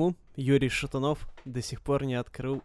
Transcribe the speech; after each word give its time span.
почему 0.00 0.16
Юрий 0.36 0.70
Шатунов 0.70 1.28
до 1.44 1.60
сих 1.60 1.82
пор 1.82 2.04
не 2.04 2.14
открыл 2.14 2.62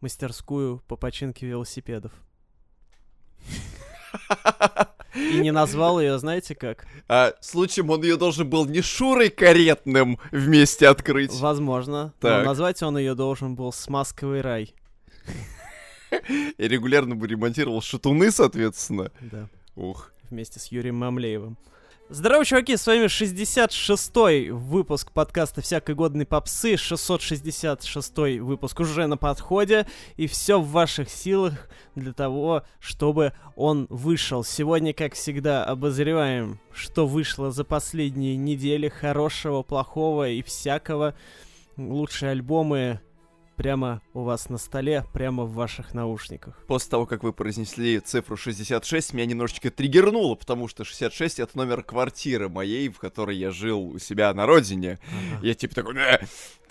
мастерскую 0.00 0.78
по 0.86 0.96
починке 0.96 1.46
велосипедов. 1.46 2.12
И 5.16 5.40
не 5.40 5.50
назвал 5.50 6.00
ее, 6.00 6.18
знаете 6.18 6.54
как? 6.54 6.86
А 7.08 7.34
случаем 7.40 7.90
он 7.90 8.04
ее 8.04 8.16
должен 8.16 8.48
был 8.48 8.66
не 8.66 8.80
Шурой 8.80 9.30
Каретным 9.30 10.20
вместе 10.30 10.86
открыть. 10.86 11.32
Возможно. 11.40 12.14
Так. 12.20 12.44
Но 12.44 12.50
назвать 12.50 12.82
он 12.82 12.96
ее 12.96 13.14
должен 13.14 13.56
был 13.56 13.72
«Смазковый 13.72 14.40
рай». 14.40 14.74
И 16.12 16.68
регулярно 16.68 17.16
бы 17.16 17.26
ремонтировал 17.26 17.82
шатуны, 17.82 18.30
соответственно. 18.30 19.10
Да. 19.20 19.48
Ух. 19.74 20.12
Вместе 20.30 20.60
с 20.60 20.66
Юрием 20.66 20.96
Мамлеевым. 20.96 21.56
Здорово, 22.12 22.44
чуваки, 22.44 22.76
с 22.76 22.88
вами 22.88 23.04
66-й 23.04 24.50
выпуск 24.50 25.12
подкаста 25.12 25.62
«Всякой 25.62 25.94
годной 25.94 26.26
попсы», 26.26 26.74
666-й 26.74 28.40
выпуск 28.40 28.80
уже 28.80 29.06
на 29.06 29.16
подходе, 29.16 29.86
и 30.16 30.26
все 30.26 30.58
в 30.58 30.66
ваших 30.70 31.08
силах 31.08 31.68
для 31.94 32.12
того, 32.12 32.64
чтобы 32.80 33.32
он 33.54 33.86
вышел. 33.90 34.42
Сегодня, 34.42 34.92
как 34.92 35.14
всегда, 35.14 35.64
обозреваем, 35.64 36.58
что 36.72 37.06
вышло 37.06 37.52
за 37.52 37.62
последние 37.62 38.36
недели 38.36 38.88
хорошего, 38.88 39.62
плохого 39.62 40.28
и 40.28 40.42
всякого. 40.42 41.14
Лучшие 41.76 42.32
альбомы 42.32 43.00
прямо 43.60 44.00
у 44.14 44.22
вас 44.22 44.48
на 44.48 44.56
столе, 44.56 45.04
прямо 45.12 45.44
в 45.44 45.52
ваших 45.52 45.92
наушниках. 45.92 46.64
После 46.66 46.88
того, 46.88 47.04
как 47.04 47.22
вы 47.22 47.34
произнесли 47.34 48.00
цифру 48.00 48.34
66, 48.34 49.12
меня 49.12 49.26
немножечко 49.26 49.70
триггернуло, 49.70 50.34
потому 50.34 50.66
что 50.66 50.82
66— 50.82 51.38
это 51.40 51.58
номер 51.58 51.82
квартиры 51.82 52.48
моей, 52.48 52.88
в 52.88 52.98
которой 52.98 53.36
я 53.36 53.50
жил 53.50 53.82
у 53.82 53.98
себя 53.98 54.32
на 54.32 54.46
родине. 54.46 54.98
Ага. 55.08 55.46
Я 55.46 55.52
типа 55.52 55.74
такой, 55.74 55.94
«Э, 55.98 56.20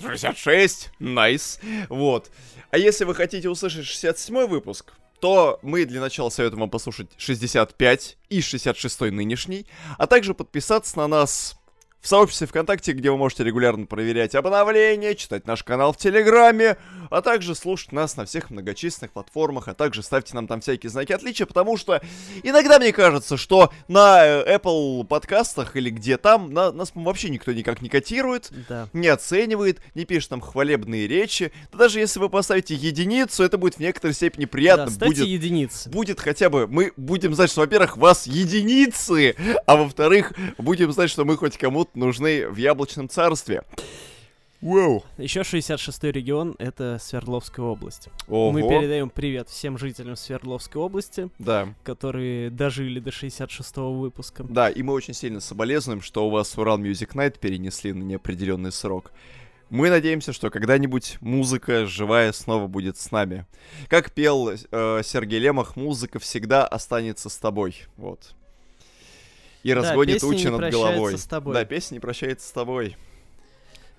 66, 0.02 0.90
найс. 0.98 1.60
Вот. 1.90 2.32
А 2.72 2.80
если 2.80 3.06
вы 3.06 3.14
хотите 3.14 3.50
услышать 3.50 3.86
67 3.86 4.48
выпуск, 4.48 4.94
то 5.20 5.60
мы 5.62 5.86
для 5.86 6.02
начала 6.02 6.30
советуем 6.30 6.62
вам 6.62 6.70
послушать 6.72 7.12
65 7.18 8.18
и 8.30 8.42
66 8.42 9.02
нынешний, 9.12 9.68
а 10.00 10.08
также 10.08 10.34
подписаться 10.34 10.98
на 10.98 11.08
нас 11.08 11.59
в 12.02 12.08
сообществе 12.08 12.48
ВКонтакте, 12.48 12.94
где 12.94 13.12
вы 13.12 13.18
можете 13.18 13.44
регулярно 13.44 13.86
проверять 13.86 14.34
обновления, 14.34 15.16
читать 15.16 15.46
наш 15.46 15.64
канал 15.64 15.92
в 15.92 15.98
Телеграме, 15.98 16.78
а 17.10 17.22
также 17.22 17.56
слушать 17.56 17.92
нас 17.92 18.16
на 18.16 18.26
всех 18.26 18.50
многочисленных 18.52 19.12
платформах, 19.12 19.68
а 19.68 19.74
также 19.74 20.02
ставьте 20.02 20.34
нам 20.34 20.48
там 20.48 20.62
всякие 20.62 20.90
знаки 20.90 21.12
отличия, 21.12 21.46
потому 21.46 21.76
что 21.76 22.02
иногда 22.44 22.80
мне 22.80 22.94
кажется, 22.94 23.36
что 23.36 23.72
на 23.90 24.26
э, 24.26 24.56
Apple 24.58 25.04
подкастах 25.06 25.76
или 25.76 25.90
где 25.90 26.18
там 26.18 26.54
на- 26.54 26.72
нас 26.72 26.92
вообще 26.96 27.30
никто 27.30 27.52
никак 27.52 27.82
не 27.82 27.90
котирует, 27.90 28.50
Да. 28.70 28.88
не 28.94 29.10
оценивает, 29.10 29.82
не 29.94 30.06
пишет 30.06 30.32
нам 30.32 30.40
хвалебные 30.40 31.06
речи. 31.06 31.52
Да 31.74 31.80
даже 31.80 32.00
если 32.00 32.20
вы 32.20 32.30
поставите 32.30 32.76
единицу, 32.76 33.44
это 33.44 33.58
будет 33.58 33.76
в 33.76 33.80
некоторой 33.80 34.14
степени 34.14 34.46
приятно. 34.46 34.86
да, 34.86 34.92
ставьте 34.92 35.16
будет, 35.24 35.28
единицы. 35.28 35.90
будет 35.90 36.22
хотя 36.22 36.50
бы, 36.50 36.66
мы 36.68 36.94
будем 36.96 37.34
знать, 37.34 37.50
что, 37.52 37.60
во-первых, 37.62 37.98
вас 37.98 38.26
единицы, 38.26 39.36
а 39.66 39.76
во-вторых, 39.76 40.32
будем 40.58 40.92
знать, 40.94 41.10
что 41.10 41.26
мы 41.26 41.36
хоть 41.36 41.58
кому-то 41.58 41.89
нужны 41.94 42.48
в 42.48 42.56
яблочном 42.58 43.10
царстве. 43.10 43.64
Вау. 44.62 45.06
Еще 45.18 45.42
66-й 45.42 46.12
регион— 46.12 46.56
это 46.60 46.98
Свердловская 47.00 47.66
область. 47.66 48.10
Ого. 48.28 48.52
Мы 48.52 48.62
передаем 48.68 49.10
привет 49.10 49.48
всем 49.48 49.78
жителям 49.78 50.18
Свердловской 50.18 50.82
области, 50.82 51.30
Да, 51.40 51.74
которые 51.84 52.50
дожили 52.50 53.00
до 53.00 53.10
66-го 53.10 53.94
выпуска. 53.94 54.44
да, 54.44 54.70
и 54.70 54.84
мы 54.84 54.94
очень 54.94 55.14
сильно 55.14 55.40
соболезнуем, 55.40 56.02
что 56.02 56.28
у 56.28 56.30
вас 56.30 56.58
Урал 56.58 56.78
Music 56.78 57.14
Night 57.14 57.40
перенесли 57.40 57.94
на 57.94 58.04
неопределенный 58.04 58.74
срок. 58.74 59.14
Мы 59.70 59.90
надеемся, 59.90 60.34
что 60.34 60.50
когда-нибудь 60.50 61.20
музыка 61.22 61.86
живая 61.86 62.34
снова 62.34 62.68
будет 62.68 62.98
с 62.98 63.12
нами. 63.12 63.46
Как 63.88 64.12
пел 64.12 64.50
э, 64.50 65.02
Сергей 65.06 65.40
Лемах, 65.40 65.78
музыка 65.78 66.20
всегда 66.20 66.66
останется 66.66 67.30
с 67.30 67.38
тобой. 67.38 67.76
Вот. 67.96 68.36
И 69.64 69.70
Да, 69.74 69.76
разгонит 69.76 70.16
не 70.16 70.20
тучи 70.20 70.48
над 70.48 70.72
головой. 70.72 71.18
с 71.18 71.26
тобой. 71.26 71.54
Да, 71.54 71.66
песня 71.66 71.96
не 71.96 72.00
прощается 72.00 72.48
с 72.48 72.52
тобой. 72.52 72.96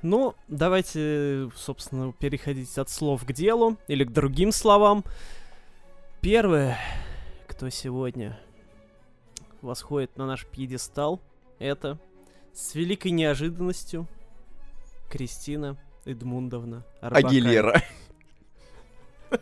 Ну, 0.02 0.34
давайте, 0.48 1.50
собственно, 1.54 2.12
переходить 2.12 2.76
от 2.78 2.88
слов 2.88 3.24
к 3.26 3.32
делу 3.32 3.76
или 3.86 4.04
к 4.04 4.10
другим 4.12 4.50
словам. 4.52 5.04
Первое, 6.22 6.78
кто 7.46 7.68
сегодня 7.68 8.40
восходит 9.60 10.16
на 10.16 10.26
наш 10.26 10.46
пьедестал, 10.46 11.20
это 11.58 11.98
с 12.54 12.74
великой 12.74 13.10
неожиданностью 13.10 14.08
Кристина 15.10 15.76
Эдмундовна 16.06 16.84
Арбакайте. 17.02 17.26
Агилера. 17.28 17.82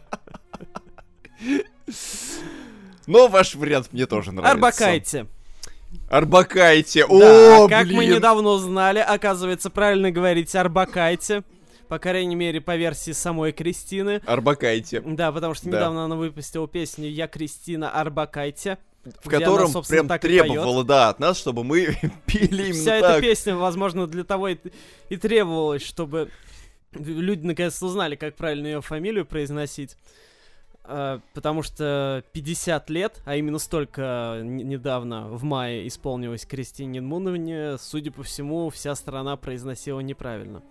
Но 3.07 3.29
ваш 3.29 3.55
вариант 3.55 3.93
мне 3.93 4.07
тоже 4.07 4.33
нравится. 4.33 4.53
Арбакайте. 4.53 5.27
Арбакайте. 6.09 7.07
Да, 7.07 7.65
О, 7.65 7.69
как 7.69 7.87
мы 7.89 7.99
блин. 7.99 8.17
недавно 8.17 8.51
узнали, 8.51 8.99
оказывается, 8.99 9.71
правильно 9.71 10.11
говорить 10.11 10.55
Арбакайте. 10.55 11.43
По 11.89 11.99
крайней 11.99 12.35
мере, 12.35 12.61
по 12.61 12.77
версии 12.77 13.13
самой 13.13 13.53
Кристины. 13.53 14.21
Арбакайте. 14.27 15.01
Да, 15.01 15.33
потому 15.33 15.55
что 15.55 15.71
Да. 15.71 15.77
недавно 15.79 16.05
она 16.05 16.17
выпустила 16.17 16.69
песню 16.69 17.09
«Я 17.09 17.29
Кристина 17.29 17.91
Арбакайте», 17.91 18.77
В 19.23 19.29
она, 19.29 19.39
котором 19.39 19.69
собственно, 19.71 20.05
прям 20.05 20.19
требовала, 20.21 20.85
да, 20.85 21.09
от 21.09 21.19
нас, 21.19 21.39
чтобы 21.39 21.65
мы 21.65 21.97
пили 22.27 22.65
именно 22.65 22.75
Вся 22.75 22.97
эта 22.97 23.09
так. 23.15 23.21
песня, 23.23 23.57
возможно, 23.57 24.07
для 24.07 24.25
того 24.25 24.49
и, 24.49 24.59
и 25.09 25.17
требовалась, 25.17 25.83
чтобы 25.83 26.31
люди 26.93 27.47
наконец-то 27.47 27.87
узнали, 27.87 28.17
как 28.17 28.37
правильно 28.37 28.67
ее 28.67 28.83
фамилию 28.83 29.25
произносить. 29.25 29.97
А, 30.91 31.21
Потому 31.35 31.63
что 31.63 32.25
50 32.33 32.89
лет, 32.89 33.21
а 33.27 33.37
именно 33.37 33.59
столько 33.59 34.39
н- 34.41 34.57
недавно, 34.57 35.29
в 35.29 35.45
мае, 35.45 35.87
исполнилось 35.87 36.47
Кристине 36.47 37.01
Эдмундовне, 37.01 37.77
судя 37.79 38.11
по 38.11 38.23
всему, 38.23 38.71
вся 38.71 38.95
страна 38.95 39.37
произносила 39.37 40.01
неправильно. 40.01 40.63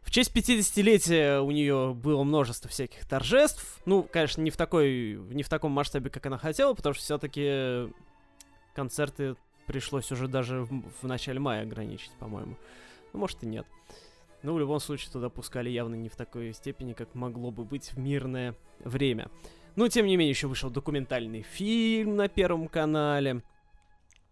В 0.00 0.10
честь 0.10 0.34
50-летия 0.34 1.40
у 1.40 1.50
нее 1.50 1.92
было 1.94 2.24
множество 2.24 2.70
всяких 2.70 3.06
торжеств. 3.06 3.80
Ну, 3.84 4.02
конечно, 4.02 4.40
не 4.40 4.48
в, 4.50 4.56
такой, 4.56 5.16
не 5.30 5.42
в 5.42 5.50
таком 5.50 5.72
масштабе, 5.72 6.08
как 6.08 6.24
она 6.24 6.38
хотела, 6.38 6.72
потому 6.72 6.94
что 6.94 7.04
все-таки 7.04 7.92
концерты 8.74 9.36
пришлось 9.66 10.10
уже 10.10 10.26
даже 10.26 10.62
в, 10.62 10.82
в 11.02 11.06
начале 11.06 11.38
мая 11.38 11.64
ограничить, 11.64 12.12
по-моему. 12.18 12.56
Ну, 13.12 13.18
может 13.20 13.42
и 13.42 13.46
нет. 13.46 13.66
Ну, 14.42 14.54
в 14.54 14.58
любом 14.58 14.78
случае, 14.80 15.10
туда 15.12 15.28
пускали 15.28 15.68
явно 15.68 15.94
не 15.96 16.08
в 16.08 16.16
такой 16.16 16.52
степени, 16.52 16.92
как 16.92 17.14
могло 17.14 17.50
бы 17.50 17.64
быть 17.64 17.92
в 17.92 17.98
мирное 17.98 18.54
время. 18.80 19.30
Ну, 19.74 19.88
тем 19.88 20.06
не 20.06 20.16
менее, 20.16 20.30
еще 20.30 20.46
вышел 20.46 20.70
документальный 20.70 21.42
фильм 21.42 22.16
на 22.16 22.28
Первом 22.28 22.68
канале. 22.68 23.42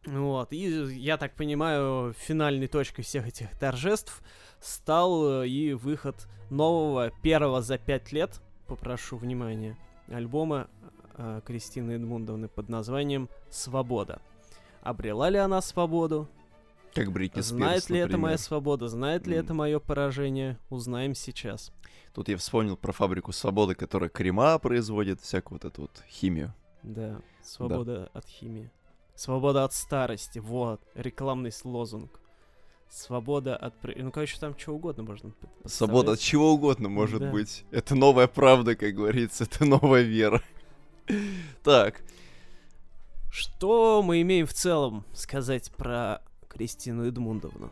Вот, 0.06 0.53
и 0.53 0.59
я 0.59 1.17
так 1.17 1.34
понимаю, 1.34 2.15
финальной 2.17 2.69
точкой 2.69 3.03
всех 3.03 3.27
этих 3.27 3.50
торжеств 3.59 4.22
стал 4.61 5.43
э, 5.43 5.49
и 5.49 5.72
выход 5.72 6.28
нового, 6.49 7.11
первого 7.23 7.61
за 7.61 7.77
пять 7.77 8.12
лет, 8.12 8.41
попрошу 8.69 9.17
внимания, 9.17 9.77
альбома 10.09 10.69
э, 11.17 11.41
Кристины 11.44 11.93
Эдмундовны 11.93 12.47
под 12.47 12.69
названием 12.69 13.28
«Свобода». 13.50 14.21
Обрела 14.81 15.28
ли 15.28 15.38
она 15.38 15.61
свободу? 15.61 16.28
Как 16.97 17.12
Бритни 17.12 17.43
Спирс, 17.43 17.49
Знает 17.59 17.91
ли 17.91 17.99
это 17.99 18.07
например. 18.09 18.21
моя 18.23 18.39
свобода? 18.39 18.89
Знает 18.89 19.27
ли 19.27 19.37
М. 19.37 19.45
это 19.45 19.55
мое 19.55 19.79
поражение? 19.79 20.59
Узнаем 20.71 21.15
сейчас. 21.15 21.71
Тут 22.15 22.29
я 22.29 22.37
вспомнил 22.39 22.77
про 22.77 22.93
фабрику 22.93 23.33
свободы, 23.33 23.75
которая 23.75 24.09
крема 24.09 24.59
производит, 24.59 25.21
всякую 25.21 25.61
вот 25.62 25.65
эту 25.71 25.83
вот 25.83 26.03
химию. 26.09 26.55
Да, 26.83 27.21
свобода 27.43 28.11
от 28.15 28.27
химии. 28.27 28.71
Свобода 29.15 29.65
от 29.65 29.75
старости. 29.75 30.39
Вот, 30.39 30.81
рекламный 30.95 31.51
лозунг. 31.65 32.19
Свобода 32.89 33.56
от... 33.56 33.75
Ну, 33.83 34.11
короче, 34.12 34.39
там 34.39 34.56
что 34.56 34.73
угодно 34.73 35.03
можно 35.03 35.33
Свобода 35.65 36.12
от 36.12 36.21
чего 36.21 36.53
угодно 36.55 36.88
может 36.88 37.20
Да. 37.20 37.31
быть. 37.31 37.65
Это 37.73 37.94
новая 37.94 38.26
правда, 38.29 38.75
как 38.76 38.94
говорится, 38.94 39.44
это 39.44 39.65
новая 39.65 40.03
вера. 40.03 40.41
Так, 41.62 42.03
Что 43.31 44.03
мы 44.03 44.23
имеем 44.23 44.47
в 44.47 44.55
целом 44.55 45.05
сказать 45.12 45.70
про 45.73 46.23
Кристину 46.56 47.06
Эдмундовну? 47.06 47.70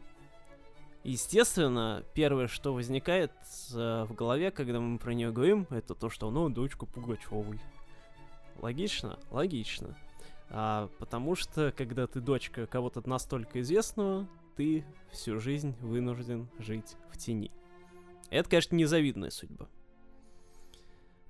Естественно, 1.05 2.05
первое, 2.13 2.49
что 2.49 2.75
возникает 2.75 3.33
э, 3.73 4.05
в 4.05 4.15
голове, 4.15 4.51
когда 4.51 4.79
мы 4.79 4.99
про 4.99 5.15
нее 5.15 5.33
говорим, 5.33 5.67
это 5.71 5.95
то, 5.95 6.11
что 6.11 6.31
ну, 6.31 6.51
дочка 6.51 6.85
Пугачевой. 6.85 7.61
Логично? 8.57 9.19
Логично. 9.31 9.97
А, 10.51 10.91
потому 10.99 11.35
что, 11.35 11.73
когда 11.75 12.07
ты 12.07 12.21
дочка 12.21 12.67
кого-то 12.67 13.07
настолько 13.09 13.61
известного, 13.63 14.29
ты 14.57 14.85
всю 15.11 15.41
жизнь 15.41 15.75
вынужден 15.81 16.49
жить 16.59 16.97
в 17.11 17.17
тени. 17.17 17.51
Это, 18.29 18.51
конечно, 18.51 18.77
незавидная 18.77 19.31
судьба. 19.31 19.67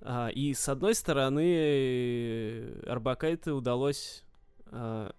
А, 0.01 0.29
и 0.29 0.55
с 0.55 0.69
одной 0.69 0.95
стороны, 0.97 2.81
Арбакайте 2.87 3.53
удалось 3.53 4.25
а, 4.67 5.15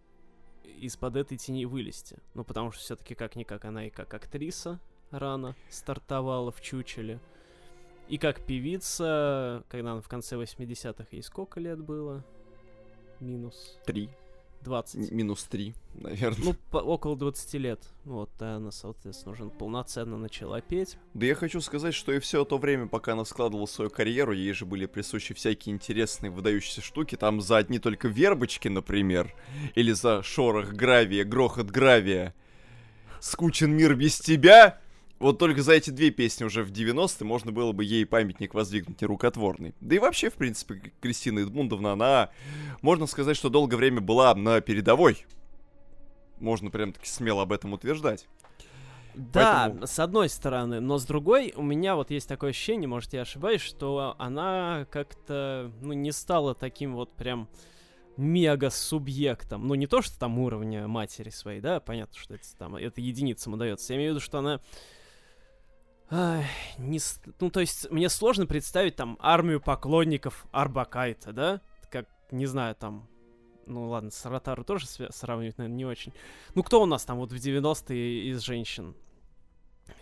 из-под 0.80 1.16
этой 1.16 1.38
тени 1.38 1.66
вылезти. 1.66 2.18
Ну, 2.34 2.44
потому 2.44 2.72
что 2.72 2.82
все-таки 2.82 3.16
как-никак 3.16 3.66
она 3.66 3.88
и 3.88 3.90
как 3.90 4.14
актриса 4.14 4.80
рано 5.12 5.56
стартовала 5.70 6.52
в 6.52 6.62
Чучеле. 6.62 7.20
И 8.08 8.18
как 8.18 8.42
певица, 8.46 9.64
когда 9.70 9.94
она 9.94 10.02
в 10.02 10.08
конце 10.08 10.36
80-х, 10.36 11.08
ей 11.12 11.24
сколько 11.24 11.60
лет 11.60 11.80
было? 11.80 12.24
Минус 13.20 13.80
Три. 13.86 14.10
20. 14.66 15.12
М- 15.12 15.18
Минус 15.18 15.44
три, 15.46 15.74
наверное. 15.94 16.44
Ну, 16.44 16.56
по- 16.72 16.78
около 16.80 17.16
20 17.16 17.54
лет. 17.58 17.80
Вот, 18.04 18.30
и 18.42 18.44
она, 18.44 18.72
соответственно, 18.72 19.32
уже 19.34 19.46
полноценно 19.46 20.18
начала 20.18 20.60
петь. 20.60 20.98
Да 21.14 21.26
я 21.26 21.36
хочу 21.36 21.62
сказать, 21.62 21.94
что 21.94 22.12
и 22.12 22.20
все 22.20 22.44
то 22.44 22.58
время, 22.58 22.88
пока 22.88 23.14
она 23.14 23.24
складывала 23.24 23.66
свою 23.68 23.90
карьеру, 23.90 24.34
ей 24.34 24.52
же 24.52 24.66
были 24.66 24.86
присущи 24.86 25.34
всякие 25.34 25.74
интересные 25.74 26.30
выдающиеся 26.32 26.82
штуки. 26.82 27.16
Там 27.16 27.40
за 27.40 27.58
одни 27.58 27.80
только 27.80 28.08
вербочки, 28.10 28.68
например, 28.68 29.34
или 29.76 29.94
за 29.94 30.22
шорох 30.24 30.74
гравия, 30.74 31.24
грохот 31.24 31.68
гравия. 31.68 32.36
Скучен 33.22 33.72
мир 33.72 33.96
без 33.96 34.20
тебя. 34.20 34.80
Вот 35.20 35.40
только 35.40 35.62
за 35.62 35.74
эти 35.74 35.92
две 35.92 36.12
песни 36.12 36.44
уже 36.44 36.64
в 36.64 36.72
90-е 36.72 37.26
можно 37.26 37.52
было 37.52 37.72
бы 37.72 37.86
ей 37.86 38.06
памятник 38.06 38.54
воздвигнуть 38.54 39.02
нерукотворный. 39.02 39.74
Да 39.80 39.96
и 39.96 40.00
вообще, 40.00 40.30
в 40.30 40.34
принципе, 40.34 40.92
Кристина 41.00 41.40
Эдмундовна, 41.40 41.94
она, 41.94 42.30
можно 42.82 43.08
сказать, 43.08 43.38
что 43.38 43.50
долгое 43.50 43.78
время 43.78 44.02
была 44.02 44.36
на 44.36 44.60
передовой. 44.60 45.26
Можно 46.40 46.70
прям 46.70 46.92
таки 46.92 47.08
смело 47.08 47.44
об 47.44 47.54
этом 47.54 47.72
утверждать. 47.72 48.28
Да, 49.16 49.68
Поэтому- 49.68 49.88
с 49.88 50.00
одной 50.00 50.28
стороны, 50.28 50.82
но 50.82 50.98
с 50.98 51.06
другой 51.06 51.54
у 51.56 51.62
меня 51.62 51.96
вот 51.96 52.12
есть 52.12 52.28
такое 52.28 52.50
ощущение, 52.50 52.90
может 52.90 53.14
я 53.14 53.22
ошибаюсь, 53.22 53.62
что 53.62 54.16
она 54.20 54.86
как-то, 54.92 55.72
ну, 55.82 55.94
не 55.94 56.12
стала 56.12 56.54
таким 56.54 56.96
вот 56.96 57.14
прям 57.14 57.48
мега-субъектом. 58.18 59.68
Ну, 59.68 59.76
не 59.76 59.88
то, 59.88 60.02
что 60.02 60.20
там 60.20 60.38
уровня 60.40 60.88
матери 60.88 61.30
своей, 61.30 61.62
да, 61.62 61.80
понятно, 61.80 62.18
что 62.20 62.34
это 62.34 62.44
там, 62.58 62.76
это 62.76 63.00
единицам 63.00 63.54
удается. 63.54 63.94
Я 63.94 63.98
имею 63.98 64.12
в 64.12 64.16
виду, 64.16 64.26
что 64.26 64.40
она... 64.40 64.60
не, 66.12 67.00
ну, 67.40 67.50
то 67.50 67.60
есть, 67.60 67.90
мне 67.90 68.10
сложно 68.10 68.46
представить 68.46 68.96
там 68.96 69.18
армию 69.20 69.60
поклонников 69.60 70.46
Арбакайта, 70.52 71.34
да? 71.34 71.62
Как, 71.90 72.08
не 72.32 72.46
знаю, 72.46 72.76
там... 72.76 73.08
Ну 73.68 73.90
ладно, 73.90 74.12
с 74.12 74.24
Ротару 74.26 74.64
тоже 74.64 74.86
сравнивать, 74.86 75.58
наверное, 75.58 75.78
не 75.78 75.86
очень. 75.86 76.14
Ну, 76.54 76.62
кто 76.62 76.82
у 76.84 76.86
нас 76.86 77.04
там 77.04 77.18
вот 77.18 77.32
в 77.32 77.36
90-е 77.36 78.30
из 78.30 78.42
женщин 78.42 78.96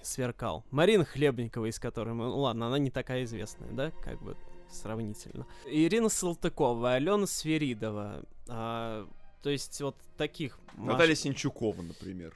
сверкал? 0.01 0.65
Марина 0.69 1.05
Хлебникова, 1.05 1.67
из 1.67 1.79
которой 1.79 2.13
мы... 2.13 2.25
Ну, 2.25 2.39
ладно, 2.39 2.67
она 2.67 2.77
не 2.77 2.91
такая 2.91 3.23
известная, 3.23 3.71
да, 3.71 3.91
как 4.03 4.21
бы 4.21 4.35
сравнительно. 4.69 5.47
Ирина 5.65 6.09
Салтыкова, 6.09 6.94
Алена 6.94 7.25
Сверидова. 7.25 8.25
а, 8.49 9.07
то 9.41 9.49
есть 9.49 9.79
вот 9.81 9.95
таких... 10.17 10.59
Маш- 10.75 10.94
Наталья 10.94 11.15
Синчукова, 11.15 11.81
например. 11.81 12.33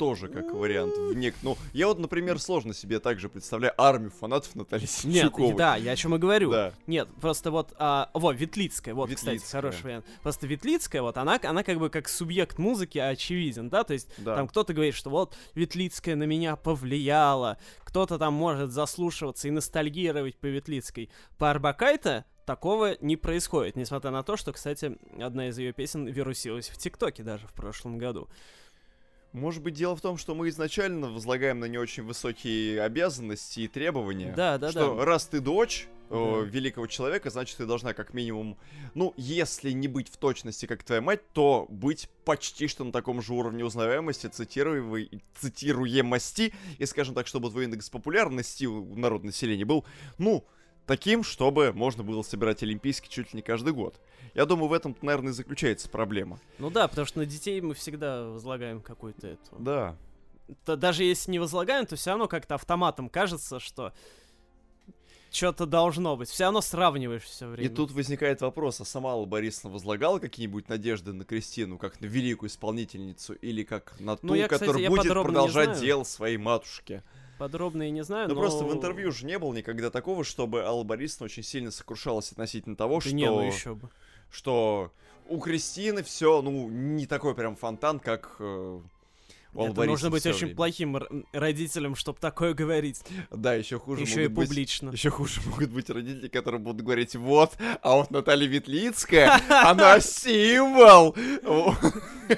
Тоже 0.00 0.28
как 0.28 0.54
вариант. 0.54 0.96
В 0.96 1.12
нек... 1.14 1.34
Ну, 1.42 1.58
я 1.74 1.86
вот, 1.86 1.98
например, 1.98 2.38
сложно 2.38 2.72
себе 2.72 3.00
также 3.00 3.28
представляю 3.28 3.74
армию 3.76 4.10
фанатов 4.10 4.54
Натальи 4.54 4.80
Нет, 5.04 5.24
Синчуковой. 5.24 5.54
да, 5.54 5.76
я 5.76 5.92
о 5.92 5.96
чем 5.96 6.14
и 6.14 6.18
говорю. 6.18 6.50
Да. 6.50 6.72
Нет, 6.86 7.06
просто 7.20 7.50
вот, 7.50 7.74
а, 7.76 8.08
вот, 8.14 8.34
Ветлицкая, 8.34 8.94
вот, 8.94 9.10
кстати, 9.10 9.34
Ветлицкая. 9.34 9.60
хороший 9.60 9.82
вариант. 9.82 10.06
Просто 10.22 10.46
Ветлицкая, 10.46 11.02
вот, 11.02 11.18
она, 11.18 11.38
она 11.42 11.62
как 11.62 11.78
бы 11.78 11.90
как 11.90 12.08
субъект 12.08 12.56
музыки 12.56 12.96
очевиден, 12.96 13.68
да, 13.68 13.84
то 13.84 13.92
есть 13.92 14.08
Да. 14.16 14.36
Там 14.36 14.48
кто-то 14.48 14.72
говорит, 14.72 14.94
что 14.94 15.10
вот 15.10 15.36
Ветлицкая 15.54 16.16
на 16.16 16.24
меня 16.24 16.56
повлияла, 16.56 17.58
кто-то 17.84 18.16
там 18.16 18.32
может 18.32 18.72
заслушиваться 18.72 19.48
и 19.48 19.50
ностальгировать 19.50 20.34
по 20.38 20.46
Ветлицкой. 20.46 21.10
По 21.36 21.50
Арбакайте 21.50 22.24
такого 22.46 22.96
не 23.02 23.16
происходит, 23.16 23.76
несмотря 23.76 24.12
на 24.12 24.22
то, 24.22 24.38
что, 24.38 24.54
кстати, 24.54 24.96
одна 25.20 25.48
из 25.48 25.58
ее 25.58 25.74
песен 25.74 26.06
вирусилась 26.06 26.70
в 26.70 26.78
ТикТоке 26.78 27.22
даже 27.22 27.46
в 27.46 27.52
прошлом 27.52 27.98
году. 27.98 28.30
Может 29.32 29.62
быть, 29.62 29.74
дело 29.74 29.94
в 29.94 30.00
том, 30.00 30.16
что 30.16 30.34
мы 30.34 30.48
изначально 30.48 31.08
возлагаем 31.08 31.60
на 31.60 31.66
нее 31.66 31.80
очень 31.80 32.02
высокие 32.02 32.82
обязанности 32.82 33.60
и 33.60 33.68
требования. 33.68 34.32
Да, 34.36 34.58
да, 34.58 34.70
что 34.70 34.96
да. 34.96 35.04
раз 35.04 35.26
ты 35.26 35.40
дочь 35.40 35.88
э, 36.10 36.44
великого 36.46 36.88
человека, 36.88 37.30
значит, 37.30 37.56
ты 37.58 37.66
должна 37.66 37.94
как 37.94 38.12
минимум, 38.12 38.58
ну, 38.94 39.14
если 39.16 39.70
не 39.70 39.86
быть 39.86 40.08
в 40.08 40.16
точности, 40.16 40.66
как 40.66 40.82
твоя 40.82 41.00
мать, 41.00 41.20
то 41.32 41.66
быть 41.68 42.08
почти 42.24 42.66
что 42.66 42.82
на 42.82 42.90
таком 42.90 43.22
же 43.22 43.32
уровне 43.32 43.64
узнаваемости, 43.64 44.26
цитируемой- 44.26 45.22
цитируемости, 45.36 46.52
и, 46.78 46.86
скажем 46.86 47.14
так, 47.14 47.28
чтобы 47.28 47.50
твой 47.50 47.64
индекс 47.64 47.88
популярности 47.88 48.64
у 48.64 48.96
народа 48.96 49.26
населения 49.26 49.64
был, 49.64 49.84
ну, 50.18 50.44
таким, 50.86 51.22
чтобы 51.22 51.72
можно 51.72 52.02
было 52.02 52.22
собирать 52.22 52.62
олимпийский 52.62 53.08
чуть 53.08 53.32
ли 53.32 53.38
не 53.38 53.42
каждый 53.42 53.72
год. 53.72 54.00
Я 54.34 54.46
думаю, 54.46 54.68
в 54.68 54.72
этом, 54.72 54.96
наверное, 55.02 55.30
и 55.32 55.34
заключается 55.34 55.88
проблема. 55.88 56.38
Ну 56.58 56.70
да, 56.70 56.86
потому 56.88 57.06
что 57.06 57.18
на 57.18 57.26
детей 57.26 57.60
мы 57.60 57.74
всегда 57.74 58.24
возлагаем 58.28 58.80
какую-то 58.80 59.26
эту... 59.26 59.56
Да. 59.58 59.96
Т- 60.64 60.76
Даже 60.76 61.04
если 61.04 61.30
не 61.32 61.38
возлагаем, 61.38 61.86
то 61.86 61.96
все 61.96 62.10
равно 62.10 62.28
как-то 62.28 62.54
автоматом 62.54 63.08
кажется, 63.08 63.58
что 63.60 63.92
что-то 65.32 65.64
должно 65.66 66.16
быть. 66.16 66.28
Все 66.28 66.44
равно 66.44 66.60
сравниваешь 66.60 67.22
все 67.22 67.46
И 67.46 67.48
время. 67.48 67.74
тут 67.74 67.92
возникает 67.92 68.40
вопрос, 68.40 68.80
а 68.80 68.84
сама 68.84 69.10
Алла 69.10 69.26
Борисовна 69.26 69.70
возлагала 69.70 70.18
какие-нибудь 70.18 70.68
надежды 70.68 71.12
на 71.12 71.24
Кристину, 71.24 71.78
как 71.78 72.00
на 72.00 72.06
великую 72.06 72.50
исполнительницу, 72.50 73.34
или 73.34 73.62
как 73.62 73.94
на 74.00 74.16
ту, 74.16 74.26
Ну, 74.28 74.34
я, 74.34 74.48
кстати, 74.48 74.66
которая 74.70 74.88
будет 74.90 75.12
продолжать 75.12 75.78
дело 75.80 76.02
своей 76.02 76.36
матушке? 76.36 77.04
Подробно 77.40 77.88
и 77.88 77.90
не 77.90 78.04
знаю, 78.04 78.28
Ну 78.28 78.34
но... 78.34 78.40
просто 78.42 78.64
в 78.64 78.72
интервью 78.74 79.10
же 79.12 79.24
не 79.24 79.38
было 79.38 79.54
никогда 79.54 79.88
такого, 79.90 80.24
чтобы 80.24 80.62
Алла 80.62 80.84
Борисовна 80.84 81.24
очень 81.24 81.42
сильно 81.42 81.70
сокрушалась 81.70 82.30
относительно 82.32 82.76
того, 82.76 82.96
Да 82.96 83.00
что, 83.00 83.14
не, 83.14 83.24
ну 83.30 83.40
еще 83.40 83.74
бы. 83.74 83.88
что 84.30 84.92
у 85.26 85.38
Кристины 85.38 86.02
все, 86.02 86.42
ну, 86.42 86.68
не 86.68 87.06
такой 87.06 87.34
прям 87.34 87.56
фонтан, 87.56 87.98
как 87.98 88.36
Аллы 89.52 89.70
Это 89.70 89.84
нужно 89.84 90.10
Борисовны 90.10 90.10
быть 90.10 90.26
очень 90.26 90.38
время. 90.46 90.56
плохим 90.56 90.98
родителем, 91.32 91.94
чтобы 91.96 92.18
такое 92.20 92.54
говорить. 92.54 93.02
Да, 93.30 93.54
еще 93.54 93.78
хуже 93.80 94.02
Еще 94.02 94.24
и 94.24 94.28
могут 94.28 94.34
быть- 94.38 94.48
публично. 94.48 94.90
Еще 94.90 95.10
хуже 95.10 95.40
могут 95.46 95.70
быть 95.70 95.90
родители, 95.90 96.28
которые 96.28 96.60
будут 96.60 96.82
говорить, 96.82 97.16
вот, 97.16 97.52
а 97.82 97.96
вот 97.96 98.10
Наталья 98.12 98.46
Ветлицкая, 98.46 99.40
она 99.48 99.98
символ. 100.00 101.16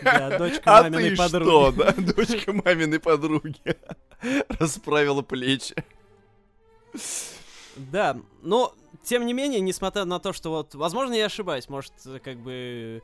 Да, 0.03 0.39
дочка 0.39 0.63
А 0.79 0.83
маминой 0.85 1.17
подруги. 1.17 1.45
что, 1.45 1.73
да? 1.73 1.93
Дочка 1.93 2.53
маминой 2.55 2.99
подруги. 2.99 3.77
Расправила 4.59 5.21
плечи. 5.23 5.75
Да, 7.77 8.19
но, 8.43 8.75
тем 9.03 9.27
не 9.27 9.33
менее, 9.33 9.61
несмотря 9.61 10.05
на 10.05 10.19
то, 10.19 10.33
что 10.33 10.51
вот, 10.51 10.75
возможно, 10.75 11.15
я 11.15 11.27
ошибаюсь, 11.27 11.69
может, 11.69 11.93
как 12.23 12.39
бы... 12.39 13.03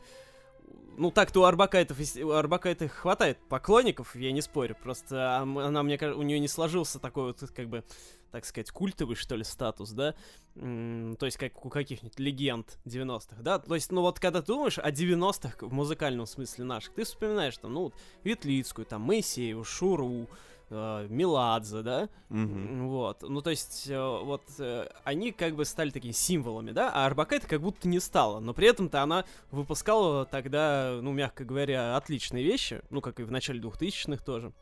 Ну, 0.97 1.13
так-то 1.13 1.43
у 1.43 1.45
Арбакайтов, 1.45 1.99
у 2.17 2.31
Арбакайтов 2.31 2.91
хватает 2.91 3.39
поклонников, 3.49 4.17
я 4.17 4.33
не 4.33 4.41
спорю, 4.41 4.77
просто 4.83 5.39
а, 5.39 5.43
м- 5.43 5.59
она, 5.59 5.85
мне 5.85 5.97
кажется, 5.97 6.19
у 6.19 6.25
нее 6.25 6.41
не 6.41 6.49
сложился 6.49 6.99
такой 6.99 7.25
вот, 7.29 7.39
как 7.55 7.69
бы, 7.69 7.85
так 8.33 8.45
сказать, 8.45 8.73
культовый, 8.73 9.15
что 9.15 9.37
ли, 9.37 9.45
статус, 9.45 9.91
да? 9.93 10.17
М, 10.57 11.15
то 11.17 11.27
есть, 11.27 11.39
как 11.39 11.65
у 11.65 11.69
каких-нибудь 11.69 12.19
легенд 12.19 12.79
90-х, 12.85 13.43
да? 13.43 13.61
То 13.61 13.77
есть, 13.77 13.93
ну 13.93 14.01
вот, 14.01 14.19
когда 14.19 14.41
ты 14.41 14.49
думаешь 14.49 14.79
о 14.81 14.91
90-х 14.91 15.65
в 15.65 15.73
музыкальном 15.73 16.27
смысле 16.27 16.65
наших, 16.65 16.95
ты 16.95 17.05
вспоминаешь, 17.05 17.57
там, 17.59 17.75
ну, 17.75 17.83
вот, 17.85 17.95
Ветлицкую, 18.25 18.85
там, 18.85 19.03
Моисееву, 19.03 19.63
Шуру, 19.63 20.29
э, 20.71 21.07
Меладзе, 21.09 21.83
да? 21.83 22.09
М, 22.31 22.89
Вот, 22.89 23.23
ну 23.23 23.41
то 23.43 23.51
есть, 23.51 23.89
э, 23.89 23.99
вот 23.99 24.43
э, 24.59 24.89
они 25.05 25.33
как 25.33 25.55
бы 25.57 25.65
стали 25.65 25.91
такими 25.91 26.13
символами, 26.13 26.73
да, 26.73 26.91
а 26.93 27.07
Арбакайте 27.07 27.47
как 27.47 27.61
будто 27.61 27.89
не 27.89 28.01
стала, 28.01 28.41
но 28.41 28.55
при 28.55 28.69
этом-то 28.69 29.03
она 29.03 29.25
выпускала 29.51 30.25
тогда, 30.27 30.99
ну, 31.03 31.13
мягко 31.13 31.45
говоря, 31.45 31.97
отличные 31.97 32.45
вещи, 32.45 32.83
ну, 32.91 33.01
как 33.01 33.21
и 33.21 33.23
в 33.23 33.31
начале 33.31 33.61
2000-х 33.61 34.23
тоже, 34.25 34.53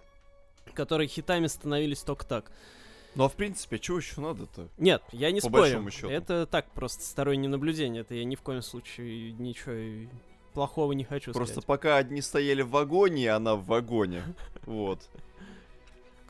которые 0.74 1.08
хитами 1.08 1.46
становились 1.46 2.00
только 2.02 2.26
так. 2.26 2.50
Ну 3.14 3.24
а 3.24 3.28
в 3.28 3.32
принципе, 3.34 3.78
чего 3.78 3.96
еще 3.96 4.20
надо-то? 4.20 4.68
Нет, 4.76 5.02
я 5.10 5.30
не 5.30 5.40
По 5.40 5.48
спорю, 5.48 5.90
счету. 5.90 6.10
это 6.10 6.46
так, 6.46 6.70
просто 6.72 7.02
стороннее 7.02 7.48
наблюдение, 7.48 8.02
это 8.02 8.14
я 8.14 8.24
ни 8.24 8.34
в 8.34 8.42
коем 8.42 8.60
случае 8.60 9.32
ничего 9.32 10.06
плохого 10.52 10.92
не 10.92 11.04
хочу 11.04 11.32
Просто 11.32 11.54
сказать. 11.54 11.66
пока 11.66 11.96
одни 11.96 12.20
стояли 12.22 12.62
в 12.62 12.70
вагоне, 12.70 13.30
она 13.30 13.56
в 13.56 13.64
вагоне. 13.66 14.22
Вот. 14.66 15.08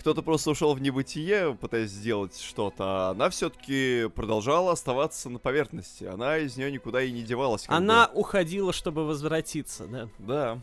Кто-то 0.07 0.23
просто 0.23 0.53
ушел 0.53 0.73
в 0.73 0.81
небытие, 0.81 1.57
пытаясь 1.57 1.91
сделать 1.91 2.41
что-то, 2.41 2.85
а 2.85 3.11
она 3.11 3.29
все-таки 3.29 4.09
продолжала 4.15 4.71
оставаться 4.71 5.29
на 5.29 5.41
поверхности. 5.41 6.05
Она 6.05 6.39
из 6.39 6.57
нее 6.57 6.71
никуда 6.71 7.03
и 7.03 7.11
не 7.11 7.25
девалась. 7.25 7.65
Она 7.67 8.09
уходила, 8.15 8.73
чтобы 8.73 9.05
возвратиться, 9.05 9.89
да. 9.89 10.05
бы. 10.05 10.11
Да. 10.19 10.63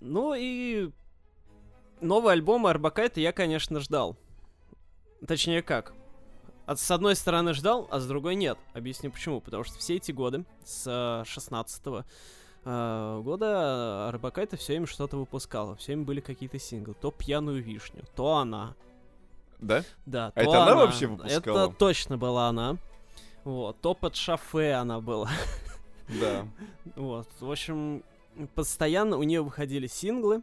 Ну 0.00 0.34
и 0.34 0.88
новый 2.00 2.32
альбом 2.32 2.64
Арбакайта 2.64 3.20
я, 3.20 3.32
конечно, 3.32 3.80
ждал. 3.80 4.16
Точнее, 5.28 5.60
как? 5.60 5.92
От, 6.64 6.80
с 6.80 6.90
одной 6.90 7.14
стороны 7.14 7.52
ждал, 7.52 7.86
а 7.90 8.00
с 8.00 8.06
другой 8.06 8.34
нет. 8.34 8.56
Объясню 8.72 9.10
почему. 9.10 9.42
Потому 9.42 9.62
что 9.62 9.78
все 9.78 9.96
эти 9.96 10.10
годы, 10.10 10.46
с 10.64 11.22
16 11.26 11.82
года, 12.64 14.08
Арбакайта 14.08 14.56
все 14.56 14.76
им 14.76 14.86
что-то 14.86 15.16
выпускала. 15.16 15.76
Все 15.76 15.92
им 15.92 16.04
были 16.04 16.20
какие-то 16.20 16.58
синглы. 16.58 16.94
То 16.94 17.10
«Пьяную 17.10 17.62
вишню», 17.62 18.04
то 18.14 18.36
«Она». 18.36 18.74
Да? 19.58 19.84
Да, 20.06 20.26
А 20.28 20.30
то 20.32 20.40
это 20.40 20.62
она 20.62 20.74
вообще 20.74 21.06
выпускала? 21.06 21.66
Это 21.66 21.76
точно 21.76 22.18
была 22.18 22.48
она. 22.48 22.76
Вот, 23.44 23.80
то 23.80 23.94
под 23.94 24.16
шафе 24.16 24.72
она 24.74 25.00
была. 25.00 25.30
Да. 26.08 26.46
Вот, 26.96 27.28
в 27.38 27.50
общем, 27.50 28.02
постоянно 28.54 29.16
у 29.16 29.22
нее 29.22 29.42
выходили 29.42 29.86
синглы. 29.86 30.42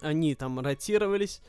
Они 0.00 0.34
там 0.34 0.58
ротировались 0.60 1.40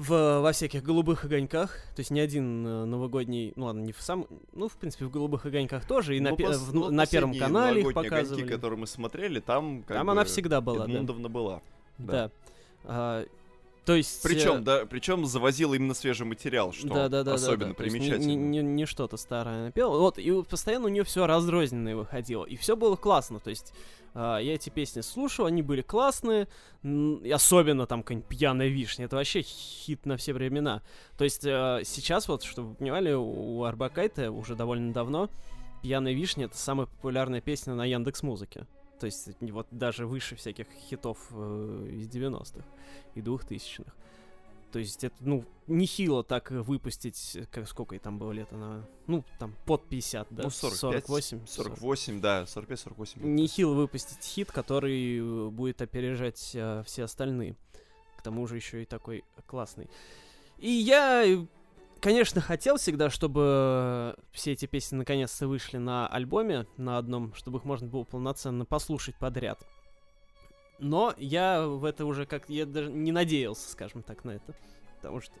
в, 0.00 0.40
во 0.40 0.52
всяких 0.52 0.82
голубых 0.82 1.24
огоньках. 1.24 1.72
То 1.94 2.00
есть 2.00 2.10
ни 2.10 2.20
один 2.20 2.66
э, 2.66 2.84
новогодний, 2.86 3.52
ну 3.56 3.66
ладно, 3.66 3.80
не 3.82 3.92
в 3.92 4.00
сам, 4.00 4.26
ну 4.52 4.68
в 4.68 4.72
принципе 4.76 5.04
в 5.04 5.10
голубых 5.10 5.44
огоньках 5.46 5.84
тоже 5.86 6.16
и 6.16 6.20
на, 6.20 6.30
Ну, 6.30 6.36
пе- 6.36 6.44
пос- 6.44 6.56
в- 6.56 6.74
ну, 6.74 6.90
на 6.90 7.06
первом 7.06 7.30
последние 7.30 7.40
канале 7.40 7.80
их 7.82 7.92
показывали. 7.94 8.40
огоньки, 8.42 8.54
которые 8.54 8.78
мы 8.78 8.86
смотрели, 8.86 9.40
там 9.40 9.82
как 9.82 9.96
Там 9.96 10.06
бы 10.06 10.12
она 10.12 10.24
всегда 10.24 10.60
была, 10.60 10.78
да. 10.78 10.84
Эдмундовна 10.92 11.28
была. 11.28 11.62
Да. 11.98 12.30
А, 12.84 13.26
то 13.84 13.94
есть. 13.94 14.24
э, 14.24 14.28
Причем, 14.28 14.64
да, 14.64 14.86
причем 14.86 15.26
завозила 15.26 15.74
именно 15.74 15.94
свежий 15.94 16.26
материал, 16.26 16.72
что 16.72 16.88
да, 16.88 17.08
да, 17.08 17.22
да, 17.22 17.34
особенно 17.34 17.58
да, 17.58 17.66
да. 17.68 17.74
Примечательно. 17.74 18.24
Не, 18.26 18.36
не- 18.36 18.62
не 18.62 18.86
что-то 18.86 19.16
старое 19.18 19.60
она 19.60 19.70
пела. 19.70 19.98
Вот, 19.98 20.18
и 20.18 20.42
постоянно 20.44 20.86
у 20.86 20.88
нее 20.88 21.04
все 21.04 21.26
разрозненное 21.26 21.94
выходило. 21.96 22.44
И 22.44 22.56
все 22.56 22.74
было 22.76 22.96
классно. 22.96 23.38
То 23.40 23.50
есть 23.50 23.74
я 24.14 24.54
эти 24.54 24.70
песни 24.70 25.00
слушал, 25.02 25.46
они 25.46 25.62
были 25.62 25.82
классные. 25.82 26.48
и 26.82 27.30
особенно 27.30 27.86
там 27.86 28.02
какая-нибудь 28.02 28.28
пьяная 28.28 28.68
вишня. 28.68 29.04
Это 29.04 29.16
вообще 29.16 29.42
хит 29.42 30.06
на 30.06 30.16
все 30.16 30.32
времена. 30.32 30.82
То 31.16 31.24
есть 31.24 31.44
а, 31.46 31.80
сейчас, 31.84 32.28
вот, 32.28 32.42
чтобы 32.42 32.70
вы 32.70 32.74
понимали, 32.74 33.12
у 33.12 33.62
Арбакайта 33.64 34.30
уже 34.30 34.56
довольно 34.56 34.92
давно 34.92 35.28
Пьяная 35.82 36.12
вишня 36.12 36.44
это 36.44 36.58
самая 36.58 36.86
популярная 36.86 37.40
песня 37.40 37.74
на 37.74 37.86
Яндекс 37.86 38.22
Музыке. 38.22 38.66
То 38.98 39.06
есть 39.06 39.30
вот 39.40 39.66
даже 39.70 40.06
выше 40.06 40.36
всяких 40.36 40.66
хитов 40.88 41.16
э, 41.30 41.88
из 41.90 42.08
90-х 42.08 42.64
и 43.14 43.20
2000-х. 43.20 43.90
То 44.72 44.78
есть 44.78 45.02
это, 45.02 45.16
ну, 45.20 45.44
нехило 45.66 46.22
так 46.22 46.50
выпустить, 46.50 47.36
э, 47.36 47.46
как 47.50 47.68
сколько 47.68 47.94
ей 47.94 48.00
там 48.00 48.18
было 48.18 48.32
лет, 48.32 48.52
она, 48.52 48.86
ну, 49.06 49.24
там, 49.38 49.54
под 49.66 49.88
50, 49.88 50.28
да? 50.30 50.44
Ну, 50.44 50.50
45, 50.50 51.06
48. 51.06 51.46
48, 51.46 52.20
да, 52.20 52.42
45-48. 52.44 53.24
Нехило 53.24 53.74
выпустить 53.74 54.22
хит, 54.24 54.52
который 54.52 55.18
э, 55.18 55.48
будет 55.50 55.82
опережать 55.82 56.52
э, 56.54 56.82
все 56.86 57.04
остальные. 57.04 57.56
К 58.16 58.22
тому 58.22 58.46
же 58.46 58.56
еще 58.56 58.82
и 58.82 58.86
такой 58.86 59.24
классный. 59.46 59.88
И 60.58 60.70
я, 60.70 61.24
э, 61.24 61.46
конечно, 62.00 62.40
хотел 62.40 62.76
всегда, 62.76 63.10
чтобы 63.10 64.16
все 64.30 64.52
эти 64.52 64.66
песни 64.66 64.96
наконец-то 64.96 65.48
вышли 65.48 65.78
на 65.78 66.06
альбоме, 66.06 66.66
на 66.76 66.98
одном, 66.98 67.34
чтобы 67.34 67.58
их 67.58 67.64
можно 67.64 67.88
было 67.88 68.04
полноценно 68.04 68.64
послушать 68.64 69.16
подряд. 69.16 69.66
Но 70.80 71.14
я 71.18 71.66
в 71.66 71.84
это 71.84 72.06
уже 72.06 72.26
как... 72.26 72.48
Я 72.48 72.66
даже 72.66 72.90
не 72.90 73.12
надеялся, 73.12 73.70
скажем 73.70 74.02
так, 74.02 74.24
на 74.24 74.32
это. 74.32 74.54
Потому 74.96 75.20
что 75.20 75.34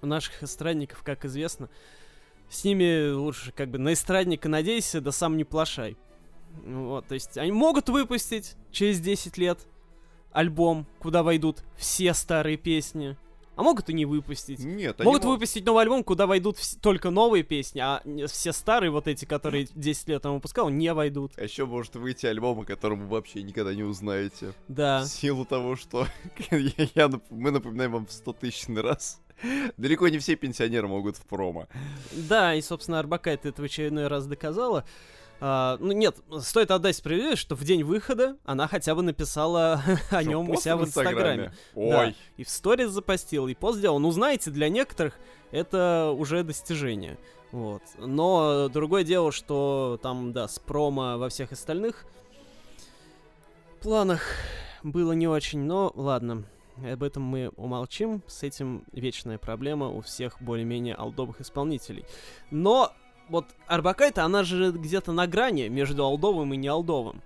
у 0.00 0.06
наших 0.06 0.42
эстрадников, 0.42 1.02
как 1.02 1.24
известно, 1.24 1.68
с 2.48 2.64
ними 2.64 3.10
лучше 3.12 3.52
как 3.52 3.70
бы 3.70 3.78
на 3.78 3.92
эстрадника 3.92 4.48
надейся, 4.48 5.00
да 5.00 5.12
сам 5.12 5.36
не 5.36 5.44
плашай. 5.44 5.96
Вот, 6.64 7.06
то 7.06 7.14
есть 7.14 7.38
они 7.38 7.52
могут 7.52 7.88
выпустить 7.88 8.56
через 8.70 9.00
10 9.00 9.38
лет 9.38 9.58
альбом, 10.32 10.86
куда 10.98 11.22
войдут 11.22 11.62
все 11.76 12.12
старые 12.14 12.56
песни, 12.56 13.16
а 13.54 13.62
могут 13.62 13.90
и 13.90 13.92
не 13.92 14.04
выпустить. 14.06 14.60
Нет, 14.60 15.00
они 15.00 15.06
Могут 15.06 15.24
мо- 15.24 15.30
выпустить 15.32 15.64
новый 15.66 15.82
альбом, 15.82 16.04
куда 16.04 16.26
войдут 16.26 16.56
вс- 16.58 16.78
только 16.80 17.10
новые 17.10 17.42
песни, 17.42 17.80
а 17.80 18.02
все 18.28 18.52
старые, 18.52 18.90
вот 18.90 19.06
эти, 19.08 19.24
которые 19.24 19.68
10 19.74 20.08
лет 20.08 20.24
он 20.26 20.34
выпускал, 20.34 20.68
не 20.70 20.92
войдут. 20.94 21.32
А 21.36 21.42
еще 21.42 21.66
может 21.66 21.94
выйти 21.96 22.26
альбом, 22.26 22.60
о 22.60 22.64
котором 22.64 23.00
вы 23.00 23.06
вообще 23.08 23.42
никогда 23.42 23.74
не 23.74 23.82
узнаете. 23.82 24.52
Да. 24.68 25.02
В 25.02 25.08
силу 25.08 25.44
того, 25.44 25.76
что 25.76 26.06
я, 26.50 26.88
я 26.94 27.10
мы 27.30 27.50
напоминаем 27.50 27.92
вам 27.92 28.06
в 28.06 28.12
100 28.12 28.32
тысячный 28.34 28.82
раз. 28.82 29.20
Далеко 29.76 30.08
не 30.08 30.18
все 30.18 30.36
пенсионеры 30.36 30.86
могут 30.86 31.16
в 31.16 31.26
промо. 31.26 31.66
Да, 32.12 32.54
и, 32.54 32.62
собственно, 32.62 33.00
Арбакайте 33.00 33.48
это 33.48 33.60
в 33.60 33.64
очередной 33.64 34.06
раз 34.06 34.26
доказала. 34.26 34.84
А, 35.44 35.76
ну, 35.80 35.90
нет, 35.90 36.16
стоит 36.40 36.70
отдать 36.70 36.94
справедливость, 36.94 37.42
что 37.42 37.56
в 37.56 37.64
день 37.64 37.82
выхода 37.82 38.36
она 38.44 38.68
хотя 38.68 38.94
бы 38.94 39.02
написала 39.02 39.82
о 40.12 40.22
нем 40.22 40.48
у 40.48 40.54
себя 40.54 40.76
в 40.76 40.84
Инстаграме. 40.84 41.52
Да. 41.74 41.80
Ой, 42.04 42.16
И 42.36 42.44
в 42.44 42.48
сторис 42.48 42.90
запостил, 42.90 43.48
и 43.48 43.54
пост 43.54 43.78
сделал. 43.78 43.98
Ну, 43.98 44.12
знаете, 44.12 44.52
для 44.52 44.68
некоторых 44.68 45.18
это 45.50 46.14
уже 46.16 46.44
достижение. 46.44 47.18
Вот. 47.50 47.82
Но 47.98 48.68
другое 48.68 49.02
дело, 49.02 49.32
что 49.32 49.98
там, 50.00 50.32
да, 50.32 50.46
с 50.46 50.60
промо 50.60 51.18
во 51.18 51.28
всех 51.28 51.50
остальных 51.50 52.06
планах 53.80 54.22
было 54.84 55.10
не 55.10 55.26
очень, 55.26 55.58
но 55.58 55.90
ладно. 55.96 56.44
Об 56.76 57.02
этом 57.02 57.24
мы 57.24 57.50
умолчим. 57.56 58.22
С 58.28 58.44
этим 58.44 58.84
вечная 58.92 59.38
проблема 59.38 59.88
у 59.88 60.02
всех 60.02 60.40
более-менее 60.40 60.94
алдовых 60.94 61.40
исполнителей. 61.40 62.04
Но 62.52 62.92
вот 63.28 63.46
Арбакайта, 63.66 64.24
она 64.24 64.42
же 64.44 64.72
где-то 64.72 65.12
на 65.12 65.26
грани 65.26 65.68
между 65.68 66.04
алдовым 66.04 66.54
и 66.54 66.56
не 66.56 66.68
алдовым. 66.68 67.22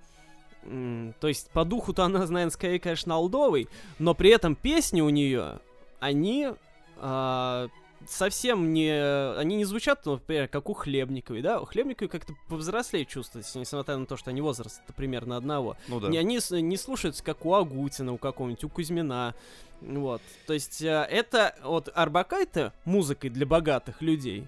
То 1.19 1.27
есть 1.27 1.49
по 1.51 1.63
духу-то 1.63 2.03
она, 2.03 2.19
наверное, 2.19 2.49
скорее, 2.49 2.79
конечно, 2.79 3.15
алдовый, 3.15 3.69
но 3.99 4.13
при 4.13 4.31
этом 4.31 4.55
песни 4.55 4.99
у 5.01 5.09
нее, 5.09 5.59
они 5.99 6.49
а, 6.97 7.69
совсем 8.05 8.73
не... 8.73 9.35
Они 9.37 9.55
не 9.55 9.65
звучат, 9.65 10.05
например, 10.05 10.47
как 10.47 10.69
у 10.69 10.73
Хлебниковой, 10.73 11.41
да? 11.41 11.61
У 11.61 11.65
Хлебниковой 11.65 12.09
как-то 12.09 12.33
повзрослее 12.49 13.05
чувствуется, 13.05 13.59
несмотря 13.59 13.97
на 13.97 14.05
то, 14.05 14.17
что 14.17 14.29
они 14.29 14.41
возраст 14.41 14.81
примерно 14.95 15.37
одного. 15.37 15.77
ну 15.87 15.99
да. 15.99 16.07
Они 16.07 16.39
не 16.61 16.77
слушаются, 16.77 17.23
как 17.23 17.45
у 17.45 17.53
Агутина, 17.53 18.13
у 18.13 18.17
какого-нибудь, 18.17 18.63
у 18.63 18.69
Кузьмина. 18.69 19.35
Вот. 19.81 20.21
То 20.47 20.53
есть 20.53 20.81
э, 20.81 21.07
это 21.09 21.55
вот 21.63 21.89
Арбакайте 21.93 22.71
музыкой 22.85 23.29
для 23.29 23.45
богатых 23.45 24.01
людей 24.01 24.47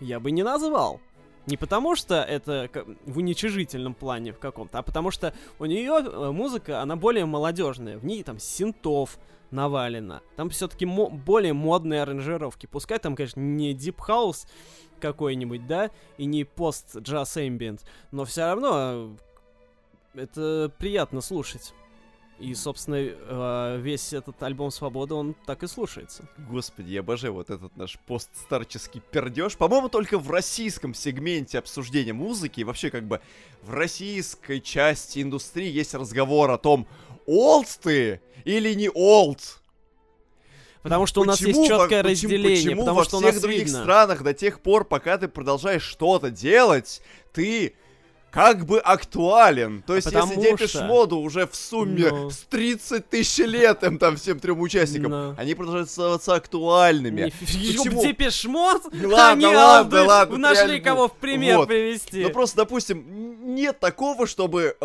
я 0.00 0.20
бы 0.20 0.30
не 0.30 0.42
назвал. 0.42 1.00
Не 1.46 1.56
потому 1.56 1.96
что 1.96 2.16
это 2.22 2.70
в 3.06 3.18
уничижительном 3.18 3.94
плане 3.94 4.32
в 4.32 4.38
каком-то, 4.38 4.78
а 4.78 4.82
потому 4.82 5.10
что 5.10 5.34
у 5.58 5.64
нее 5.64 6.30
музыка, 6.30 6.80
она 6.80 6.96
более 6.96 7.24
молодежная. 7.24 7.98
В 7.98 8.04
ней 8.04 8.22
там 8.22 8.38
синтов 8.38 9.18
навалено. 9.50 10.22
Там 10.36 10.50
все-таки 10.50 10.86
более 10.86 11.52
модные 11.52 12.02
аранжировки. 12.02 12.66
Пускай 12.66 12.98
там, 12.98 13.16
конечно, 13.16 13.40
не 13.40 13.74
Deep 13.74 13.96
House 14.06 14.46
какой-нибудь, 15.00 15.66
да, 15.66 15.90
и 16.18 16.26
не 16.26 16.44
пост 16.44 16.96
джаз 16.98 17.36
ambient, 17.36 17.80
но 18.12 18.24
все 18.26 18.44
равно 18.44 19.16
э, 20.14 20.20
это 20.22 20.72
приятно 20.78 21.20
слушать. 21.22 21.72
И, 22.40 22.54
собственно, 22.54 22.96
э, 22.98 23.78
весь 23.82 24.14
этот 24.14 24.42
альбом 24.42 24.70
Свобода, 24.70 25.14
он 25.14 25.34
так 25.44 25.62
и 25.62 25.66
слушается. 25.66 26.24
Господи, 26.48 26.90
я 26.92 27.00
обожаю 27.00 27.34
вот 27.34 27.50
этот 27.50 27.76
наш 27.76 27.98
постстарческий 28.06 29.02
пердеж. 29.10 29.56
По-моему, 29.58 29.90
только 29.90 30.18
в 30.18 30.30
российском 30.30 30.94
сегменте 30.94 31.58
обсуждения 31.58 32.14
музыки, 32.14 32.60
и 32.60 32.64
вообще 32.64 32.90
как 32.90 33.04
бы 33.06 33.20
в 33.62 33.74
российской 33.74 34.60
части 34.60 35.20
индустрии 35.20 35.70
есть 35.70 35.92
разговор 35.94 36.50
о 36.50 36.56
том, 36.56 36.86
олд 37.26 37.66
ты 37.82 38.22
или 38.44 38.72
не 38.72 38.88
олд. 38.88 39.60
Потому 40.82 41.04
что 41.04 41.20
у 41.20 41.24
нас 41.24 41.42
есть 41.42 41.58
Почему 41.60 41.66
четкое 41.78 42.02
почему- 42.02 42.30
разделение, 42.32 42.56
почему 42.70 42.80
потому 42.82 42.96
во 43.00 43.04
что 43.04 43.16
у 43.18 43.20
всех 43.20 43.34
нас 43.34 43.42
других 43.42 43.64
видно. 43.64 43.82
странах 43.82 44.22
до 44.22 44.32
тех 44.32 44.60
пор, 44.60 44.86
пока 44.86 45.18
ты 45.18 45.28
продолжаешь 45.28 45.82
что-то 45.82 46.30
делать, 46.30 47.02
ты 47.34 47.74
как 48.30 48.64
бы 48.64 48.78
актуален. 48.78 49.82
То 49.86 49.96
есть, 49.96 50.06
потому 50.06 50.32
если 50.34 50.50
Депеш 50.52 50.70
что- 50.70 50.84
Моду 50.84 51.18
уже 51.18 51.46
в 51.46 51.54
сумме 51.56 52.10
Ну. 52.10 52.30
с 52.30 52.38
30 52.48 53.08
тысяч 53.08 53.38
лет 53.44 53.82
им 53.82 53.98
там 53.98 54.16
всем 54.16 54.38
трем 54.38 54.60
участникам, 54.60 55.10
Ну. 55.10 55.34
они 55.36 55.54
продолжают 55.54 55.88
оставаться 55.88 56.34
актуальными. 56.34 57.22
Не- 57.22 57.30
Почему? 57.80 58.02
Depeche 58.02 58.44
Mode? 58.44 58.82
Ну 58.92 59.08
ладно, 59.10 59.48
Они 59.48 59.56
ладно, 59.56 60.04
ладно, 60.04 60.36
Нашли 60.38 60.80
кого 60.80 61.08
в 61.08 61.12
пример 61.14 61.66
привести. 61.66 62.22
Ну 62.22 62.30
просто, 62.30 62.58
допустим, 62.58 63.54
нет 63.54 63.78
такого, 63.80 64.26
чтобы 64.26 64.76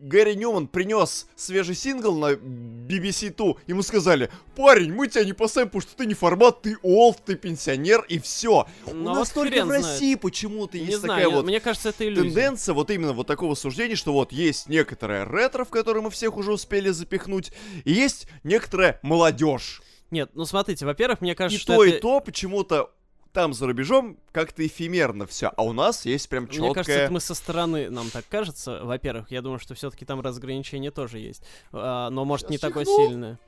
Гэри 0.00 0.34
Ньюман 0.36 0.66
принес 0.66 1.26
свежий 1.36 1.74
сингл 1.74 2.16
на 2.16 2.32
BBC 2.32 3.34
Two, 3.34 3.58
ему 3.66 3.82
сказали, 3.82 4.30
парень, 4.56 4.92
мы 4.92 5.08
тебя 5.08 5.24
не 5.24 5.32
поставим, 5.32 5.68
потому 5.68 5.82
что 5.82 5.96
ты 5.96 6.06
не 6.06 6.14
формат, 6.14 6.62
ты 6.62 6.76
old, 6.82 7.18
ты 7.24 7.34
пенсионер, 7.36 8.04
и 8.08 8.18
все. 8.18 8.66
Ну, 8.86 9.04
У 9.04 9.12
а 9.12 9.14
нас 9.16 9.30
только 9.30 9.64
в. 9.64 9.70
России 9.70 10.14
почему-то 10.14 10.78
Не 10.78 10.86
есть 10.86 11.00
знаю, 11.00 11.22
такая 11.22 11.34
вот 11.34 11.44
мне 11.44 11.60
кажется, 11.60 11.90
это 11.90 12.06
иллюзия. 12.06 12.22
тенденция 12.22 12.74
вот 12.74 12.90
именно 12.90 13.12
вот 13.12 13.26
такого 13.26 13.54
суждения, 13.54 13.96
что 13.96 14.12
вот 14.12 14.32
есть 14.32 14.68
некоторая 14.68 15.24
ретро, 15.24 15.64
в 15.64 15.70
которой 15.70 16.02
мы 16.02 16.10
всех 16.10 16.36
уже 16.36 16.52
успели 16.52 16.90
запихнуть, 16.90 17.52
и 17.84 17.92
есть 17.92 18.26
некоторая 18.42 18.98
молодежь. 19.02 19.82
Нет, 20.10 20.30
ну 20.34 20.44
смотрите, 20.44 20.86
во-первых, 20.86 21.20
мне 21.20 21.32
И 21.32 21.34
кажется, 21.34 21.60
что 21.62 21.76
то, 21.76 21.84
это... 21.84 21.96
и 21.96 22.00
то 22.00 22.20
почему-то 22.20 22.90
там 23.32 23.54
за 23.54 23.66
рубежом 23.66 24.18
как-то 24.32 24.66
эфемерно 24.66 25.26
все, 25.26 25.52
а 25.56 25.62
у 25.62 25.72
нас 25.72 26.04
есть 26.04 26.28
прям 26.28 26.46
четкое... 26.46 26.66
Мне 26.66 26.74
кажется, 26.74 26.98
это 26.98 27.12
мы 27.12 27.20
со 27.20 27.34
стороны, 27.34 27.90
нам 27.90 28.10
так 28.10 28.24
кажется. 28.28 28.80
Во-первых, 28.82 29.30
я 29.30 29.42
думаю, 29.42 29.58
что 29.58 29.74
все-таки 29.74 30.04
там 30.04 30.20
разграничение 30.20 30.90
тоже 30.90 31.18
есть. 31.18 31.42
А, 31.72 32.10
но, 32.10 32.24
может, 32.24 32.46
Щас 32.46 32.50
не 32.50 32.58
такое 32.58 32.84
чихну. 32.84 33.08
сильное. 33.08 33.38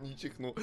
Не 0.00 0.16
чихну. 0.16 0.54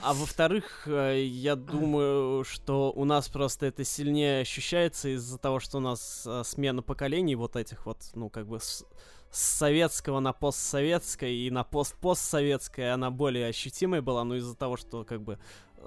А 0.00 0.14
во-вторых, 0.14 0.84
э, 0.86 1.22
я 1.24 1.54
думаю, 1.54 2.44
что 2.44 2.90
у 2.92 3.04
нас 3.04 3.28
просто 3.28 3.66
это 3.66 3.84
сильнее 3.84 4.40
ощущается 4.40 5.14
из-за 5.14 5.38
того, 5.38 5.60
что 5.60 5.78
у 5.78 5.80
нас 5.80 6.24
э, 6.26 6.42
смена 6.44 6.82
поколений 6.82 7.34
вот 7.34 7.56
этих 7.56 7.84
вот, 7.84 7.98
ну, 8.14 8.30
как 8.30 8.46
бы 8.46 8.58
с, 8.58 8.86
с 9.30 9.38
советского 9.58 10.20
на 10.20 10.32
постсоветское 10.32 11.30
и 11.30 11.50
на 11.50 11.62
постпостсоветское 11.62 12.94
она 12.94 13.10
более 13.10 13.48
ощутимой 13.48 14.00
была, 14.00 14.24
но 14.24 14.36
из-за 14.36 14.56
того, 14.56 14.76
что 14.76 15.04
как 15.04 15.20
бы 15.20 15.38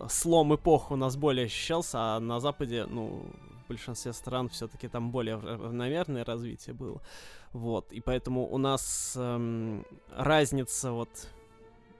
слом 0.09 0.55
эпох 0.55 0.91
у 0.91 0.95
нас 0.95 1.15
более 1.15 1.45
ощущался, 1.45 1.97
а 1.99 2.19
на 2.19 2.39
Западе, 2.39 2.85
ну, 2.85 3.25
в 3.65 3.67
большинстве 3.69 4.13
стран 4.13 4.49
все-таки 4.49 4.87
там 4.87 5.11
более 5.11 5.37
равномерное 5.37 6.23
развитие 6.23 6.73
было. 6.73 7.01
Вот, 7.53 7.91
и 7.91 8.01
поэтому 8.01 8.47
у 8.47 8.57
нас 8.57 9.13
эм, 9.15 9.85
разница 10.11 10.91
вот 10.91 11.09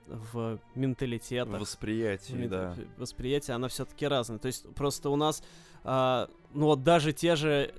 в 0.06 0.58
менталитетах. 0.74 1.60
Восприятие, 1.60 2.38
мент- 2.38 2.50
да. 2.50 2.76
Восприятие, 2.96 3.54
она 3.54 3.68
все-таки 3.68 4.06
разная. 4.06 4.38
То 4.38 4.46
есть 4.46 4.72
просто 4.74 5.10
у 5.10 5.16
нас, 5.16 5.42
а, 5.82 6.28
ну 6.52 6.66
вот 6.66 6.82
даже 6.82 7.12
те 7.12 7.36
же 7.36 7.72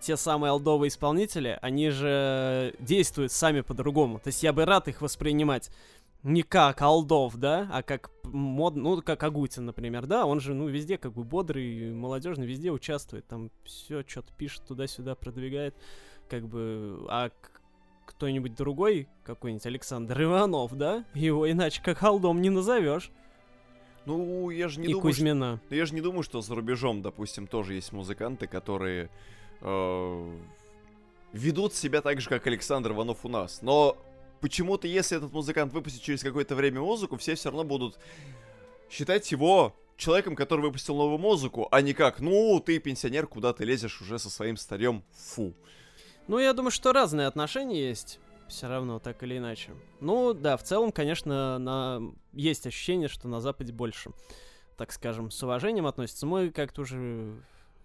те 0.00 0.16
самые 0.16 0.50
алдовые 0.50 0.88
исполнители, 0.88 1.58
они 1.60 1.90
же 1.90 2.74
действуют 2.78 3.32
сами 3.32 3.60
по-другому. 3.60 4.18
То 4.18 4.28
есть 4.28 4.42
я 4.42 4.52
бы 4.52 4.64
рад 4.64 4.88
их 4.88 5.02
воспринимать 5.02 5.70
не 6.22 6.42
как 6.42 6.82
алдов, 6.82 7.36
да, 7.36 7.68
а 7.72 7.82
как 7.82 8.10
мод, 8.24 8.76
ну, 8.76 9.00
как 9.02 9.22
Агутин, 9.22 9.64
например, 9.66 10.06
да, 10.06 10.26
он 10.26 10.40
же, 10.40 10.54
ну, 10.54 10.68
везде 10.68 10.98
как 10.98 11.12
бы 11.12 11.24
бодрый, 11.24 11.92
молодежный, 11.92 12.46
везде 12.46 12.70
участвует, 12.70 13.26
там 13.26 13.50
все 13.64 14.04
что-то 14.06 14.32
пишет 14.36 14.62
туда-сюда, 14.66 15.14
продвигает, 15.14 15.74
как 16.28 16.46
бы, 16.46 17.06
а 17.08 17.30
кто-нибудь 18.06 18.54
другой, 18.54 19.08
какой-нибудь 19.24 19.64
Александр 19.66 20.22
Иванов, 20.22 20.76
да, 20.76 21.04
его 21.14 21.50
иначе 21.50 21.82
как 21.82 22.02
алдом 22.02 22.42
не 22.42 22.50
назовешь, 22.50 23.10
Ну, 24.06 24.50
я 24.50 24.68
же 24.68 24.80
не 24.80 24.86
и 24.88 24.92
думаю, 24.92 25.12
что- 25.12 25.20
Кузьмина. 25.20 25.60
Ну, 25.70 25.76
я 25.76 25.84
же 25.86 25.94
не 25.94 26.00
думаю, 26.00 26.22
что 26.22 26.40
за 26.40 26.54
рубежом, 26.54 27.02
допустим, 27.02 27.46
тоже 27.46 27.74
есть 27.74 27.92
музыканты, 27.92 28.46
которые 28.46 29.10
э, 29.62 30.38
ведут 31.32 31.74
себя 31.74 32.00
так 32.00 32.20
же, 32.20 32.28
как 32.28 32.46
Александр 32.46 32.92
Иванов 32.92 33.24
у 33.24 33.28
нас. 33.28 33.60
Но 33.62 33.96
почему-то, 34.40 34.86
если 34.86 35.16
этот 35.16 35.32
музыкант 35.32 35.72
выпустит 35.72 36.02
через 36.02 36.22
какое-то 36.22 36.54
время 36.54 36.80
музыку, 36.80 37.16
все 37.16 37.34
все 37.34 37.50
равно 37.50 37.64
будут 37.64 37.98
считать 38.90 39.30
его 39.30 39.76
человеком, 39.96 40.34
который 40.34 40.62
выпустил 40.62 40.96
новую 40.96 41.18
музыку, 41.18 41.68
а 41.70 41.80
не 41.82 41.92
как, 41.92 42.20
ну, 42.20 42.60
ты 42.64 42.78
пенсионер, 42.78 43.26
куда 43.26 43.52
ты 43.52 43.64
лезешь 43.64 44.00
уже 44.00 44.18
со 44.18 44.30
своим 44.30 44.56
старьем, 44.56 45.04
фу. 45.12 45.54
Ну, 46.26 46.38
я 46.38 46.52
думаю, 46.52 46.70
что 46.70 46.92
разные 46.92 47.26
отношения 47.26 47.88
есть. 47.88 48.18
Все 48.48 48.66
равно, 48.66 48.98
так 48.98 49.22
или 49.22 49.38
иначе. 49.38 49.72
Ну, 50.00 50.34
да, 50.34 50.56
в 50.56 50.64
целом, 50.64 50.90
конечно, 50.90 51.58
на... 51.58 52.02
есть 52.32 52.66
ощущение, 52.66 53.08
что 53.08 53.28
на 53.28 53.40
Западе 53.40 53.72
больше, 53.72 54.10
так 54.76 54.92
скажем, 54.92 55.30
с 55.30 55.40
уважением 55.42 55.86
относятся. 55.86 56.26
Мы 56.26 56.50
как-то 56.50 56.82
уже 56.82 57.40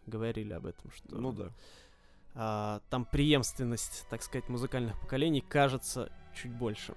говорили 0.08 0.54
об 0.54 0.66
этом, 0.66 0.92
что 0.92 1.16
Ну 1.16 1.32
да. 1.32 1.52
А, 2.36 2.82
там 2.90 3.06
преемственность, 3.06 4.06
так 4.10 4.22
сказать, 4.22 4.50
музыкальных 4.50 5.00
поколений, 5.00 5.42
кажется, 5.42 6.12
чуть 6.36 6.52
больше 6.52 6.96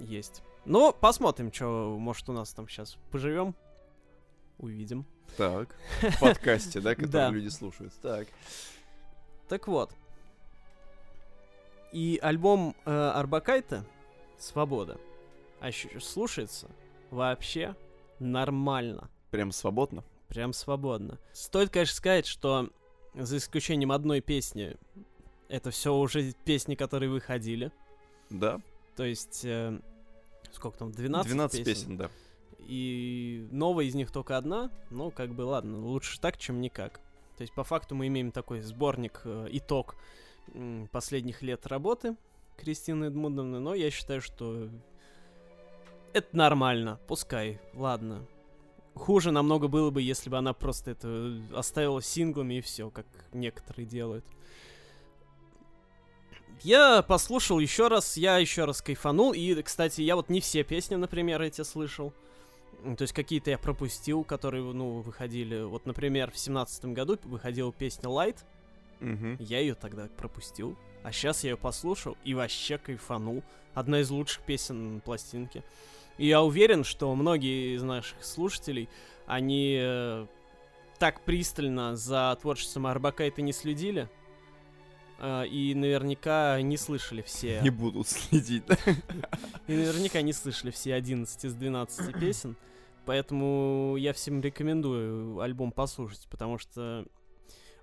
есть. 0.00 0.42
Но 0.64 0.92
посмотрим, 0.92 1.52
что, 1.52 1.96
может, 1.98 2.28
у 2.28 2.32
нас 2.32 2.52
там 2.52 2.68
сейчас 2.68 2.98
поживем, 3.12 3.54
увидим. 4.58 5.06
Так, 5.36 5.76
в 6.00 6.20
подкасте, 6.20 6.80
да, 6.80 6.94
который 6.94 7.30
люди 7.30 7.48
слушают. 7.48 7.92
Так. 8.02 8.26
Так 9.48 9.68
вот. 9.68 9.94
И 11.92 12.18
альбом 12.20 12.74
э, 12.84 12.90
Арбакайта 12.90 13.84
«Свобода» 14.38 14.98
ощу- 15.60 16.00
слушается 16.00 16.68
вообще 17.10 17.76
нормально. 18.18 19.08
Прям 19.30 19.52
свободно. 19.52 20.04
Прям 20.28 20.52
свободно. 20.52 21.18
Стоит, 21.32 21.70
конечно, 21.70 21.94
сказать, 21.94 22.26
что 22.26 22.70
за 23.16 23.38
исключением 23.38 23.92
одной 23.92 24.20
песни, 24.20 24.76
это 25.48 25.70
все 25.70 25.94
уже 25.94 26.32
песни, 26.44 26.74
которые 26.74 27.10
выходили. 27.10 27.72
Да. 28.30 28.60
То 28.96 29.04
есть, 29.04 29.44
э, 29.44 29.78
сколько 30.52 30.78
там, 30.78 30.92
12, 30.92 31.28
12 31.30 31.64
песен, 31.64 31.96
да. 31.96 32.10
И 32.58 33.46
новая 33.50 33.84
из 33.84 33.94
них 33.94 34.10
только 34.10 34.36
одна. 34.36 34.70
Ну, 34.90 35.10
как 35.10 35.30
бы, 35.30 35.42
ладно, 35.42 35.78
лучше 35.78 36.20
так, 36.20 36.36
чем 36.36 36.60
никак. 36.60 37.00
То 37.36 37.42
есть, 37.42 37.54
по 37.54 37.64
факту 37.64 37.94
мы 37.94 38.08
имеем 38.08 38.32
такой 38.32 38.60
сборник, 38.60 39.20
э, 39.24 39.48
итог 39.52 39.96
м, 40.54 40.88
последних 40.92 41.42
лет 41.42 41.66
работы 41.66 42.16
Кристины 42.56 43.06
Эдмундовны, 43.06 43.58
но 43.60 43.74
я 43.74 43.90
считаю, 43.90 44.20
что 44.20 44.68
это 46.12 46.36
нормально, 46.36 46.98
пускай, 47.06 47.60
ладно. 47.74 48.26
Хуже 48.96 49.30
намного 49.30 49.68
было 49.68 49.90
бы, 49.90 50.00
если 50.00 50.30
бы 50.30 50.38
она 50.38 50.54
просто 50.54 50.92
это 50.92 51.38
оставила 51.54 52.00
синглами 52.00 52.54
и 52.54 52.60
все, 52.62 52.88
как 52.90 53.06
некоторые 53.32 53.86
делают. 53.86 54.24
Я 56.62 57.02
послушал 57.02 57.58
еще 57.58 57.88
раз, 57.88 58.16
я 58.16 58.38
еще 58.38 58.64
раз 58.64 58.80
кайфанул, 58.80 59.34
и, 59.34 59.60
кстати, 59.62 60.00
я 60.00 60.16
вот 60.16 60.30
не 60.30 60.40
все 60.40 60.64
песни, 60.64 60.94
например, 60.94 61.42
эти 61.42 61.62
слышал. 61.62 62.14
То 62.96 63.02
есть 63.02 63.12
какие-то 63.12 63.50
я 63.50 63.58
пропустил, 63.58 64.24
которые, 64.24 64.64
ну, 64.64 65.00
выходили. 65.00 65.62
Вот, 65.62 65.84
например, 65.84 66.30
в 66.30 66.38
семнадцатом 66.38 66.94
году 66.94 67.18
выходила 67.24 67.72
песня 67.72 68.08
Light, 68.08 68.38
Мгм. 69.00 69.36
я 69.40 69.60
ее 69.60 69.74
тогда 69.74 70.08
пропустил. 70.16 70.76
А 71.02 71.12
сейчас 71.12 71.44
я 71.44 71.50
ее 71.50 71.56
послушал 71.58 72.16
и 72.24 72.32
вообще 72.32 72.78
кайфанул. 72.78 73.42
Одна 73.74 74.00
из 74.00 74.08
лучших 74.10 74.42
песен 74.44 75.02
пластинки. 75.04 75.62
И 76.18 76.26
я 76.26 76.42
уверен, 76.42 76.84
что 76.84 77.14
многие 77.14 77.74
из 77.76 77.82
наших 77.82 78.24
слушателей, 78.24 78.88
они 79.26 79.78
э, 79.80 80.26
так 80.98 81.20
пристально 81.22 81.96
за 81.96 82.36
творчеством 82.40 82.86
Арбакайта 82.86 83.42
не 83.42 83.52
следили. 83.52 84.08
э, 85.18 85.46
и 85.48 85.74
наверняка 85.74 86.60
не 86.62 86.76
слышали 86.76 87.22
все. 87.22 87.60
Не 87.62 87.70
будут 87.70 88.08
следить? 88.08 88.64
И 89.66 89.72
наверняка 89.72 90.22
не 90.22 90.32
слышали 90.32 90.70
все 90.70 90.94
11 90.94 91.44
из 91.44 91.54
12 91.54 92.18
песен. 92.18 92.56
Поэтому 93.04 93.96
я 93.98 94.12
всем 94.12 94.40
рекомендую 94.40 95.38
альбом 95.40 95.70
послушать, 95.70 96.26
потому 96.30 96.58
что 96.58 97.04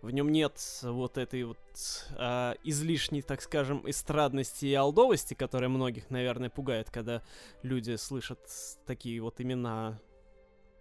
в 0.04 0.12
нем 0.12 0.34
нет 0.34 0.60
вот 0.84 1.18
этой 1.18 1.46
вот 1.46 1.58
а, 2.18 2.56
излишней, 2.66 3.22
так 3.22 3.42
скажем, 3.42 3.89
эстрадности 3.89 4.66
и 4.66 4.74
алдовости, 4.74 5.34
которая 5.34 5.70
многих, 5.70 6.10
наверное, 6.10 6.50
пугает, 6.50 6.89
когда 6.92 7.24
люди 7.62 7.96
слышат 7.96 8.39
такие 8.86 9.22
вот 9.22 9.39
имена 9.39 10.02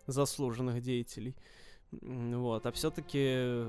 заслуженных 0.08 0.82
деятелей. 0.82 1.36
Вот, 1.92 2.66
а 2.66 2.72
все-таки 2.72 3.64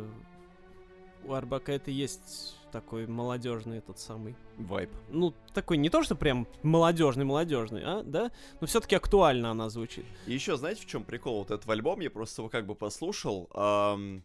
у 1.23 1.33
Арбакайта 1.33 1.91
есть 1.91 2.57
такой 2.71 3.05
молодежный 3.05 3.79
тот 3.79 3.99
самый 3.99 4.35
Вайп. 4.57 4.89
ну, 5.09 5.35
такой 5.53 5.77
не 5.77 5.91
то, 5.91 6.01
что 6.01 6.15
прям 6.15 6.47
молодежный, 6.63 7.25
молодежный, 7.25 7.83
а, 7.85 8.01
да? 8.01 8.31
Но 8.59 8.65
все-таки 8.65 8.95
актуально 8.95 9.51
она 9.51 9.69
звучит. 9.69 10.05
И 10.25 10.33
еще, 10.33 10.57
знаете, 10.57 10.81
в 10.81 10.87
чем 10.87 11.03
прикол 11.03 11.39
вот 11.39 11.51
этого 11.51 11.73
альбома? 11.73 12.01
Я 12.01 12.09
просто 12.09 12.41
его 12.41 12.49
как 12.49 12.65
бы 12.65 12.73
послушал. 12.73 13.49
Ам, 13.53 14.23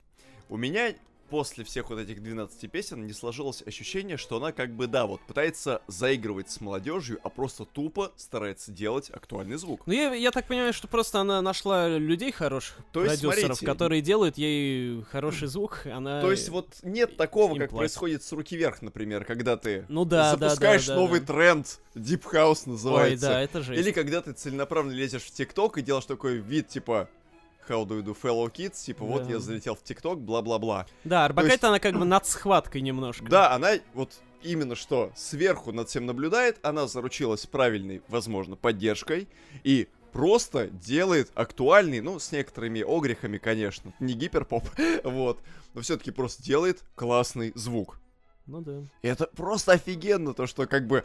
у 0.49 0.57
меня 0.57 0.95
после 1.29 1.65
всех 1.65 1.91
вот 1.91 1.99
этих 1.99 2.23
12 2.23 2.71
песен 2.71 3.07
не 3.07 3.13
сложилось 3.13 3.63
ощущение, 3.67 4.17
что 4.17 4.37
она 4.37 4.53
как 4.53 4.73
бы, 4.75 4.87
да, 4.87 5.07
вот 5.07 5.21
пытается 5.23 5.83
заигрывать 5.87 6.51
с 6.51 6.61
молодежью, 6.61 7.19
а 7.23 7.29
просто 7.29 7.65
тупо 7.65 8.13
старается 8.17 8.73
делать 8.73 9.11
актуальный 9.11 9.57
звук. 9.57 9.83
Ну, 9.87 9.93
я, 9.93 10.15
я 10.15 10.31
так 10.31 10.47
понимаю, 10.47 10.73
что 10.73 10.89
просто 10.89 11.21
она 11.21 11.41
нашла 11.43 11.89
людей 11.89 12.33
хороших, 12.33 12.79
То 12.93 13.05
есть, 13.05 13.21
продюсеров, 13.21 13.47
смотрите, 13.47 13.67
которые 13.67 14.03
делают 14.03 14.39
ей 14.39 15.03
хороший 15.05 15.49
звук, 15.49 15.87
она... 15.87 16.21
То 16.21 16.31
есть 16.31 16.49
вот 16.49 16.69
нет 16.83 17.17
такого, 17.17 17.51
как 17.51 17.71
платят. 17.71 17.77
происходит 17.77 18.23
с 18.23 18.33
руки 18.33 18.57
вверх, 18.57 18.83
например, 18.83 19.25
когда 19.25 19.57
ты 19.57 19.85
Ну 19.89 20.05
да, 20.05 20.33
да, 20.33 20.37
да, 20.37 20.49
запускаешь 20.49 20.87
да, 20.87 20.97
новый 20.97 21.21
да. 21.21 21.27
тренд, 21.27 21.81
Deep 21.95 22.23
House 22.33 22.63
Ой, 22.67 22.73
называется. 22.73 23.27
да, 23.29 23.41
это 23.43 23.63
жесть. 23.63 23.81
Или 23.81 23.91
когда 23.93 24.21
ты 24.21 24.33
целенаправленно 24.33 24.95
лезешь 24.95 25.23
в 25.23 25.31
ТикТок 25.33 25.79
и 25.79 25.83
делаешь 25.83 26.07
такой 26.07 26.39
вид, 26.39 26.69
типа, 26.69 27.09
How 27.69 27.85
do 27.87 28.01
you 28.01 28.03
do, 28.03 28.17
fellow 28.21 28.51
kids? 28.53 28.83
Типа, 28.85 29.05
вот 29.05 29.25
Да. 29.25 29.31
я 29.31 29.39
залетел 29.39 29.75
в 29.75 29.83
ТикТок, 29.83 30.21
бла-бла-бла. 30.21 30.87
Да, 31.05 31.25
Арбакайт, 31.25 31.53
есть- 31.53 31.65
она 31.65 31.79
как 31.79 31.99
бы 31.99 32.05
над 32.05 32.27
схваткой 32.27 32.81
немножко. 32.81 33.27
Да, 33.27 33.53
она 33.55 33.73
вот 33.95 34.13
именно 34.43 34.75
что 34.77 35.13
сверху 35.17 35.73
над 35.73 35.89
всем 35.89 36.07
наблюдает, 36.07 36.59
она 36.63 36.87
заручилась 36.87 37.47
правильной, 37.47 38.03
возможно, 38.09 38.57
поддержкой 38.57 39.29
и 39.65 39.89
просто 40.13 40.69
делает 40.69 41.31
актуальный, 41.35 42.01
ну, 42.01 42.19
с 42.19 42.33
некоторыми 42.33 42.81
огрехами, 42.81 43.39
конечно, 43.39 43.93
не 44.01 44.15
гиперпоп, 44.15 44.65
вот, 45.05 45.41
но 45.75 45.81
все-таки 45.83 46.11
просто 46.11 46.43
делает 46.43 46.83
классный 46.95 47.53
звук. 47.55 48.01
Ну 48.47 48.63
да. 48.63 48.83
И 49.03 49.09
это 49.09 49.27
просто 49.27 49.73
офигенно, 49.73 50.33
то, 50.33 50.47
что 50.47 50.67
как 50.67 50.87
бы 50.87 51.05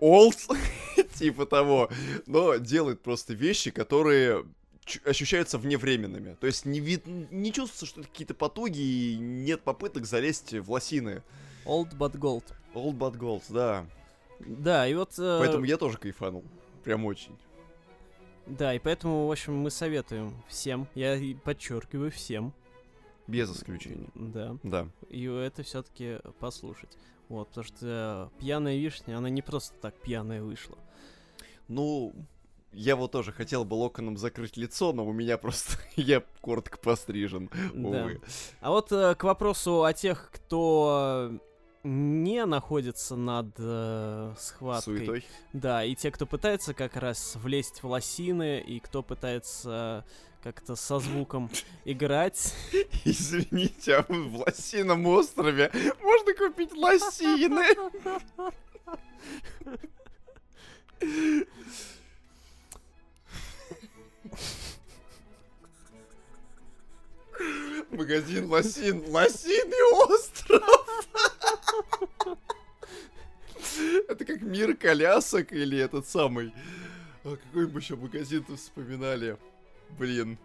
олд, 0.00 0.36
типа 1.14 1.46
того, 1.46 1.88
но 2.26 2.56
делает 2.56 3.02
просто 3.02 3.32
вещи, 3.34 3.70
которые 3.70 4.44
ощущаются 5.04 5.58
вневременными. 5.58 6.34
То 6.40 6.46
есть 6.46 6.64
не, 6.64 6.80
вид... 6.80 7.06
не 7.06 7.52
чувствуется, 7.52 7.86
что 7.86 8.00
это 8.00 8.08
какие-то 8.10 8.34
потуги 8.34 8.78
и 8.80 9.16
нет 9.16 9.62
попыток 9.62 10.04
залезть 10.06 10.52
в 10.54 10.70
лосины. 10.70 11.22
Old 11.64 11.96
but 11.96 12.12
gold. 12.18 12.44
Old 12.74 12.96
but 12.98 13.16
gold, 13.16 13.42
да. 13.48 13.86
Да, 14.40 14.86
и 14.86 14.94
вот... 14.94 15.18
э, 15.18 15.38
Поэтому 15.40 15.64
я 15.64 15.76
тоже 15.76 15.96
кайфанул. 15.98 16.44
Прям 16.82 17.04
очень. 17.06 17.36
Да, 18.46 18.74
и 18.74 18.78
поэтому, 18.78 19.26
в 19.26 19.30
общем, 19.32 19.54
мы 19.56 19.70
советуем 19.70 20.36
всем, 20.48 20.86
я 20.94 21.18
подчеркиваю 21.44 22.10
всем, 22.10 22.52
Без 23.26 23.50
исключения. 23.50 24.08
да, 24.14 24.56
Да. 24.62 24.88
и 25.08 25.24
это 25.24 25.62
все-таки 25.62 26.18
послушать. 26.40 26.90
Вот, 27.30 27.48
потому 27.48 27.64
что 27.64 28.30
пьяная 28.38 28.76
вишня, 28.76 29.16
она 29.16 29.30
не 29.30 29.40
просто 29.40 29.74
так 29.80 29.94
пьяная 29.94 30.42
вышла. 30.42 30.76
Ну, 31.68 32.14
я 32.74 32.96
вот 32.96 33.12
тоже 33.12 33.32
хотел 33.32 33.64
бы 33.64 33.74
локоном 33.74 34.16
закрыть 34.16 34.56
лицо, 34.56 34.92
но 34.92 35.06
у 35.06 35.12
меня 35.12 35.38
просто 35.38 35.78
я 35.96 36.22
коротко 36.40 36.78
пострижен. 36.78 37.50
Да. 37.72 38.04
Увы. 38.04 38.20
А 38.60 38.70
вот 38.70 38.92
э, 38.92 39.14
к 39.14 39.24
вопросу 39.24 39.84
о 39.84 39.92
тех, 39.92 40.30
кто 40.32 41.32
не 41.84 42.44
находится 42.46 43.14
над 43.16 43.54
э, 43.58 44.34
схваткой. 44.38 44.96
Суетой. 44.98 45.24
Да, 45.52 45.84
и 45.84 45.94
те, 45.94 46.10
кто 46.10 46.26
пытается 46.26 46.74
как 46.74 46.96
раз 46.96 47.36
влезть 47.36 47.82
в 47.82 47.86
лосины, 47.86 48.60
и 48.60 48.80
кто 48.80 49.02
пытается 49.02 50.04
как-то 50.42 50.76
со 50.76 50.98
звуком 50.98 51.50
играть. 51.84 52.54
Извините, 53.04 53.96
а 53.96 54.04
в 54.08 54.36
Лосином 54.36 55.06
острове 55.06 55.70
можно 56.02 56.34
купить 56.34 56.72
лосины? 56.72 57.64
Магазин 67.90 68.50
Лосин. 68.50 69.04
Лосиный 69.08 69.82
остров! 70.04 70.62
Это 74.08 74.24
как 74.24 74.42
мир 74.42 74.76
колясок 74.76 75.52
или 75.52 75.78
этот 75.78 76.06
самый... 76.06 76.52
А 77.24 77.36
какой 77.36 77.66
мы 77.68 77.80
еще 77.80 77.96
магазин-то 77.96 78.56
вспоминали? 78.56 79.38
Блин. 79.98 80.38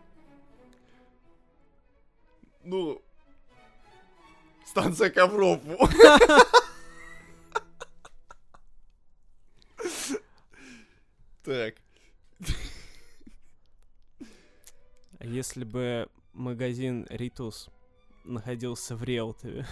Ну... 2.63 3.02
Станция 4.65 5.10
ковров. 5.10 5.62
Так. 11.43 11.75
А 15.09 15.09
Если 15.21 15.65
бы 15.65 16.08
магазин 16.34 17.05
Ритус 17.10 17.69
находился 18.23 18.95
в 18.95 19.03
Реутове, 19.03 19.65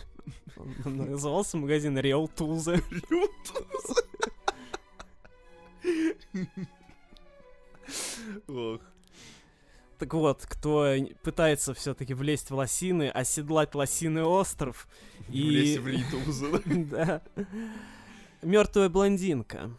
он 0.85 0.97
назывался 0.97 1.57
магазин 1.57 1.97
Реутузы. 1.97 2.81
Ох. 8.47 8.81
Так 9.97 10.13
вот, 10.13 10.45
кто 10.45 10.93
пытается 11.23 11.73
все-таки 11.73 12.13
влезть 12.13 12.51
в 12.51 12.55
лосины, 12.55 13.09
оседлать 13.09 13.73
лосиный 13.73 14.23
остров 14.23 14.87
Влезть 15.27 15.77
и... 15.77 15.79
в 15.79 15.87
Ритузы. 15.87 16.61
Да. 16.91 17.21
Мертвая 18.43 18.89
блондинка. 18.89 19.71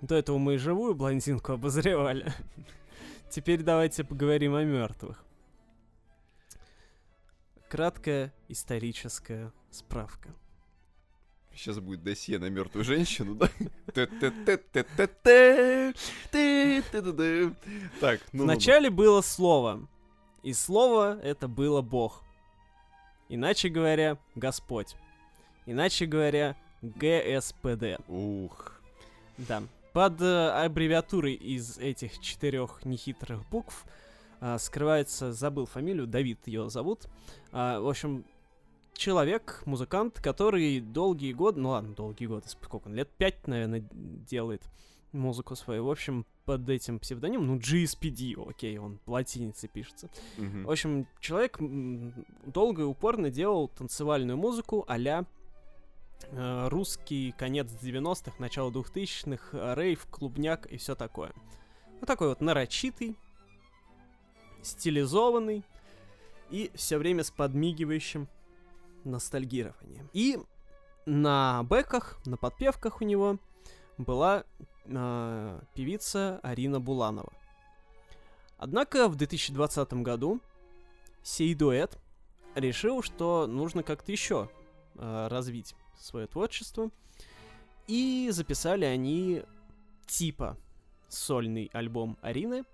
До 0.00 0.14
этого 0.14 0.38
мы 0.38 0.54
и 0.54 0.58
живую 0.58 0.94
блондинку 0.94 1.52
обозревали. 1.52 2.32
Теперь 3.30 3.62
давайте 3.62 4.04
поговорим 4.04 4.54
о 4.54 4.64
мертвых. 4.64 5.22
Краткая 7.68 8.32
историческая 8.48 9.52
справка. 9.70 10.34
Сейчас 11.52 11.80
будет 11.80 12.02
досье 12.02 12.38
на 12.38 12.48
мертвую 12.48 12.84
женщину, 12.84 13.34
да? 13.34 13.50
Тэ-тэ-тэ-тэ-тэ, 13.92 15.94
тэ-тэ-тэ-тэ. 16.30 17.54
Так, 18.00 18.20
ну 18.32 18.44
Вначале 18.44 18.90
было 18.90 19.20
слово. 19.20 19.86
И 20.42 20.52
слово 20.52 21.18
это 21.20 21.48
было 21.48 21.82
Бог. 21.82 22.22
Иначе 23.28 23.68
говоря, 23.68 24.18
Господь. 24.36 24.96
Иначе 25.66 26.06
говоря, 26.06 26.56
ГСПД. 26.80 28.00
Ух. 28.08 28.80
Да. 29.36 29.62
Под 29.92 30.20
э, 30.20 30.50
аббревиатурой 30.64 31.34
из 31.34 31.78
этих 31.78 32.20
четырех 32.20 32.84
нехитрых 32.84 33.48
букв 33.48 33.84
а, 34.40 34.58
скрывается, 34.58 35.32
забыл 35.32 35.66
фамилию, 35.66 36.06
Давид 36.06 36.46
ее 36.46 36.70
зовут. 36.70 37.08
А, 37.50 37.80
в 37.80 37.88
общем, 37.88 38.24
человек, 38.92 39.62
музыкант, 39.66 40.20
который 40.20 40.80
долгие 40.80 41.32
годы, 41.32 41.60
ну 41.60 41.70
ладно, 41.70 41.94
долгие 41.94 42.26
годы, 42.26 42.48
сколько 42.48 42.88
он, 42.88 42.94
лет 42.94 43.08
пять, 43.10 43.46
наверное, 43.46 43.84
делает 43.90 44.62
музыку 45.12 45.56
свою. 45.56 45.84
В 45.86 45.90
общем, 45.90 46.26
под 46.44 46.68
этим 46.68 46.98
псевдонимом, 46.98 47.46
ну, 47.46 47.56
GSPD, 47.56 48.48
окей, 48.48 48.78
он 48.78 49.00
латиницей 49.06 49.68
пишется. 49.68 50.08
Мгм. 50.36 50.64
В 50.64 50.70
общем, 50.70 51.06
человек 51.20 51.58
долго 52.46 52.82
и 52.82 52.84
упорно 52.84 53.30
делал 53.30 53.68
танцевальную 53.68 54.36
музыку 54.36 54.84
а-ля 54.86 55.20
э, 55.20 55.24
русский 56.32 57.32
конец 57.36 57.68
90-х, 57.82 58.32
начало 58.38 58.70
2000-х, 58.70 59.56
э, 59.56 59.74
рейв, 59.74 60.06
клубняк 60.10 60.66
и 60.66 60.76
все 60.76 60.94
такое. 60.94 61.32
Вот 62.00 62.06
такой 62.06 62.28
вот 62.28 62.40
нарочитый, 62.40 63.16
стилизованный 64.62 65.64
и 66.50 66.70
все 66.74 66.98
время 66.98 67.24
с 67.24 67.30
подмигивающим 67.30 68.28
ностальгированием. 69.04 70.08
И 70.12 70.38
на 71.06 71.62
бэках, 71.64 72.18
на 72.26 72.36
подпевках 72.36 73.00
у 73.00 73.04
него 73.04 73.38
была 73.96 74.44
э, 74.84 75.60
певица 75.74 76.40
Арина 76.42 76.80
Буланова. 76.80 77.32
Однако 78.58 79.08
в 79.08 79.16
2020 79.16 79.92
году 79.94 80.40
сей 81.22 81.54
дуэт 81.54 81.98
решил, 82.54 83.02
что 83.02 83.46
нужно 83.46 83.82
как-то 83.82 84.12
еще 84.12 84.50
э, 84.96 85.28
развить 85.28 85.74
свое 85.98 86.26
творчество. 86.26 86.90
И 87.86 88.28
записали 88.30 88.84
они 88.84 89.42
типа 90.06 90.56
сольный 91.08 91.70
альбом 91.72 92.18
Арины. 92.20 92.64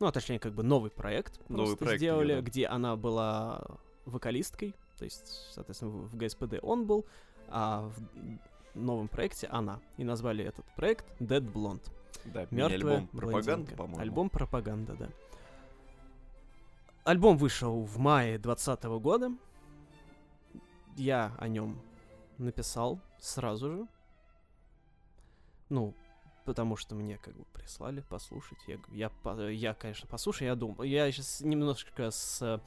Ну, 0.00 0.06
а 0.06 0.12
точнее, 0.12 0.38
как 0.38 0.54
бы 0.54 0.62
новый 0.62 0.90
проект. 0.90 1.38
Новый 1.48 1.66
просто 1.66 1.84
проект 1.84 2.00
сделали, 2.00 2.34
да. 2.34 2.40
где 2.40 2.66
она 2.66 2.96
была 2.96 3.62
вокалисткой. 4.04 4.74
То 4.98 5.04
есть, 5.04 5.52
соответственно, 5.52 5.92
в 5.92 6.16
ГСПД 6.16 6.58
он 6.62 6.86
был, 6.86 7.06
а 7.48 7.88
в 7.88 8.78
новом 8.78 9.08
проекте 9.08 9.46
она. 9.46 9.80
И 9.96 10.04
назвали 10.04 10.44
этот 10.44 10.64
проект 10.74 11.04
Dead 11.20 11.40
Blonde. 11.40 11.86
Да, 12.24 12.46
Мертвая 12.50 13.00
мини-альбом 13.00 13.06
пропаганда, 13.08 13.76
по-моему. 13.76 14.00
Альбом 14.00 14.30
пропаганда, 14.30 14.94
да. 14.94 15.08
Альбом 17.04 17.36
вышел 17.36 17.82
в 17.82 17.98
мае 17.98 18.38
2020 18.38 18.84
года. 19.00 19.32
Я 20.96 21.34
о 21.38 21.48
нем 21.48 21.80
написал 22.44 23.00
сразу 23.18 23.70
же. 23.70 23.86
Ну, 25.68 25.94
потому 26.44 26.76
что 26.76 26.94
мне 26.94 27.18
как 27.18 27.34
бы 27.36 27.44
прислали 27.52 28.00
послушать. 28.02 28.58
Я, 28.66 28.78
я, 28.92 29.48
я 29.50 29.74
конечно, 29.74 30.06
послушаю, 30.08 30.48
я 30.48 30.54
думаю. 30.54 30.88
Я 30.88 31.10
сейчас 31.10 31.40
немножко 31.40 32.10
с 32.10 32.60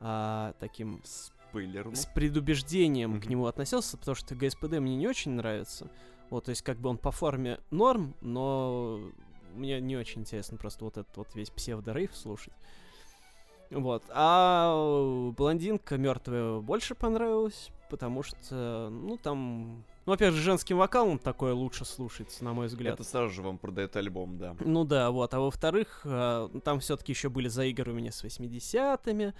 а, 0.00 0.54
таким 0.58 1.02
Спойлерну. 1.04 1.94
с 1.94 2.06
предубеждением 2.06 3.14
к 3.20 3.24
Мгм. 3.24 3.30
нему 3.30 3.46
относился, 3.46 3.96
потому 3.96 4.14
что 4.14 4.34
ГСПД 4.34 4.78
мне 4.78 4.96
не 4.96 5.08
очень 5.08 5.32
нравится. 5.32 5.90
Вот, 6.30 6.44
то 6.44 6.50
есть, 6.50 6.62
как 6.62 6.78
бы 6.78 6.88
он 6.88 6.98
по 6.98 7.10
форме 7.10 7.60
норм, 7.70 8.14
но 8.20 9.00
мне 9.54 9.80
не 9.80 9.96
очень 9.96 10.22
интересно 10.22 10.56
просто 10.56 10.84
вот 10.84 10.96
этот 10.96 11.14
вот 11.16 11.34
весь 11.34 11.50
псевдо-рейв 11.50 12.14
слушать. 12.16 12.54
Вот. 13.72 14.02
А 14.10 15.32
блондинка 15.36 15.96
мертвая 15.96 16.60
больше 16.60 16.94
понравилась, 16.94 17.70
потому 17.90 18.22
что, 18.22 18.88
ну, 18.90 19.16
там. 19.16 19.84
Ну, 20.04 20.12
во-первых, 20.12 20.38
с 20.40 20.42
женским 20.42 20.78
вокалом 20.78 21.18
такое 21.18 21.54
лучше 21.54 21.84
слушается, 21.84 22.42
на 22.44 22.52
мой 22.52 22.66
взгляд. 22.66 22.94
Это 22.94 23.04
сразу 23.04 23.30
же 23.32 23.42
вам 23.42 23.56
продает 23.58 23.94
альбом, 23.96 24.36
да. 24.36 24.56
Ну 24.60 24.84
да, 24.84 25.10
вот. 25.12 25.32
А 25.32 25.38
во-вторых, 25.40 26.00
э, 26.04 26.48
там 26.64 26.80
все-таки 26.80 27.12
еще 27.12 27.28
были 27.28 27.46
заигрывания 27.48 28.10
с 28.10 28.24
80-ми 28.24 29.32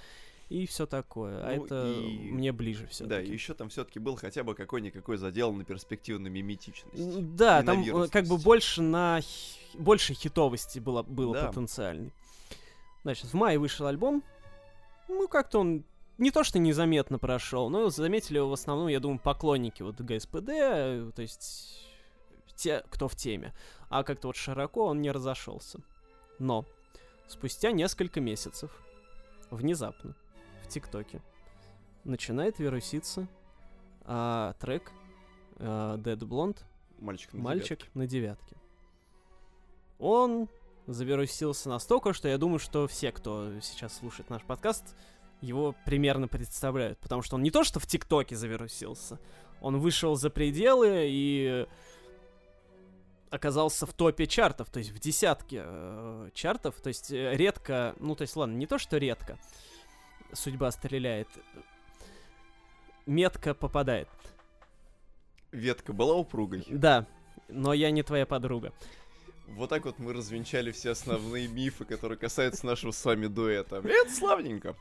и 0.49 0.67
все 0.67 0.87
такое. 0.87 1.43
а 1.43 1.57
Ну 1.57 1.65
это 1.65 1.91
и- 1.91 2.31
мне 2.31 2.53
ближе 2.53 2.87
все. 2.87 3.07
Да, 3.07 3.21
и 3.21 3.29
еще 3.31 3.55
там 3.55 3.71
все-таки 3.71 3.99
был 3.99 4.15
хотя 4.17 4.45
бы 4.45 4.55
какой-никакой 4.55 5.17
задел 5.17 5.53
на 5.53 5.65
перспективную 5.65 6.31
миметичность. 6.33 7.35
Да, 7.35 7.63
там 7.65 7.83
э, 7.83 8.09
как 8.09 8.27
бы 8.27 8.39
больше 8.39 8.83
на 8.83 9.21
больше 9.75 10.15
хитовости 10.15 10.79
было, 10.79 11.03
было 11.03 11.35
Да. 11.35 11.47
потенциальной. 11.49 12.13
Значит, 13.03 13.27
в 13.27 13.35
мае 13.35 13.59
вышел 13.59 13.87
альбом. 13.87 14.23
Ну, 15.09 15.29
как-то 15.29 15.61
он 15.61 15.85
не 16.19 16.31
то 16.31 16.45
что 16.45 16.59
незаметно 16.59 17.19
прошел, 17.19 17.69
но 17.69 17.89
заметили 17.89 18.37
его 18.37 18.49
в 18.49 18.53
основном, 18.53 18.89
я 18.89 19.01
думаю, 19.01 19.19
поклонники 19.19 19.83
вот 19.83 20.01
ГСПД, 20.01 20.49
э, 20.51 21.11
то 21.15 21.23
есть 21.23 21.89
те, 22.55 22.85
кто 22.91 23.09
в 23.09 23.17
теме. 23.17 23.53
А 23.89 24.05
как-то 24.05 24.29
вот 24.29 24.37
широко 24.37 24.87
он 24.87 25.03
не 25.03 25.11
разошелся. 25.11 25.81
Но 26.39 26.65
спустя 27.27 27.73
несколько 27.73 28.21
месяцев, 28.21 28.71
внезапно, 29.51 30.15
в 30.63 30.69
ТикТоке, 30.69 31.21
начинает 32.05 32.59
вируситься 32.59 33.27
а, 34.05 34.55
трек 34.61 34.93
а, 35.57 35.97
Dead 35.99 36.19
Blonde 36.19 36.59
Мальчик 36.99 37.33
на 37.33 37.41
Мальчик 37.41 37.79
девятке. 37.79 37.99
на 37.99 38.07
девятке. 38.07 38.57
Он 39.99 40.49
завирусился 40.87 41.69
настолько, 41.69 42.13
что 42.13 42.29
я 42.29 42.39
думаю, 42.39 42.59
что 42.59 42.87
все, 42.87 43.13
кто 43.13 43.61
сейчас 43.61 43.97
слушает 43.99 44.31
наш 44.31 44.43
подкаст, 44.43 44.97
его 45.41 45.75
примерно 45.85 46.29
представляют. 46.29 46.99
Потому 46.99 47.23
что 47.23 47.37
он 47.37 47.43
не 47.43 47.51
то, 47.51 47.65
что 47.65 47.81
в 47.81 47.87
ТикТоке 47.87 48.37
завирусился, 48.37 49.19
он 49.61 49.79
вышел 49.79 50.17
за 50.17 50.31
пределы 50.31 51.07
и 51.09 51.67
оказался 53.31 53.87
в 53.87 53.95
топе 53.95 54.27
чартов, 54.27 54.69
то 54.71 54.79
есть 54.79 54.91
в 54.91 54.99
десятке 54.99 55.63
э, 55.65 56.29
чартов, 56.35 56.75
то 56.83 56.89
есть 56.89 57.11
э, 57.11 57.35
редко, 57.35 57.95
ну 57.99 58.15
то 58.15 58.23
есть 58.23 58.37
ладно, 58.37 58.55
не 58.55 58.67
то 58.67 58.77
что 58.77 58.99
редко, 58.99 59.39
судьба 60.35 60.71
стреляет, 60.71 61.29
метко 63.07 63.55
попадает. 63.55 64.09
Ветка 65.51 65.95
была 65.95 66.15
упругой. 66.15 66.67
Да, 66.69 67.07
но 67.49 67.73
я 67.73 67.91
не 67.91 68.03
твоя 68.03 68.27
подруга. 68.27 68.73
Вот 69.49 69.71
так 69.71 69.85
вот 69.85 69.99
мы 69.99 70.13
развенчали 70.13 70.73
все 70.73 70.91
основные 70.91 71.49
мифы, 71.49 71.85
которые 71.85 72.19
касаются 72.19 72.65
нашего 72.67 72.91
с 72.91 73.05
вами 73.05 73.27
дуэта. 73.27 73.77
Это 73.85 74.11
славненько. 74.11 74.77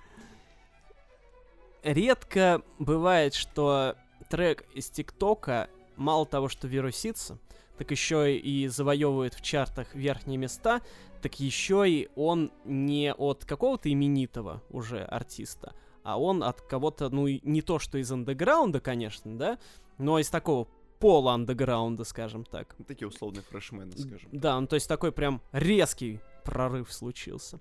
Редко 1.84 2.62
бывает, 2.80 3.34
что 3.34 3.96
трек 4.30 4.66
из 4.74 4.90
ТикТока 4.90 5.70
мало 5.98 6.26
того, 6.26 6.48
что 6.48 6.68
вирусится, 6.68 7.40
так 7.78 7.90
еще 7.92 8.38
и 8.38 8.68
завоевывает 8.68 9.34
в 9.34 9.42
чартах 9.42 9.96
верхние 9.96 10.38
места, 10.38 10.82
так 11.22 11.40
еще 11.40 11.90
и 11.90 12.10
он 12.16 12.52
не 12.66 13.14
от 13.14 13.46
какого-то 13.46 13.92
именитого 13.92 14.62
уже 14.70 15.04
артиста, 15.04 15.74
а 16.04 16.20
он 16.20 16.44
от 16.44 16.62
кого-то, 16.62 17.10
ну, 17.10 17.28
не 17.28 17.62
то, 17.62 17.80
что 17.80 17.98
из 17.98 18.12
андеграунда, 18.12 18.80
конечно, 18.80 19.38
да, 19.38 19.58
но 19.98 20.20
из 20.20 20.30
такого 20.30 20.68
пола 21.02 21.34
андеграунда, 21.34 22.06
скажем 22.06 22.46
так. 22.46 22.76
Такие 22.88 23.08
условные 23.08 23.42
фрешмены, 23.42 23.92
скажем. 23.98 24.30
Да, 24.32 24.58
ну 24.62 24.68
то 24.68 24.76
есть 24.76 24.88
такой 24.88 25.12
прям 25.12 25.42
резкий 25.52 26.22
прорыв 26.46 26.94
случился. 26.94 27.60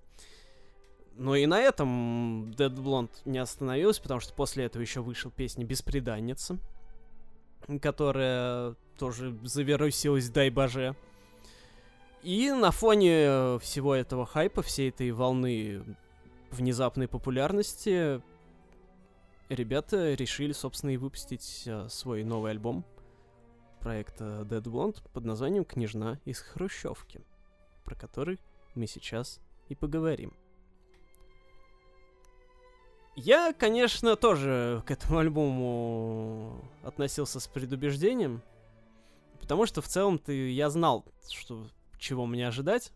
Ну 1.16 1.34
и 1.34 1.46
на 1.46 1.58
этом 1.58 2.50
Dead 2.52 2.74
Blonde 2.74 3.10
не 3.24 3.38
остановился, 3.38 4.00
потому 4.02 4.20
что 4.20 4.32
после 4.34 4.66
этого 4.66 4.82
еще 4.82 5.00
вышел 5.00 5.30
песня 5.30 5.64
«Беспреданница», 5.64 6.58
которая 7.82 8.76
тоже 8.98 9.36
завирусилась, 9.42 10.28
дай 10.28 10.50
боже. 10.50 10.94
И 12.22 12.50
на 12.52 12.70
фоне 12.70 13.58
всего 13.58 13.94
этого 13.94 14.26
хайпа, 14.26 14.62
всей 14.62 14.90
этой 14.90 15.10
волны 15.10 15.82
внезапной 16.50 17.08
популярности, 17.08 18.20
ребята 19.48 20.14
решили, 20.14 20.52
собственно, 20.52 20.90
и 20.90 20.96
выпустить 20.98 21.64
а, 21.66 21.88
свой 21.88 22.24
новый 22.24 22.50
альбом 22.50 22.84
проекта 23.80 24.46
Dead 24.48 24.62
Blonde 24.62 25.02
под 25.12 25.24
названием 25.24 25.64
«Княжна 25.64 26.20
из 26.24 26.40
Хрущевки», 26.40 27.22
про 27.84 27.94
который 27.94 28.38
мы 28.74 28.86
сейчас 28.86 29.40
и 29.68 29.74
поговорим. 29.74 30.32
Я, 33.16 33.52
конечно, 33.52 34.16
тоже 34.16 34.82
к 34.86 34.90
этому 34.90 35.18
альбому 35.18 36.64
относился 36.82 37.40
с 37.40 37.48
предубеждением, 37.48 38.42
потому 39.40 39.66
что 39.66 39.82
в 39.82 39.88
целом-то 39.88 40.32
я 40.32 40.70
знал, 40.70 41.04
что 41.28 41.66
чего 41.98 42.26
мне 42.26 42.46
ожидать, 42.46 42.92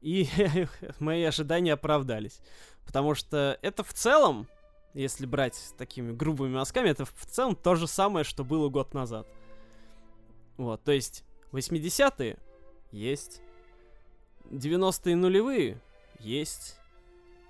и 0.00 0.28
мои 0.98 1.24
ожидания 1.24 1.72
оправдались. 1.72 2.40
Потому 2.86 3.14
что 3.14 3.58
это 3.60 3.82
в 3.82 3.92
целом, 3.92 4.48
если 4.94 5.26
брать 5.26 5.74
такими 5.76 6.12
грубыми 6.12 6.54
мазками, 6.54 6.88
это 6.88 7.04
в 7.04 7.26
целом 7.26 7.56
то 7.56 7.74
же 7.74 7.86
самое, 7.86 8.24
что 8.24 8.44
было 8.44 8.68
год 8.68 8.94
назад. 8.94 9.26
Вот, 10.58 10.82
то 10.84 10.92
есть 10.92 11.24
80-е 11.52 12.36
есть, 12.92 13.40
90-е 14.50 15.16
нулевые 15.16 15.80
есть, 16.20 16.76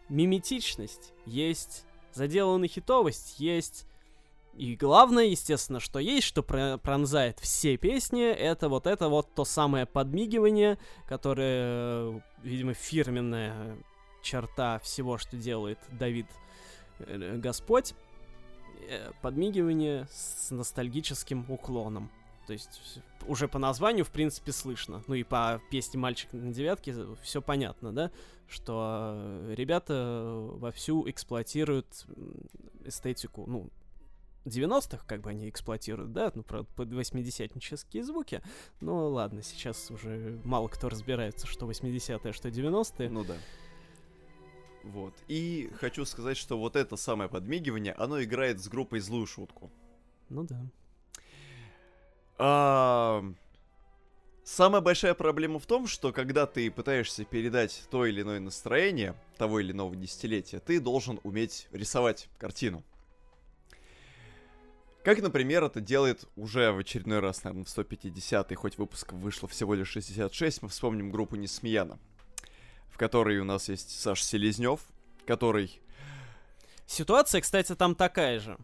миметичность 0.08 1.12
есть, 1.26 1.84
заделанная 2.12 2.68
хитовость 2.68 3.40
есть, 3.40 3.86
и 4.54 4.76
главное, 4.76 5.24
естественно, 5.24 5.80
что 5.80 5.98
есть, 5.98 6.26
что 6.26 6.42
пронзает 6.42 7.38
все 7.40 7.76
песни, 7.76 8.24
это 8.24 8.68
вот 8.68 8.86
это 8.86 9.08
вот 9.08 9.34
то 9.34 9.44
самое 9.44 9.86
подмигивание, 9.86 10.78
которое, 11.08 12.22
видимо, 12.42 12.74
фирменная 12.74 13.76
черта 14.22 14.78
всего, 14.80 15.16
что 15.16 15.36
делает 15.36 15.78
Давид 15.90 16.26
э, 16.98 17.36
Господь. 17.36 17.94
Э, 18.90 19.12
подмигивание 19.20 20.06
с 20.10 20.50
ностальгическим 20.50 21.44
уклоном. 21.48 22.10
То 22.48 22.54
есть 22.54 23.02
уже 23.26 23.46
по 23.46 23.58
названию, 23.58 24.06
в 24.06 24.10
принципе, 24.10 24.52
слышно. 24.52 25.04
Ну 25.06 25.14
и 25.14 25.22
по 25.22 25.60
песне 25.70 26.00
«Мальчик 26.00 26.32
на 26.32 26.50
девятке» 26.50 26.94
все 27.20 27.42
понятно, 27.42 27.92
да? 27.92 28.10
Что 28.48 29.12
э, 29.14 29.54
ребята 29.54 30.46
вовсю 30.54 31.06
эксплуатируют 31.10 32.06
эстетику, 32.86 33.44
ну, 33.46 33.68
90-х, 34.46 35.04
как 35.06 35.20
бы 35.20 35.28
они 35.28 35.50
эксплуатируют, 35.50 36.14
да, 36.14 36.32
ну, 36.34 36.42
правда, 36.42 36.66
под 36.74 36.88
80-нические 36.88 38.02
звуки. 38.02 38.40
Ну, 38.80 39.08
ладно, 39.08 39.42
сейчас 39.42 39.90
уже 39.90 40.40
мало 40.42 40.68
кто 40.68 40.88
разбирается, 40.88 41.46
что 41.46 41.70
80-е, 41.70 42.30
а 42.30 42.32
что 42.32 42.48
90-е. 42.48 43.10
Ну 43.10 43.24
да. 43.24 43.36
Вот. 44.84 45.12
И 45.28 45.70
хочу 45.74 46.06
сказать, 46.06 46.38
что 46.38 46.58
вот 46.58 46.76
это 46.76 46.96
самое 46.96 47.28
подмигивание, 47.28 47.92
оно 47.92 48.22
играет 48.22 48.58
с 48.58 48.68
группой 48.68 49.00
злую 49.00 49.26
шутку. 49.26 49.70
Ну 50.30 50.44
да. 50.44 50.64
А... 52.38 53.24
Самая 54.50 54.80
большая 54.80 55.12
проблема 55.12 55.58
в 55.58 55.66
том, 55.66 55.86
что 55.86 56.10
когда 56.10 56.46
ты 56.46 56.70
пытаешься 56.70 57.26
передать 57.26 57.84
то 57.90 58.06
или 58.06 58.22
иное 58.22 58.40
настроение 58.40 59.14
того 59.36 59.60
или 59.60 59.72
иного 59.72 59.94
десятилетия, 59.94 60.58
ты 60.58 60.80
должен 60.80 61.20
уметь 61.22 61.68
рисовать 61.70 62.30
картину. 62.38 62.82
Как, 65.04 65.20
например, 65.20 65.64
это 65.64 65.82
делает 65.82 66.24
уже 66.34 66.72
в 66.72 66.78
очередной 66.78 67.20
раз, 67.20 67.44
наверное, 67.44 67.66
в 67.66 67.68
150-й, 67.68 68.54
хоть 68.54 68.78
выпуск 68.78 69.12
вышло 69.12 69.48
всего 69.48 69.74
лишь 69.74 69.90
66, 69.90 70.62
мы 70.62 70.68
вспомним 70.70 71.10
группу 71.10 71.36
Несмеяна, 71.36 71.98
в 72.88 72.96
которой 72.96 73.38
у 73.40 73.44
нас 73.44 73.68
есть 73.68 74.00
Саш 74.00 74.22
Селезнев, 74.22 74.80
который... 75.26 75.78
Ситуация, 76.86 77.42
кстати, 77.42 77.74
там 77.74 77.94
такая 77.94 78.40
же, 78.40 78.56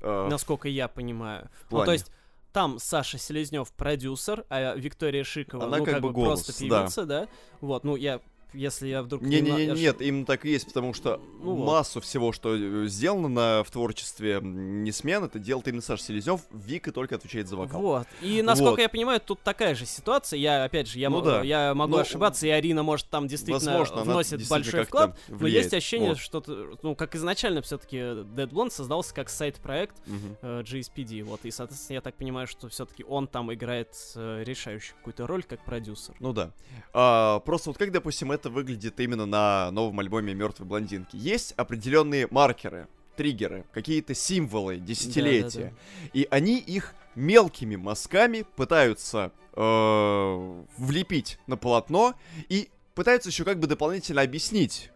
э, 0.00 0.28
насколько 0.30 0.68
я 0.68 0.88
понимаю. 0.88 1.50
Ну, 1.70 1.84
то 1.84 1.92
есть 1.92 2.10
там 2.52 2.78
Саша 2.78 3.18
Селезнев 3.18 3.72
продюсер, 3.72 4.44
а 4.48 4.74
Виктория 4.74 5.24
Шикова, 5.24 5.64
Она 5.64 5.78
ну, 5.78 5.84
как, 5.84 5.94
как 5.94 6.02
бы 6.02 6.12
голос, 6.12 6.44
просто 6.44 6.60
певица, 6.60 7.06
да. 7.06 7.20
да. 7.22 7.28
Вот, 7.60 7.84
ну, 7.84 7.96
я 7.96 8.20
если 8.52 8.88
я 8.88 9.02
вдруг... 9.02 9.22
Не, 9.22 9.40
не, 9.40 9.50
не, 9.50 9.66
нет, 9.66 10.00
именно 10.00 10.26
так 10.26 10.44
и 10.44 10.50
есть, 10.50 10.66
потому 10.66 10.94
что 10.94 11.20
ну, 11.40 11.56
массу 11.56 11.98
вот. 11.98 12.04
всего, 12.04 12.32
что 12.32 12.54
э, 12.54 12.86
сделано 12.86 13.28
на, 13.28 13.64
в 13.64 13.70
творчестве 13.70 14.40
Несмен, 14.42 15.24
это 15.24 15.38
делает 15.38 15.68
именно 15.68 15.82
Саша 15.82 16.04
Селезнев, 16.04 16.40
Вика 16.50 16.92
только 16.92 17.16
отвечает 17.16 17.48
за 17.48 17.56
вокал. 17.56 17.80
Вот, 17.80 18.06
и 18.20 18.42
насколько 18.42 18.70
вот. 18.72 18.80
я 18.80 18.88
понимаю, 18.88 19.20
тут 19.20 19.40
такая 19.42 19.74
же 19.74 19.86
ситуация, 19.86 20.38
я, 20.38 20.64
опять 20.64 20.88
же, 20.88 20.98
я, 20.98 21.10
ну, 21.10 21.20
да. 21.20 21.42
я 21.42 21.74
могу 21.74 21.92
но, 21.92 21.98
ошибаться, 21.98 22.46
и 22.46 22.50
Арина, 22.50 22.82
может, 22.82 23.08
там 23.08 23.26
действительно 23.28 23.78
возможно, 23.78 24.02
вносит 24.02 24.38
действительно 24.38 24.64
большой 24.64 24.84
вклад, 24.84 25.18
но 25.28 25.46
есть 25.46 25.72
ощущение, 25.72 26.10
вот. 26.10 26.18
что, 26.18 26.42
ну, 26.82 26.94
как 26.94 27.14
изначально 27.14 27.62
все-таки 27.62 27.96
Dead 27.96 28.48
Blonde 28.48 28.70
создался 28.70 29.14
как 29.14 29.28
сайт-проект 29.28 29.96
угу. 30.06 30.36
э, 30.42 30.62
GSPD, 30.62 31.22
вот, 31.24 31.40
и, 31.44 31.50
соответственно, 31.50 31.96
я 31.96 32.00
так 32.00 32.16
понимаю, 32.16 32.46
что 32.46 32.68
все-таки 32.68 33.04
он 33.04 33.26
там 33.26 33.52
играет 33.52 33.96
э, 34.14 34.42
решающую 34.44 34.96
какую-то 34.96 35.26
роль 35.26 35.42
как 35.42 35.64
продюсер. 35.64 36.14
Ну 36.20 36.32
да. 36.32 36.52
А, 36.92 37.40
просто 37.40 37.70
вот 37.70 37.78
как, 37.78 37.92
допустим, 37.92 38.32
это 38.32 38.41
выглядит 38.50 38.98
именно 39.00 39.12
именно 39.12 39.26
на 39.26 39.70
новом 39.70 40.00
альбоме 40.00 40.34
Мертвой 40.34 40.66
блондинки. 40.66 41.16
Есть 41.16 41.52
определенные 41.56 42.26
маркеры, 42.30 42.88
триггеры, 43.16 43.64
какие-то 43.72 44.14
символы 44.14 44.78
десятилетия. 44.78 45.58
Да, 45.58 45.64
да, 45.64 45.70
да. 45.70 46.10
И 46.18 46.26
они 46.30 46.58
их 46.58 46.94
мелкими 47.14 47.76
мазками 47.76 48.44
пытаются 48.56 49.32
э, 49.54 50.62
влепить 50.78 51.38
на 51.46 51.56
полотно 51.56 52.14
и 52.48 52.70
пытаются 52.94 53.28
еще 53.28 53.44
как 53.44 53.58
бы 53.58 53.66
дополнительно 53.66 54.22
объяснить 54.22 54.90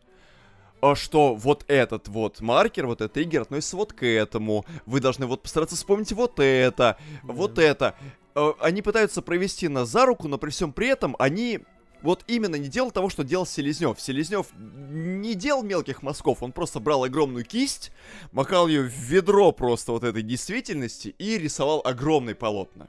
а 0.83 0.95
что 0.95 1.35
вот 1.35 1.65
этот 1.69 2.07
вот 2.07 2.43
маркер, 2.43 2.87
вот 2.87 3.01
этот 3.01 3.15
триггер 3.15 3.43
относится 3.43 3.77
вот 3.79 3.95
к 3.95 4.05
этому. 4.05 4.67
Вы 4.85 5.01
должны 5.01 5.25
вот 5.27 5.43
постараться 5.43 5.75
вспомнить 5.75 6.13
вот 6.13 6.39
это, 6.39 6.99
да. 7.25 7.33
вот 7.33 7.59
это. 7.59 7.97
Э, 8.35 8.53
они 8.61 8.83
пытаются 8.83 9.23
провести 9.23 9.69
нас 9.69 9.89
за 9.89 10.05
руку, 10.05 10.29
но 10.29 10.37
при 10.37 10.51
всем 10.51 10.75
при 10.75 10.89
этом 10.89 11.17
они 11.19 11.61
вот 12.07 12.25
именно 12.27 12.57
не 12.57 12.69
делал 12.69 12.91
того, 12.91 13.11
что 13.11 13.25
делал 13.25 13.45
Селезнев. 13.45 14.01
Селезнев 14.01 14.47
не 14.57 15.35
делал 15.35 15.63
мелких 15.63 16.03
мазков, 16.03 16.43
он 16.43 16.53
просто 16.53 16.81
брал 16.81 17.05
огромную 17.05 17.45
кисть, 17.45 17.93
макал 18.33 18.69
ее 18.69 18.83
в 18.83 18.93
ведро 18.93 19.53
просто 19.53 19.93
вот 19.93 20.05
этой 20.05 20.23
действительности 20.23 21.15
и 21.19 21.37
рисовал 21.37 21.83
огромные 21.85 22.35
полотна. 22.35 22.89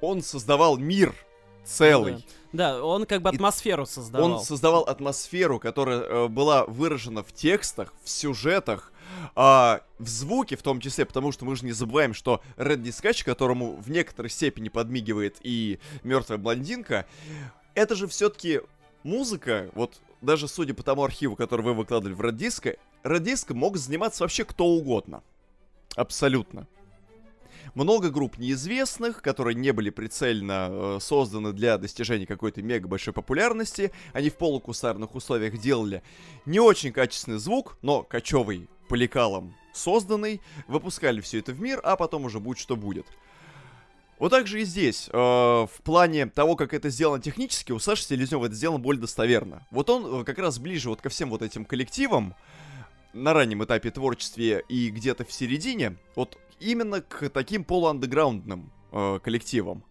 Он 0.00 0.22
создавал 0.22 0.76
мир 0.76 1.14
целый. 1.64 2.24
Да. 2.52 2.74
да, 2.76 2.84
он 2.84 3.06
как 3.06 3.22
бы 3.22 3.30
атмосферу 3.30 3.84
и 3.84 3.86
создавал. 3.86 4.32
Он 4.32 4.40
создавал 4.40 4.82
атмосферу, 4.82 5.58
которая 5.58 6.00
э, 6.00 6.28
была 6.28 6.64
выражена 6.66 7.22
в 7.22 7.32
текстах, 7.32 7.92
в 8.04 8.08
сюжетах, 8.08 8.92
а, 9.34 9.80
в 9.98 10.08
звуке 10.08 10.56
в 10.56 10.62
том 10.62 10.80
числе, 10.80 11.04
потому 11.04 11.32
что 11.32 11.44
мы 11.44 11.56
же 11.56 11.64
не 11.64 11.72
забываем, 11.72 12.14
что 12.14 12.42
Red 12.56 12.82
Dispatch, 12.82 13.24
которому 13.24 13.76
в 13.76 13.90
некоторой 13.90 14.30
степени 14.30 14.68
подмигивает 14.68 15.36
и 15.42 15.78
мертвая 16.02 16.38
блондинка, 16.38 17.06
это 17.76 17.94
же 17.94 18.08
все-таки 18.08 18.62
музыка, 19.04 19.70
вот 19.74 20.00
даже 20.20 20.48
судя 20.48 20.74
по 20.74 20.82
тому 20.82 21.04
архиву, 21.04 21.36
который 21.36 21.60
вы 21.60 21.74
выкладывали 21.74 22.14
в 22.14 22.20
Радиско, 22.20 22.76
Радиско 23.04 23.54
мог 23.54 23.76
заниматься 23.76 24.24
вообще 24.24 24.44
кто 24.44 24.66
угодно. 24.66 25.22
Абсолютно. 25.94 26.66
много 27.74 28.10
групп 28.10 28.38
неизвестных, 28.38 29.22
которые 29.22 29.54
не 29.54 29.72
были 29.72 29.90
прицельно 29.90 30.68
э, 30.70 30.98
созданы 31.00 31.52
для 31.52 31.78
достижения 31.78 32.26
какой-то 32.26 32.62
мега 32.62 32.88
большой 32.88 33.12
популярности. 33.12 33.92
Они 34.12 34.30
в 34.30 34.36
полукусарных 34.36 35.14
условиях 35.14 35.58
делали 35.58 36.02
не 36.46 36.58
очень 36.58 36.92
качественный 36.92 37.38
звук, 37.38 37.78
но 37.82 38.02
кочевый 38.02 38.68
по 38.88 38.94
лекалам 38.94 39.54
созданный, 39.76 40.40
выпускали 40.66 41.20
все 41.20 41.38
это 41.38 41.52
в 41.52 41.60
мир, 41.60 41.80
а 41.84 41.96
потом 41.96 42.24
уже 42.24 42.40
будет 42.40 42.58
что 42.58 42.76
будет. 42.76 43.06
Вот 44.18 44.30
так 44.30 44.46
же 44.46 44.62
и 44.62 44.64
здесь. 44.64 45.08
Э, 45.12 45.16
в 45.18 45.82
плане 45.82 46.26
того, 46.26 46.56
как 46.56 46.72
это 46.72 46.88
сделано 46.88 47.22
технически, 47.22 47.72
у 47.72 47.78
Саши 47.78 48.02
Селезнева 48.04 48.46
это 48.46 48.54
сделано 48.54 48.78
более 48.78 49.00
достоверно. 49.00 49.66
Вот 49.70 49.90
он 49.90 50.22
э, 50.22 50.24
как 50.24 50.38
раз 50.38 50.58
ближе 50.58 50.88
вот 50.88 51.02
ко 51.02 51.08
всем 51.08 51.30
вот 51.30 51.42
этим 51.42 51.64
коллективам 51.64 52.34
на 53.12 53.34
раннем 53.34 53.64
этапе 53.64 53.90
творчества 53.90 54.58
и 54.58 54.90
где-то 54.90 55.24
в 55.24 55.32
середине, 55.32 55.96
вот 56.14 56.38
именно 56.60 57.00
к 57.00 57.28
таким 57.28 57.64
полуандеграундным 57.64 58.70
э, 58.92 59.20
коллективам. 59.22 59.84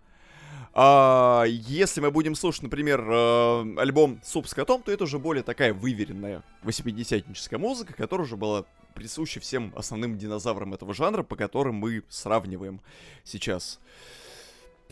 А 0.78 1.46
если 1.46 2.02
мы 2.02 2.12
будем 2.12 2.36
слушать, 2.36 2.64
например, 2.64 3.02
э, 3.08 3.76
альбом 3.78 4.20
«Суп 4.24 4.48
с 4.48 4.54
котом», 4.54 4.82
то 4.82 4.92
это 4.92 5.06
уже 5.06 5.20
более 5.20 5.44
такая 5.44 5.74
выверенная 5.74 6.44
80-ническая 6.64 7.58
музыка, 7.58 7.94
которая 7.94 8.26
уже 8.26 8.36
была 8.36 8.66
присуща 8.96 9.40
всем 9.40 9.72
основным 9.76 10.18
динозаврам 10.18 10.74
этого 10.74 10.94
жанра, 10.96 11.22
по 11.22 11.36
которым 11.36 11.76
мы 11.76 12.04
сравниваем 12.10 12.82
сейчас 13.24 13.80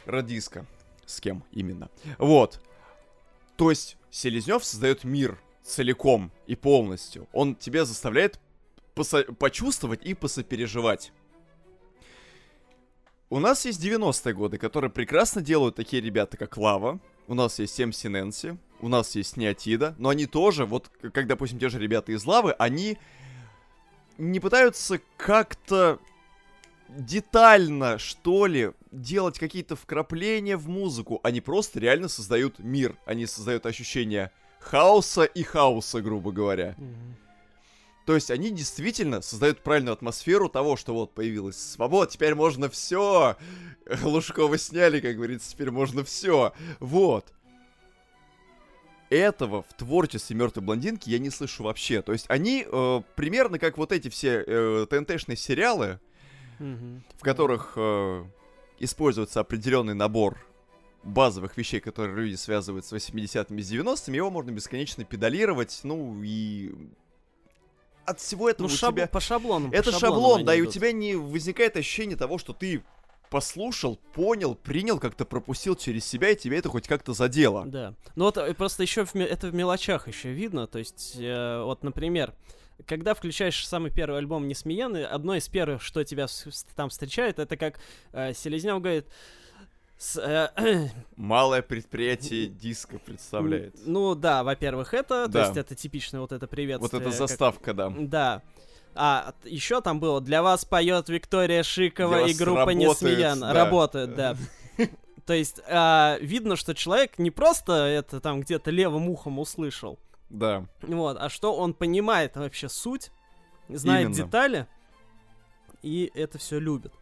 радиска. 0.05 0.67
С 1.05 1.19
кем 1.19 1.43
именно. 1.51 1.89
Вот. 2.17 2.61
То 3.57 3.69
есть 3.69 3.97
Селезнев 4.11 4.63
создает 4.63 5.03
мир 5.03 5.39
целиком 5.63 6.31
и 6.47 6.55
полностью. 6.55 7.27
Он 7.33 7.55
тебя 7.55 7.85
заставляет 7.85 8.39
почувствовать 9.39 10.05
и 10.05 10.13
посопереживать. 10.13 11.11
У 13.29 13.39
нас 13.39 13.65
есть 13.65 13.83
90-е 13.83 14.33
годы, 14.33 14.57
которые 14.57 14.91
прекрасно 14.91 15.41
делают 15.41 15.75
такие 15.75 16.01
ребята, 16.01 16.37
как 16.37 16.55
Лава. 16.57 16.99
У 17.27 17.33
нас 17.33 17.57
есть 17.59 17.79
MC 17.79 18.09
Нэнси, 18.09 18.57
у 18.79 18.89
нас 18.89 19.15
есть 19.15 19.37
Неотида, 19.37 19.95
но 19.97 20.09
они 20.09 20.25
тоже, 20.25 20.65
вот 20.65 20.91
как, 21.13 21.25
допустим, 21.25 21.57
те 21.57 21.69
же 21.69 21.79
ребята 21.79 22.11
из 22.11 22.25
Лавы, 22.25 22.51
они 22.51 22.97
не 24.17 24.39
пытаются 24.39 24.99
как-то 25.17 25.99
детально, 26.89 27.97
что 27.97 28.45
ли, 28.45 28.71
делать 28.91 29.39
какие-то 29.39 29.75
вкрапления 29.75 30.57
в 30.57 30.69
музыку. 30.69 31.19
Они 31.23 31.41
просто 31.41 31.79
реально 31.79 32.07
создают 32.07 32.59
мир. 32.59 32.95
Они 33.05 33.25
создают 33.25 33.65
ощущение 33.65 34.31
хаоса 34.59 35.23
и 35.23 35.43
хаоса, 35.43 36.01
грубо 36.01 36.31
говоря. 36.31 36.75
Mm-hmm. 36.77 37.23
То 38.05 38.15
есть 38.15 38.31
они 38.31 38.51
действительно 38.51 39.21
создают 39.21 39.61
правильную 39.61 39.93
атмосферу 39.93 40.49
того, 40.49 40.75
что 40.75 40.93
вот 40.93 41.13
появилась 41.13 41.57
свобода, 41.57 42.11
теперь 42.11 42.35
можно 42.35 42.69
все. 42.69 43.37
Лужкова 44.03 44.57
сняли, 44.57 44.99
как 44.99 45.15
говорится, 45.15 45.51
теперь 45.51 45.71
можно 45.71 46.03
все. 46.03 46.53
Вот. 46.79 47.33
Этого 49.13 49.61
в 49.61 49.73
творчестве 49.75 50.35
мертвой 50.35 50.63
блондинки 50.63 51.07
я 51.07 51.19
не 51.19 51.29
слышу 51.29 51.61
вообще. 51.61 52.01
То 52.01 52.13
есть 52.13 52.25
они 52.29 52.65
э, 52.65 53.01
примерно 53.15 53.59
как 53.59 53.77
вот 53.77 53.91
эти 53.91 54.09
все 54.09 54.43
э, 54.43 54.87
ТНТшные 54.89 55.37
сериалы, 55.37 55.99
mm-hmm. 56.59 57.01
в 57.19 57.21
которых 57.21 57.73
э, 57.75 58.25
используется 58.79 59.39
определенный 59.39 59.93
набор 59.93 60.43
базовых 61.03 61.55
вещей, 61.57 61.79
которые 61.79 62.15
люди 62.15 62.33
связывают 62.33 62.87
с 62.87 62.91
80-ми 62.91 63.61
и 63.61 63.63
с 63.63 63.71
90-ми, 63.71 64.17
его 64.17 64.31
можно 64.31 64.49
бесконечно 64.49 65.03
педалировать, 65.03 65.81
ну 65.83 66.23
и 66.23 66.73
от 68.05 68.19
всего 68.19 68.49
этого 68.49 68.67
ну, 68.67 68.73
у 68.73 68.75
шаб... 68.75 68.95
тебя... 68.95 69.05
по 69.05 69.19
шаблону. 69.19 69.69
Это 69.71 69.91
по 69.91 69.99
шаблон, 69.99 70.43
да, 70.43 70.57
идут. 70.57 70.65
и 70.65 70.69
у 70.69 70.71
тебя 70.71 70.91
не 70.91 71.15
возникает 71.15 71.77
ощущение 71.77 72.17
того, 72.17 72.39
что 72.39 72.53
ты 72.53 72.83
послушал, 73.33 73.99
понял, 74.13 74.53
принял, 74.53 74.99
как-то 74.99 75.25
пропустил 75.25 75.75
через 75.75 76.05
себя, 76.05 76.29
и 76.29 76.35
тебе 76.35 76.59
это 76.59 76.69
хоть 76.69 76.87
как-то 76.87 77.13
задело. 77.13 77.65
Да. 77.65 77.95
Ну 78.15 78.25
вот 78.25 78.37
э, 78.37 78.53
просто 78.53 78.83
еще 78.83 79.05
в, 79.05 79.15
это 79.15 79.47
в 79.47 79.55
мелочах 79.55 80.07
еще 80.07 80.31
видно. 80.31 80.67
То 80.67 80.77
есть, 80.77 81.15
э, 81.17 81.63
вот, 81.63 81.81
например, 81.81 82.35
когда 82.85 83.15
включаешь 83.15 83.67
самый 83.67 83.89
первый 83.89 84.19
альбом 84.19 84.47
Несмеяны, 84.47 85.03
одно 85.03 85.33
из 85.33 85.49
первых, 85.49 85.81
что 85.81 86.03
тебя 86.03 86.27
там 86.75 86.89
встречает, 86.89 87.39
это 87.39 87.57
как 87.57 87.79
э, 88.11 88.35
Селезнев 88.35 88.79
говорит, 88.79 89.07
с, 89.97 90.17
э, 90.17 90.89
Малое 91.15 91.63
предприятие 91.63 92.45
диска 92.45 92.99
представляет. 92.99 93.73
Ну 93.83 94.13
да, 94.13 94.43
во-первых, 94.43 94.93
это, 94.93 95.27
да. 95.27 95.31
то 95.31 95.39
есть 95.47 95.57
это 95.57 95.73
типичное 95.73 96.21
вот 96.21 96.33
это 96.33 96.45
приветствие. 96.45 97.01
Вот 97.01 97.01
эта 97.01 97.17
заставка, 97.17 97.73
как... 97.73 97.75
да. 97.75 97.93
Да. 97.97 98.41
А 98.95 99.33
еще 99.43 99.81
там 99.81 99.99
было 99.99 100.21
«Для 100.21 100.43
вас 100.43 100.65
поет 100.65 101.09
Виктория 101.09 101.63
Шикова 101.63 102.25
и 102.27 102.33
группа 102.33 102.69
Несмеян». 102.69 103.39
Да. 103.39 103.53
Работает, 103.53 104.15
да. 104.15 104.37
То 105.25 105.33
есть 105.33 105.61
а, 105.67 106.17
видно, 106.19 106.55
что 106.55 106.75
человек 106.75 107.17
не 107.17 107.31
просто 107.31 107.73
это 107.73 108.19
там 108.19 108.41
где-то 108.41 108.71
левым 108.71 109.09
ухом 109.09 109.39
услышал. 109.39 109.99
Да. 110.29 110.65
Вот, 110.81 111.17
а 111.19 111.29
что 111.29 111.55
он 111.55 111.73
понимает 111.73 112.35
вообще 112.35 112.67
суть, 112.69 113.11
знает 113.69 114.05
Именно. 114.05 114.15
детали 114.15 114.67
и 115.81 116.11
это 116.15 116.37
все 116.37 116.59
любит 116.59 116.93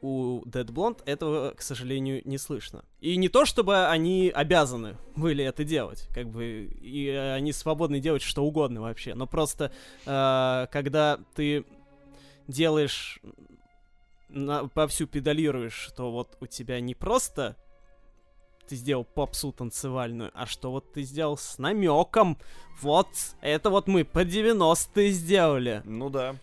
у 0.00 0.42
Dead 0.44 0.66
Blonde 0.66 1.02
этого, 1.04 1.52
к 1.52 1.62
сожалению, 1.62 2.22
не 2.24 2.38
слышно. 2.38 2.84
И 3.00 3.16
не 3.16 3.28
то, 3.28 3.44
чтобы 3.44 3.86
они 3.86 4.30
обязаны 4.34 4.96
были 5.16 5.44
это 5.44 5.64
делать, 5.64 6.08
как 6.14 6.28
бы, 6.28 6.64
и 6.80 7.08
они 7.08 7.52
свободны 7.52 8.00
делать 8.00 8.22
что 8.22 8.44
угодно 8.44 8.82
вообще, 8.82 9.14
но 9.14 9.26
просто, 9.26 9.72
э, 10.06 10.66
когда 10.70 11.18
ты 11.34 11.64
делаешь, 12.46 13.20
на, 14.28 14.68
повсю 14.68 15.06
педалируешь, 15.06 15.74
что 15.74 16.10
вот 16.10 16.36
у 16.40 16.46
тебя 16.46 16.80
не 16.80 16.94
просто 16.94 17.56
ты 18.68 18.76
сделал 18.76 19.04
попсу 19.04 19.50
танцевальную, 19.50 20.30
а 20.34 20.44
что 20.44 20.70
вот 20.70 20.92
ты 20.92 21.02
сделал 21.02 21.38
с 21.38 21.58
намеком. 21.58 22.38
Вот, 22.82 23.08
это 23.40 23.70
вот 23.70 23.88
мы 23.88 24.04
по 24.04 24.24
90-е 24.24 25.10
сделали. 25.10 25.80
Ну 25.84 26.10
да. 26.10 26.36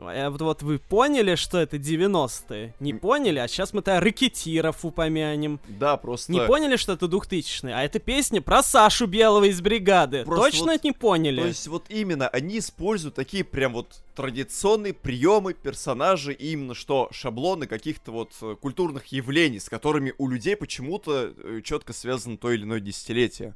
А 0.00 0.30
вот, 0.30 0.40
вот 0.40 0.62
вы 0.62 0.78
поняли, 0.78 1.34
что 1.34 1.58
это 1.58 1.76
90-е? 1.76 2.74
Не 2.80 2.94
поняли? 2.94 3.38
А 3.38 3.48
сейчас 3.48 3.72
мы-то 3.72 4.00
ракетиров 4.00 4.84
упомянем. 4.84 5.60
Да, 5.68 5.96
просто... 5.96 6.32
Не 6.32 6.40
поняли, 6.46 6.76
что 6.76 6.92
это 6.92 7.06
2000-е? 7.06 7.74
А 7.74 7.82
это 7.82 7.98
песня 7.98 8.40
про 8.40 8.62
Сашу 8.62 9.06
Белого 9.06 9.44
из 9.44 9.60
бригады. 9.60 10.24
Просто 10.24 10.50
Точно 10.50 10.72
вот, 10.72 10.84
не 10.84 10.92
поняли? 10.92 11.40
То 11.40 11.46
есть 11.46 11.68
вот 11.68 11.84
именно 11.88 12.28
они 12.28 12.58
используют 12.58 13.14
такие 13.14 13.44
прям 13.44 13.74
вот 13.74 14.02
традиционные 14.14 14.94
приемы, 14.94 15.52
персонажи, 15.54 16.32
именно 16.32 16.74
что 16.74 17.08
шаблоны 17.12 17.66
каких-то 17.66 18.12
вот 18.12 18.32
э, 18.40 18.56
культурных 18.60 19.06
явлений, 19.06 19.60
с 19.60 19.68
которыми 19.68 20.14
у 20.16 20.28
людей 20.28 20.56
почему-то 20.56 21.34
э, 21.36 21.60
четко 21.62 21.92
связано 21.92 22.38
то 22.38 22.50
или 22.50 22.62
иное 22.62 22.80
десятилетие. 22.80 23.54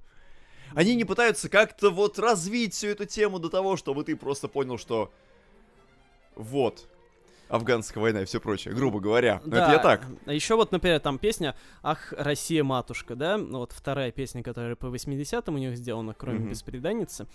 Они 0.74 0.94
не 0.94 1.04
пытаются 1.04 1.48
как-то 1.48 1.90
вот 1.90 2.18
развить 2.18 2.74
всю 2.74 2.88
эту 2.88 3.06
тему 3.06 3.38
до 3.38 3.48
того, 3.48 3.76
чтобы 3.76 4.04
ты 4.04 4.14
просто 4.14 4.46
понял, 4.46 4.78
что 4.78 5.12
вот. 6.36 6.86
Афганская 7.48 8.00
война 8.00 8.22
и 8.22 8.24
все 8.24 8.40
прочее, 8.40 8.74
грубо 8.74 9.00
говоря. 9.00 9.40
Но 9.44 9.56
да. 9.56 9.64
это 9.64 9.72
я 9.72 9.78
так. 9.80 10.06
А 10.24 10.32
еще 10.32 10.54
вот, 10.54 10.70
например, 10.70 11.00
там 11.00 11.18
песня 11.18 11.56
«Ах, 11.82 12.14
Россия, 12.16 12.62
матушка», 12.62 13.16
да? 13.16 13.38
Ну, 13.38 13.58
вот 13.58 13.72
вторая 13.72 14.12
песня, 14.12 14.42
которая 14.44 14.76
по 14.76 14.86
80-м 14.86 15.54
у 15.54 15.58
них 15.58 15.76
сделана, 15.76 16.14
кроме 16.14 16.38
mm-hmm. 16.38 16.50
«Беспреданницы». 16.50 17.26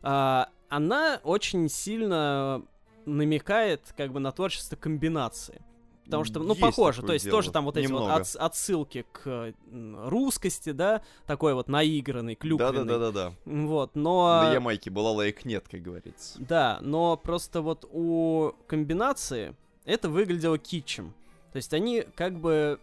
А, 0.00 0.48
она 0.68 1.20
очень 1.24 1.68
сильно 1.68 2.62
намекает 3.04 3.92
как 3.96 4.12
бы 4.12 4.20
на 4.20 4.30
творчество 4.30 4.76
комбинации. 4.76 5.60
Потому 6.08 6.24
что, 6.24 6.40
ну, 6.40 6.48
Есть 6.54 6.60
похоже, 6.62 7.02
то 7.02 7.12
есть 7.12 7.26
дело. 7.26 7.36
тоже 7.36 7.52
там 7.52 7.66
вот 7.66 7.76
эти 7.76 7.86
вот 7.86 8.10
отсылки 8.36 9.04
к 9.12 9.52
русскости, 9.70 10.72
да, 10.72 11.02
такой 11.26 11.52
вот 11.52 11.68
наигранный, 11.68 12.34
клюквенный. 12.34 12.86
Да-да-да-да. 12.86 13.34
Вот, 13.44 13.94
но... 13.94 14.44
На 14.44 14.54
Ямайке 14.54 14.88
была 14.88 15.10
лайк 15.10 15.44
нет, 15.44 15.66
как 15.70 15.82
говорится. 15.82 16.38
Да, 16.38 16.78
но 16.80 17.18
просто 17.18 17.60
вот 17.60 17.86
у 17.92 18.52
комбинации 18.66 19.54
это 19.84 20.08
выглядело 20.08 20.56
китчем. 20.56 21.12
То 21.52 21.56
есть 21.56 21.74
они 21.74 22.04
как 22.14 22.38
бы... 22.38 22.80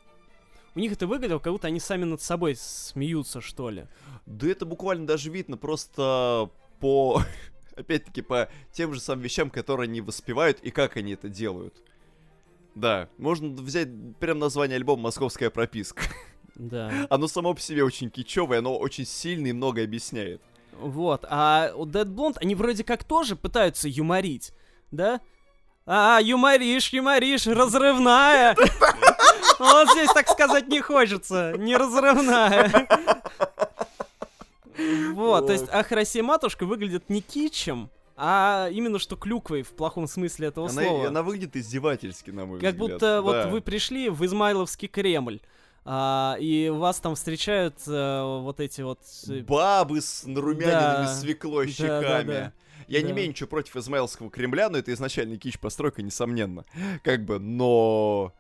У 0.76 0.80
них 0.80 0.92
это 0.92 1.08
выглядело, 1.08 1.40
как 1.40 1.52
будто 1.52 1.66
они 1.66 1.80
сами 1.80 2.04
над 2.04 2.22
собой 2.22 2.56
смеются, 2.56 3.42
что 3.42 3.72
ли. 3.72 3.88
Да 4.28 4.48
это 4.48 4.68
буквально 4.68 5.08
даже 5.08 5.32
видно 5.32 5.58
просто 5.58 6.52
по... 6.80 7.24
Опять-таки, 7.76 8.22
по 8.22 8.50
тем 8.72 8.94
же 8.94 9.00
самым 9.00 9.24
вещам, 9.24 9.50
которые 9.50 9.86
они 9.86 10.02
воспевают 10.02 10.60
и 10.60 10.70
как 10.70 10.96
они 10.96 11.14
это 11.14 11.28
делают. 11.28 11.82
Да, 12.76 13.08
можно 13.18 13.50
взять 13.50 13.88
прям 14.20 14.40
название 14.40 14.76
альбома 14.76 15.04
«Московская 15.04 15.50
прописка». 15.50 16.04
Да. 16.58 16.90
Оно 17.10 17.28
само 17.28 17.54
по 17.54 17.60
себе 17.60 17.84
очень 17.84 18.10
кичевое, 18.10 18.60
оно 18.60 18.78
очень 18.78 19.06
сильно 19.06 19.48
и 19.48 19.52
много 19.52 19.84
объясняет. 19.84 20.42
Вот, 20.80 21.26
а 21.30 21.74
у 21.76 21.86
Dead 21.86 22.06
Blonde 22.06 22.38
они 22.40 22.56
вроде 22.56 22.86
как 22.86 23.04
тоже 23.04 23.36
пытаются 23.36 23.90
юморить, 23.90 24.54
да? 24.90 25.20
А, 25.86 26.20
юморишь, 26.22 26.94
юморишь, 26.94 27.46
разрывная. 27.46 28.56
Вот 29.60 29.90
здесь 29.92 30.12
так 30.14 30.30
сказать 30.30 30.68
не 30.68 30.80
хочется, 30.80 31.54
не 31.58 31.76
разрывная. 31.76 32.88
Вот, 35.14 35.48
то 35.48 35.54
есть 35.54 35.68
Ах, 35.72 35.92
Россия 35.92 36.24
матушка 36.24 36.66
выглядит 36.66 37.10
не 37.10 37.22
кичем, 37.22 37.90
а 38.18 38.70
именно 38.72 39.00
что 39.00 39.16
клюквой 39.16 39.64
в 39.64 39.70
плохом 39.74 40.08
смысле 40.08 40.48
этого 40.48 40.70
Она, 40.70 40.82
слова. 40.84 41.08
она 41.08 41.22
выглядит 41.24 41.56
издевательски, 41.56 42.32
на 42.32 42.46
мой 42.46 42.60
Как 42.60 42.76
взгляд. 42.76 42.92
будто 42.92 43.22
вот 43.22 43.32
Да. 43.34 43.48
вы 43.50 43.62
пришли 43.62 44.10
в 44.10 44.24
Измайловский 44.26 44.88
Кремль, 44.88 45.40
а, 45.84 46.36
и 46.40 46.70
вас 46.70 47.00
там 47.00 47.16
встречают 47.16 47.76
э, 47.88 48.40
вот 48.42 48.60
эти 48.60 48.82
вот... 48.82 49.00
э, 49.28 49.42
Бабы 49.42 50.02
с 50.02 50.24
нарумяненными 50.26 51.06
Да. 51.06 51.14
свеклой 51.14 51.68
Да, 51.68 51.72
щеками. 51.72 52.02
да, 52.02 52.24
да. 52.24 52.54
Я 52.88 53.02
не 53.02 53.08
Да. 53.10 53.14
имею 53.14 53.30
ничего 53.30 53.48
против 53.50 53.76
Измаилского 53.76 54.30
Кремля, 54.30 54.70
но 54.70 54.78
это 54.78 54.94
изначально 54.94 55.38
кич-постройка, 55.38 56.02
несомненно. 56.02 56.66
Как 57.04 57.26
бы, 57.26 57.40
но 57.40 58.34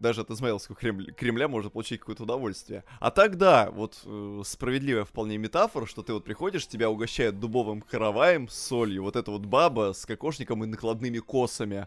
даже 0.00 0.22
от 0.22 0.30
Измаилского 0.30 0.76
Кремля, 0.76 1.12
Кремля 1.12 1.46
можно 1.46 1.70
получить 1.70 2.00
какое-то 2.00 2.24
удовольствие. 2.24 2.84
А 2.98 3.10
тогда, 3.10 3.70
вот 3.70 4.00
э, 4.04 4.42
справедливая 4.44 5.04
вполне 5.04 5.38
метафора, 5.38 5.86
что 5.86 6.02
ты 6.02 6.12
вот 6.12 6.24
приходишь, 6.24 6.66
тебя 6.66 6.90
угощают 6.90 7.38
дубовым 7.38 7.82
караваем 7.82 8.48
с 8.48 8.54
солью, 8.54 9.02
вот 9.02 9.16
эта 9.16 9.30
вот 9.30 9.42
баба 9.42 9.92
с 9.94 10.06
кокошником 10.06 10.64
и 10.64 10.66
накладными 10.66 11.18
косами, 11.18 11.86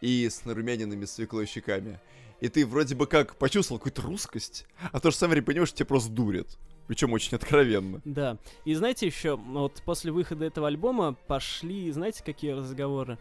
и 0.00 0.28
с 0.28 0.44
нарумяненными 0.44 1.04
свеклой 1.04 1.46
щеками. 1.46 2.00
И 2.40 2.48
ты 2.48 2.64
вроде 2.64 2.94
бы 2.94 3.06
как 3.06 3.36
почувствовал 3.36 3.80
какую-то 3.80 4.02
русскость, 4.02 4.64
а 4.92 5.00
то 5.00 5.10
же 5.10 5.16
самое 5.16 5.42
понимаешь, 5.42 5.68
что 5.68 5.78
тебя 5.78 5.86
просто 5.86 6.12
дурят. 6.12 6.56
Причем 6.86 7.12
очень 7.12 7.34
откровенно. 7.36 8.00
Да. 8.04 8.38
И 8.64 8.72
знаете 8.74 9.06
еще, 9.06 9.36
вот 9.36 9.82
после 9.84 10.12
выхода 10.12 10.46
этого 10.46 10.68
альбома 10.68 11.16
пошли, 11.26 11.90
знаете, 11.90 12.22
какие 12.24 12.52
разговоры? 12.52 13.18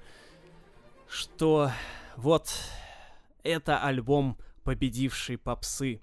Что 1.09 1.71
вот 2.15 2.49
это 3.47 3.79
альбом 3.79 4.37
победившей 4.63 5.37
попсы. 5.37 6.01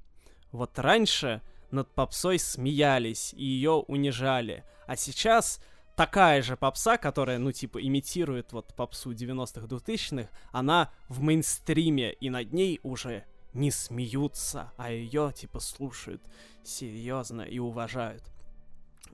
Вот 0.52 0.78
раньше 0.78 1.42
над 1.70 1.92
попсой 1.94 2.38
смеялись 2.38 3.34
и 3.34 3.44
ее 3.44 3.72
унижали, 3.72 4.64
а 4.86 4.96
сейчас 4.96 5.60
такая 5.96 6.42
же 6.42 6.56
попса, 6.56 6.96
которая, 6.96 7.38
ну, 7.38 7.52
типа, 7.52 7.82
имитирует 7.82 8.52
вот 8.52 8.74
попсу 8.74 9.12
90-х, 9.12 9.66
2000-х, 9.66 10.28
она 10.52 10.92
в 11.08 11.20
мейнстриме, 11.20 12.12
и 12.12 12.30
над 12.30 12.52
ней 12.52 12.80
уже 12.82 13.24
не 13.52 13.70
смеются, 13.70 14.72
а 14.76 14.90
ее, 14.90 15.32
типа, 15.34 15.60
слушают 15.60 16.22
серьезно 16.62 17.42
и 17.42 17.58
уважают. 17.58 18.22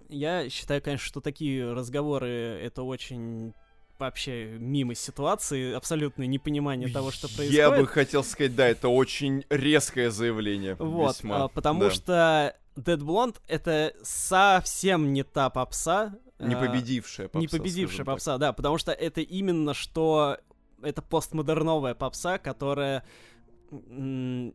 Я 0.08 0.48
считаю, 0.50 0.82
конечно, 0.82 1.06
что 1.06 1.20
такие 1.20 1.72
разговоры 1.72 2.28
это 2.28 2.82
очень 2.82 3.54
вообще 4.00 4.56
мимо 4.58 4.94
ситуации, 4.94 5.72
абсолютное 5.74 6.26
непонимание 6.26 6.88
того, 6.88 7.10
что 7.10 7.26
происходит. 7.28 7.52
Я 7.52 7.70
бы 7.70 7.86
хотел 7.86 8.24
сказать, 8.24 8.54
да, 8.56 8.66
это 8.68 8.88
очень 8.88 9.44
резкое 9.50 10.10
заявление. 10.10 10.74
Вот, 10.74 11.16
весьма. 11.16 11.44
а, 11.44 11.48
потому 11.48 11.80
Да. 11.80 11.90
что 11.90 12.56
Dead 12.76 12.98
Blonde 12.98 13.36
это 13.48 13.94
совсем 14.02 15.12
не 15.12 15.22
та 15.22 15.50
попса. 15.50 16.14
Не 16.38 16.54
а, 16.54 16.58
победившая 16.58 17.28
попса. 17.28 17.40
не 17.40 17.48
победившая 17.48 17.86
скажем 17.88 18.06
так. 18.06 18.14
попса, 18.14 18.38
да, 18.38 18.52
потому 18.52 18.78
что 18.78 18.92
это 18.92 19.20
именно 19.20 19.74
что 19.74 20.38
это 20.82 21.02
постмодерновая 21.02 21.94
попса, 21.94 22.38
которая 22.38 23.04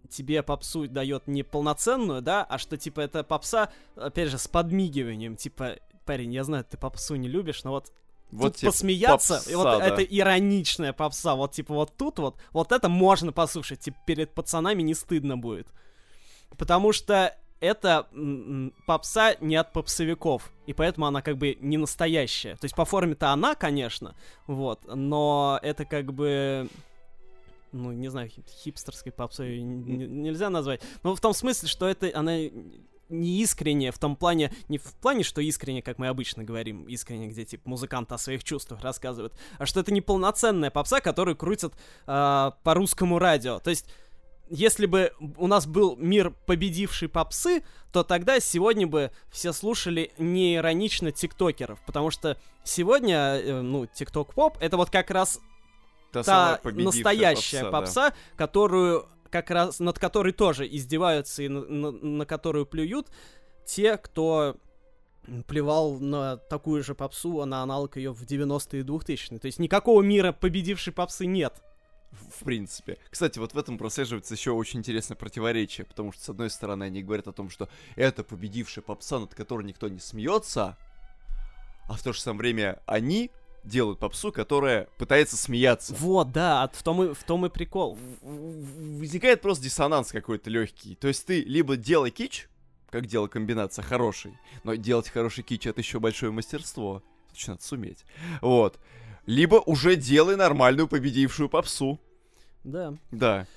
тебе 0.10 0.44
попсу 0.44 0.88
дает 0.88 1.28
не 1.28 1.44
полноценную, 1.44 2.22
да, 2.22 2.44
а 2.44 2.58
что 2.58 2.78
типа 2.78 3.02
это 3.02 3.24
попса, 3.24 3.70
опять 3.96 4.30
же, 4.30 4.38
с 4.38 4.48
подмигиванием, 4.48 5.36
типа, 5.36 5.78
парень, 6.06 6.34
я 6.34 6.44
знаю, 6.44 6.66
ты 6.70 6.78
попсу 6.78 7.16
не 7.16 7.28
любишь, 7.28 7.64
но 7.64 7.72
вот 7.72 7.92
Вот 8.32 8.54
тут 8.54 8.56
тебе 8.58 8.72
посмеяться, 8.72 9.42
и 9.50 9.56
вот 9.56 9.64
попса, 9.64 9.80
да. 9.80 9.86
это 9.88 10.04
ироничная 10.04 10.94
попса, 10.94 11.36
вот 11.36 11.54
типа 11.54 11.74
вот 11.74 11.96
тут 11.96 12.20
вот, 12.20 12.38
вот 12.52 12.72
это 12.72 12.90
можно 12.90 13.32
послушать, 13.32 13.80
типа 13.80 13.98
перед 14.06 14.34
пацанами 14.34 14.82
не 14.82 14.94
стыдно 14.94 15.38
будет. 15.38 15.68
Потому 16.58 16.92
что 16.92 17.36
это 17.60 18.08
попса 18.86 19.36
не 19.40 19.56
от 19.56 19.72
попсовиков, 19.72 20.52
и 20.66 20.74
поэтому 20.74 21.06
она 21.06 21.22
как 21.22 21.38
бы 21.38 21.58
не 21.62 21.78
настоящая. 21.78 22.56
То 22.56 22.66
есть 22.66 22.76
по 22.76 22.86
форме-то 22.86 23.30
она, 23.32 23.56
конечно, 23.56 24.16
вот, 24.48 24.82
но 24.86 25.60
это 25.62 25.86
как 25.86 26.14
бы 26.14 26.70
ну, 27.72 27.92
не 27.92 28.08
знаю, 28.08 28.30
хип- 28.30 28.50
хипстерской 28.50 29.12
попсой 29.12 29.62
нельзя 29.62 30.50
назвать. 30.50 30.82
Но 31.04 31.14
в 31.14 31.20
том 31.20 31.34
смысле, 31.34 31.68
что 31.68 31.88
это 31.88 32.10
она 32.14 32.38
не 33.10 33.42
искренне 33.42 33.92
в 33.92 34.00
том 34.00 34.16
плане, 34.16 34.52
не 34.68 34.78
в 34.78 34.94
плане, 34.96 35.24
что 35.24 35.42
искренне, 35.42 35.82
как 35.82 35.98
мы 35.98 36.08
обычно 36.08 36.44
говорим, 36.44 36.86
искренне, 36.86 37.28
где 37.28 37.46
типа 37.46 37.70
музыкант 37.70 38.12
о 38.12 38.18
своих 38.18 38.44
чувствах 38.44 38.82
рассказывает, 38.82 39.34
а 39.58 39.66
что 39.66 39.80
это 39.80 39.94
не 39.94 40.02
полноценная 40.02 40.72
попса, 40.72 41.02
которую 41.02 41.36
крутят 41.36 41.74
а, 42.08 42.58
по 42.64 42.74
русскому 42.74 43.20
радио. 43.20 43.60
То 43.60 43.70
есть 43.70 43.86
если 44.50 44.86
бы 44.86 45.12
у 45.38 45.48
нас 45.48 45.66
был 45.66 45.96
мир 45.98 46.32
победивший 46.46 47.10
попсы, 47.10 47.64
то 47.92 48.04
тогда 48.04 48.40
сегодня 48.40 48.86
бы 48.86 49.12
все 49.32 49.54
слушали 49.54 50.12
не 50.18 50.56
иронично 50.56 51.12
тиктокеров, 51.12 51.80
потому 51.86 52.12
что 52.12 52.38
сегодня, 52.64 53.40
э, 53.40 53.62
ну, 53.62 53.88
тикток-поп, 53.88 54.58
это 54.60 54.78
вот 54.78 54.90
как 54.90 55.10
раз 55.10 55.40
Та 56.12 56.24
та 56.24 56.60
настоящая 56.72 57.64
да. 57.64 57.72
попса, 57.72 58.14
которую 58.38 59.06
как 59.36 59.52
раз 59.52 59.80
над 59.82 60.00
которой 60.00 60.32
тоже 60.32 60.66
издеваются 60.66 61.44
и 61.44 61.50
на, 61.50 61.66
на- 61.66 61.92
на 61.92 62.26
которую 62.26 62.66
плюют 62.66 63.08
те, 63.66 63.98
кто 63.98 64.56
плевал 65.48 66.00
на 66.00 66.38
такую 66.38 66.84
же 66.84 66.96
попсу, 66.96 67.42
а 67.42 67.46
на 67.46 67.62
аналог 67.62 67.98
ее 67.98 68.14
в 68.14 68.22
90-е 68.24 68.80
и 68.80 68.84
2000-е. 68.84 69.40
То 69.40 69.48
есть 69.48 69.60
никакого 69.60 70.02
мира 70.02 70.32
победившей 70.32 70.94
попсы 70.94 71.26
нет. 71.26 71.62
в 72.40 72.46
принципе. 72.46 72.98
Кстати, 73.10 73.40
вот 73.40 73.54
в 73.54 73.58
этом 73.58 73.78
прослеживается 73.78 74.36
еще 74.36 74.52
очень 74.52 74.80
интересное 74.80 75.18
противоречие, 75.18 75.86
потому 75.86 76.14
что, 76.14 76.24
с 76.24 76.30
одной 76.30 76.50
стороны, 76.50 76.86
они 76.86 77.04
говорят 77.04 77.28
о 77.28 77.34
том, 77.34 77.50
что 77.50 77.68
это 77.98 78.24
победившая 78.24 78.84
попса, 78.84 79.20
над 79.20 79.36
которой 79.36 79.64
никто 79.66 79.90
не 79.90 80.00
смеется, 80.00 80.78
а 81.90 81.94
в 81.94 82.02
то 82.04 82.14
же 82.14 82.22
самое 82.22 82.40
время 82.40 82.80
они 82.86 83.32
делают 83.66 84.00
попсу, 84.00 84.32
которая 84.32 84.88
пытается 84.98 85.38
смеяться. 85.38 85.94
Вот, 85.96 86.32
да, 86.32 86.70
в 86.74 86.84
том 86.84 87.04
и, 87.04 87.14
в 87.14 87.24
том 87.24 87.46
и 87.46 87.50
прикол. 87.50 87.98
Возникает 88.22 89.42
просто 89.42 89.66
диссонанс 89.66 90.12
какой-то 90.12 90.50
легкий. 90.50 90.96
То 90.96 91.08
есть 91.08 91.26
ты 91.26 91.42
либо 91.42 91.76
делай 91.76 92.12
кич, 92.12 92.48
как 92.90 93.08
дело 93.08 93.28
комбинация 93.28 93.84
хороший, 93.84 94.38
но 94.64 94.76
делать 94.76 95.10
хороший 95.10 95.44
кич 95.44 95.68
это 95.68 95.82
еще 95.82 96.00
большое 96.00 96.32
мастерство. 96.32 97.04
Еще 97.34 97.52
надо 97.52 97.64
суметь. 97.64 98.06
Вот. 98.42 98.80
Либо 99.26 99.56
уже 99.56 99.96
делай 99.96 100.36
нормальную 100.36 100.88
победившую 100.88 101.50
попсу. 101.50 102.00
Да. 102.64 102.94
Да. 103.12 103.48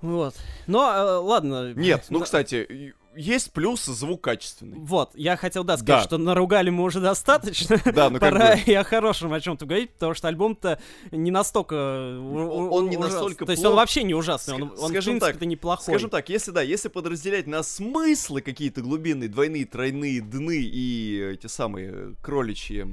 Вот. 0.00 0.34
Но, 0.66 0.92
э, 0.92 1.16
ладно. 1.18 1.74
Нет, 1.74 2.06
ну, 2.10 2.20
кстати, 2.20 2.94
есть 3.16 3.52
плюс, 3.52 3.84
звук 3.84 4.22
качественный. 4.22 4.78
Вот, 4.78 5.10
я 5.14 5.36
хотел, 5.36 5.64
да, 5.64 5.76
сказать, 5.76 6.02
Да. 6.02 6.04
что 6.04 6.18
наругали 6.18 6.70
мы 6.70 6.84
уже 6.84 7.00
достаточно. 7.00 7.80
Да, 7.92 8.10
ну 8.10 8.18
Пора 8.18 8.54
бы... 8.56 8.60
и 8.66 8.72
о 8.74 8.84
хорошем 8.84 9.32
о 9.32 9.40
чем-то 9.40 9.66
говорить, 9.66 9.90
потому 9.92 10.14
что 10.14 10.28
альбом-то 10.28 10.80
не 11.10 11.30
настолько... 11.30 11.74
Он 11.74 12.88
не 12.88 12.96
ужас- 12.96 13.12
настолько 13.12 13.44
То 13.46 13.52
есть 13.52 13.62
плох. 13.62 13.72
он 13.72 13.76
вообще 13.78 14.02
не 14.02 14.14
ужасный, 14.14 14.54
он, 14.54 14.62
Ска- 14.62 14.70
он 14.70 14.76
в 14.76 14.88
скажем 14.88 15.14
так, 15.14 15.28
принципе-то 15.28 15.46
неплохой. 15.46 15.94
Скажем 15.94 16.10
так, 16.10 16.28
если 16.28 16.50
да, 16.50 16.62
если 16.62 16.88
подразделять 16.88 17.46
на 17.46 17.62
смыслы 17.62 18.40
какие-то 18.40 18.80
глубинные, 18.82 19.28
двойные, 19.28 19.66
тройные 19.66 20.20
дны 20.20 20.58
и 20.62 21.20
эти 21.34 21.46
самые 21.48 22.14
кроличьи 22.22 22.84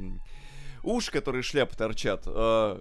уши, 0.83 1.11
которые 1.11 1.43
шляпы 1.43 1.75
торчат, 1.75 2.23
э, 2.25 2.79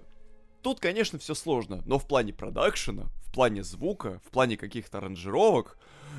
тут, 0.61 0.79
конечно, 0.79 1.19
все 1.19 1.33
сложно, 1.35 1.81
но 1.85 1.99
в 1.99 2.07
плане 2.07 2.33
продакшена, 2.33 3.07
в 3.25 3.31
плане 3.33 3.63
звука, 3.63 4.19
в 4.25 4.31
плане 4.31 4.57
каких-то 4.57 4.97
аранжировок 4.97 5.77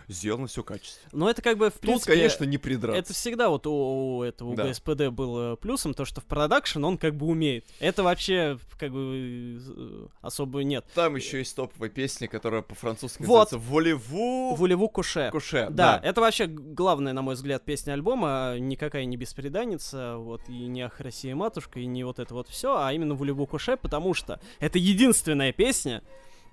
сделано 0.09 0.47
все 0.47 0.63
качественно. 0.63 1.09
Но 1.13 1.31
это 1.31 1.43
как 1.43 1.59
бы, 1.59 1.71
в 1.71 1.75
Тут, 1.75 1.81
принципе... 1.81 2.13
конечно, 2.13 2.45
не 2.45 2.59
придраться. 2.59 2.99
Это 3.01 3.13
всегда 3.15 3.49
вот 3.49 3.67
у, 3.67 4.19
у 4.19 4.23
этого 4.23 4.55
Да. 4.55 4.69
ГСПД 4.69 5.09
было 5.09 5.57
плюсом, 5.57 5.95
то, 5.95 6.05
что 6.05 6.21
в 6.21 6.25
продакшн 6.25 6.85
он 6.85 6.99
как 6.99 7.15
бы 7.15 7.27
умеет. 7.27 7.65
Это 7.79 8.03
вообще 8.03 8.59
как 8.79 8.93
бы 8.93 9.61
э, 9.61 10.07
особо 10.21 10.63
нет. 10.65 10.85
Там 10.95 11.17
еще 11.17 11.39
есть 11.39 11.55
топовая 11.55 11.91
песня, 11.91 12.29
которая 12.29 12.63
по-французски 12.63 13.23
Вот. 13.23 13.53
называется 13.53 13.59
«Волеву 13.59 14.55
Вулеву 14.55 14.89
Куше. 14.89 15.29
Куше». 15.33 15.69
Да, 15.71 16.01
это 16.03 16.21
вообще 16.21 16.47
главная, 16.47 17.13
на 17.13 17.23
мой 17.23 17.35
взгляд, 17.35 17.65
песня 17.65 17.93
альбома. 17.93 18.57
Никакая 18.59 19.05
не 19.05 19.17
беспреданница, 19.17 20.17
вот, 20.17 20.43
и 20.49 20.67
не 20.67 20.83
Ах, 20.83 21.01
Россия, 21.01 21.35
матушка, 21.35 21.81
и 21.81 21.87
не 21.87 22.05
вот 22.05 22.19
это 22.19 22.35
вот 22.35 22.49
все, 22.49 22.77
а 22.77 22.93
именно 22.93 23.15
Вулеву 23.15 23.47
Куше, 23.47 23.77
потому 23.77 24.15
что 24.15 24.41
это 24.59 24.79
единственная 24.79 25.53
песня, 25.53 26.03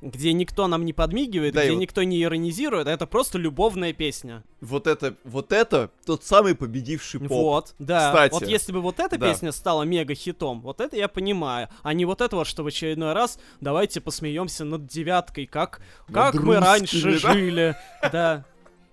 где 0.02 0.34
никто 0.34 0.68
нам 0.68 0.86
не 0.86 0.93
подмигивает, 0.93 1.54
Да, 1.54 1.64
где 1.64 1.72
вот- 1.72 1.80
никто 1.80 2.04
не 2.04 2.22
иронизирует, 2.22 2.88
а 2.88 2.91
это 2.91 3.08
просто 3.08 3.38
любовная 3.38 3.93
песня. 3.93 4.43
Вот 4.62 4.86
это, 4.88 5.16
вот 5.24 5.52
это 5.52 5.89
тот 6.06 6.24
самый 6.24 6.56
победивший 6.56 7.20
поп. 7.20 7.30
Вот, 7.30 7.76
да. 7.80 8.12
Кстати. 8.12 8.34
Вот 8.34 8.48
если 8.48 8.72
бы 8.72 8.82
вот 8.82 9.00
эта 9.00 9.18
Да. 9.18 9.28
песня 9.30 9.52
стала 9.52 9.84
мега-хитом, 9.84 10.62
вот 10.62 10.82
это 10.82 10.95
я 10.95 11.08
понимаю. 11.08 11.70
А 11.84 11.93
не 11.93 12.06
вот 12.06 12.22
это 12.22 12.36
вот, 12.36 12.48
что 12.48 12.64
в 12.64 12.68
очередной 12.68 13.14
раз 13.14 13.39
давайте 13.62 14.00
посмеемся 14.02 14.66
над 14.66 14.86
девяткой, 14.88 15.45
как, 15.48 15.82
как 16.12 16.36
Над 16.36 16.43
мы 16.43 16.56
русскими, 16.58 16.66
раньше 16.66 17.20
да? 17.22 17.34
жили. 17.34 17.76
Да. 18.12 18.45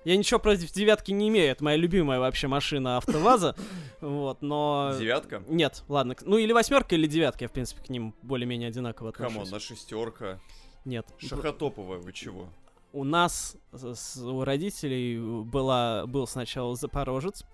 Я 0.04 0.18
ничего 0.18 0.38
против 0.38 0.70
девятки 0.70 1.12
не 1.12 1.28
имею, 1.30 1.50
это 1.52 1.64
моя 1.64 1.78
любимая 1.78 2.20
вообще 2.20 2.46
машина 2.46 2.98
АвтоВАЗа. 2.98 3.56
Вот, 4.02 4.42
но... 4.42 4.94
Девятка? 4.98 5.42
Нет, 5.48 5.82
ладно. 5.88 6.14
Ну 6.20 6.36
или 6.36 6.52
восьмерка, 6.52 6.94
или 6.94 7.06
девятка, 7.06 7.44
я 7.44 7.48
в 7.48 7.52
принципе 7.52 7.82
к 7.82 7.88
ним 7.88 8.14
более-менее 8.20 8.68
одинаково 8.68 9.12
Come 9.12 9.30
on, 9.30 9.44
отношусь. 9.44 9.50
на 9.52 9.60
шестерка. 9.60 10.40
Нет. 10.84 11.06
Шахотоповая, 11.18 11.98
вы 11.98 12.12
чего? 12.12 12.48
У 12.92 13.04
нас 13.04 13.56
с- 13.72 14.16
у 14.22 14.44
родителей 14.44 15.18
была, 15.44 16.06
был 16.06 16.26
сначала 16.26 16.76
Запорожец, 16.76 17.44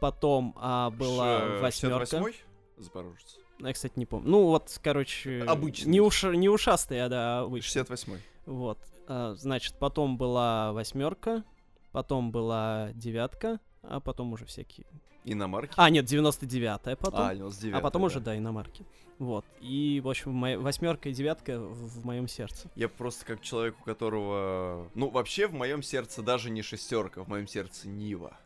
потом 0.00 0.54
а, 0.56 0.90
была 0.90 1.38
Ш- 1.40 1.58
восьмерка. 1.60 2.16
68-й? 2.18 2.34
Запорожец. 2.76 3.38
Я, 3.58 3.72
кстати, 3.72 3.94
не 3.96 4.06
помню. 4.06 4.28
Ну, 4.30 4.44
вот, 4.44 4.78
короче... 4.82 5.42
Обычный. 5.42 5.90
Не, 5.90 6.00
уша... 6.00 6.30
не 6.36 6.48
ушастый, 6.48 7.04
а 7.04 7.08
да, 7.08 7.40
обычный. 7.40 7.82
68-й. 7.82 8.20
Вот. 8.46 8.78
А, 9.08 9.34
значит, 9.34 9.74
потом 9.80 10.16
была 10.16 10.72
восьмерка, 10.72 11.42
потом 11.90 12.30
была 12.30 12.90
девятка, 12.94 13.58
а 13.82 13.98
потом 14.00 14.32
уже 14.32 14.44
всякие... 14.44 14.86
Иномарки. 15.32 15.72
А, 15.76 15.90
нет, 15.90 16.06
99-я 16.06 16.78
потом. 16.96 17.20
А, 17.20 17.34
99 17.34 17.74
А 17.74 17.80
потом 17.80 18.04
уже, 18.04 18.20
да, 18.20 18.36
иномарки. 18.36 18.84
Вот. 19.18 19.44
И, 19.60 20.00
в 20.02 20.08
общем, 20.08 20.32
моя 20.32 20.58
восьмерка 20.58 21.08
и 21.08 21.12
девятка 21.12 21.58
в, 21.58 22.00
в 22.00 22.06
моем 22.06 22.28
сердце. 22.28 22.70
Я 22.76 22.88
просто 22.88 23.24
как 23.24 23.40
человек, 23.40 23.74
у 23.80 23.84
которого... 23.84 24.88
Ну, 24.94 25.10
вообще, 25.10 25.48
в 25.48 25.54
моем 25.54 25.82
сердце 25.82 26.22
даже 26.22 26.50
не 26.50 26.62
шестерка, 26.62 27.24
в 27.24 27.28
моем 27.28 27.48
сердце 27.48 27.88
Нива. 27.88 28.36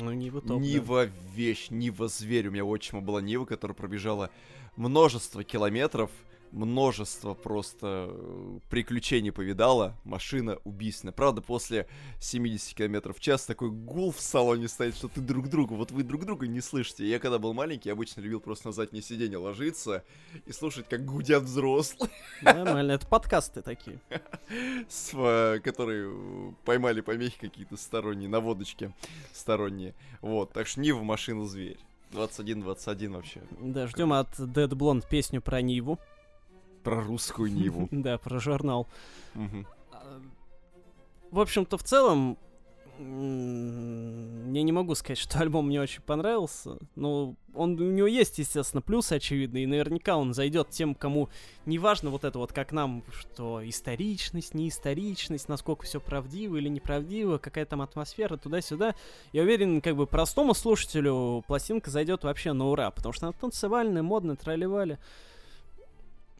Ну, 0.00 0.12
не 0.12 0.30
топ, 0.30 0.44
да. 0.44 0.54
Нива 0.54 1.04
вещь, 1.34 1.68
Нива 1.70 2.08
зверь. 2.08 2.48
У 2.48 2.50
меня 2.52 2.64
у 2.64 2.68
отчима 2.68 3.00
была 3.00 3.20
Нива, 3.20 3.44
которая 3.44 3.74
пробежала 3.74 4.30
множество 4.76 5.44
километров, 5.44 6.10
множество 6.52 7.34
просто 7.34 8.08
э, 8.10 8.58
приключений 8.68 9.32
повидала. 9.32 9.96
Машина 10.04 10.58
убийственная. 10.64 11.12
Правда, 11.12 11.40
после 11.40 11.88
70 12.20 12.76
километров 12.76 13.16
в 13.16 13.20
час 13.20 13.46
такой 13.46 13.70
гул 13.70 14.12
в 14.12 14.20
салоне 14.20 14.68
стоит, 14.68 14.94
что 14.94 15.08
ты 15.08 15.20
друг 15.20 15.48
друга, 15.48 15.72
вот 15.72 15.90
вы 15.90 16.02
друг 16.02 16.24
друга 16.24 16.46
не 16.46 16.60
слышите. 16.60 17.08
Я 17.08 17.18
когда 17.18 17.38
был 17.38 17.54
маленький, 17.54 17.90
обычно 17.90 18.20
любил 18.20 18.40
просто 18.40 18.68
на 18.68 18.72
заднее 18.72 19.02
сиденье 19.02 19.38
ложиться 19.38 20.04
и 20.46 20.52
слушать, 20.52 20.86
как 20.88 21.04
гудят 21.04 21.42
взрослые, 21.42 22.10
Нормально, 22.42 22.92
это 22.92 23.06
подкасты 23.06 23.62
такие. 23.62 23.98
э, 25.14 25.58
которые 25.60 26.54
поймали 26.64 27.00
помехи 27.00 27.38
какие-то 27.38 27.76
сторонние, 27.76 28.28
наводочки 28.28 28.92
сторонние. 29.32 29.94
Вот, 30.20 30.52
так 30.52 30.66
что 30.66 30.80
Нива 30.80 31.02
машина 31.02 31.46
зверь. 31.46 31.78
21-21 32.12 33.14
вообще. 33.14 33.40
Да, 33.60 33.86
ждем 33.86 34.12
от 34.12 34.28
Dead 34.38 34.68
Blonde 34.68 35.04
песню 35.08 35.40
про 35.40 35.62
Ниву. 35.62 35.98
Про 36.82 37.02
русскую 37.02 37.52
Ниву. 37.52 37.88
Да, 37.92 38.18
про 38.18 38.38
журнал. 38.40 38.88
А, 39.34 40.20
В 41.30 41.40
общем-то, 41.40 41.76
в 41.78 41.82
целом, 41.82 42.36
я 42.98 44.62
не 44.62 44.70
могу 44.72 44.94
сказать, 44.94 45.18
что 45.18 45.40
альбом 45.40 45.66
мне 45.66 45.80
очень 45.80 46.02
понравился. 46.02 46.78
Но 46.94 47.34
он, 47.54 47.80
у 47.80 47.90
него 47.90 48.06
есть, 48.06 48.38
естественно, 48.38 48.82
плюсы 48.82 49.14
очевидные. 49.14 49.64
И 49.64 49.66
наверняка 49.66 50.16
он 50.16 50.34
зайдет 50.34 50.70
тем, 50.70 50.94
кому 50.94 51.28
не 51.66 51.78
важно 51.78 52.10
вот 52.10 52.24
это 52.24 52.38
вот, 52.38 52.52
как 52.52 52.70
нам, 52.70 53.02
что 53.12 53.66
историчность, 53.68 54.54
не 54.54 54.68
историчность, 54.68 55.48
насколько 55.48 55.84
все 55.84 56.00
правдиво 56.00 56.56
или 56.56 56.68
неправдиво, 56.68 57.38
какая 57.38 57.64
там 57.64 57.82
атмосфера, 57.82 58.36
туда-сюда. 58.36 58.94
Я 59.32 59.42
уверен, 59.42 59.80
как 59.80 59.96
бы 59.96 60.06
простому 60.06 60.54
слушателю 60.54 61.42
пластинка 61.46 61.90
зайдет 61.90 62.24
вообще 62.24 62.52
на 62.52 62.68
ура, 62.68 62.90
потому 62.90 63.12
что 63.12 63.26
она 63.26 63.32
танцевальная, 63.32 64.02
модная, 64.02 64.36
тролливали. 64.36 64.98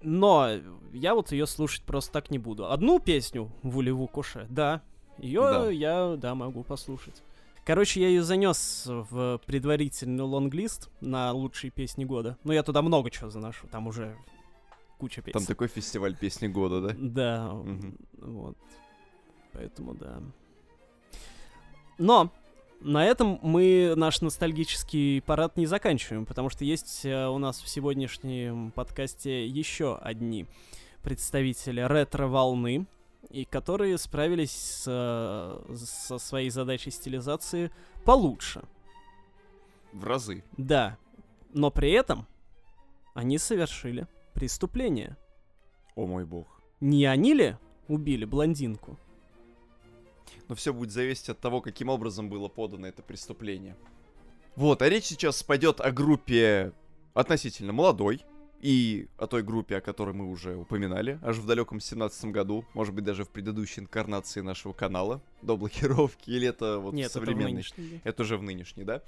Но 0.02 0.48
я 0.92 1.14
вот 1.14 1.32
ее 1.32 1.46
слушать 1.46 1.82
просто 1.84 2.12
так 2.12 2.30
не 2.30 2.38
буду. 2.38 2.70
Одну 2.70 2.98
песню 2.98 3.50
Вулеву 3.62 4.06
Куше, 4.08 4.46
да. 4.50 4.82
Ее 5.18 5.40
Да. 5.42 5.70
я, 5.70 6.16
да, 6.16 6.34
могу 6.34 6.62
послушать. 6.64 7.22
Короче, 7.64 8.00
я 8.00 8.08
ее 8.08 8.22
занес 8.24 8.84
в 8.86 9.40
предварительный 9.46 10.24
лонглист 10.24 10.90
на 11.00 11.32
лучшие 11.32 11.70
песни 11.70 12.04
года. 12.04 12.36
Ну, 12.42 12.52
я 12.52 12.62
туда 12.64 12.82
много 12.82 13.10
чего 13.10 13.30
заношу, 13.30 13.68
там 13.68 13.86
уже 13.86 14.16
куча 14.98 15.22
песен. 15.22 15.38
Там 15.38 15.46
такой 15.46 15.68
фестиваль 15.68 16.16
песни 16.16 16.48
года, 16.48 16.80
да? 16.80 16.94
Да, 16.98 17.52
Мгм. 17.54 17.96
вот. 18.18 18.56
Поэтому 19.52 19.94
да. 19.94 20.20
Но 21.98 22.32
на 22.84 23.04
этом 23.04 23.38
мы 23.42 23.94
наш 23.96 24.20
ностальгический 24.20 25.22
парад 25.22 25.56
не 25.56 25.66
заканчиваем, 25.66 26.26
потому 26.26 26.50
что 26.50 26.64
есть 26.64 27.04
э, 27.04 27.26
у 27.28 27.38
нас 27.38 27.60
в 27.60 27.68
сегодняшнем 27.68 28.72
подкасте 28.72 29.46
еще 29.46 29.96
одни 29.96 30.46
представители 31.02 31.80
ретро-волны, 31.80 32.86
и 33.30 33.44
которые 33.44 33.98
справились 33.98 34.52
с, 34.52 34.84
э, 34.86 35.74
со 35.76 36.18
своей 36.18 36.50
задачей 36.50 36.90
стилизации 36.90 37.70
получше. 38.04 38.62
В 39.92 40.04
разы. 40.04 40.42
Да, 40.56 40.98
но 41.52 41.70
при 41.70 41.92
этом 41.92 42.26
они 43.14 43.38
совершили 43.38 44.06
преступление. 44.34 45.16
О 45.94 46.06
мой 46.06 46.24
бог. 46.24 46.60
Не 46.80 47.06
они 47.06 47.34
ли 47.34 47.56
убили 47.88 48.24
блондинку? 48.24 48.98
Но 50.48 50.54
все 50.54 50.72
будет 50.72 50.90
зависеть 50.90 51.28
от 51.28 51.40
того, 51.40 51.60
каким 51.60 51.88
образом 51.88 52.28
было 52.28 52.48
подано 52.48 52.86
это 52.86 53.02
преступление. 53.02 53.76
Вот, 54.56 54.82
а 54.82 54.88
речь 54.88 55.04
сейчас 55.04 55.42
пойдет 55.42 55.80
о 55.80 55.90
группе 55.90 56.72
относительно 57.14 57.72
молодой, 57.72 58.22
и 58.62 59.08
о 59.18 59.26
той 59.26 59.42
группе, 59.42 59.76
о 59.76 59.80
которой 59.80 60.14
мы 60.14 60.30
уже 60.30 60.56
упоминали, 60.56 61.18
аж 61.22 61.36
в 61.36 61.46
далеком 61.46 61.80
17 61.80 62.26
году, 62.26 62.64
может 62.74 62.94
быть, 62.94 63.04
даже 63.04 63.24
в 63.24 63.28
предыдущей 63.28 63.80
инкарнации 63.80 64.40
нашего 64.40 64.72
канала, 64.72 65.20
до 65.42 65.56
блокировки, 65.56 66.30
или 66.30 66.46
это 66.46 66.78
вот 66.78 66.94
Нет, 66.94 67.10
это 67.10 67.18
в 67.18 67.24
современный? 67.24 67.66
да. 67.76 68.00
Это 68.04 68.22
уже 68.22 68.38
в 68.38 68.42
нынешней, 68.44 68.84
да? 68.84 69.02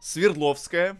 Свердловская, 0.00 0.98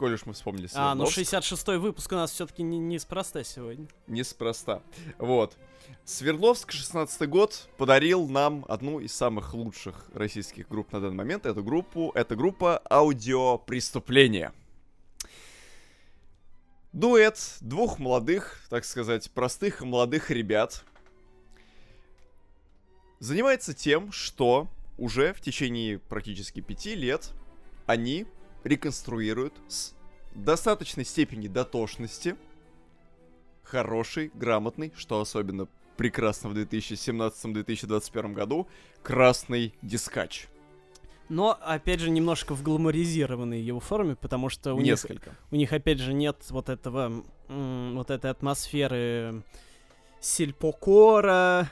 коль 0.00 0.14
уж 0.14 0.24
мы 0.24 0.32
вспомнили 0.32 0.66
А, 0.72 0.94
ну 0.94 1.04
Свердловск. 1.04 1.52
66-й 1.52 1.76
выпуск 1.76 2.10
у 2.12 2.14
нас 2.14 2.32
все-таки 2.32 2.62
не, 2.62 2.78
неспроста 2.78 3.44
сегодня. 3.44 3.86
Неспроста. 4.06 4.80
Вот. 5.18 5.58
Свердловск, 6.06 6.72
16 6.72 7.28
год, 7.28 7.68
подарил 7.76 8.26
нам 8.26 8.64
одну 8.66 9.00
из 9.00 9.12
самых 9.12 9.52
лучших 9.52 10.06
российских 10.14 10.68
групп 10.68 10.90
на 10.92 11.02
данный 11.02 11.16
момент. 11.16 11.44
Эту 11.44 11.62
группу, 11.62 12.12
это 12.14 12.34
группа 12.34 12.80
«Аудиопреступление». 12.90 14.54
Дуэт 16.94 17.58
двух 17.60 17.98
молодых, 17.98 18.64
так 18.70 18.86
сказать, 18.86 19.30
простых 19.30 19.82
и 19.82 19.84
молодых 19.84 20.30
ребят 20.30 20.82
занимается 23.18 23.74
тем, 23.74 24.12
что 24.12 24.66
уже 24.96 25.34
в 25.34 25.42
течение 25.42 25.98
практически 25.98 26.60
пяти 26.60 26.94
лет 26.94 27.32
они 27.84 28.26
реконструируют 28.64 29.54
с 29.68 29.94
достаточной 30.34 31.04
степени 31.04 31.48
дотошности 31.48 32.36
хороший, 33.62 34.30
грамотный, 34.34 34.92
что 34.96 35.20
особенно 35.20 35.68
прекрасно 35.96 36.48
в 36.48 36.56
2017-2021 36.56 38.32
году, 38.32 38.66
красный 39.02 39.74
дискач. 39.82 40.48
Но, 41.28 41.56
опять 41.62 42.00
же, 42.00 42.10
немножко 42.10 42.54
в 42.54 42.62
гламуризированной 42.62 43.60
его 43.60 43.78
форме, 43.78 44.16
потому 44.16 44.48
что 44.48 44.74
у 44.74 44.78
них, 44.78 44.86
Несколько. 44.86 45.36
у 45.52 45.56
них, 45.56 45.72
опять 45.72 46.00
же, 46.00 46.12
нет 46.12 46.38
вот 46.50 46.68
этого, 46.68 47.22
вот 47.48 48.10
этой 48.10 48.30
атмосферы 48.32 49.44
сельпокора, 50.20 51.70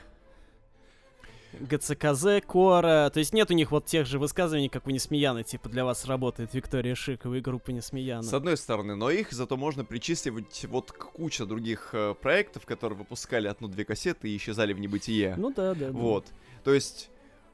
ГЦКЗ 1.53 2.45
кора, 2.45 3.09
то 3.09 3.19
есть 3.19 3.33
нет 3.33 3.49
у 3.51 3.53
них 3.53 3.71
вот 3.71 3.85
тех 3.85 4.05
же 4.05 4.19
высказываний, 4.19 4.69
как 4.69 4.87
у 4.87 4.91
Несмеяна, 4.91 5.43
типа 5.43 5.69
для 5.69 5.85
вас 5.85 6.05
работает 6.05 6.53
Виктория 6.53 6.95
Шикова 6.95 7.35
и 7.35 7.41
группа 7.41 7.71
Несмеяна. 7.71 8.23
С 8.23 8.33
одной 8.33 8.57
стороны, 8.57 8.95
но 8.95 9.09
их 9.09 9.31
зато 9.31 9.57
можно 9.57 9.83
причисливать 9.83 10.65
вот 10.65 10.91
к 10.91 11.11
куче 11.11 11.45
других 11.45 11.89
э, 11.93 12.13
проектов, 12.19 12.65
которые 12.65 12.99
выпускали 12.99 13.47
одну-две 13.47 13.85
кассеты 13.85 14.29
и 14.29 14.37
исчезали 14.37 14.73
в 14.73 14.79
небытие. 14.79 15.35
Ну 15.37 15.51
да, 15.51 15.73
да. 15.73 15.87
да. 15.87 15.91
Вот. 15.91 16.25
То 16.63 16.73
есть, 16.73 17.09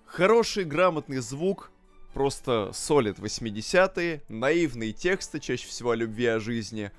хороший, 0.06 0.66
грамотный 0.66 1.20
звук, 1.20 1.72
просто 2.14 2.72
солид 2.74 3.20
80-е, 3.20 4.24
наивные 4.30 4.94
тексты, 4.94 5.40
чаще 5.40 5.68
всего 5.68 5.92
о 5.92 5.96
любви, 5.96 6.26
о 6.26 6.40
жизни. 6.40 6.92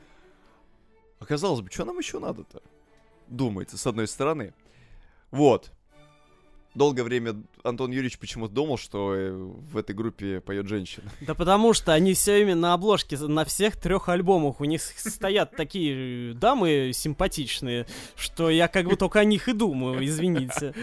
А 1.19 1.25
казалось 1.25 1.61
бы, 1.61 1.71
что 1.71 1.85
нам 1.85 1.99
еще 1.99 2.19
надо-то? 2.19 2.63
Думается, 3.27 3.79
с 3.79 3.87
одной 3.87 4.07
стороны. 4.09 4.55
Вот. 5.31 5.73
Долгое 6.77 7.05
время 7.05 7.43
Антон 7.63 7.91
Юрьевич 7.91 8.19
почему-то 8.19 8.53
думал, 8.53 8.77
что 8.77 9.15
э, 9.15 9.33
в 9.33 9.79
этой 9.79 9.95
группе 9.95 10.43
поет 10.43 10.69
женщина. 10.69 11.11
Да 11.23 11.35
потому 11.35 11.73
что 11.73 11.95
они 11.95 12.13
все 12.13 12.35
время 12.35 12.55
на 12.55 12.75
обложке 12.75 13.17
на 13.17 13.47
всех 13.47 13.77
трех 13.79 14.11
альбомах. 14.11 14.61
У 14.61 14.65
них 14.67 14.83
стоят 14.83 15.57
такие 15.57 16.33
э, 16.33 16.35
дамы 16.35 16.91
симпатичные, 16.93 17.87
что 18.15 18.51
я 18.51 18.69
как 18.69 18.87
бы 18.87 18.97
только 18.97 19.21
о 19.21 19.25
них 19.25 19.49
и 19.49 19.55
думаю, 19.55 20.05
извините. 20.05 20.75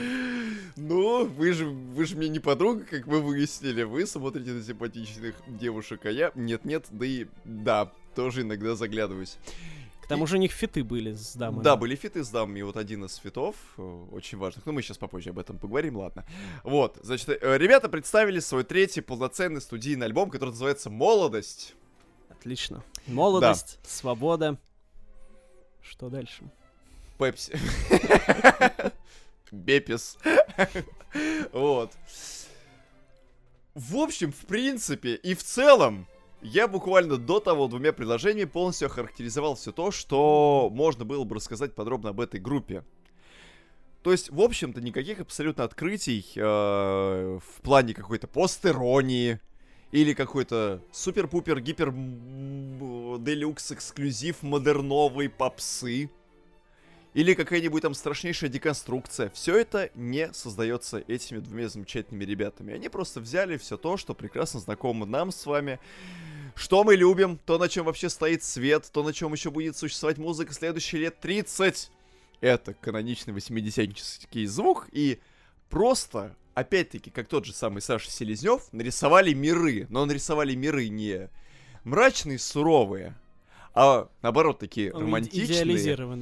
Ну, 0.75 1.27
вы 1.27 1.53
же, 1.53 1.65
вы 1.65 2.05
же 2.05 2.15
мне 2.15 2.29
не 2.29 2.39
подруга, 2.39 2.83
как 2.89 3.05
вы 3.05 3.21
выяснили. 3.21 3.83
Вы 3.83 4.07
смотрите 4.07 4.49
на 4.49 4.63
симпатичных 4.63 5.35
девушек, 5.47 6.07
а 6.07 6.09
я... 6.09 6.31
Нет-нет, 6.33 6.87
да 6.89 7.05
и... 7.05 7.27
Да, 7.43 7.91
тоже 8.15 8.41
иногда 8.41 8.73
заглядываюсь. 8.73 9.37
К 10.13 10.15
тому 10.15 10.27
же 10.27 10.35
у 10.37 10.39
них 10.39 10.51
фиты 10.51 10.83
были 10.83 11.13
с 11.13 11.35
дамами. 11.35 11.63
Да, 11.63 11.75
были 11.75 11.95
фиты 11.95 12.23
с 12.23 12.29
дамами, 12.29 12.59
и 12.59 12.63
вот 12.63 12.77
один 12.77 13.03
из 13.05 13.15
фитов, 13.15 13.55
э, 13.77 14.05
очень 14.11 14.37
важных, 14.37 14.65
ну 14.65 14.71
мы 14.71 14.81
сейчас 14.83 14.97
попозже 14.97 15.31
об 15.31 15.39
этом 15.39 15.57
поговорим, 15.57 15.97
ладно. 15.97 16.23
Вот, 16.63 16.99
значит, 17.01 17.29
э, 17.29 17.57
ребята 17.57 17.89
представили 17.89 18.39
свой 18.39 18.63
третий 18.63 19.01
полноценный 19.01 19.59
студийный 19.59 20.05
альбом, 20.05 20.29
который 20.29 20.51
называется 20.51 20.89
«Молодость». 20.89 21.75
Отлично. 22.29 22.83
Молодость, 23.07 23.79
свобода. 23.87 24.59
Что 25.81 26.09
дальше? 26.09 26.43
Пепси. 27.17 27.57
Бепис. 29.51 30.17
Вот. 31.51 31.91
В 33.75 33.97
общем, 33.97 34.31
в 34.31 34.45
принципе 34.45 35.15
и 35.15 35.33
в 35.33 35.43
целом, 35.43 36.07
я 36.43 36.67
буквально 36.67 37.17
до 37.17 37.39
того 37.39 37.67
двумя 37.67 37.93
предложениями 37.93 38.49
полностью 38.49 38.87
охарактеризовал 38.87 39.55
все 39.55 39.71
то, 39.71 39.91
что 39.91 40.69
можно 40.71 41.05
было 41.05 41.23
бы 41.23 41.35
рассказать 41.35 41.73
подробно 41.73 42.09
об 42.09 42.19
этой 42.19 42.39
группе. 42.39 42.83
То 44.03 44.11
есть, 44.11 44.29
в 44.29 44.41
общем-то, 44.41 44.81
никаких 44.81 45.21
абсолютно 45.21 45.63
открытий 45.63 46.25
э, 46.35 46.41
в 46.41 47.61
плане 47.61 47.93
какой-то 47.93 48.27
постеронии 48.27 49.39
или 49.93 50.13
какой-то 50.13 50.81
супер-пупер 50.91 51.61
гипер 51.61 51.91
делюкс 51.91 53.71
эксклюзив 53.71 54.43
модерновой 54.43 55.29
попсы 55.29 56.09
или 57.13 57.33
какая-нибудь 57.33 57.81
там 57.81 57.93
страшнейшая 57.93 58.49
деконструкция. 58.49 59.29
Все 59.31 59.57
это 59.57 59.89
не 59.95 60.31
создается 60.33 61.03
этими 61.07 61.39
двумя 61.39 61.69
замечательными 61.69 62.23
ребятами. 62.23 62.73
Они 62.73 62.89
просто 62.89 63.19
взяли 63.19 63.57
все 63.57 63.77
то, 63.77 63.97
что 63.97 64.13
прекрасно 64.13 64.59
знакомо 64.59 65.05
нам 65.05 65.31
с 65.31 65.45
вами. 65.45 65.79
Что 66.55 66.83
мы 66.83 66.95
любим, 66.95 67.39
то, 67.45 67.57
на 67.57 67.67
чем 67.67 67.85
вообще 67.85 68.09
стоит 68.09 68.43
свет, 68.43 68.89
то, 68.91 69.03
на 69.03 69.13
чем 69.13 69.33
еще 69.33 69.49
будет 69.49 69.75
существовать 69.75 70.17
музыка 70.17 70.53
следующие 70.53 71.01
лет 71.01 71.19
30 71.19 71.89
это 72.43 72.73
каноничный 72.73 73.33
80 73.33 74.49
звук, 74.49 74.89
и 74.91 75.19
просто, 75.69 76.35
опять-таки, 76.53 77.09
как 77.09 77.29
тот 77.29 77.45
же 77.45 77.53
самый 77.53 77.81
Саша 77.81 78.11
Селезнев, 78.11 78.67
нарисовали 78.73 79.33
миры, 79.33 79.87
но 79.89 80.05
нарисовали 80.05 80.53
миры 80.53 80.89
не 80.89 81.29
мрачные, 81.85 82.37
суровые, 82.37 83.15
а 83.73 84.07
наоборот 84.21 84.59
такие 84.59 84.91
Он 84.93 85.03
романтичные. 85.03 85.57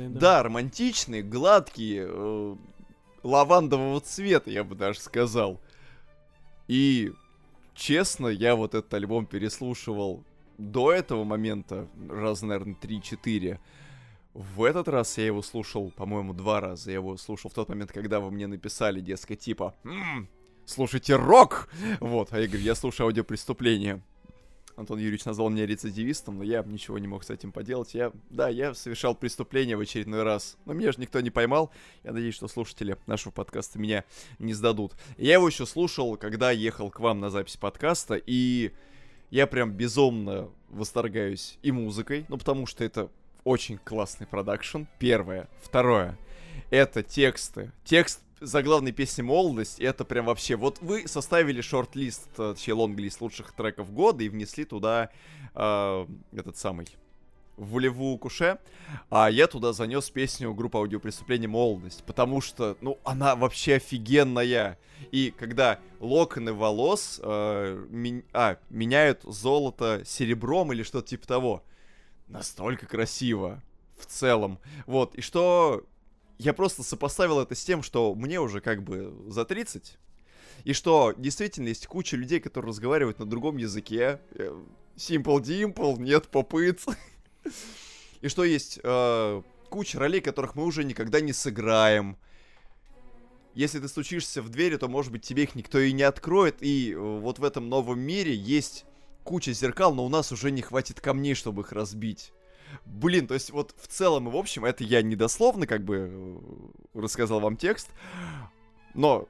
Да. 0.09 0.19
да, 0.19 0.43
романтичные, 0.43 1.21
гладкие, 1.21 2.07
э, 2.07 2.55
лавандового 3.23 3.99
цвета, 4.01 4.49
я 4.49 4.63
бы 4.63 4.75
даже 4.75 4.99
сказал. 4.99 5.59
И 6.67 7.11
честно, 7.75 8.27
я 8.27 8.55
вот 8.55 8.73
этот 8.73 8.93
альбом 8.93 9.25
переслушивал 9.25 10.23
до 10.57 10.93
этого 10.93 11.23
момента 11.23 11.87
раз, 12.09 12.41
наверное, 12.41 12.75
3-4. 12.75 13.59
В 14.33 14.63
этот 14.63 14.87
раз 14.87 15.17
я 15.17 15.25
его 15.25 15.41
слушал, 15.41 15.91
по-моему, 15.91 16.33
два 16.33 16.61
раза. 16.61 16.91
Я 16.91 16.97
его 16.97 17.17
слушал 17.17 17.49
в 17.49 17.53
тот 17.53 17.67
момент, 17.67 17.91
когда 17.91 18.21
вы 18.21 18.31
мне 18.31 18.47
написали, 18.47 19.01
дескать, 19.01 19.39
типа, 19.39 19.75
«М-м, 19.83 20.29
слушайте 20.65 21.15
рок! 21.17 21.67
Вот, 21.99 22.31
а 22.31 22.39
я 22.39 22.47
говорю, 22.47 22.63
я 22.63 22.75
слушаю 22.75 23.07
аудиопреступление. 23.07 24.01
Антон 24.76 24.99
Юрьевич 24.99 25.26
назвал 25.26 25.49
меня 25.49 25.65
рецидивистом, 25.65 26.38
но 26.38 26.43
я 26.43 26.63
ничего 26.63 26.97
не 26.99 27.07
мог 27.07 27.24
с 27.24 27.30
этим 27.30 27.51
поделать. 27.51 27.93
Я, 27.93 28.11
да, 28.30 28.49
я 28.49 28.74
совершал 28.74 29.15
преступление 29.15 29.78
в 29.78 29.82
очередной 29.82 30.24
раз. 30.24 30.57
Но 30.65 30.74
меня 30.74 30.91
же 30.91 30.99
никто 30.99 31.19
не 31.22 31.30
поймал. 31.30 31.72
Я 32.03 32.11
надеюсь, 32.11 32.36
что 32.36 32.47
слушатели 32.47 32.97
нашего 33.07 33.32
подкаста 33.32 33.80
меня 33.80 34.03
не 34.39 34.53
сдадут. 34.53 34.93
Я 35.17 35.34
его 35.34 35.47
еще 35.47 35.65
слушал, 35.65 36.17
когда 36.17 36.51
ехал 36.51 36.89
к 36.89 36.99
вам 36.99 37.19
на 37.19 37.30
запись 37.30 37.57
подкаста, 37.57 38.15
и 38.26 38.72
я 39.30 39.47
прям 39.47 39.72
безумно 39.72 40.49
восторгаюсь 40.69 41.57
и 41.61 41.72
музыкой, 41.72 42.26
ну 42.28 42.38
потому 42.38 42.65
что 42.65 42.84
это 42.84 43.09
очень 43.43 43.78
классный 43.78 44.28
продакшн. 44.28 44.84
Первое. 44.99 45.49
Второе. 45.61 46.17
Это 46.69 47.03
тексты. 47.03 47.72
Текст 47.84 48.22
заглавной 48.41 48.91
песни 48.91 49.21
«Молодость» 49.21 49.79
это 49.79 50.03
прям 50.03 50.25
вообще... 50.25 50.55
Вот 50.55 50.79
вы 50.81 51.07
составили 51.07 51.61
шорт-лист, 51.61 52.29
э, 52.37 52.53
точнее, 52.55 52.73
лонг-лист 52.73 53.21
лучших 53.21 53.53
треков 53.53 53.93
года 53.93 54.23
и 54.23 54.29
внесли 54.29 54.65
туда 54.65 55.09
э, 55.53 56.07
этот 56.33 56.57
самый 56.57 56.87
волевую 57.57 58.17
куше, 58.17 58.57
а 59.09 59.29
я 59.29 59.45
туда 59.47 59.71
занес 59.71 60.09
песню 60.09 60.53
группы 60.53 60.79
аудиопреступления 60.79 61.47
«Молодость», 61.47 62.03
потому 62.05 62.41
что, 62.41 62.75
ну, 62.81 62.99
она 63.03 63.35
вообще 63.35 63.75
офигенная. 63.75 64.79
И 65.11 65.33
когда 65.37 65.79
локоны 65.99 66.53
волос 66.53 67.19
э, 67.23 67.85
ми... 67.89 68.23
а, 68.33 68.57
меняют 68.69 69.21
золото 69.23 70.01
серебром 70.05 70.73
или 70.73 70.83
что-то 70.83 71.09
типа 71.09 71.27
того, 71.27 71.63
настолько 72.27 72.87
красиво 72.87 73.61
в 73.97 74.05
целом. 74.07 74.59
Вот, 74.87 75.15
и 75.15 75.21
что 75.21 75.83
я 76.41 76.53
просто 76.53 76.81
сопоставил 76.83 77.39
это 77.39 77.53
с 77.53 77.63
тем, 77.63 77.83
что 77.83 78.15
мне 78.15 78.39
уже 78.41 78.61
как 78.61 78.83
бы 78.83 79.13
за 79.27 79.45
30, 79.45 79.97
и 80.63 80.73
что 80.73 81.13
действительно 81.15 81.67
есть 81.67 81.85
куча 81.85 82.17
людей, 82.17 82.39
которые 82.39 82.69
разговаривают 82.69 83.19
на 83.19 83.25
другом 83.25 83.57
языке. 83.57 84.19
Э, 84.31 84.59
Simple 84.95 85.39
Dimple, 85.39 85.99
нет, 85.99 86.27
попыт. 86.29 86.81
И 88.21 88.27
что 88.27 88.43
есть 88.43 88.79
э, 88.83 89.41
куча 89.69 89.99
ролей, 89.99 90.21
которых 90.21 90.55
мы 90.55 90.65
уже 90.65 90.83
никогда 90.83 91.21
не 91.21 91.33
сыграем. 91.33 92.17
Если 93.53 93.79
ты 93.79 93.87
стучишься 93.87 94.41
в 94.41 94.49
двери, 94.49 94.77
то, 94.77 94.87
может 94.87 95.11
быть, 95.11 95.23
тебе 95.23 95.43
их 95.43 95.55
никто 95.55 95.79
и 95.79 95.91
не 95.91 96.03
откроет. 96.03 96.57
И 96.61 96.91
э, 96.91 96.97
вот 96.97 97.39
в 97.39 97.43
этом 97.43 97.69
новом 97.69 97.99
мире 97.99 98.33
есть 98.33 98.85
куча 99.23 99.53
зеркал, 99.53 99.93
но 99.93 100.05
у 100.05 100.09
нас 100.09 100.31
уже 100.31 100.51
не 100.51 100.61
хватит 100.61 101.01
камней, 101.01 101.35
чтобы 101.35 101.61
их 101.61 101.71
разбить. 101.71 102.33
Блин, 102.86 103.28
то 103.28 103.34
есть 103.34 103.51
вот 103.51 103.74
в 103.78 103.88
целом 103.88 104.28
и 104.28 104.32
в 104.32 104.36
общем, 104.36 104.65
это 104.65 104.84
я 104.84 105.01
недословно 105.01 105.67
как 105.67 105.84
бы 105.84 106.09
э, 106.11 106.99
рассказал 106.99 107.39
вам 107.39 107.57
текст, 107.57 107.89
но 108.93 109.28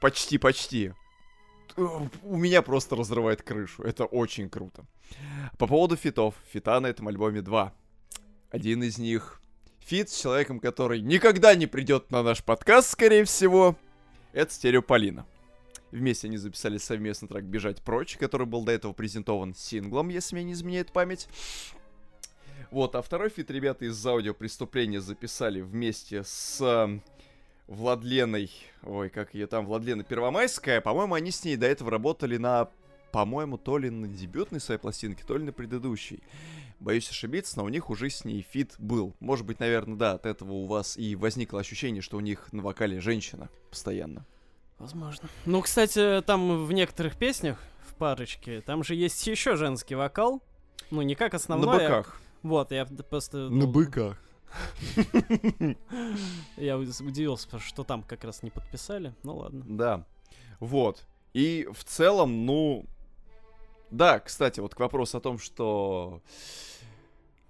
почти-почти. 0.00 0.92
У 1.76 2.36
меня 2.36 2.62
просто 2.62 2.96
разрывает 2.96 3.42
крышу. 3.42 3.82
Это 3.82 4.06
очень 4.06 4.48
круто. 4.48 4.86
По 5.58 5.66
поводу 5.66 5.96
фитов. 5.96 6.34
Фита 6.50 6.80
на 6.80 6.86
этом 6.86 7.08
альбоме 7.08 7.42
два. 7.42 7.74
Один 8.50 8.82
из 8.82 8.98
них 8.98 9.42
фит 9.80 10.08
с 10.08 10.20
человеком, 10.20 10.58
который 10.58 11.00
никогда 11.00 11.54
не 11.54 11.66
придет 11.66 12.10
на 12.10 12.22
наш 12.22 12.42
подкаст, 12.42 12.90
скорее 12.90 13.24
всего. 13.24 13.76
Это 14.32 14.52
Стереополина. 14.52 15.26
Вместе 15.92 16.26
они 16.26 16.36
записали 16.36 16.78
совместный 16.78 17.28
трек 17.28 17.44
«Бежать 17.44 17.82
прочь», 17.82 18.16
который 18.16 18.46
был 18.46 18.64
до 18.64 18.72
этого 18.72 18.92
презентован 18.92 19.54
синглом, 19.54 20.08
если 20.08 20.34
мне 20.34 20.44
не 20.44 20.52
изменяет 20.52 20.92
память. 20.92 21.28
Вот, 22.70 22.94
а 22.94 23.02
второй 23.02 23.28
фит 23.28 23.50
ребята 23.50 23.84
из 23.84 24.06
аудио 24.06 24.34
преступления 24.34 25.00
записали 25.00 25.60
вместе 25.60 26.22
с 26.24 26.60
э, 26.60 27.00
Владленой, 27.68 28.50
ой, 28.82 29.08
как 29.08 29.34
ее 29.34 29.46
там, 29.46 29.66
Владлена 29.66 30.04
Первомайская. 30.04 30.80
По-моему, 30.80 31.14
они 31.14 31.30
с 31.30 31.44
ней 31.44 31.56
до 31.56 31.66
этого 31.66 31.90
работали 31.90 32.36
на, 32.36 32.68
по-моему, 33.12 33.58
то 33.58 33.78
ли 33.78 33.90
на 33.90 34.08
дебютной 34.08 34.60
своей 34.60 34.80
пластинке, 34.80 35.24
то 35.26 35.36
ли 35.36 35.44
на 35.44 35.52
предыдущей. 35.52 36.22
Боюсь 36.78 37.08
ошибиться, 37.08 37.56
но 37.58 37.64
у 37.64 37.68
них 37.68 37.88
уже 37.90 38.10
с 38.10 38.24
ней 38.24 38.46
фит 38.48 38.74
был. 38.78 39.14
Может 39.20 39.46
быть, 39.46 39.60
наверное, 39.60 39.96
да, 39.96 40.12
от 40.12 40.26
этого 40.26 40.52
у 40.52 40.66
вас 40.66 40.96
и 40.96 41.16
возникло 41.16 41.60
ощущение, 41.60 42.02
что 42.02 42.16
у 42.16 42.20
них 42.20 42.52
на 42.52 42.62
вокале 42.62 43.00
женщина 43.00 43.48
постоянно. 43.70 44.26
Возможно. 44.78 45.28
Ну, 45.46 45.62
кстати, 45.62 46.22
там 46.22 46.66
в 46.66 46.72
некоторых 46.72 47.16
песнях, 47.16 47.58
в 47.88 47.94
парочке, 47.94 48.60
там 48.60 48.84
же 48.84 48.94
есть 48.94 49.26
еще 49.26 49.56
женский 49.56 49.94
вокал. 49.94 50.42
Ну, 50.90 51.02
не 51.02 51.14
как 51.14 51.34
основной. 51.34 51.66
На 51.66 51.72
быках. 51.72 52.20
Вот, 52.48 52.70
я 52.70 52.86
просто... 52.86 53.48
На 53.48 53.66
быках. 53.66 54.18
Я 56.56 56.78
удивился, 56.78 57.58
что 57.58 57.84
там 57.84 58.02
как 58.02 58.24
раз 58.24 58.42
не 58.42 58.50
подписали. 58.50 59.14
Ну 59.22 59.36
ладно. 59.36 59.64
Да. 59.66 60.06
Вот. 60.60 61.04
И 61.34 61.68
в 61.72 61.84
целом, 61.84 62.46
ну... 62.46 62.86
Да, 63.90 64.20
кстати, 64.20 64.60
вот 64.60 64.74
к 64.74 64.80
вопросу 64.80 65.18
о 65.18 65.20
том, 65.20 65.38
что 65.38 66.22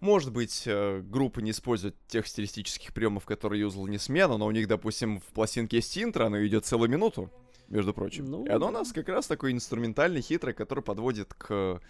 может 0.01 0.33
быть, 0.33 0.65
э, 0.67 1.01
группа 1.01 1.41
не 1.41 1.51
использует 1.53 1.97
тех 2.07 2.27
стилистических 2.27 2.93
приемов, 2.93 3.25
которые 3.25 3.63
юзал 3.63 3.87
не 3.87 3.99
смена, 3.99 4.37
но 4.37 4.47
у 4.47 4.51
них, 4.51 4.69
допустим, 4.69 5.21
в 5.21 5.25
пластинке 5.33 5.79
есть 5.79 5.97
интро, 5.97 6.27
оно 6.27 6.45
идет 6.47 6.67
целую 6.67 6.91
минуту, 6.91 7.31
между 7.69 7.95
прочим. 7.95 8.27
Ну... 8.27 8.45
И 8.45 8.51
оно 8.51 8.69
у 8.69 8.71
нас 8.71 8.93
как 8.93 9.09
раз 9.09 9.27
такой 9.27 9.53
инструментальный, 9.53 10.21
хитрый, 10.21 10.53
который 10.53 10.85
подводит 10.85 11.33
к 11.35 11.81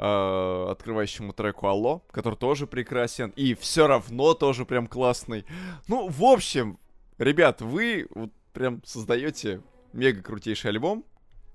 э, 0.00 0.66
открывающему 0.70 1.32
треку 1.32 1.66
Алло, 1.66 2.02
который 2.10 2.36
тоже 2.36 2.66
прекрасен, 2.66 3.32
и 3.36 3.54
все 3.54 3.86
равно 3.86 4.34
тоже 4.34 4.64
прям 4.64 4.86
классный. 4.86 5.44
Ну, 5.88 6.08
в 6.08 6.24
общем, 6.24 6.78
ребят, 7.18 7.60
вы 7.60 8.08
вот 8.14 8.30
прям 8.52 8.82
создаете 8.84 9.62
мега 9.92 10.22
крутейший 10.22 10.70
альбом, 10.70 11.04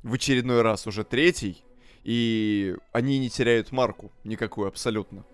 в 0.04 0.14
очередной 0.14 0.62
раз 0.62 0.86
уже 0.86 1.04
третий, 1.04 1.64
и 2.04 2.76
они 2.92 3.18
не 3.18 3.30
теряют 3.30 3.72
марку 3.72 4.12
никакую 4.24 4.68
абсолютно. 4.68 5.26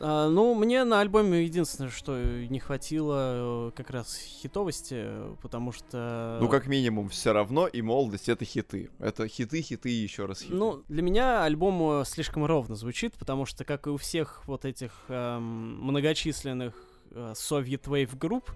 А, 0.00 0.28
ну, 0.28 0.54
мне 0.54 0.84
на 0.84 1.00
альбоме 1.00 1.44
единственное, 1.44 1.90
что 1.90 2.16
не 2.16 2.58
хватило 2.58 3.68
э, 3.68 3.70
как 3.76 3.90
раз 3.90 4.16
хитовости, 4.16 5.06
потому 5.40 5.72
что... 5.72 6.38
Ну, 6.40 6.48
как 6.48 6.66
минимум, 6.66 7.08
все 7.08 7.32
равно 7.32 7.66
и 7.66 7.82
молодость— 7.82 8.28
это 8.30 8.44
хиты. 8.44 8.90
Это 8.98 9.28
хиты, 9.28 9.62
хиты 9.62 9.90
и 9.90 9.94
еще 9.94 10.26
раз 10.26 10.42
хиты. 10.42 10.54
Ну, 10.54 10.82
для 10.88 11.02
меня 11.02 11.44
альбом 11.44 12.00
э, 12.00 12.04
слишком 12.04 12.44
ровно 12.44 12.74
звучит, 12.74 13.14
потому 13.14 13.46
что, 13.46 13.64
как 13.64 13.86
и 13.86 13.90
у 13.90 13.96
всех 13.96 14.46
вот 14.46 14.64
этих 14.64 14.92
эм, 15.08 15.80
многочисленных 15.82 16.74
э, 17.10 17.32
Soviet 17.36 17.84
Wave 17.84 18.16
групп, 18.16 18.50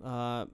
э, 0.00 0.46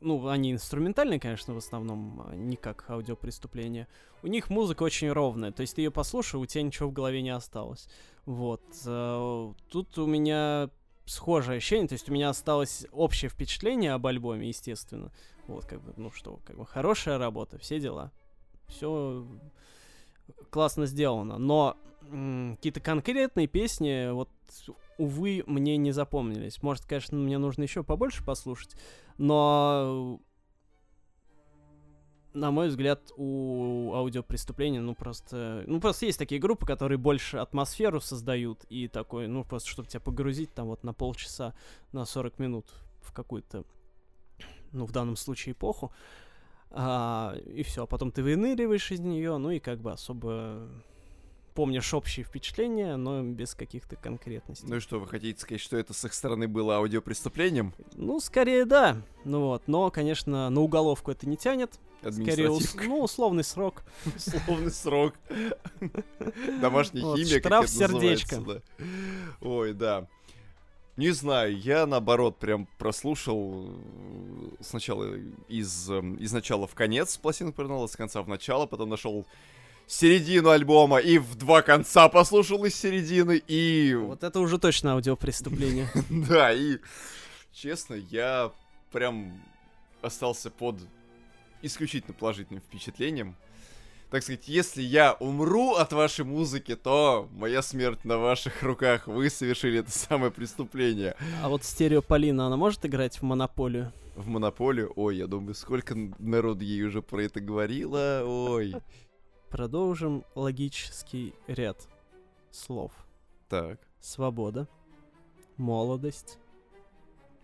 ну, 0.00 0.28
они 0.28 0.52
инструментальные, 0.52 1.20
конечно, 1.20 1.54
в 1.54 1.58
основном, 1.58 2.22
а 2.26 2.34
не 2.34 2.56
как 2.56 2.84
аудиопреступление. 2.90 3.88
У 4.22 4.26
них 4.26 4.50
музыка 4.50 4.82
очень 4.82 5.10
ровная, 5.10 5.52
то 5.52 5.62
есть 5.62 5.76
ты 5.76 5.82
ее 5.82 5.90
послушал, 5.90 6.40
у 6.40 6.46
тебя 6.46 6.62
ничего 6.62 6.88
в 6.88 6.92
голове 6.92 7.22
не 7.22 7.30
осталось. 7.30 7.88
Вот. 8.28 8.60
Э, 8.84 9.54
тут 9.70 9.96
у 9.96 10.04
меня 10.04 10.68
схожее 11.06 11.56
ощущение, 11.56 11.88
то 11.88 11.94
есть 11.94 12.10
у 12.10 12.12
меня 12.12 12.28
осталось 12.28 12.86
общее 12.92 13.30
впечатление 13.30 13.94
об 13.94 14.06
альбоме, 14.06 14.48
естественно. 14.48 15.10
Вот, 15.46 15.64
как 15.64 15.80
бы, 15.80 15.94
ну 15.96 16.10
что, 16.10 16.38
как 16.44 16.58
бы 16.58 16.66
хорошая 16.66 17.16
работа, 17.16 17.56
все 17.56 17.80
дела. 17.80 18.12
Все 18.66 19.26
классно 20.50 20.84
сделано, 20.84 21.38
но 21.38 21.78
какие-то 22.00 22.80
конкретные 22.80 23.46
песни, 23.46 24.12
вот, 24.12 24.28
увы, 24.98 25.42
мне 25.46 25.78
не 25.78 25.92
запомнились. 25.92 26.62
Может, 26.62 26.84
конечно, 26.84 27.16
мне 27.16 27.38
нужно 27.38 27.62
еще 27.62 27.82
побольше 27.82 28.22
послушать, 28.22 28.76
но 29.16 30.20
на 32.38 32.50
мой 32.50 32.68
взгляд, 32.68 33.12
у 33.16 33.92
аудиопреступления, 33.94 34.80
ну 34.80 34.94
просто, 34.94 35.64
ну 35.66 35.80
просто 35.80 36.06
есть 36.06 36.18
такие 36.18 36.40
группы, 36.40 36.66
которые 36.66 36.98
больше 36.98 37.38
атмосферу 37.38 38.00
создают 38.00 38.64
и 38.68 38.88
такой, 38.88 39.28
ну 39.28 39.44
просто, 39.44 39.68
чтобы 39.68 39.88
тебя 39.88 40.00
погрузить 40.00 40.52
там 40.54 40.68
вот 40.68 40.84
на 40.84 40.92
полчаса, 40.92 41.54
на 41.92 42.04
40 42.04 42.38
минут 42.38 42.66
в 43.00 43.12
какую-то, 43.12 43.64
ну 44.72 44.86
в 44.86 44.92
данном 44.92 45.16
случае 45.16 45.52
эпоху, 45.52 45.92
а, 46.70 47.36
и 47.46 47.62
все, 47.62 47.84
а 47.84 47.86
потом 47.86 48.12
ты 48.12 48.22
выныриваешь 48.22 48.90
из 48.92 49.00
нее, 49.00 49.36
ну 49.38 49.50
и 49.50 49.58
как 49.58 49.80
бы 49.80 49.92
особо 49.92 50.68
помнишь 51.58 51.92
общие 51.92 52.24
впечатления, 52.24 52.94
но 52.94 53.20
без 53.20 53.52
каких-то 53.56 53.96
конкретностей. 53.96 54.68
Ну 54.68 54.76
и 54.76 54.78
что, 54.78 55.00
вы 55.00 55.08
хотите 55.08 55.40
сказать, 55.40 55.60
что 55.60 55.76
это 55.76 55.92
с 55.92 56.04
их 56.04 56.14
стороны 56.14 56.46
было 56.46 56.76
аудиопреступлением? 56.76 57.74
Ну, 57.96 58.20
скорее 58.20 58.64
да. 58.64 59.02
Ну 59.24 59.40
вот, 59.46 59.64
но, 59.66 59.90
конечно, 59.90 60.50
на 60.50 60.60
уголовку 60.60 61.10
это 61.10 61.28
не 61.28 61.36
тянет. 61.36 61.80
Скорее, 62.00 62.50
ус- 62.50 62.76
ну, 62.76 63.02
условный 63.02 63.42
срок. 63.42 63.82
Условный 64.14 64.70
срок. 64.70 65.14
Домашняя 66.60 67.16
химия, 67.16 67.40
как 67.40 67.64
это 67.64 67.66
сердечко. 67.66 68.62
Ой, 69.40 69.72
да. 69.72 70.06
Не 70.96 71.10
знаю, 71.10 71.58
я 71.58 71.86
наоборот 71.86 72.38
прям 72.38 72.68
прослушал 72.78 73.66
э, 73.68 74.48
сначала 74.60 75.12
из, 75.48 75.90
эм, 75.90 76.14
из 76.14 76.32
начала 76.32 76.68
в 76.68 76.74
конец 76.76 77.16
пластинку 77.16 77.54
повернул, 77.56 77.88
с 77.88 77.96
конца 77.96 78.22
в 78.22 78.28
начало, 78.28 78.66
потом 78.66 78.90
нашел 78.90 79.26
середину 79.88 80.50
альбома 80.50 80.98
и 80.98 81.18
в 81.18 81.34
два 81.34 81.62
конца 81.62 82.08
послушал 82.08 82.64
из 82.64 82.76
середины, 82.76 83.42
и 83.48 83.94
Вот 83.94 84.22
это 84.22 84.38
уже 84.38 84.58
точно 84.58 84.92
аудиопреступление. 84.92 85.88
да, 86.10 86.52
и 86.52 86.78
честно, 87.52 87.94
я 87.94 88.52
прям 88.92 89.42
остался 90.02 90.50
под 90.50 90.76
исключительно 91.62 92.14
положительным 92.14 92.62
впечатлением. 92.62 93.34
Так 94.10 94.22
сказать, 94.22 94.48
если 94.48 94.80
я 94.80 95.14
умру 95.14 95.74
от 95.74 95.92
вашей 95.92 96.24
музыки, 96.24 96.76
то 96.76 97.28
моя 97.32 97.60
смерть 97.60 98.04
на 98.04 98.16
ваших 98.16 98.62
руках. 98.62 99.06
Вы 99.06 99.28
совершили 99.28 99.80
это 99.80 99.90
самое 99.90 100.30
преступление. 100.30 101.14
А 101.42 101.48
вот 101.50 101.64
стереополина, 101.64 102.46
она 102.46 102.56
может 102.56 102.86
играть 102.86 103.18
в 103.18 103.22
монополию? 103.22 103.92
В 104.16 104.26
монополию, 104.26 104.92
ой, 104.96 105.18
я 105.18 105.26
думаю, 105.26 105.54
сколько 105.54 105.94
народ 106.18 106.62
ей 106.62 106.82
уже 106.84 107.02
про 107.02 107.22
это 107.22 107.40
говорило, 107.40 108.22
ой. 108.24 108.74
Продолжим 109.50 110.24
логический 110.34 111.34
ряд 111.46 111.88
слов. 112.50 112.92
Так. 113.48 113.78
Свобода. 114.00 114.68
Молодость. 115.56 116.38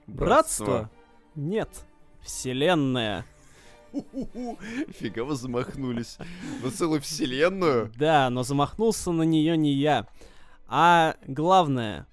Братство? 0.07 0.91
Нет. 1.35 1.87
Вселенная. 2.21 3.25
Фига 4.89 5.25
вы 5.25 5.35
замахнулись. 5.35 6.19
На 6.63 6.71
целую 6.71 7.01
вселенную? 7.01 7.91
Да, 7.97 8.29
но 8.29 8.43
замахнулся 8.43 9.11
на 9.11 9.23
нее 9.23 9.57
не 9.57 9.73
я. 9.73 10.07
А 10.67 11.17
главное, 11.27 12.07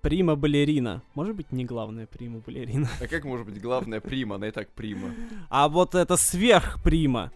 прима 0.00 0.36
балерина. 0.36 1.02
Может 1.14 1.36
быть, 1.36 1.52
не 1.52 1.64
главная 1.64 2.06
прима 2.06 2.40
балерина. 2.40 2.88
А 3.00 3.06
как 3.06 3.24
может 3.24 3.46
быть 3.46 3.60
главная 3.60 4.00
прима? 4.00 4.36
Она 4.36 4.48
и 4.48 4.52
так 4.52 4.70
прима. 4.70 5.10
А 5.50 5.68
вот 5.68 5.94
это 5.94 6.16
сверхприма. 6.16 7.32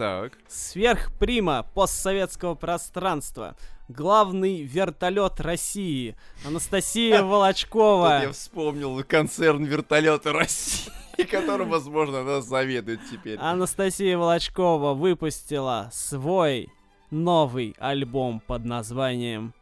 Так. 0.00 0.32
Сверхприма 0.48 1.66
постсоветского 1.74 2.54
пространства. 2.54 3.54
Главный 3.90 4.62
вертолет 4.62 5.42
России. 5.42 6.16
Анастасия 6.46 7.22
Волочкова. 7.22 8.22
я 8.22 8.32
вспомнил 8.32 9.04
концерн 9.04 9.62
вертолета 9.64 10.32
России, 10.32 10.90
которым, 11.30 11.68
возможно, 11.68 12.20
она 12.20 12.40
заведует 12.40 13.00
теперь. 13.10 13.38
Анастасия 13.38 14.16
Волочкова 14.16 14.94
выпустила 14.94 15.90
свой 15.92 16.68
новый 17.10 17.76
альбом 17.78 18.40
под 18.40 18.64
названием 18.64 19.52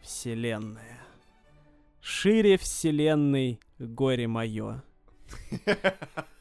«Вселенная». 0.00 1.00
Шире 2.00 2.56
вселенной 2.56 3.58
горе 3.80 4.28
мое. 4.28 4.80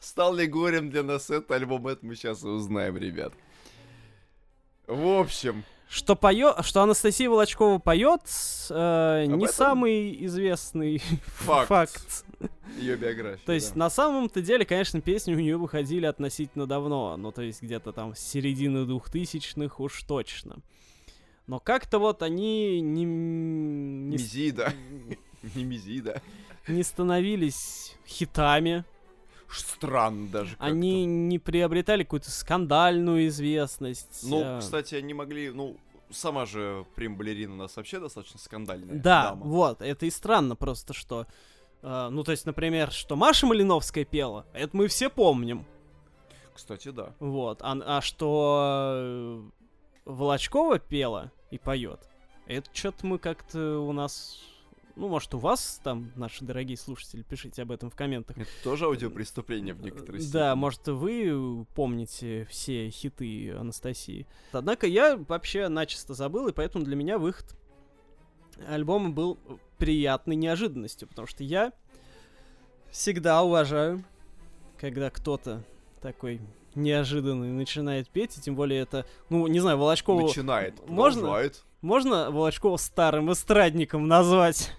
Стал 0.00 0.34
ли 0.34 0.46
горем 0.46 0.90
для 0.90 1.02
нас 1.02 1.30
этот 1.30 1.50
альбом, 1.50 1.86
это 1.86 2.04
мы 2.04 2.14
сейчас 2.14 2.42
и 2.42 2.46
узнаем, 2.46 2.96
ребят. 2.96 3.32
В 4.86 5.20
общем, 5.20 5.64
Что 5.88 6.14
поет, 6.16 6.64
что 6.64 6.82
Анастасия 6.82 7.28
Волочкова 7.28 7.78
поет, 7.78 8.20
э, 8.70 9.24
Об 9.24 9.30
не 9.38 9.44
этом 9.44 9.54
самый 9.54 10.26
известный 10.26 10.98
факт. 11.26 11.68
факт. 11.68 12.24
Ее 12.78 12.96
биография. 12.96 13.44
То 13.46 13.52
есть 13.52 13.72
да. 13.74 13.78
на 13.80 13.90
самом-то 13.90 14.42
деле, 14.42 14.64
конечно, 14.64 15.00
песни 15.00 15.34
у 15.34 15.38
нее 15.38 15.56
выходили 15.56 16.06
относительно 16.06 16.66
давно, 16.66 17.16
ну 17.16 17.32
то 17.32 17.42
есть 17.42 17.62
где-то 17.62 17.92
там 17.92 18.14
с 18.14 18.18
середины 18.20 18.84
двухтысячных 18.84 19.80
уж 19.80 20.02
точно. 20.02 20.58
Но 21.46 21.60
как-то 21.60 21.98
вот 22.00 22.22
они 22.22 22.80
не, 22.80 23.04
не, 23.04 24.16
Мизида. 24.16 24.72
Не 25.54 25.62
Мизида. 25.64 26.20
не 26.66 26.82
становились 26.82 27.94
хитами, 28.04 28.84
Странно 29.50 30.28
даже 30.28 30.50
как-то. 30.50 30.64
они 30.64 31.04
не 31.04 31.38
приобретали 31.38 32.02
какую-то 32.02 32.30
скандальную 32.30 33.28
известность. 33.28 34.20
Ну, 34.24 34.42
э, 34.42 34.60
кстати, 34.60 34.94
они 34.94 35.14
могли, 35.14 35.50
ну, 35.50 35.76
сама 36.10 36.46
же 36.46 36.84
прим-балерина 36.94 37.54
у 37.54 37.56
нас 37.56 37.76
вообще 37.76 38.00
достаточно 38.00 38.38
скандальная 38.38 38.96
Да, 38.98 39.30
дама. 39.30 39.44
вот, 39.44 39.82
это 39.82 40.06
и 40.06 40.10
странно 40.10 40.56
просто, 40.56 40.92
что... 40.94 41.26
э, 41.82 42.08
ну, 42.10 42.24
то 42.24 42.32
есть, 42.32 42.46
например, 42.46 42.90
что 42.90 43.16
Маша 43.16 43.46
Малиновская 43.46 44.04
пела, 44.04 44.46
это 44.52 44.76
мы 44.76 44.88
все 44.88 45.08
помним. 45.10 45.64
Кстати, 46.54 46.88
да. 46.90 47.12
Вот. 47.18 47.60
А, 47.62 47.76
а 47.84 48.00
что 48.00 48.94
э, 48.96 49.42
Волочкова 50.06 50.78
пела 50.78 51.30
и 51.50 51.58
поет, 51.58 52.00
это 52.46 52.68
что-то 52.72 53.06
мы 53.06 53.18
как-то 53.18 53.78
у 53.80 53.92
нас... 53.92 54.40
Ну, 54.96 55.08
может, 55.08 55.34
у 55.34 55.38
вас 55.38 55.78
там, 55.84 56.10
наши 56.16 56.42
дорогие 56.42 56.78
слушатели, 56.78 57.20
пишите 57.20 57.62
об 57.62 57.70
этом 57.70 57.90
в 57.90 57.94
комментах. 57.94 58.38
Это 58.38 58.50
тоже 58.64 58.86
аудиопреступление 58.86 59.74
в 59.74 59.82
некоторой 59.82 60.20
степени. 60.22 60.32
Да, 60.32 60.56
может, 60.56 60.88
вы 60.88 61.66
помните 61.74 62.46
все 62.48 62.88
хиты 62.88 63.52
Анастасии. 63.52 64.26
Однако 64.52 64.86
я 64.86 65.18
вообще 65.28 65.68
начисто 65.68 66.14
забыл, 66.14 66.48
и 66.48 66.52
поэтому 66.52 66.82
для 66.86 66.96
меня 66.96 67.18
выход 67.18 67.44
альбома 68.66 69.10
был 69.10 69.38
приятной 69.76 70.34
неожиданностью, 70.34 71.06
потому 71.08 71.28
что 71.28 71.44
я 71.44 71.74
всегда 72.90 73.42
уважаю, 73.42 74.02
когда 74.78 75.10
кто-то 75.10 75.62
такой 76.00 76.40
неожиданный 76.74 77.52
начинает 77.52 78.08
петь, 78.08 78.38
и 78.38 78.40
тем 78.40 78.56
более 78.56 78.80
это, 78.80 79.04
ну, 79.28 79.46
не 79.46 79.60
знаю, 79.60 79.76
Волочкову... 79.76 80.22
Начинает, 80.22 80.74
Можно? 80.88 81.20
продолжает. 81.20 81.65
Можно 81.82 82.30
Волочкова 82.30 82.76
старым 82.76 83.32
эстрадником 83.32 84.08
назвать? 84.08 84.72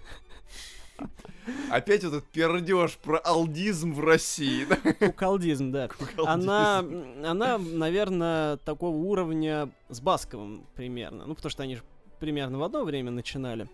Опять 1.71 2.03
этот 2.03 2.25
пердеж 2.25 2.97
про 2.97 3.19
алдизм 3.19 3.93
в 3.93 4.01
России. 4.01 4.65
да? 4.65 4.75
Куколдизм, 5.07 5.71
да. 5.71 5.89
Она, 6.25 6.79
м, 6.79 7.23
она, 7.25 7.57
наверное, 7.57 8.57
такого 8.57 8.95
уровня 8.97 9.69
с 9.87 10.01
Басковым 10.01 10.65
примерно. 10.75 11.25
Ну, 11.25 11.35
потому 11.35 11.49
что 11.49 11.63
они 11.63 11.75
же 11.77 11.83
примерно 12.19 12.57
в 12.57 12.63
одно 12.63 12.83
время 12.83 13.11
начинали. 13.11 13.69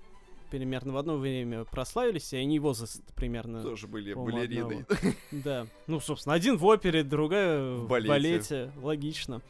Примерно 0.52 0.94
в 0.94 0.98
одно 0.98 1.18
время 1.18 1.64
прославились, 1.64 2.32
и 2.34 2.38
они 2.38 2.60
возраст 2.60 3.02
примерно... 3.16 3.64
Тоже 3.64 3.88
были 3.88 4.14
балериной. 4.14 4.86
Да. 5.32 5.66
Ну, 5.88 6.00
собственно, 6.00 6.36
один 6.36 6.58
в 6.58 6.66
опере, 6.66 7.04
другая 7.04 7.60
в 7.64 7.86
В 7.86 7.88
балете. 7.88 8.10
балете. 8.10 8.72
Логично. 8.84 9.42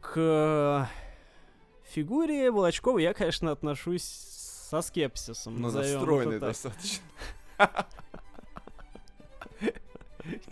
К 0.00 0.88
фигуре 1.88 2.50
Волочкова 2.50 2.98
я, 2.98 3.14
конечно, 3.14 3.50
отношусь 3.50 4.04
со 4.04 4.82
скепсисом. 4.82 5.54
Ну, 5.56 5.62
назовем 5.62 5.88
это 5.88 5.98
настроенный 5.98 6.38
достаточно. 6.40 7.04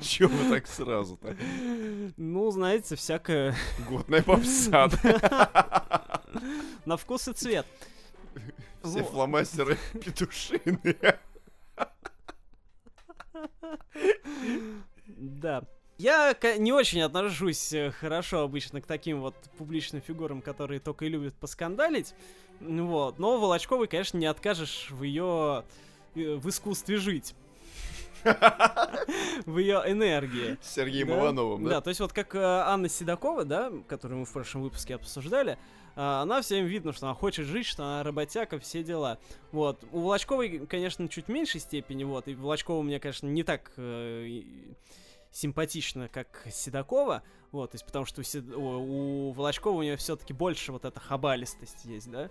Чего 0.01 0.31
вы 0.31 0.51
так 0.55 0.67
сразу-то? 0.67 1.37
Ну, 2.17 2.51
знаете, 2.51 2.97
всякое 2.97 3.55
Годная 3.89 4.23
попса. 4.23 4.89
на 6.87 6.97
вкус 6.97 7.29
и 7.29 7.33
цвет. 7.33 7.67
Все 8.83 9.03
фломастеры 9.03 9.77
петушиные. 9.93 11.19
Да. 15.07 15.65
Я 15.99 16.37
не 16.59 16.73
очень 16.73 17.01
отношусь 17.01 17.73
э, 17.73 17.91
хорошо 17.91 18.41
обычно 18.41 18.81
к 18.81 18.87
таким 18.87 19.21
вот 19.21 19.35
публичным 19.57 20.03
фигурам, 20.03 20.43
которые 20.43 20.79
только 20.79 21.07
и 21.07 21.09
любят 21.09 21.35
поскандалить. 21.35 22.15
Ну 22.61 22.87
Вот. 22.87 23.19
Но 23.19 23.39
Волочковой, 23.41 23.89
конечно, 23.89 24.19
не 24.19 24.27
откажешь 24.27 24.89
в 24.91 25.03
ее 25.03 25.65
в 26.15 26.49
искусстве 26.49 26.97
жить. 26.97 27.35
в 29.47 29.59
ее 29.59 29.83
энергии. 29.87 30.57
С 30.61 30.75
Сергеем 30.75 31.09
Да. 31.09 31.19
Ивановым, 31.21 31.65
Да, 31.65 31.71
да? 31.71 31.81
то 31.81 31.91
есть 31.91 32.01
вот 32.01 32.13
как 32.13 32.35
э, 32.35 32.41
Анна 32.41 32.89
Седокова, 32.89 33.45
да, 33.45 33.73
которую 33.87 34.21
мы 34.21 34.27
в 34.27 34.33
прошлом 34.33 34.63
выпуске 34.63 34.97
обсуждали, 34.97 35.53
э, 35.53 36.01
она 36.01 36.43
всем 36.43 36.65
видно, 36.67 36.93
что 36.93 37.07
она 37.07 37.15
хочет 37.15 37.47
жить, 37.47 37.67
что 37.67 37.85
она 37.85 38.03
работяга, 38.03 38.59
все 38.59 38.83
дела. 38.83 39.19
Вот. 39.53 39.85
У 39.93 40.01
Волочковой, 40.01 40.67
конечно, 40.67 41.09
чуть 41.09 41.29
меньшей 41.29 41.61
степени, 41.61 42.05
вот, 42.05 42.27
и 42.29 42.35
Волочкова 42.35 42.83
мне, 42.83 42.99
конечно, 42.99 43.29
не 43.29 43.45
так 43.45 43.71
э, 43.77 44.43
симпатично, 45.37 46.09
как 46.09 46.47
Седокова, 46.51 47.23
вот, 47.53 47.73
то 47.73 47.75
есть 47.75 47.85
потому 47.85 48.07
что 48.07 48.23
у, 48.23 48.25
Сед- 48.25 48.55
у 48.55 49.33
Волочкова 49.33 49.77
у 49.79 49.83
нее 49.83 49.97
все-таки 49.97 50.33
больше 50.33 50.73
вот 50.73 50.85
эта 50.87 50.99
хабалистость 50.99 51.85
есть, 51.85 52.11
да, 52.11 52.31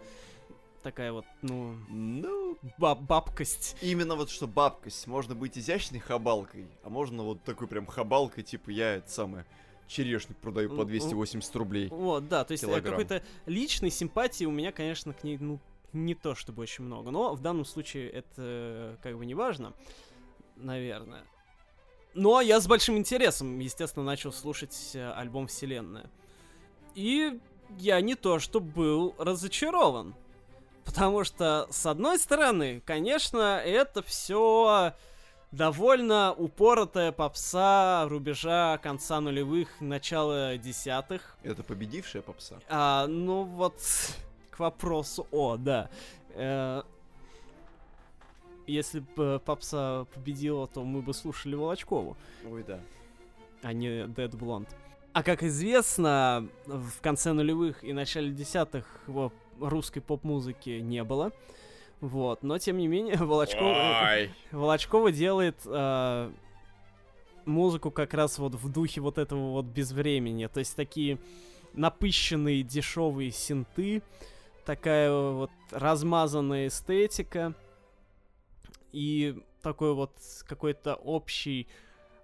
такая 0.81 1.11
вот, 1.11 1.25
ну, 1.43 1.75
Ну, 1.89 2.57
баб 2.79 3.01
бабкость. 3.01 3.77
именно 3.81 4.15
вот 4.15 4.29
что 4.31 4.47
бабкость. 4.47 5.05
Можно 5.07 5.35
быть 5.35 5.57
изящной 5.57 5.99
хабалкой, 5.99 6.67
а 6.83 6.89
можно 6.89 7.23
вот 7.23 7.43
такой 7.43 7.67
прям 7.67 7.85
хабалкой, 7.85 8.43
типа 8.43 8.71
я 8.71 8.95
это 8.95 9.09
самое, 9.09 9.45
черешник 9.87 10.37
продаю 10.37 10.69
по 10.69 10.77
Ну, 10.77 10.85
280 10.85 11.55
рублей. 11.55 11.89
Вот, 11.89 12.27
да, 12.27 12.43
то 12.43 12.53
есть 12.53 12.63
э, 12.63 12.81
какой-то 12.81 13.23
личной 13.45 13.91
симпатии 13.91 14.45
у 14.45 14.51
меня, 14.51 14.71
конечно, 14.71 15.13
к 15.13 15.23
ней, 15.23 15.37
ну, 15.37 15.59
не 15.93 16.15
то 16.15 16.33
чтобы 16.33 16.63
очень 16.63 16.83
много. 16.83 17.11
Но 17.11 17.35
в 17.35 17.41
данном 17.41 17.65
случае 17.65 18.09
это 18.09 18.33
э, 18.37 18.97
как 19.03 19.15
бы 19.15 19.25
не 19.27 19.35
важно, 19.35 19.73
наверное. 20.55 21.23
Но 22.15 22.39
я 22.39 22.61
с 22.61 22.67
большим 22.67 22.97
интересом, 22.97 23.59
естественно, 23.59 24.05
начал 24.05 24.31
слушать 24.31 24.91
э, 24.93 25.11
альбом 25.11 25.47
Вселенная. 25.47 26.09
И 26.95 27.39
я 27.77 27.99
не 27.99 28.15
то 28.15 28.39
что 28.39 28.61
был 28.61 29.13
разочарован. 29.17 30.15
Потому 30.85 31.25
что, 31.25 31.67
с 31.71 31.85
одной 31.85 32.17
стороны, 32.17 32.81
конечно, 32.85 33.59
это 33.59 34.01
все 34.01 34.93
довольно 35.51 36.33
упоротая 36.33 37.11
попса 37.11 38.05
рубежа 38.07 38.77
конца 38.77 39.19
нулевых, 39.19 39.69
начала 39.81 40.57
десятых. 40.57 41.35
Это 41.43 41.63
победившая 41.63 42.21
попса. 42.21 42.59
А, 42.69 43.07
ну 43.07 43.43
вот 43.43 43.75
к 44.51 44.59
вопросу 44.59 45.27
о, 45.31 45.57
да. 45.57 45.89
Э, 46.29 46.83
если 48.67 49.03
бы 49.15 49.41
попса 49.43 50.05
победила, 50.13 50.67
то 50.67 50.83
мы 50.83 51.01
бы 51.01 51.13
слушали 51.13 51.55
Волочкову, 51.55 52.17
Ой, 52.49 52.63
да. 52.63 52.79
а 53.61 53.73
не 53.73 54.05
Dead 54.05 54.31
Blonde. 54.31 54.67
А 55.13 55.23
как 55.23 55.43
известно, 55.43 56.47
в 56.65 56.99
конце 57.01 57.31
нулевых 57.31 57.83
и 57.83 57.93
начале 57.93 58.31
десятых 58.31 58.85
русской 59.59 60.01
поп-музыки 60.01 60.81
не 60.81 61.03
было. 61.03 61.31
Вот, 62.01 62.43
но 62.43 62.57
тем 62.57 62.77
не 62.77 62.87
менее 62.87 63.15
Волочкова, 63.19 64.09
Ой. 64.11 64.31
Волочкова 64.51 65.11
делает 65.11 65.55
э, 65.65 66.31
музыку 67.45 67.91
как 67.91 68.13
раз 68.13 68.37
вот 68.39 68.55
в 68.55 68.71
духе 68.71 69.01
вот 69.01 69.17
этого 69.17 69.51
вот 69.51 69.65
безвремени. 69.65 70.47
То 70.47 70.59
есть 70.59 70.75
такие 70.75 71.17
напыщенные 71.73 72.63
дешевые 72.63 73.31
синты, 73.31 74.01
такая 74.65 75.11
вот 75.13 75.51
размазанная 75.71 76.67
эстетика 76.67 77.53
и 78.95 79.35
такой 79.61 79.93
вот 79.93 80.13
какой-то 80.47 80.95
общий 80.95 81.67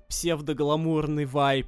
псевдогламурный 0.08 1.26
вайб. 1.26 1.68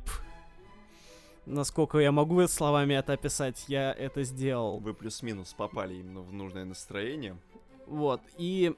Насколько 1.46 2.00
я 2.00 2.14
могу 2.14 2.48
словами 2.48 2.94
это 2.94 3.14
описать, 3.14 3.66
я 3.68 3.92
это 3.92 4.24
сделал. 4.24 4.80
Вы 4.80 4.94
плюс-минус 4.94 5.54
попали 5.54 5.96
именно 5.96 6.22
в 6.22 6.32
нужное 6.32 6.64
настроение. 6.64 7.38
Вот, 7.86 8.22
и 8.38 8.74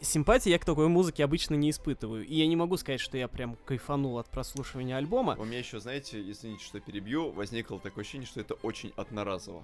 симпатии 0.00 0.50
я 0.50 0.58
к 0.58 0.64
такой 0.64 0.88
музыке 0.88 1.22
обычно 1.22 1.54
не 1.54 1.70
испытываю. 1.70 2.26
И 2.26 2.34
я 2.34 2.48
не 2.48 2.56
могу 2.56 2.76
сказать, 2.76 3.00
что 3.00 3.16
я 3.16 3.28
прям 3.28 3.56
кайфанул 3.64 4.18
от 4.18 4.28
прослушивания 4.28 4.96
альбома. 4.96 5.36
У 5.38 5.44
меня 5.44 5.60
еще, 5.60 5.78
знаете, 5.78 6.20
извините, 6.28 6.64
что 6.64 6.80
перебью, 6.80 7.30
возникло 7.30 7.78
такое 7.78 8.02
ощущение, 8.02 8.26
что 8.26 8.40
это 8.40 8.54
очень 8.54 8.92
одноразово. 8.96 9.62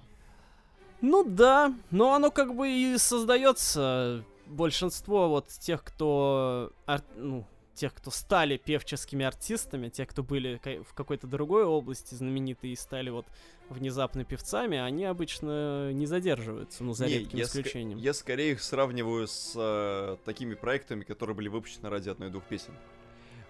Ну 1.01 1.25
да, 1.25 1.75
но 1.91 2.13
оно 2.13 2.31
как 2.31 2.55
бы 2.55 2.69
и 2.69 2.97
создается. 2.97 4.23
Большинство 4.47 5.29
вот 5.29 5.47
тех, 5.47 5.83
кто, 5.83 6.71
ар- 6.85 7.03
ну, 7.15 7.45
тех, 7.73 7.93
кто 7.93 8.11
стали 8.11 8.57
певческими 8.57 9.25
артистами, 9.25 9.89
тех, 9.89 10.07
кто 10.09 10.21
были 10.23 10.59
в 10.87 10.93
какой-то 10.93 11.27
другой 11.27 11.63
области 11.63 12.13
знаменитые 12.13 12.73
и 12.73 12.75
стали 12.75 13.09
вот 13.09 13.25
внезапно 13.69 14.23
певцами, 14.25 14.77
они 14.77 15.05
обычно 15.05 15.91
не 15.91 16.05
задерживаются, 16.05 16.83
ну, 16.83 16.93
за 16.93 17.07
Не, 17.07 17.19
редким 17.19 17.39
я, 17.39 17.45
исключением. 17.45 17.97
я 17.97 18.13
скорее 18.13 18.51
их 18.51 18.61
сравниваю 18.61 19.27
с 19.27 19.53
э, 19.55 20.17
такими 20.25 20.53
проектами, 20.53 21.03
которые 21.03 21.35
были 21.35 21.47
выпущены 21.47 21.89
ради 21.89 22.09
одной-двух 22.09 22.43
песен. 22.43 22.73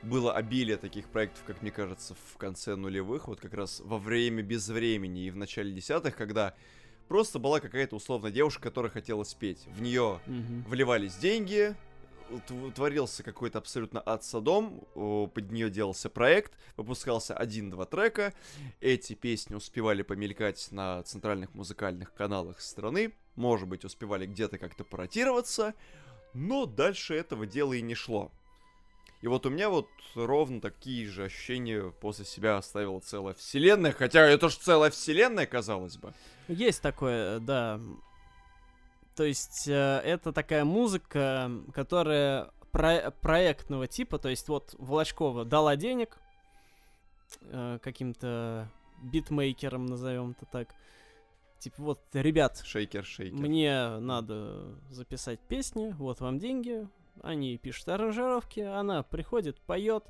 Было 0.03 0.33
обилие 0.33 0.77
таких 0.77 1.07
проектов, 1.07 1.43
как 1.45 1.61
мне 1.61 1.71
кажется, 1.71 2.15
в 2.33 2.37
конце 2.37 2.75
нулевых, 2.75 3.27
вот 3.27 3.39
как 3.39 3.53
раз 3.53 3.81
во 3.83 3.97
время 3.97 4.43
без 4.43 4.67
времени 4.69 5.25
и 5.25 5.31
в 5.31 5.35
начале 5.37 5.71
десятых, 5.73 6.15
когда 6.15 6.53
просто 7.08 7.39
была 7.39 7.60
какая-то 7.60 7.95
условная 7.95 8.32
девушка, 8.32 8.62
которая 8.64 8.91
хотела 8.91 9.24
спеть. 9.24 9.66
В 9.68 9.82
нее 9.82 10.20
Мгм. 10.26 10.64
вливались 10.68 11.16
деньги, 11.16 11.76
тв- 12.47 12.74
творился 12.74 13.24
какой-то 13.24 13.60
абсолютно 13.60 14.01
ад 14.06 14.24
садом, 14.24 14.86
под 14.95 15.51
нее 15.51 15.70
делался 15.70 16.10
проект, 16.10 16.54
выпускался 16.78 17.36
один-два 17.36 17.86
трека, 17.86 18.34
эти 18.82 19.14
песни 19.14 19.56
успевали 19.56 20.01
помелькать 20.01 20.68
на 20.72 21.04
центральных 21.04 21.54
музыкальных 21.54 22.14
каналах 22.14 22.62
страны, 22.62 23.14
может 23.36 23.68
быть, 23.68 23.84
успевали 23.86 24.26
где-то 24.26 24.58
как-то 24.58 24.84
паротироваться, 24.84 25.74
но 26.34 26.66
дальше 26.66 27.14
этого 27.16 27.45
дела 27.45 27.74
и 27.74 27.82
не 27.82 27.95
шло. 27.95 28.32
И 29.24 29.28
вот 29.28 29.45
у 29.45 29.49
меня 29.49 29.69
вот 29.69 29.88
ровно 30.15 30.59
такие 30.59 31.07
же 31.07 31.24
ощущения 31.24 31.93
после 32.01 32.26
себя 32.26 32.57
оставила 32.57 32.99
целая 32.99 33.34
вселенная, 33.34 33.93
хотя 33.93 34.19
это 34.28 34.49
ж 34.49 34.55
целая 34.57 34.91
вселенная, 34.91 35.45
казалось 35.45 35.95
бы. 35.95 36.13
Есть 36.49 36.82
такое, 36.82 37.39
да. 37.39 37.80
То 39.15 39.24
есть 39.24 39.65
э, 39.69 40.01
это 40.03 40.34
такая 40.34 40.65
музыка, 40.65 41.49
которая 41.74 42.51
про- 42.74 43.11
проектного 43.11 43.88
типа, 43.88 44.19
то 44.19 44.28
есть 44.28 44.49
вот 44.49 44.76
Волочкова 44.78 45.45
дала 45.45 45.78
денег 45.78 46.17
э, 47.43 47.80
каким-то 47.82 48.69
битмейкерам, 49.03 49.86
назовем 49.86 50.32
это 50.32 50.45
так. 50.51 50.76
Типа 51.59 51.82
вот, 51.82 52.01
ребят, 52.11 52.61
Шейкер, 52.65 53.05
шейкер. 53.05 53.39
мне 53.39 53.88
надо 53.99 54.76
записать 54.89 55.39
песни, 55.39 55.95
вот 55.97 56.19
вам 56.19 56.39
деньги, 56.39 56.89
они 57.22 57.57
пишут 57.57 57.89
аранжировки, 57.89 58.59
она 58.61 59.03
приходит, 59.03 59.59
поет, 59.61 60.03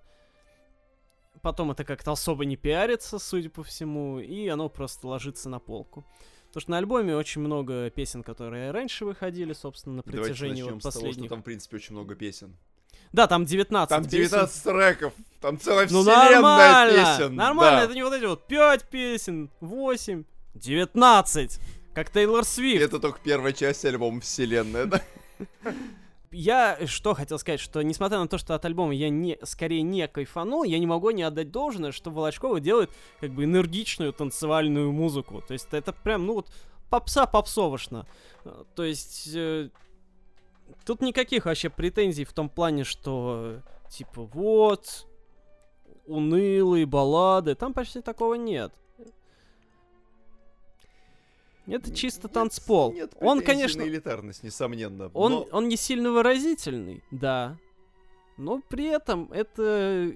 потом 1.41 1.71
это 1.71 1.83
как-то 1.83 2.11
особо 2.11 2.45
не 2.45 2.55
пиарится, 2.55 3.19
судя 3.19 3.49
по 3.49 3.63
всему, 3.63 4.19
и 4.19 4.47
оно 4.47 4.69
просто 4.69 5.07
ложится 5.07 5.49
на 5.49 5.59
полку. 5.59 6.05
Потому 6.47 6.61
что 6.61 6.71
на 6.71 6.77
альбоме 6.77 7.15
очень 7.15 7.41
много 7.41 7.89
песен, 7.89 8.21
которые 8.23 8.71
раньше 8.71 9.05
выходили, 9.05 9.53
собственно, 9.53 9.95
на 9.97 10.03
Давайте 10.03 10.21
протяжении 10.29 10.61
начнем 10.61 10.73
вот 10.75 10.81
с 10.81 10.83
того, 10.83 10.91
что 10.91 10.99
последних. 11.01 11.29
там, 11.29 11.41
в 11.41 11.43
принципе, 11.43 11.77
очень 11.77 11.93
много 11.95 12.15
песен. 12.15 12.55
Да, 13.11 13.27
там 13.27 13.45
19 13.45 13.89
Там 13.89 14.03
песен. 14.05 14.17
19 14.29 14.63
треков, 14.63 15.13
там 15.41 15.59
целая 15.59 15.87
Ну 15.89 16.01
вселенная 16.01 16.31
нормально, 16.41 16.93
песен. 17.17 17.35
нормально, 17.35 17.77
да. 17.79 17.83
это 17.85 17.93
не 17.95 18.03
вот 18.03 18.13
эти 18.13 18.25
вот 18.25 18.47
5 18.47 18.89
песен, 18.89 19.49
8, 19.61 20.23
19, 20.53 21.59
как 21.95 22.11
Тейлор 22.11 22.43
Свифт. 22.45 22.83
Это 22.83 22.99
только 22.99 23.19
первая 23.23 23.51
часть 23.53 23.83
альбома 23.85 24.21
вселенная, 24.21 24.85
да? 24.85 25.01
я 26.33 26.77
что 26.87 27.13
хотел 27.13 27.39
сказать, 27.39 27.59
что 27.59 27.81
несмотря 27.81 28.19
на 28.19 28.27
то, 28.27 28.37
что 28.37 28.55
от 28.55 28.65
альбома 28.65 28.93
я 28.93 29.09
не, 29.09 29.37
скорее 29.43 29.81
не 29.81 30.07
кайфанул, 30.07 30.63
я 30.63 30.79
не 30.79 30.87
могу 30.87 31.11
не 31.11 31.23
отдать 31.23 31.51
должное, 31.51 31.91
что 31.91 32.09
Волочкова 32.09 32.59
делает 32.59 32.89
как 33.19 33.31
бы 33.31 33.45
энергичную 33.45 34.13
танцевальную 34.13 34.91
музыку. 34.91 35.41
То 35.47 35.53
есть 35.53 35.67
это 35.71 35.93
прям, 35.93 36.25
ну 36.25 36.35
вот, 36.35 36.47
попса 36.89 37.25
попсовошно. 37.25 38.05
Э, 38.43 38.63
То 38.75 38.83
есть 38.83 39.29
э, 39.33 39.69
тут 40.85 41.01
никаких 41.01 41.45
вообще 41.45 41.69
претензий 41.69 42.25
в 42.25 42.33
том 42.33 42.49
плане, 42.49 42.83
что 42.83 43.61
э, 43.85 43.89
типа 43.89 44.23
вот, 44.23 45.07
унылые 46.05 46.85
баллады, 46.85 47.55
там 47.55 47.73
почти 47.73 48.01
такого 48.01 48.35
нет. 48.35 48.73
Это 51.67 51.93
чисто 51.95 52.27
танцпол. 52.27 52.93
Нет 52.93 53.13
Он, 53.19 53.41
конечно, 53.41 53.81
элитарность, 53.81 54.43
несомненно. 54.43 55.09
он, 55.13 55.31
но 55.31 55.47
он 55.51 55.67
не 55.67 55.77
сильно 55.77 56.11
выразительный, 56.11 57.03
да. 57.11 57.57
Но 58.37 58.61
при 58.67 58.85
этом 58.85 59.31
это 59.31 60.13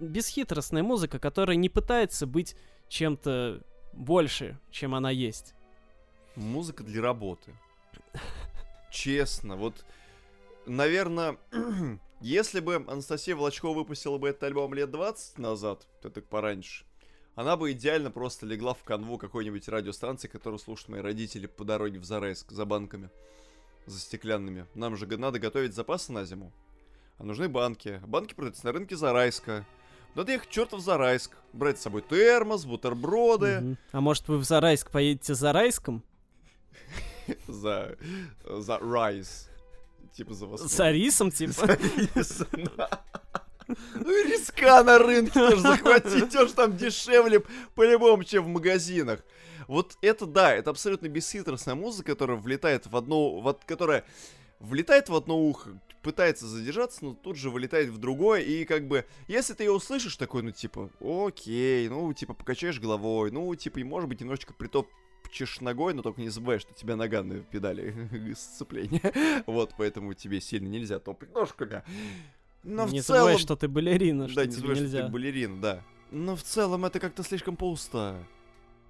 бесхитростная 0.00 0.82
музыка, 0.82 1.18
которая 1.18 1.56
не 1.56 1.68
пытается 1.68 2.26
быть 2.26 2.56
чем-то 2.88 3.62
больше, 3.92 4.58
чем 4.70 4.94
она 4.94 5.10
есть. 5.10 5.54
Музыка 6.36 6.82
для 6.82 7.00
работы. 7.00 7.54
Честно, 8.90 9.56
вот, 9.56 9.84
наверное, 10.66 11.38
если 12.20 12.60
бы 12.60 12.76
Анастасия 12.76 13.36
Волочкова 13.36 13.74
выпустила 13.74 14.18
бы 14.18 14.28
этот 14.28 14.44
альбом 14.44 14.74
лет 14.74 14.90
20 14.90 15.38
назад, 15.38 15.86
то 16.02 16.10
так 16.10 16.24
пораньше, 16.26 16.84
она 17.34 17.56
бы 17.56 17.72
идеально 17.72 18.10
просто 18.10 18.46
легла 18.46 18.74
в 18.74 18.84
канву 18.84 19.18
какой-нибудь 19.18 19.68
радиостанции, 19.68 20.28
которую 20.28 20.58
слушают 20.58 20.90
мои 20.90 21.00
родители 21.00 21.46
по 21.46 21.64
дороге 21.64 21.98
в 21.98 22.04
Зарайск 22.04 22.50
за 22.52 22.64
банками, 22.64 23.10
за 23.86 23.98
стеклянными. 23.98 24.66
Нам 24.74 24.96
же 24.96 25.06
надо 25.18 25.38
готовить 25.38 25.74
запасы 25.74 26.12
на 26.12 26.24
зиму. 26.24 26.52
А 27.18 27.24
нужны 27.24 27.48
банки. 27.48 28.00
Банки 28.06 28.34
продаются 28.34 28.66
на 28.66 28.72
рынке 28.72 28.96
Зарайска. 28.96 29.64
Надо 30.14 30.32
ехать 30.32 30.48
чертов 30.48 30.80
Зарайск. 30.80 31.36
Брать 31.52 31.78
с 31.78 31.82
собой 31.82 32.02
термос, 32.02 32.64
бутерброды. 32.66 33.60
Мгм. 33.60 33.78
А 33.92 34.00
может 34.00 34.28
вы 34.28 34.38
в 34.38 34.44
Зарайск 34.44 34.90
поедете 34.90 35.34
за 35.34 35.52
Райском? 35.52 36.04
За... 37.48 37.96
За 38.44 38.78
rise. 38.78 39.48
Типа 40.12 40.34
за 40.34 40.46
восход. 40.46 40.70
За 40.70 40.90
рисом, 40.90 41.30
типа? 41.30 41.66
Рис, 42.14 42.42
да. 42.76 43.04
Ну 43.66 44.24
риска 44.24 44.82
на 44.82 44.98
рынке 44.98 45.32
тоже 45.32 45.58
захватить, 45.58 46.32
тоже 46.32 46.52
там 46.52 46.76
дешевле 46.76 47.42
по-любому, 47.74 48.24
чем 48.24 48.44
в 48.44 48.48
магазинах. 48.48 49.24
Вот 49.68 49.96
это 50.02 50.26
да, 50.26 50.54
это 50.54 50.70
абсолютно 50.70 51.08
бесхитростная 51.08 51.74
музыка, 51.74 52.12
которая 52.12 52.36
влетает 52.36 52.86
в 52.86 52.96
одно, 52.96 53.40
вот, 53.40 53.64
которая 53.64 54.04
влетает 54.60 55.08
в 55.08 55.14
одно 55.14 55.38
ухо, 55.38 55.80
пытается 56.02 56.46
задержаться, 56.46 57.04
но 57.04 57.14
тут 57.14 57.36
же 57.36 57.50
вылетает 57.50 57.88
в 57.88 57.98
другое, 57.98 58.40
и 58.40 58.64
как 58.64 58.86
бы, 58.86 59.06
если 59.26 59.54
ты 59.54 59.64
ее 59.64 59.72
услышишь, 59.72 60.16
такой, 60.16 60.42
ну, 60.42 60.50
типа, 60.50 60.90
окей, 61.00 61.88
ну, 61.88 62.12
типа, 62.12 62.34
покачаешь 62.34 62.80
головой, 62.80 63.30
ну, 63.30 63.54
типа, 63.54 63.80
и 63.80 63.84
может 63.84 64.08
быть, 64.08 64.20
немножечко 64.20 64.52
притопчешь 64.52 65.60
ногой, 65.60 65.94
но 65.94 66.02
только 66.02 66.20
не 66.20 66.28
забывай, 66.28 66.58
что 66.58 66.72
у 66.72 66.76
тебя 66.76 66.96
нога 66.96 67.22
на 67.22 67.40
педали 67.40 68.34
сцепления. 68.36 69.42
Вот, 69.46 69.72
поэтому 69.76 70.14
тебе 70.14 70.40
сильно 70.40 70.68
нельзя 70.68 70.98
топать 70.98 71.32
ножками. 71.34 71.82
Но 72.64 72.86
не 72.86 73.00
в 73.00 73.04
целом... 73.04 73.20
забывай, 73.20 73.38
что 73.38 73.56
ты 73.56 73.68
балерина, 73.68 74.26
что 74.28 74.36
Да, 74.36 74.46
не 74.46 74.52
забывай, 74.52 74.76
что 74.76 74.84
нельзя. 74.84 75.06
ты 75.06 75.12
балерин, 75.12 75.60
да. 75.60 75.82
Но 76.10 76.34
в 76.34 76.42
целом 76.42 76.84
это 76.84 76.98
как-то 77.00 77.22
слишком 77.22 77.56
пусто. 77.56 78.16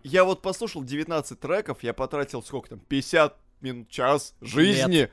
Я 0.03 0.25
вот 0.25 0.43
послушал 0.43 0.85
19 0.85 1.41
треков, 1.41 1.83
я 1.83 1.93
потратил 1.95 2.43
сколько 2.43 2.71
там, 2.71 2.79
50 2.81 3.37
минут, 3.63 3.89
час 3.89 4.35
жизни. 4.41 5.11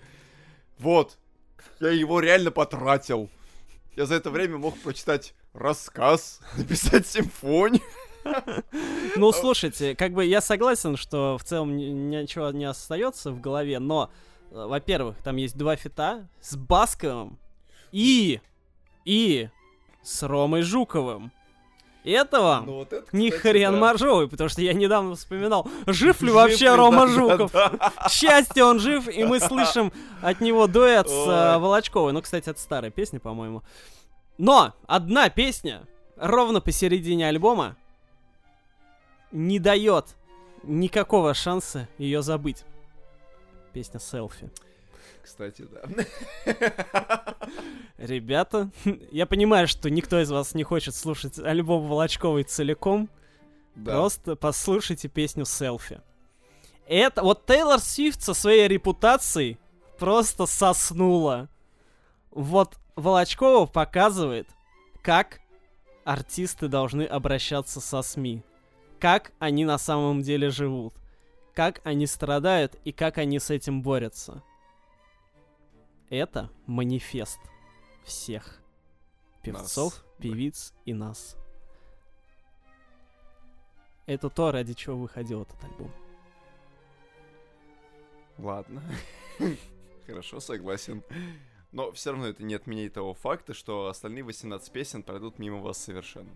Вот. 0.78 1.18
Я 1.80 1.89
его 1.91 2.20
реально 2.20 2.51
потратил. 2.51 3.30
Я 3.95 4.05
за 4.05 4.16
это 4.16 4.30
время 4.30 4.57
мог 4.57 4.78
прочитать 4.80 5.34
рассказ, 5.53 6.39
написать 6.57 7.07
симфонию. 7.07 7.82
Ну, 9.16 9.32
слушайте, 9.32 9.95
как 9.95 10.14
бы 10.14 10.24
я 10.24 10.41
согласен, 10.41 10.95
что 10.95 11.39
в 11.39 11.43
целом 11.43 11.76
ни- 11.76 11.86
ничего 11.86 12.51
не 12.51 12.66
остается 12.66 13.32
в 13.32 13.41
голове, 13.41 13.80
но, 13.80 14.12
э, 14.51 14.53
во-первых, 14.53 15.18
там 15.24 15.38
есть 15.38 15.57
два 15.57 15.76
фита 15.76 16.30
с 16.39 16.55
Басковым 16.55 17.39
и, 17.91 18.39
и 19.05 19.49
с 20.03 20.23
Ромой 20.23 20.61
Жуковым. 20.61 21.31
И 22.03 22.11
это 22.11 22.41
вам 22.41 22.65
Ну 22.65 22.73
вот 22.77 22.91
это, 22.93 23.05
кстати, 23.05 23.29
хрен 23.29 23.73
да. 23.73 23.79
моржовый, 23.79 24.27
потому 24.27 24.49
что 24.49 24.61
я 24.61 24.73
недавно 24.73 25.13
вспоминал, 25.15 25.67
жив 25.85 26.19
ли 26.21 26.27
Жив 26.27 26.35
вообще 26.35 26.65
ли, 26.65 26.75
Рома 26.75 27.01
да, 27.01 27.05
да, 27.05 27.11
Жуков. 27.13 27.51
да. 27.51 27.69
К 28.07 28.09
счастью, 28.09 28.65
он 28.65 28.79
жив, 28.79 29.07
и 29.07 29.23
мы 29.23 29.39
слышим 29.39 29.93
от 30.21 30.41
него 30.41 30.65
дуэт 30.65 31.07
с 31.07 31.11
э, 31.11 31.53
Ой. 31.55 31.59
Волочковой. 31.59 32.11
Ну, 32.11 32.21
кстати, 32.23 32.49
это 32.49 32.59
старая 32.59 32.89
песня, 32.89 33.19
по-моему. 33.19 33.61
Но 34.39 34.73
одна 34.87 35.29
песня 35.29 35.83
ровно 36.17 36.59
посередине 36.59 37.27
альбома 37.27 37.75
не 39.31 39.59
дает 39.59 40.15
никакого 40.63 41.35
шанса 41.35 41.87
ее 41.99 42.23
забыть. 42.23 42.63
Песня 43.73 43.99
селфи. 43.99 44.49
Кстати, 45.24 45.67
да. 45.72 47.36
Ребята, 47.97 48.72
я 49.11 49.26
понимаю, 49.26 49.67
что 49.67 49.89
никто 49.89 50.19
из 50.19 50.32
вас 50.32 50.53
не 50.55 50.63
хочет 50.63 50.95
слушать 50.95 51.38
альбом 51.39 51.88
Волочковой 51.88 52.43
целиком. 52.43 53.09
Да. 53.76 53.93
Просто 53.93 54.36
послушайте 54.36 55.07
песню 55.07 55.45
селфи. 55.45 56.01
Это 56.88 57.24
вот 57.24 57.45
Тейлор 57.45 57.80
Свифт 57.80 58.22
со 58.22 58.34
своей 58.34 58.67
репутацией 58.67 59.57
просто 59.97 60.45
соснула. 60.45 61.47
Вот 62.32 62.78
Волочкова 62.95 63.65
показывает, 63.65 64.49
как 65.01 65.39
артисты 66.03 66.67
должны 66.67 67.03
обращаться 67.03 67.80
со 67.80 68.01
СМИ. 68.01 68.43
Как 68.99 69.32
они 69.39 69.63
на 69.63 69.78
самом 69.78 70.22
деле 70.22 70.49
живут. 70.49 70.93
Как 71.53 71.82
они 71.84 72.07
страдают 72.07 72.76
и 72.84 72.91
как 72.91 73.17
они 73.17 73.39
с 73.39 73.49
этим 73.49 73.82
борются. 73.82 74.43
Это 76.12 76.51
манифест 76.68 77.39
всех 78.03 78.62
певцов, 79.41 79.93
Нас, 79.93 80.05
певиц 80.18 80.74
и 80.84 80.93
нас. 80.93 81.38
Это 84.07 84.30
то, 84.30 84.51
ради 84.51 84.74
чего 84.74 84.97
выходил 84.97 85.43
этот 85.43 85.64
альбом. 85.64 85.89
Ладно. 88.38 88.84
Хорошо, 90.05 90.41
согласен. 90.41 91.01
Но 91.72 91.93
все 91.93 92.12
равно 92.12 92.28
это 92.28 92.43
не 92.43 92.55
отменяет 92.55 92.95
того 92.95 93.14
факта, 93.14 93.53
что 93.53 93.88
остальные 93.88 94.26
18 94.26 94.70
песен 94.74 95.03
пройдут 95.03 95.39
мимо 95.39 95.59
вас 95.59 95.78
совершенно. 95.78 96.34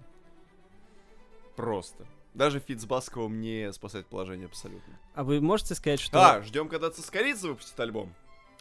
Просто. 1.57 2.07
Даже 2.33 2.61
фит 2.61 2.79
с 2.79 2.85
Басковым 2.85 3.41
не 3.41 3.73
спасает 3.73 4.07
положение 4.07 4.45
абсолютно. 4.45 4.97
А 5.15 5.25
вы 5.25 5.41
можете 5.41 5.75
сказать, 5.75 5.99
что... 5.99 6.17
А, 6.17 6.41
ждем, 6.43 6.69
когда 6.69 6.89
Цискоридзе 6.91 7.49
выпустит 7.49 7.77
альбом. 7.77 8.15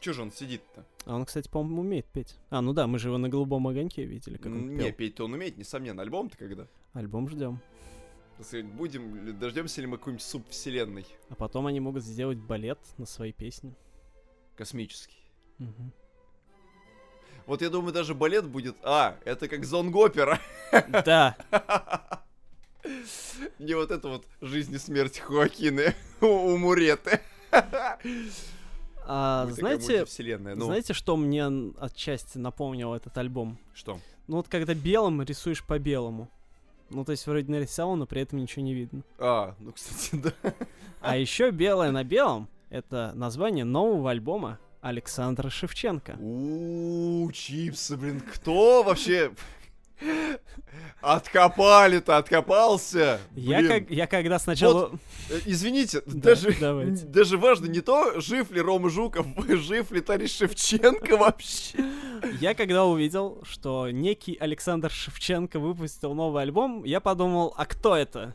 Че 0.05 0.13
же 0.13 0.21
он 0.21 0.33
сидит-то? 0.33 0.85
А 1.07 1.15
он, 1.17 1.25
кстати, 1.25 1.49
по-моему, 1.49 1.81
умеет 1.81 2.05
петь. 2.05 2.37
А, 2.51 2.61
ну 2.61 2.75
да, 2.75 2.87
мы 2.87 2.99
же 2.99 3.09
его 3.09 3.17
на 3.17 3.31
голубом 3.31 3.67
огоньке 3.69 4.05
видели, 4.05 4.37
как 4.37 4.53
он 4.53 4.77
Не, 4.77 4.85
пел. 4.85 4.93
петь-то 4.93 5.25
он 5.25 5.33
умеет, 5.33 5.57
несомненно. 5.57 6.03
Альбом-то 6.03 6.37
когда? 6.37 6.67
Альбом 6.93 7.27
ждем. 7.31 7.59
Будем, 8.75 9.39
дождемся 9.39 9.81
ли 9.81 9.87
мы 9.87 9.97
какой-нибудь 9.97 10.23
суп 10.23 10.47
вселенной? 10.51 11.07
А 11.31 11.35
потом 11.37 11.67
они 11.67 11.81
могут 11.81 12.05
сделать 12.05 12.37
балет 12.37 12.79
на 12.99 13.07
свои 13.07 13.33
песни. 13.33 13.75
Космический. 14.57 15.25
Мгм. 15.57 15.91
Вот 17.47 17.63
я 17.63 17.71
думаю, 17.71 17.95
даже 17.95 18.15
балет 18.15 18.47
будет... 18.47 18.77
А, 18.83 19.17
это 19.25 19.49
как 19.49 19.65
зонгопера. 19.65 20.39
Да, 21.07 21.35
Не 23.59 23.73
вот 23.73 23.91
это 23.91 24.09
вот 24.09 24.27
жизнь 24.43 24.75
и 24.75 24.79
смерть 24.79 25.19
Хоакины 25.19 25.95
у, 26.21 26.27
у 26.27 26.59
Муреты. 26.59 27.23
а, 29.07 29.47
знаете, 29.51 29.99
мультивселенная. 29.99 30.55
Ну, 30.55 30.67
знаете, 30.67 30.93
что 30.93 31.17
мне 31.17 31.47
отчасти 31.79 32.39
напомнил 32.39 32.95
этот 32.95 33.17
альбом? 33.19 33.59
что? 33.75 34.01
Ну 34.27 34.37
вот 34.37 34.49
когда 34.49 34.75
белым 34.75 35.23
рисуешь 35.23 35.63
по 35.65 35.79
белому. 35.79 36.31
Ну, 36.91 37.05
то 37.05 37.13
есть 37.13 37.27
вроде 37.27 37.51
нарисовал, 37.51 37.97
но 37.97 38.07
при 38.07 38.23
этом 38.23 38.39
ничего 38.39 38.63
не 38.63 38.75
видно. 38.75 39.03
А, 39.19 39.55
ну, 39.59 39.73
кстати, 39.73 40.17
да. 40.43 40.55
А 41.01 41.17
еще 41.17 41.51
белое 41.51 41.91
на 41.91 42.05
белом 42.05 42.49
это 42.71 43.13
название 43.15 43.65
нового 43.65 44.11
альбома 44.11 44.59
Александра 44.81 45.49
Шевченко. 45.49 46.17
У 46.19 47.31
чипсы, 47.33 47.97
блин, 47.97 48.21
кто 48.21 48.83
вообще... 48.83 49.33
Откопали-то, 51.01 52.17
откопался. 52.17 53.21
Я, 53.35 53.59
Блин. 53.59 53.71
как, 53.71 53.91
я 53.91 54.07
когда 54.07 54.39
сначала... 54.39 54.91
Э, 55.29 55.41
Извините, 55.45 56.03
Да, 56.07 56.31
даже, 56.31 56.57
давайте. 56.59 57.05
даже 57.07 57.37
важно 57.37 57.67
не 57.67 57.81
то, 57.81 58.21
жив 58.21 58.51
ли 58.51 58.61
Рома 58.61 58.89
Жуков, 58.89 59.27
жив 59.49 59.93
ли 59.93 60.01
Тарис 60.01 60.35
Шевченко 60.37 61.17
вообще. 61.17 61.79
Я 62.41 62.55
когда 62.55 62.87
увидел, 62.87 63.43
что 63.45 63.91
некий 63.91 64.37
Александр 64.41 64.91
Шевченко 64.91 65.59
выпустил 65.59 66.15
новый 66.15 66.43
альбом, 66.43 66.85
я 66.85 67.01
подумал, 67.01 67.53
а 67.57 67.67
кто 67.67 67.95
это? 67.97 68.35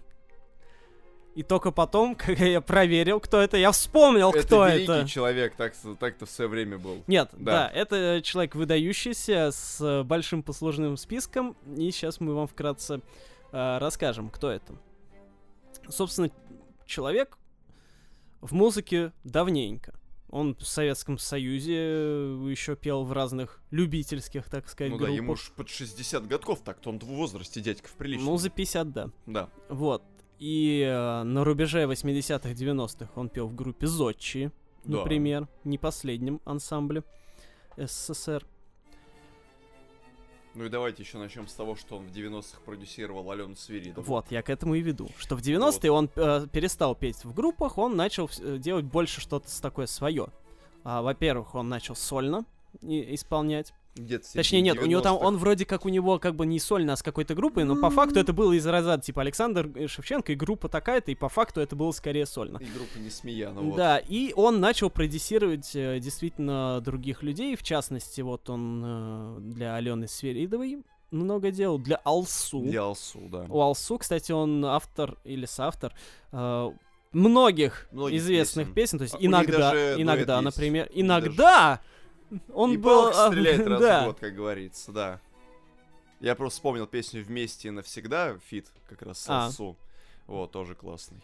И 1.40 1.44
только 1.44 1.72
потом, 1.72 2.16
когда 2.18 2.44
я 2.44 2.60
проверил, 2.60 3.22
кто 3.22 3.40
это, 3.40 3.56
я 3.56 3.72
вспомнил, 3.72 4.34
кто 4.34 4.66
это 4.68 4.76
великий 4.76 4.92
это. 4.92 5.08
человек, 5.08 5.56
так, 5.56 5.74
так-то 5.98 6.26
в 6.26 6.30
свое 6.30 6.50
время 6.50 6.78
был. 6.78 7.02
Нет, 7.08 7.30
Да. 7.32 7.52
да. 7.52 7.72
это 7.74 8.22
человек 8.22 8.56
выдающийся 8.56 9.52
с 9.54 9.80
э, 9.80 10.04
большим 10.04 10.44
послужным 10.44 10.98
списком, 10.98 11.56
и 11.78 11.92
сейчас 11.92 12.20
мы 12.20 12.36
вам 12.36 12.46
вкратце 12.46 13.00
э, 13.54 13.78
расскажем, 13.78 14.30
кто 14.30 14.52
это. 14.52 14.74
Собственно, 15.88 16.30
человек 16.86 17.38
в 18.42 18.54
музыке 18.54 19.14
давненько. 19.24 19.94
Он 20.32 20.56
в 20.56 20.68
Советском 20.68 21.18
Союзе 21.18 21.74
еще 22.52 22.76
пел 22.76 23.06
в 23.06 23.14
разных 23.14 23.62
любительских, 23.72 24.50
так 24.50 24.68
сказать, 24.68 24.92
Ну 24.92 24.98
да, 24.98 25.06
группах. 25.06 25.16
ему 25.24 25.34
уж 25.34 25.52
под 25.56 25.70
60 25.70 26.28
годков 26.28 26.60
так-то, 26.66 26.90
он 26.90 27.00
в 27.00 27.06
возрасте 27.06 27.62
дядька 27.62 27.88
в 27.88 27.94
приличном. 27.94 28.26
Ну, 28.26 28.38
за 28.38 28.50
50, 28.50 28.92
да. 28.92 29.10
Да. 29.26 29.50
Вот. 29.70 30.04
И 30.40 30.82
э, 30.88 31.24
на 31.24 31.44
рубеже 31.44 31.84
80-х, 31.84 32.50
90-х 32.52 33.10
он 33.16 33.30
пел 33.30 33.48
в 33.48 33.56
группе 33.56 33.88
Зодчи, 33.88 34.52
Да. 34.86 35.00
например, 35.00 35.48
не 35.66 35.78
последнем 35.78 36.40
ансамбле 36.46 37.04
СССР. 37.78 38.46
Ну 40.56 40.66
и 40.66 40.70
давайте 40.70 41.04
еще 41.04 41.18
начнем 41.18 41.48
с 41.48 41.54
того, 41.54 41.76
что 41.76 41.98
он 41.98 42.06
в 42.08 42.12
90-х 42.12 42.60
продюсировал 42.66 43.30
Алену 43.32 43.56
Свиридову. 43.56 44.06
Вот, 44.06 44.32
я 44.32 44.42
к 44.42 44.50
этому 44.50 44.76
и 44.76 44.82
веду. 44.82 45.10
Что 45.18 45.36
в 45.36 45.42
90-е 45.42 45.92
он 45.92 46.10
э, 46.16 46.48
перестал 46.52 46.96
петь 46.96 47.24
в 47.24 47.34
группах, 47.34 47.78
он 47.78 47.96
начал 47.96 48.30
э, 48.40 48.58
делать 48.58 48.86
больше 48.86 49.22
что-то 49.22 49.48
такое 49.62 49.86
свое. 49.86 50.28
А, 50.84 51.02
во-первых, 51.02 51.54
он 51.54 51.70
начал 51.70 51.96
сольно 51.96 52.46
и- 52.82 53.14
исполнять. 53.14 53.74
Где-то 53.96 54.34
Точнее, 54.34 54.62
нет, 54.62 54.78
у 54.82 54.86
него 54.86 55.02
там, 55.02 55.16
90-х. 55.16 55.26
он 55.26 55.38
вроде 55.38 55.66
как 55.66 55.86
у 55.86 55.90
него 55.90 56.20
как 56.20 56.36
бы 56.36 56.46
не 56.46 56.60
сольно, 56.60 56.94
а 56.94 56.96
с 56.96 57.04
какой-то 57.04 57.36
группой, 57.36 57.64
но 57.66 57.76
по 57.76 57.90
факту 57.90 58.20
это 58.20 58.32
было 58.34 58.54
из 58.54 58.66
разряда, 58.66 59.02
типа, 59.02 59.22
Александр 59.22 59.70
Шевченко 59.88 60.32
и 60.32 60.36
группа 60.36 60.70
такая-то, 60.70 61.12
и 61.12 61.16
по 61.16 61.28
факту 61.28 61.60
это 61.60 61.76
было 61.76 61.92
скорее 61.92 62.26
сольно. 62.26 62.58
И 62.60 62.66
группа 62.66 62.98
не 62.98 63.10
смея, 63.10 63.50
ну 63.50 63.70
вот. 63.70 63.76
Да, 63.76 63.98
и 63.98 64.32
он 64.36 64.60
начал 64.60 64.90
продюсировать 64.90 65.76
э, 65.76 66.00
действительно 66.00 66.80
других 66.82 67.24
людей, 67.24 67.56
в 67.56 67.64
частности, 67.64 68.22
вот 68.22 68.50
он 68.50 68.84
э, 68.86 69.38
для 69.42 69.76
Алены 69.76 70.08
Сверидовой 70.08 70.84
много 71.12 71.52
делал, 71.52 71.80
для 71.80 72.00
Алсу. 72.06 72.62
Для 72.62 72.84
Алсу, 72.84 73.20
да. 73.32 73.46
У 73.50 73.60
Алсу, 73.60 73.98
кстати, 73.98 74.32
он 74.32 74.64
автор 74.66 75.18
или 75.24 75.46
соавтор 75.46 75.94
э, 76.32 76.70
многих, 77.12 77.88
Многих 77.92 78.20
известных 78.20 78.74
песен. 78.74 78.76
песен. 78.76 78.98
То 79.00 79.04
есть 79.04 79.16
А 79.16 79.18
иногда, 79.20 79.58
даже 79.72 80.02
иногда, 80.02 80.42
например, 80.42 80.90
иногда 80.94 81.82
он 82.54 82.74
и 82.74 82.78
был... 82.78 83.04
палка 83.04 83.26
а, 83.26 83.28
стреляет 83.32 83.68
раз 83.68 83.82
да. 83.82 84.02
в 84.02 84.06
год, 84.08 84.20
как 84.20 84.36
говорится, 84.36 84.92
да. 84.92 85.22
Я 86.20 86.36
просто 86.36 86.58
вспомнил 86.58 86.86
песню 86.86 87.24
«Вместе 87.24 87.70
и 87.70 87.72
навсегда», 87.72 88.38
фит 88.40 88.68
как 88.88 89.02
раз 89.02 89.20
с 89.20 89.26
А. 89.30 89.50
Вот, 90.28 90.52
тоже 90.52 90.76
классный. 90.76 91.24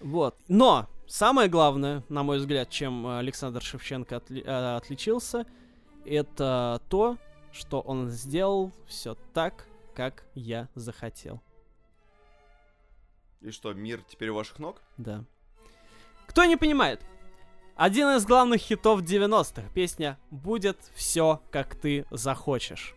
Вот. 0.00 0.36
Но 0.48 0.88
самое 1.06 1.48
главное, 1.48 2.02
на 2.08 2.22
мой 2.22 2.38
взгляд, 2.38 2.68
чем 2.68 3.06
Александр 3.06 3.62
Шевченко 3.62 4.16
отли- 4.16 4.44
э, 4.44 4.76
отличился, 4.76 5.46
это 6.04 6.82
то, 6.88 7.16
что 7.52 7.80
он 7.80 8.08
сделал 8.08 8.72
все 8.86 9.16
так, 9.32 9.66
как 9.94 10.24
я 10.34 10.68
захотел. 10.74 11.40
И 13.40 13.50
что, 13.50 13.72
мир 13.72 14.02
теперь 14.08 14.30
у 14.30 14.34
ваших 14.34 14.58
ног? 14.58 14.82
Да. 14.96 15.24
Кто 16.26 16.44
не 16.44 16.56
понимает, 16.56 17.00
один 17.76 18.08
из 18.10 18.24
главных 18.26 18.60
хитов 18.60 19.00
90-х, 19.02 19.62
песня 19.74 20.18
«Будет 20.30 20.78
все, 20.94 21.40
как 21.50 21.74
ты 21.74 22.06
захочешь». 22.10 22.94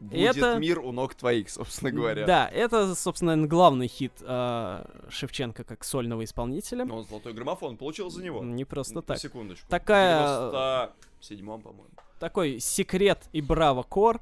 Будет 0.00 0.36
это- 0.36 0.58
мир 0.58 0.80
у 0.80 0.92
ног 0.92 1.14
твоих, 1.14 1.48
собственно 1.48 1.90
говоря. 1.90 2.26
Да, 2.26 2.46
это, 2.48 2.94
собственно, 2.94 3.46
главный 3.46 3.86
хит 3.88 4.12
э, 4.20 4.84
Шевченко 5.08 5.64
как 5.64 5.82
сольного 5.84 6.24
исполнителя. 6.24 6.84
Но 6.84 6.98
он 6.98 7.04
золотой 7.04 7.32
граммофон 7.32 7.78
получил 7.78 8.10
за 8.10 8.22
него. 8.22 8.42
Не 8.42 8.64
просто 8.66 9.00
так. 9.00 9.18
секундочку. 9.18 9.66
Такая- 9.70 10.50
В 10.50 10.90
97-м, 11.22 11.62
по-моему. 11.62 11.88
Такой 12.20 12.58
секрет 12.60 13.22
и 13.32 13.40
браво 13.40 13.82
кор. 13.82 14.20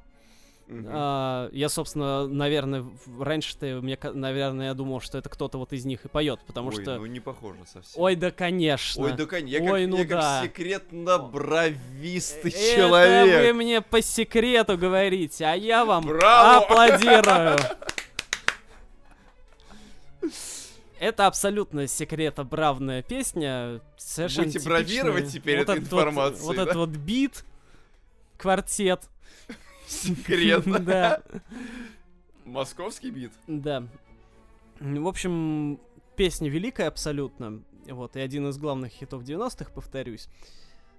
А, 0.69 1.49
я, 1.51 1.67
собственно, 1.69 2.25
наверное, 2.27 2.85
раньше-то, 3.19 3.79
мне, 3.81 3.97
наверное, 4.01 4.67
я 4.67 4.73
думал, 4.73 5.01
что 5.01 5.17
это 5.17 5.29
кто-то 5.29 5.57
вот 5.57 5.73
из 5.73 5.83
них 5.85 6.05
и 6.05 6.07
поет, 6.07 6.39
потому 6.47 6.69
Ой, 6.69 6.81
что... 6.81 6.95
ну 6.97 7.05
не 7.05 7.19
похоже 7.19 7.59
совсем. 7.71 8.01
Ой, 8.01 8.15
да, 8.15 8.31
конечно. 8.31 9.03
Ой, 9.03 9.11
да 9.13 9.25
конечно. 9.25 9.63
Я, 9.65 9.71
Ой, 9.71 9.81
как, 9.81 9.89
ну 9.91 9.97
я 9.97 10.05
да. 10.05 10.15
как 10.41 10.43
секретно 10.45 11.17
бровистый 11.19 12.51
Это 12.51 12.75
человек. 12.75 13.45
вы 13.45 13.53
мне 13.53 13.81
по 13.81 14.01
секрету 14.01 14.77
говорите, 14.77 15.45
а 15.45 15.53
я 15.55 15.83
вам 15.85 16.05
Браво! 16.05 16.63
аплодирую. 16.65 17.57
Это 20.99 21.27
абсолютно 21.27 21.85
секретобравная 21.87 23.01
песня. 23.03 23.81
Совершенно 23.97 24.45
Будете 24.45 24.59
типичная. 24.59 24.83
бравировать 24.83 25.31
теперь 25.33 25.65
вот- 25.65 25.77
информацией, 25.77 26.45
Вот 26.45 26.55
да? 26.55 26.61
этот 26.63 26.75
вот 26.75 26.89
бит, 26.91 27.43
квартет. 28.37 29.01
Секретно. 30.01 30.79
Да. 30.83 31.21
Московский 32.45 33.09
бит. 33.09 33.31
Да. 33.47 33.87
В 34.79 35.07
общем, 35.07 35.79
песня 36.15 36.49
великая 36.49 36.87
абсолютно. 36.87 37.63
Вот, 37.87 38.15
и 38.15 38.19
один 38.19 38.47
из 38.49 38.57
главных 38.57 38.91
хитов 38.91 39.23
90-х, 39.23 39.71
повторюсь. 39.71 40.27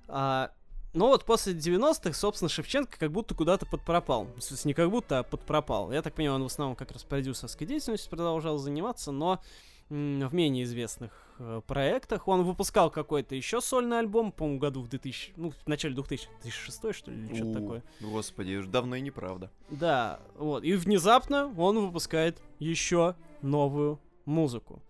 А, 0.09 0.51
но 0.93 1.09
вот 1.09 1.25
после 1.25 1.55
90-х, 1.55 2.13
собственно, 2.13 2.49
Шевченко 2.49 2.99
как 2.99 3.11
будто 3.11 3.35
куда-то 3.35 3.67
подпропал. 3.67 4.29
В 4.37 4.41
смысле, 4.41 4.71
не 4.71 4.75
как 4.75 4.91
будто, 4.91 5.19
а 5.19 5.23
подпропал. 5.23 5.93
Я 5.93 6.03
так 6.03 6.15
понимаю, 6.15 6.37
он 6.37 6.43
в 6.45 6.47
основном 6.47 6.77
как 6.77 6.93
раз 6.93 7.05
продюсерской 7.05 7.67
деятельностью 7.67 8.11
продолжал 8.11 8.59
заниматься, 8.59 9.13
но 9.13 9.43
в 9.89 10.35
менее 10.35 10.65
известных 10.65 11.13
э, 11.39 11.61
проектах. 11.67 12.27
Он 12.29 12.43
выпускал 12.45 12.91
какой-то 12.91 13.35
еще 13.35 13.61
сольный 13.61 13.99
альбом, 13.99 14.33
по-моему, 14.33 14.59
году 14.59 14.81
в 14.83 14.89
2000, 14.89 15.35
ну, 15.37 15.51
в 15.51 15.67
начале 15.67 15.95
2000, 15.95 16.29
2006, 16.43 16.95
что 16.95 17.11
ли, 17.11 17.27
или 17.27 17.35
что-то 17.35 17.61
такое. 17.61 17.83
Господи, 18.01 18.55
уж 18.57 18.67
давно 18.67 18.97
и 18.97 19.01
неправда. 19.01 19.51
Да, 19.71 20.21
вот. 20.37 20.65
И 20.65 20.73
внезапно 20.75 21.53
он 21.57 21.79
выпускает 21.87 22.43
еще 22.59 23.15
новую 23.43 24.01
музыку. 24.25 24.83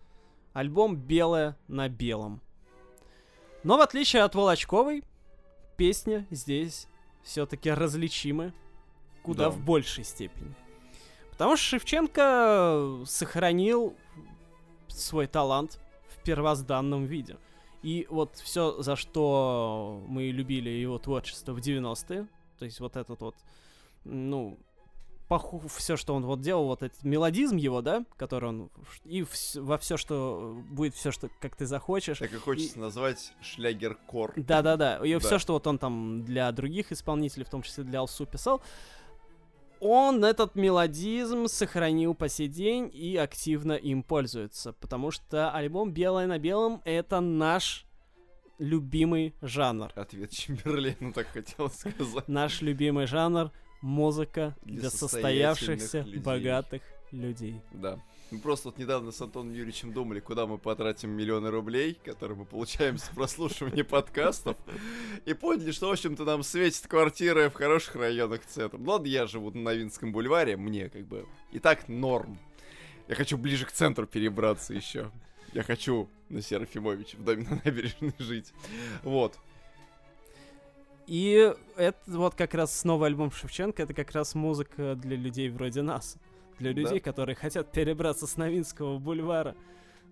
Альбом 0.52 0.96
«Белое 0.96 1.56
на 1.66 1.88
белом». 1.88 2.40
Но 3.64 3.76
в 3.78 3.80
отличие 3.80 4.22
от 4.22 4.34
Волочковой, 4.34 5.02
песня 5.76 6.26
здесь 6.30 6.86
все-таки 7.22 7.70
различимы 7.70 8.52
куда 9.22 9.44
Да. 9.44 9.50
в 9.50 9.58
большей 9.58 10.04
степени. 10.04 10.54
Потому 11.30 11.56
что 11.56 11.66
Шевченко 11.70 13.00
сохранил 13.06 13.96
свой 14.98 15.26
талант 15.26 15.78
в 16.08 16.22
первозданном 16.24 17.04
виде. 17.06 17.36
И 17.82 18.06
вот 18.10 18.36
все, 18.36 18.80
за 18.82 18.96
что 18.96 20.02
мы 20.06 20.24
любили 20.30 20.70
его 20.70 20.98
творчество 20.98 21.52
в 21.52 21.58
90-е, 21.58 22.26
то 22.58 22.64
есть 22.64 22.80
вот 22.80 22.96
этот 22.96 23.20
вот, 23.20 23.34
ну, 24.04 24.58
все, 25.68 25.96
что 25.96 26.14
он 26.14 26.24
вот 26.24 26.40
делал, 26.40 26.66
вот 26.66 26.82
этот 26.82 27.02
мелодизм 27.02 27.56
его, 27.56 27.82
да, 27.82 28.04
который 28.16 28.50
он, 28.50 28.70
и 29.04 29.22
вс- 29.22 29.60
во 29.60 29.76
все, 29.78 29.96
что 29.96 30.56
будет 30.70 30.94
все, 30.94 31.10
что 31.10 31.28
как 31.40 31.56
ты 31.56 31.66
захочешь, 31.66 32.18
Так 32.18 32.32
и 32.32 32.36
хочется 32.36 32.78
назвать 32.78 33.32
шлягер-кор. 33.42 34.32
да-да-да. 34.36 35.04
И 35.04 35.12
Да. 35.14 35.18
все, 35.20 35.38
что 35.38 35.54
вот 35.54 35.66
он 35.66 35.78
там 35.78 36.24
для 36.24 36.50
других 36.52 36.92
исполнителей, 36.92 37.44
в 37.44 37.50
том 37.50 37.62
числе 37.62 37.84
для 37.84 37.98
Алсу, 38.00 38.26
писал, 38.26 38.62
он 39.84 40.24
этот 40.24 40.54
мелодизм 40.54 41.46
сохранил 41.46 42.14
по 42.14 42.28
сей 42.28 42.48
день 42.48 42.90
и 42.92 43.16
активно 43.16 43.72
им 43.72 44.02
пользуется. 44.02 44.72
Потому 44.72 45.10
что 45.10 45.50
альбом 45.50 45.92
«Белое 45.92 46.26
на 46.26 46.38
белом»— 46.38 46.80
это 46.86 47.20
наш 47.20 47.84
любимый 48.58 49.34
жанр. 49.42 49.92
Ответ 49.94 50.30
Чемберлейну 50.30 51.12
так 51.12 51.26
хотел 51.26 51.68
сказать. 51.68 52.26
Наш 52.28 52.62
любимый 52.62 53.06
жанр— 53.06 53.50
музыка 53.82 54.56
Для 54.62 54.88
состоявшихся 54.88 56.00
людей. 56.00 56.18
богатых 56.22 56.82
людей. 57.10 57.60
Да. 57.72 58.00
Мы 58.34 58.40
просто 58.40 58.68
вот 58.68 58.78
недавно 58.78 59.12
с 59.12 59.20
Антоном 59.20 59.52
Юрьевичем 59.52 59.92
думали, 59.92 60.18
куда 60.18 60.44
мы 60.44 60.58
потратим 60.58 61.10
миллионы 61.10 61.50
рублей, 61.50 61.96
которые 62.04 62.36
мы 62.36 62.44
получаем 62.44 62.98
с 62.98 63.08
прослушивания 63.10 63.84
подкастов, 63.84 64.56
и 65.24 65.34
поняли, 65.34 65.70
что, 65.70 65.86
в 65.86 65.92
общем-то, 65.92 66.24
нам 66.24 66.42
светит 66.42 66.88
квартиры 66.88 67.48
в 67.48 67.54
хороших 67.54 67.94
районах 67.94 68.44
центра. 68.44 68.76
Ну 68.76 68.90
ладно, 68.90 69.06
я 69.06 69.28
живу 69.28 69.52
на 69.52 69.60
Новинском 69.60 70.10
бульваре, 70.10 70.56
мне 70.56 70.88
как 70.88 71.06
бы 71.06 71.26
и 71.52 71.60
так 71.60 71.86
норм. 71.88 72.36
Я 73.06 73.14
хочу 73.14 73.38
ближе 73.38 73.66
к 73.66 73.70
центру 73.72 74.04
перебраться 74.04 74.74
еще. 74.74 75.12
Я 75.52 75.62
хочу 75.62 76.08
на 76.28 76.42
Серафимовича 76.42 77.16
в 77.16 77.22
доме 77.22 77.46
на 77.48 77.60
набережной 77.64 78.14
жить. 78.18 78.52
Вот. 79.04 79.38
И 81.06 81.54
это 81.76 82.00
вот 82.06 82.34
как 82.34 82.54
раз 82.54 82.82
новый 82.82 83.10
альбом 83.10 83.30
Шевченко, 83.30 83.80
это 83.80 83.94
как 83.94 84.10
раз 84.10 84.34
музыка 84.34 84.96
для 84.96 85.16
людей 85.16 85.50
вроде 85.50 85.82
нас. 85.82 86.16
Для 86.58 86.72
Да. 86.72 86.80
людей, 86.80 87.00
которые 87.00 87.36
хотят 87.36 87.72
перебраться 87.72 88.26
с 88.26 88.36
Новинского 88.36 88.98
бульвара 88.98 89.54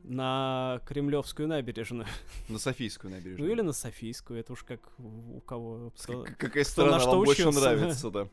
на 0.05 0.80
Кремлевскую 0.86 1.47
набережную. 1.49 2.07
На 2.49 2.59
Софийскую 2.59 3.11
Ну 3.12 3.16
набережную. 3.18 3.53
или 3.53 3.61
на 3.61 3.72
Софийскую, 3.72 4.40
это 4.40 4.53
уж 4.53 4.64
как 4.64 4.80
у 4.99 5.40
кого... 5.40 5.93
кто- 5.97 6.24
Какая 6.36 6.64
кто 6.64 6.70
страна 6.70 6.93
на 6.93 7.01
что 7.01 7.11
вам 7.11 7.18
больше 7.24 7.43
учился, 7.49 7.61
нравится, 7.61 8.11
да? 8.11 8.28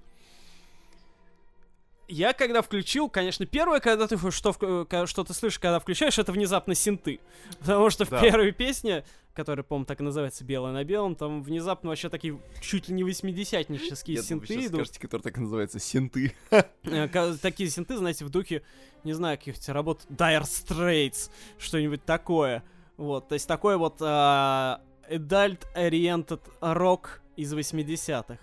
Я 2.12 2.34
когда 2.34 2.62
включил, 2.64 3.08
конечно, 3.08 3.46
первое, 3.46 3.80
когда 3.80 4.08
ты 4.08 4.18
что, 4.32 4.52
ка- 4.54 5.06
что 5.06 5.24
ты 5.24 5.34
слышишь, 5.36 5.60
когда 5.60 5.80
включаешь, 5.80 6.18
это 6.18 6.32
внезапно 6.32 6.74
синты. 6.74 7.20
Потому 7.60 7.90
что 7.92 8.10
Да. 8.10 8.18
в 8.18 8.22
первой 8.22 8.52
песне, 8.52 9.06
которая, 9.36 9.64
по-моему, 9.64 9.86
так 9.86 10.00
и 10.00 10.04
называется 10.04 10.44
«Белое 10.44 10.72
на 10.74 10.84
белом», 10.84 11.16
там 11.16 11.44
внезапно 11.44 11.90
вообще 11.90 12.10
такие 12.10 12.40
чуть 12.62 12.88
ли 12.90 12.96
не 12.96 13.04
восьмидесятнические 13.04 14.16
Я 14.18 14.22
думаю, 14.24 14.28
синты 14.48 14.48
сейчас 14.48 14.66
идут. 14.66 14.76
скажете, 14.80 15.00
который 15.00 15.22
так 15.22 15.38
и 15.38 15.42
называется, 15.42 15.80
синты. 15.80 16.34
Э, 16.50 17.36
такие 17.42 17.70
синты, 17.70 17.96
знаете, 17.96 18.26
в 18.26 18.30
духе, 18.30 18.64
не 19.04 19.14
знаю, 19.14 19.38
каких-то 19.38 19.72
работ 19.72 20.02
Dire 20.10 20.42
Straits, 20.42 21.30
что-нибудь 21.60 22.04
такое. 22.06 22.64
Вот, 22.98 23.28
то 23.30 23.34
есть 23.34 23.48
такой 23.48 23.78
вот 23.78 23.98
а, 24.02 24.82
adult-oriented 25.10 26.42
рок 26.62 27.22
из 27.36 27.54
80-х. 27.54 28.38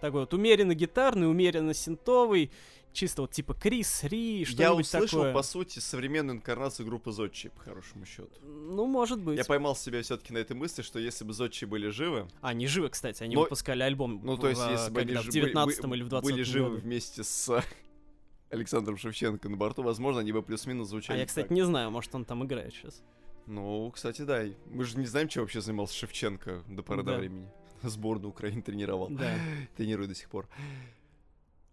Такой 0.00 0.20
вот 0.20 0.32
умеренно 0.34 0.74
гитарный, 0.74 1.28
умеренно 1.28 1.74
синтовый, 1.74 2.50
чисто 2.98 3.22
вот 3.22 3.30
типа 3.32 3.54
Крис 3.54 4.02
Ри, 4.04 4.40
Я 4.40 4.46
что-нибудь 4.46 4.86
услышал, 4.86 5.18
такое. 5.20 5.32
по 5.32 5.42
сути, 5.42 5.78
современную 5.78 6.36
инкарнацию 6.38 6.84
группы 6.86 7.12
Зодчи, 7.12 7.48
по 7.48 7.60
хорошему 7.60 8.04
счету. 8.06 8.30
Ну, 8.42 8.86
может 8.86 9.20
быть. 9.20 9.38
Я 9.38 9.44
поймал 9.44 9.76
себя 9.76 10.02
все-таки 10.02 10.32
на 10.32 10.38
этой 10.38 10.54
мысли, 10.56 10.82
что 10.82 10.98
если 10.98 11.24
бы 11.24 11.32
Зодчи 11.32 11.64
были 11.64 11.88
живы, 11.88 12.28
А, 12.40 12.48
они 12.48 12.66
живы, 12.66 12.88
кстати, 12.88 13.22
они 13.22 13.34
Но- 13.36 13.42
выпускали 13.42 13.82
альбом 13.82 14.20
ну, 14.22 14.36
то 14.36 14.48
есть, 14.48 14.60
в, 14.60 14.70
если 14.70 14.90
бы 14.90 15.00
они 15.00 15.14
в 15.14 15.26
бы- 15.26 15.32
19 15.32 15.86
бы- 15.86 15.96
или 15.96 16.02
в 16.02 16.08
20 16.08 16.30
были 16.32 16.42
живы 16.42 16.70
году. 16.70 16.80
вместе 16.82 17.22
с 17.24 17.64
Александром 18.50 18.96
Шевченко 18.96 19.48
на 19.48 19.56
борту, 19.56 19.82
возможно, 19.82 20.20
они 20.20 20.32
бы 20.32 20.42
плюс-минус 20.42 20.88
А 20.88 20.90
звучали 20.90 21.18
я, 21.20 21.26
кстати, 21.26 21.46
так. 21.48 21.54
не 21.54 21.62
знаю, 21.64 21.90
может, 21.90 22.14
он 22.14 22.24
там 22.24 22.44
играет 22.44 22.72
сейчас. 22.74 23.02
Ну, 23.46 23.90
кстати, 23.94 24.22
да. 24.22 24.44
Мы 24.66 24.84
же 24.84 24.98
не 24.98 25.06
знаем, 25.06 25.28
чем 25.28 25.42
вообще 25.42 25.60
занимался 25.60 25.94
Шевченко 25.94 26.64
до 26.68 26.82
поры 26.82 27.02
до 27.02 27.12
Да. 27.12 27.18
времени. 27.18 27.48
сборную 27.82 28.30
Украины 28.30 28.60
тренировал. 28.60 29.08
Да. 29.08 29.32
Тренирует 29.76 30.08
до 30.08 30.14
сих 30.16 30.28
пор. 30.28 30.48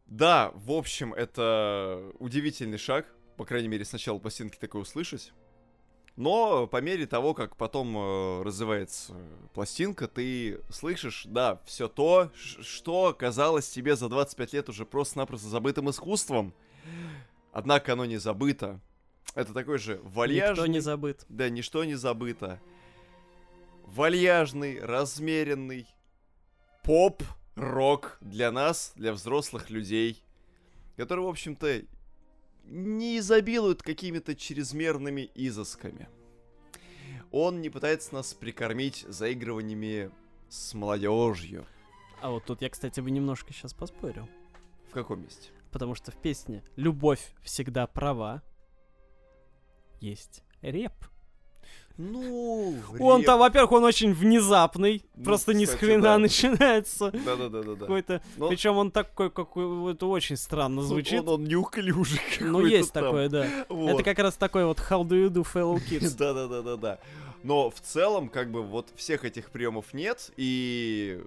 Да, 0.06 0.52
в 0.53 0.72
общем, 0.72 1.14
это 1.14 2.11
удивительный 2.19 2.77
шаг. 2.77 3.07
По 3.38 3.45
крайней 3.45 3.68
мере, 3.68 3.86
сначала 3.86 4.19
пластинки 4.19 4.57
такое 4.57 4.84
услышать. 4.84 5.34
Но 6.15 6.65
по 6.68 6.80
мере 6.80 7.06
того, 7.07 7.34
как 7.34 7.57
потом 7.57 7.98
э, 7.98 8.44
развивается 8.44 9.14
пластинка, 9.53 10.07
ты 10.07 10.61
слышишь, 10.69 11.23
да, 11.26 11.60
все 11.65 11.90
то, 11.90 12.32
что 12.36 13.14
казалось 13.14 13.69
тебе 13.69 13.98
за 13.98 14.07
25 14.07 14.53
лет 14.53 14.69
уже 14.69 14.86
просто-напросто 14.86 15.49
забытым 15.49 15.90
искусством. 15.90 16.53
Однако 17.52 17.94
оно 17.94 18.06
не 18.06 18.18
забыто. 18.18 18.80
Это 19.34 19.53
такой 19.53 19.77
же 19.77 19.99
вальяжный... 20.03 20.52
Никто 20.52 20.65
не 20.68 20.80
забыт. 20.80 21.26
Да, 21.27 21.49
ничто 21.49 21.84
не 21.84 21.95
забыто. 21.95 22.61
Вальяжный, 23.84 24.80
размеренный 24.80 25.88
поп-рок 27.56 28.18
для 28.22 28.52
нас, 28.52 28.94
для 28.95 29.14
взрослых 29.14 29.69
людей, 29.69 30.22
которые, 30.98 31.26
в 31.26 31.30
общем-то, 31.30 31.84
не 32.65 33.18
изобилуют 33.19 33.82
какими-то 33.82 34.36
чрезмерными 34.36 35.30
изысками. 35.36 36.10
Он 37.32 37.61
не 37.61 37.69
пытается 37.69 38.14
нас 38.14 38.34
прикормить 38.34 39.06
заигрываниями 39.07 40.11
с 40.49 40.73
молодежью. 40.73 41.65
А 42.22 42.32
вот 42.32 42.45
тут 42.45 42.61
я, 42.61 42.69
кстати, 42.69 42.99
бы 42.99 43.11
немножко 43.11 43.53
сейчас 43.53 43.73
поспорил. 43.73 44.27
В 44.90 44.94
каком 44.94 45.22
месте? 45.22 45.49
Потому 45.72 45.95
что 45.95 46.11
в 46.11 46.15
песне 46.15 46.64
«Любовь 46.76 47.34
всегда 47.44 47.88
права» 47.88 48.41
есть 49.99 50.44
реп. 50.61 50.94
Ну, 51.98 52.76
Он-то, 53.00 53.38
во-первых, 53.38 53.72
он 53.72 53.84
очень 53.86 54.14
внезапный. 54.14 55.04
Ну, 55.16 55.24
просто 55.24 55.54
ни 55.54 55.64
с 55.64 55.70
кстати, 55.70 55.86
хрена 55.86 56.04
да. 56.04 56.18
начинается. 56.18 57.12
Да-да-да-да. 57.12 57.76
Какой-то. 57.76 58.22
Но- 58.36 58.50
Причем 58.50 58.76
он 58.76 58.92
такой, 58.92 59.32
какой 59.32 59.94
это 59.94 60.06
очень 60.08 60.36
странно 60.36 60.82
звучит. 60.82 61.22
Он, 61.22 61.30
он 61.30 61.44
неуклюжий 61.46 62.20
Ну, 62.42 62.66
есть 62.66 62.92
там. 62.92 63.06
такое, 63.06 63.30
да. 63.30 63.48
Вот. 63.70 63.92
Это 63.92 64.04
как 64.04 64.20
раз 64.20 64.36
такой 64.36 64.66
вот 64.66 64.80
How 64.80 65.04
do 65.04 65.12
you 65.12 65.30
do, 65.30 65.46
fellow 65.46 65.78
kids? 65.78 66.16
Да, 66.18 66.34
да, 66.34 66.48
да, 66.48 66.62
да, 66.62 66.76
да. 66.76 67.00
Но 67.44 67.70
в 67.70 67.80
целом, 67.80 68.28
как 68.28 68.52
бы, 68.52 68.62
вот 68.64 68.88
всех 68.96 69.24
этих 69.24 69.52
приемов 69.52 69.94
нет, 69.94 70.32
и 70.36 71.22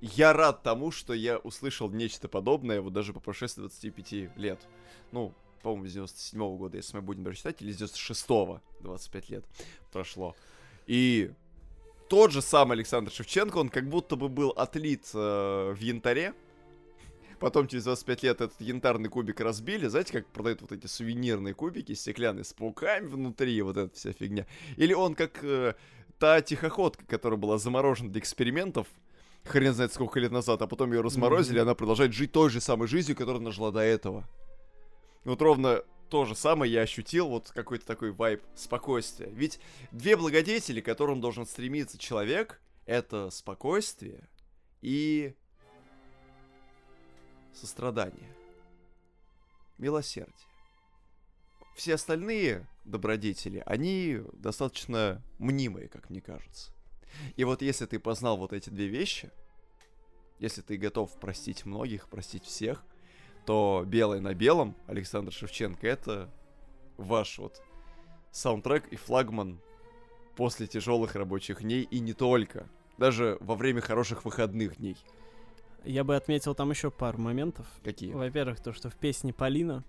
я 0.00 0.32
рад 0.32 0.62
тому, 0.62 0.90
что 0.90 1.12
я 1.14 1.38
услышал 1.38 1.88
нечто 1.88 2.28
подобное, 2.28 2.80
вот 2.80 2.92
даже 2.92 3.12
по 3.12 3.20
прошествии 3.20 3.62
25 3.62 4.36
лет. 4.36 4.60
Ну, 5.12 5.32
по-моему, 5.62 5.86
с 5.86 5.92
97 5.92 6.56
года, 6.56 6.76
если 6.76 6.96
мы 6.96 7.02
будем 7.02 7.32
считать, 7.34 7.62
или 7.62 7.72
с 7.72 7.80
96-го, 7.80 8.60
25 8.80 9.30
лет 9.30 9.44
прошло. 9.92 10.34
И 10.86 11.30
тот 12.08 12.32
же 12.32 12.42
самый 12.42 12.74
Александр 12.74 13.12
Шевченко, 13.12 13.58
он 13.58 13.68
как 13.68 13.88
будто 13.88 14.16
бы 14.16 14.28
был 14.28 14.50
отлит 14.50 15.08
э, 15.14 15.74
в 15.76 15.80
янтаре, 15.80 16.34
Потом 17.40 17.68
через 17.68 17.84
25 17.84 18.22
лет 18.22 18.40
этот 18.42 18.60
янтарный 18.60 19.08
кубик 19.08 19.40
разбили. 19.40 19.86
Знаете, 19.86 20.12
как 20.12 20.26
продают 20.26 20.60
вот 20.60 20.72
эти 20.72 20.86
сувенирные 20.86 21.54
кубики 21.54 21.94
стеклянные 21.94 22.44
с 22.44 22.52
пауками 22.52 23.06
внутри, 23.06 23.62
вот 23.62 23.78
эта 23.78 23.96
вся 23.96 24.12
фигня. 24.12 24.46
Или 24.76 24.92
он 24.92 25.14
как 25.14 25.42
э, 25.42 25.74
та 26.18 26.42
тихоходка, 26.42 27.06
которая 27.06 27.40
была 27.40 27.56
заморожена 27.56 28.10
для 28.10 28.20
экспериментов, 28.20 28.86
хрен 29.44 29.72
знает 29.72 29.94
сколько 29.94 30.20
лет 30.20 30.30
назад, 30.32 30.60
а 30.60 30.66
потом 30.66 30.92
ее 30.92 31.00
разморозили, 31.00 31.58
Мгм. 31.60 31.68
она 31.68 31.74
продолжает 31.74 32.12
жить 32.12 32.30
той 32.30 32.50
же 32.50 32.60
самой 32.60 32.88
жизнью, 32.88 33.16
которую 33.16 33.40
она 33.40 33.52
жила 33.52 33.70
до 33.70 33.80
этого. 33.80 34.28
Вот 35.24 35.42
ровно 35.42 35.82
то 36.08 36.24
же 36.24 36.34
самое 36.34 36.72
я 36.72 36.82
ощутил, 36.82 37.28
вот 37.28 37.50
какой-то 37.50 37.86
такой 37.86 38.10
вайб 38.10 38.42
спокойствия. 38.54 39.28
Ведь 39.30 39.60
две 39.92 40.16
благодетели, 40.16 40.80
к 40.80 40.84
которым 40.84 41.20
должен 41.20 41.46
стремиться 41.46 41.98
человек, 41.98 42.60
это 42.86 43.30
спокойствие 43.30 44.28
и 44.82 45.34
сострадание, 47.52 48.34
милосердие. 49.78 50.34
Все 51.76 51.94
остальные 51.94 52.66
добродетели, 52.84 53.62
они 53.66 54.20
достаточно 54.32 55.22
мнимые, 55.38 55.88
как 55.88 56.10
мне 56.10 56.20
кажется. 56.20 56.72
И 57.36 57.44
вот 57.44 57.62
если 57.62 57.86
ты 57.86 57.98
познал 57.98 58.36
вот 58.36 58.52
эти 58.52 58.70
две 58.70 58.88
вещи, 58.88 59.30
если 60.38 60.62
ты 60.62 60.76
готов 60.76 61.18
простить 61.20 61.64
многих, 61.66 62.08
простить 62.08 62.44
всех, 62.44 62.84
то 63.46 63.84
белое 63.86 64.20
на 64.20 64.34
белом 64.34 64.76
Александр 64.86 65.32
Шевченко 65.32 65.86
это 65.86 66.30
ваш 66.96 67.38
вот 67.38 67.62
саундтрек 68.30 68.88
и 68.88 68.96
флагман 68.96 69.60
после 70.36 70.66
тяжелых 70.66 71.14
рабочих 71.14 71.62
дней 71.62 71.82
и 71.82 72.00
не 72.00 72.12
только. 72.12 72.68
Даже 72.98 73.38
во 73.40 73.54
время 73.54 73.80
хороших 73.80 74.24
выходных 74.24 74.76
дней. 74.76 74.96
Я 75.84 76.04
бы 76.04 76.14
отметил 76.14 76.54
там 76.54 76.70
еще 76.70 76.90
пару 76.90 77.18
моментов. 77.18 77.66
Какие? 77.82 78.12
Во-первых, 78.12 78.60
то, 78.60 78.72
что 78.72 78.90
в 78.90 78.96
песне 78.96 79.32
Полина 79.32 79.82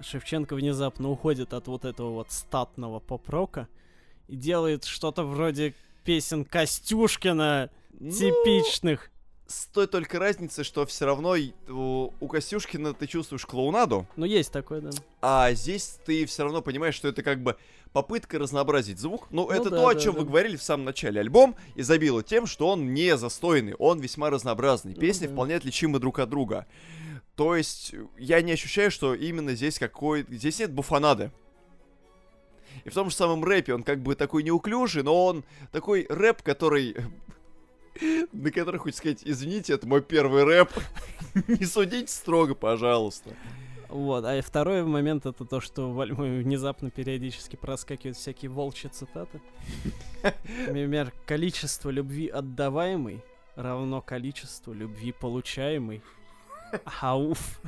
Шевченко 0.00 0.54
внезапно 0.54 1.10
уходит 1.10 1.52
от 1.52 1.68
вот 1.68 1.84
этого 1.84 2.10
вот 2.10 2.30
статного 2.30 3.00
поп-рока 3.00 3.68
и 4.26 4.36
делает 4.36 4.84
что-то 4.84 5.24
вроде 5.24 5.74
песен 6.04 6.44
Костюшкина 6.44 7.70
Ну, 8.00 8.10
типичных. 8.10 9.10
С 9.48 9.64
той 9.66 9.86
только 9.86 10.18
разницей, 10.18 10.62
что 10.62 10.84
все 10.84 11.06
равно 11.06 11.34
у, 11.68 12.12
у 12.20 12.28
Костюшкина 12.28 12.92
ты 12.92 13.06
чувствуешь 13.06 13.46
клоунаду, 13.46 14.06
Ну, 14.14 14.26
есть 14.26 14.52
такое, 14.52 14.82
да. 14.82 14.90
а 15.22 15.52
здесь 15.54 15.98
ты 16.04 16.26
все 16.26 16.42
равно 16.42 16.60
понимаешь, 16.60 16.94
что 16.94 17.08
это 17.08 17.22
как 17.22 17.42
бы 17.42 17.56
попытка 17.94 18.38
разнообразить 18.38 18.98
звук. 18.98 19.26
Ну, 19.30 19.46
Ну 19.46 19.50
это 19.50 19.70
да, 19.70 19.76
то, 19.78 19.88
о 19.88 19.94
да, 19.94 20.00
чем 20.00 20.12
да. 20.12 20.20
вы 20.20 20.26
говорили 20.26 20.56
в 20.56 20.62
самом 20.62 20.84
начале. 20.84 21.18
Альбом 21.20 21.56
изобилует 21.76 22.26
тем, 22.26 22.46
что 22.46 22.68
он 22.68 22.92
не 22.92 23.16
застойный, 23.16 23.74
он 23.78 24.00
весьма 24.00 24.28
разнообразный. 24.28 24.92
Ну 24.94 25.00
Песни 25.00 25.26
да. 25.26 25.32
вполне 25.32 25.56
отличимы 25.56 25.98
друг 25.98 26.18
от 26.18 26.28
друга. 26.28 26.66
То 27.34 27.56
есть 27.56 27.94
я 28.18 28.42
не 28.42 28.52
ощущаю, 28.52 28.90
что 28.90 29.14
именно 29.14 29.54
здесь 29.54 29.78
какой... 29.78 30.26
Здесь 30.28 30.58
нет 30.58 30.72
буфанады. 30.72 31.30
И 32.84 32.90
в 32.90 32.94
том 32.94 33.08
же 33.08 33.16
самом 33.16 33.42
рэпе 33.42 33.72
он 33.74 33.82
как 33.82 34.00
бы 34.02 34.14
такой 34.14 34.42
неуклюжий, 34.42 35.02
но 35.02 35.24
он 35.24 35.44
такой 35.72 36.06
рэп, 36.10 36.42
который... 36.42 36.96
На 38.32 38.50
который 38.50 38.78
хоть 38.78 38.96
сказать, 38.96 39.22
извините, 39.24 39.74
это 39.74 39.86
мой 39.86 40.02
первый 40.02 40.44
рэп. 40.44 40.70
Не 41.48 41.64
судите 41.64 42.08
строго, 42.08 42.54
пожалуйста. 42.54 43.30
Вот, 43.88 44.24
а 44.24 44.36
и 44.36 44.42
второй 44.42 44.84
момент 44.84 45.24
это 45.24 45.46
то, 45.46 45.60
что 45.60 45.90
в 45.90 46.00
альбоме 46.00 46.40
внезапно 46.42 46.90
периодически 46.90 47.56
проскакивают 47.56 48.18
всякие 48.18 48.50
волчьи 48.50 48.90
цитаты. 48.90 49.40
Например, 50.66 51.12
количество 51.26 51.88
любви 51.88 52.28
отдаваемой 52.28 53.22
равно 53.56 54.02
количеству 54.02 54.72
любви 54.72 55.12
получаемой. 55.12 56.02
Ауф. 57.00 57.60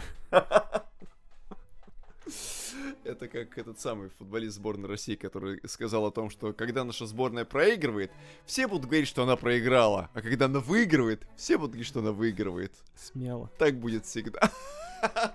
Это 3.05 3.29
как 3.29 3.57
этот 3.59 3.81
самый 3.81 4.11
футболист 4.11 4.57
сборной 4.57 4.89
России, 4.89 5.15
который 5.15 5.61
сказал 5.69 6.07
о 6.07 6.11
том, 6.11 6.31
что 6.31 6.53
когда 6.53 6.85
наша 6.85 7.07
сборная 7.07 7.45
проигрывает, 7.45 8.11
все 8.47 8.67
будут 8.67 8.87
говорить, 8.87 9.09
что 9.09 9.23
она 9.23 9.37
проиграла, 9.37 10.11
а 10.15 10.23
когда 10.23 10.47
она 10.47 10.61
выигрывает, 10.61 11.27
все 11.37 11.57
будут 11.59 11.73
говорить, 11.73 11.89
что 11.89 12.01
она 12.01 12.13
выигрывает. 12.13 12.73
Смело. 12.95 13.51
Так 13.59 13.79
будет 13.79 14.07
всегда. 14.07 14.51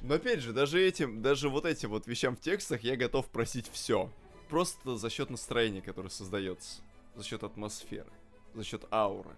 Но 0.00 0.14
опять 0.14 0.40
же, 0.40 0.52
даже 0.52 0.82
этим, 0.82 1.22
даже 1.22 1.48
вот 1.48 1.64
этим 1.64 1.90
вот 1.90 2.06
вещам 2.06 2.36
в 2.36 2.40
текстах 2.40 2.82
я 2.82 2.96
готов 2.96 3.28
просить 3.28 3.70
все. 3.72 4.10
Просто 4.48 4.96
за 4.96 5.08
счет 5.08 5.30
настроения, 5.30 5.80
которое 5.80 6.10
создается, 6.10 6.82
за 7.14 7.22
счет 7.24 7.44
атмосферы, 7.44 8.10
за 8.54 8.64
счет 8.64 8.84
ауры. 8.90 9.36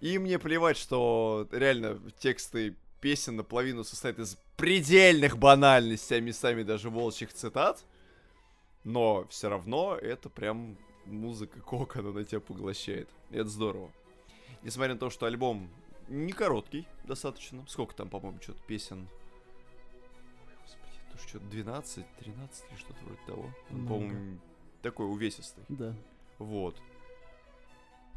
И 0.00 0.18
мне 0.18 0.38
плевать, 0.38 0.76
что 0.76 1.46
реально 1.52 2.00
тексты 2.18 2.74
песен 3.02 3.36
наполовину 3.36 3.84
состоят 3.84 4.18
из 4.20 4.38
предельных 4.56 5.36
банальностей, 5.36 6.16
а 6.16 6.20
местами 6.20 6.62
даже 6.62 6.88
волчьих 6.88 7.34
цитат. 7.34 7.84
Но 8.84 9.26
все 9.28 9.48
равно 9.48 9.96
это 9.96 10.30
прям 10.30 10.78
музыка 11.04 11.60
кока, 11.60 11.98
она 11.98 12.12
на 12.12 12.24
тебя 12.24 12.40
поглощает. 12.40 13.10
И 13.30 13.36
это 13.36 13.48
здорово. 13.48 13.90
Несмотря 14.62 14.94
на 14.94 15.00
то, 15.00 15.10
что 15.10 15.26
альбом 15.26 15.68
не 16.08 16.32
короткий 16.32 16.86
достаточно. 17.04 17.64
Сколько 17.68 17.94
там, 17.94 18.08
по-моему, 18.08 18.40
что-то 18.40 18.62
песен? 18.62 19.08
Ой, 20.46 20.54
господи, 20.62 21.00
это 21.08 21.28
что-то 21.28 21.44
12, 21.46 22.06
13 22.20 22.64
или 22.70 22.78
что-то 22.78 23.04
вроде 23.04 23.20
того. 23.26 23.54
Он, 23.70 23.86
по-моему, 23.86 24.38
такой 24.80 25.06
увесистый. 25.06 25.64
Да. 25.68 25.94
Вот. 26.38 26.80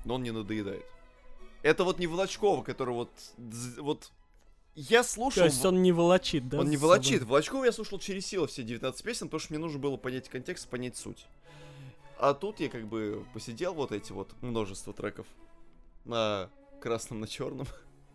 Но 0.04 0.16
он 0.16 0.24
не 0.24 0.32
надоедает. 0.32 0.86
Это 1.64 1.84
вот 1.84 1.98
не 1.98 2.06
Волочкова, 2.06 2.64
который 2.64 2.94
вот... 2.94 3.10
Вот... 3.80 4.12
Я 4.76 5.04
слушал... 5.04 5.42
То 5.42 5.46
есть 5.46 5.64
он 5.64 5.82
не 5.82 5.94
волочит, 5.94 6.50
да? 6.50 6.60
Он 6.60 6.66
не 6.66 6.76
за 6.76 6.82
собой? 6.82 6.98
волочит. 6.98 7.24
Волочкова 7.24 7.66
я 7.66 7.72
слушал 7.72 7.98
через 7.98 8.26
силу 8.26 8.46
все 8.48 8.62
19 8.62 9.04
песен, 9.04 9.28
потому 9.28 9.40
что 9.40 9.54
мне 9.54 9.60
нужно 9.60 9.80
было 9.80 9.96
понять 9.96 10.28
контекст, 10.28 10.68
понять 10.68 10.98
суть. 10.98 11.26
А 12.20 12.34
тут 12.34 12.60
я 12.60 12.70
как 12.70 12.88
бы 12.88 13.26
посидел 13.34 13.74
вот 13.74 13.92
эти 13.92 14.12
вот 14.12 14.34
множество 14.42 14.94
треков 14.94 15.28
на 16.04 16.50
красном 16.82 17.22
на 17.22 17.28
черном, 17.28 17.68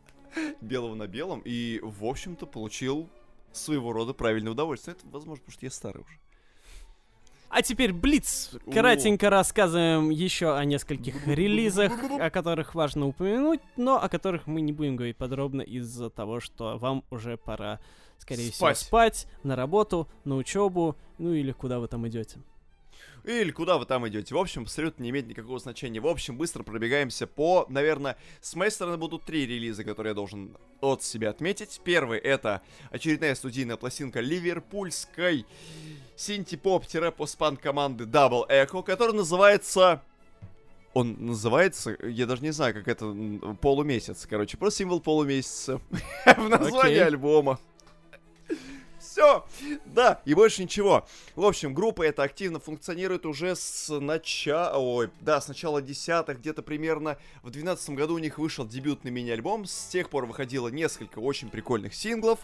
белого 0.60 0.94
на 0.94 1.06
белом, 1.06 1.40
и, 1.44 1.80
в 1.82 2.04
общем-то, 2.04 2.46
получил 2.46 3.08
своего 3.52 3.92
рода 3.92 4.12
правильное 4.12 4.52
удовольствие. 4.52 4.96
Это, 4.96 5.06
возможно, 5.08 5.42
потому 5.42 5.52
что 5.52 5.66
я 5.66 5.70
старый 5.70 6.02
уже. 6.02 6.18
А 7.50 7.62
теперь 7.62 7.92
Блиц. 7.92 8.52
Кратенько 8.72 9.28
рассказываем 9.28 10.10
еще 10.10 10.56
о 10.56 10.64
нескольких 10.64 11.26
релизах, 11.26 11.92
о 12.18 12.30
которых 12.30 12.76
важно 12.76 13.08
упомянуть, 13.08 13.60
но 13.76 14.00
о 14.00 14.08
которых 14.08 14.46
мы 14.46 14.60
не 14.60 14.72
будем 14.72 14.94
говорить 14.94 15.16
подробно 15.16 15.60
из-за 15.60 16.10
того, 16.10 16.38
что 16.38 16.78
вам 16.78 17.04
уже 17.10 17.36
пора, 17.36 17.80
скорее 18.18 18.52
Спать. 18.52 18.76
всего, 18.76 18.88
спать, 18.88 19.26
на 19.42 19.56
работу, 19.56 20.08
на 20.24 20.36
учебу, 20.36 20.96
ну 21.18 21.32
или 21.32 21.50
куда 21.50 21.80
вы 21.80 21.88
там 21.88 22.06
идете. 22.06 22.38
Или 23.24 23.50
куда 23.50 23.78
вы 23.78 23.86
там 23.86 24.06
идете. 24.08 24.34
В 24.34 24.38
общем, 24.38 24.62
абсолютно 24.62 25.02
не 25.02 25.10
имеет 25.10 25.28
никакого 25.28 25.58
значения. 25.58 26.00
В 26.00 26.06
общем, 26.06 26.36
быстро 26.36 26.62
пробегаемся 26.62 27.26
по, 27.26 27.66
наверное, 27.68 28.16
с 28.40 28.54
моей 28.54 28.70
стороны 28.70 28.96
будут 28.96 29.24
три 29.24 29.46
релиза, 29.46 29.84
которые 29.84 30.12
я 30.12 30.14
должен 30.14 30.56
от 30.80 31.02
себя 31.02 31.30
отметить. 31.30 31.80
Первый 31.84 32.18
это 32.18 32.62
очередная 32.90 33.34
студийная 33.34 33.76
пластинка 33.76 34.20
ливерпульской 34.20 35.46
синти-поп-постпанк 36.16 37.60
команды 37.60 38.04
Double 38.04 38.48
Echo, 38.48 38.82
которая 38.82 39.14
называется... 39.14 40.02
Он 40.92 41.14
называется, 41.20 41.96
я 42.02 42.26
даже 42.26 42.42
не 42.42 42.50
знаю, 42.50 42.74
как 42.74 42.88
это, 42.88 43.14
полумесяц, 43.60 44.26
короче, 44.26 44.56
просто 44.56 44.78
символ 44.78 45.00
полумесяца 45.00 45.80
в 46.26 46.48
названии 46.48 46.98
альбома. 46.98 47.60
Все, 49.10 49.44
да, 49.86 50.22
и 50.24 50.34
больше 50.34 50.62
ничего. 50.62 51.04
В 51.34 51.44
общем, 51.44 51.74
группа 51.74 52.02
эта 52.02 52.22
активно 52.22 52.60
функционирует 52.60 53.26
уже 53.26 53.56
с 53.56 53.92
начала, 53.98 54.78
ой, 54.78 55.10
да, 55.20 55.40
с 55.40 55.48
начала 55.48 55.82
десятых, 55.82 56.38
где-то 56.38 56.62
примерно 56.62 57.18
в 57.42 57.50
двенадцатом 57.50 57.96
году 57.96 58.14
у 58.14 58.18
них 58.18 58.38
вышел 58.38 58.64
дебютный 58.64 59.10
мини-альбом, 59.10 59.66
с 59.66 59.86
тех 59.86 60.10
пор 60.10 60.26
выходило 60.26 60.68
несколько 60.68 61.18
очень 61.18 61.50
прикольных 61.50 61.92
синглов, 61.92 62.38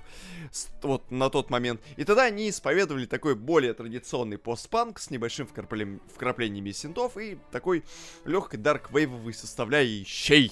вот 0.83 1.09
на 1.09 1.31
тот 1.31 1.51
момент, 1.51 1.81
и 1.97 2.03
тогда 2.03 2.25
они 2.25 2.51
исповедовали 2.51 3.07
такой 3.07 3.37
более 3.37 3.73
традиционный 3.73 4.37
постпанк 4.37 4.99
с 4.99 5.11
небольшим 5.11 5.47
вкраплем- 5.47 6.01
вкраплениями 6.13 6.73
синтов 6.73 7.17
и 7.17 7.39
такой 7.53 7.85
легкой 8.25 8.57
дарк-вейвовой 8.57 9.35
составляющей 9.35 10.51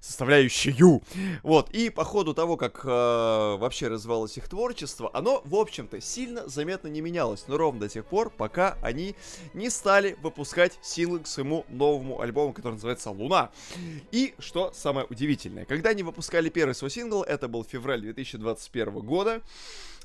составляющую. 0.00 1.02
Вот, 1.42 1.70
и 1.70 1.90
по 1.90 2.04
ходу 2.04 2.34
того, 2.34 2.56
как 2.56 2.84
э, 2.84 2.88
вообще 2.88 3.88
развивалось 3.88 4.36
их 4.36 4.48
творчество, 4.48 5.10
оно, 5.12 5.42
в 5.44 5.54
общем-то, 5.54 6.00
сильно 6.00 6.48
заметно 6.48 6.88
не 6.88 7.00
менялось, 7.00 7.44
но 7.48 7.56
ровно 7.56 7.80
до 7.80 7.88
тех 7.88 8.04
пор, 8.04 8.30
пока 8.30 8.76
они 8.82 9.14
не 9.54 9.70
стали 9.70 10.16
выпускать 10.22 10.78
синглы 10.82 11.20
к 11.20 11.26
своему 11.26 11.64
новому 11.68 12.20
альбому, 12.20 12.52
который 12.52 12.74
называется 12.74 13.10
«Луна». 13.10 13.50
И, 14.12 14.34
что 14.38 14.72
самое 14.74 15.06
удивительное, 15.08 15.64
когда 15.64 15.90
они 15.90 16.02
выпускали 16.02 16.48
первый 16.48 16.74
свой 16.74 16.90
сингл, 16.90 17.22
это 17.22 17.48
был 17.48 17.64
февраль 17.64 18.00
2021 18.00 19.00
года, 19.00 19.42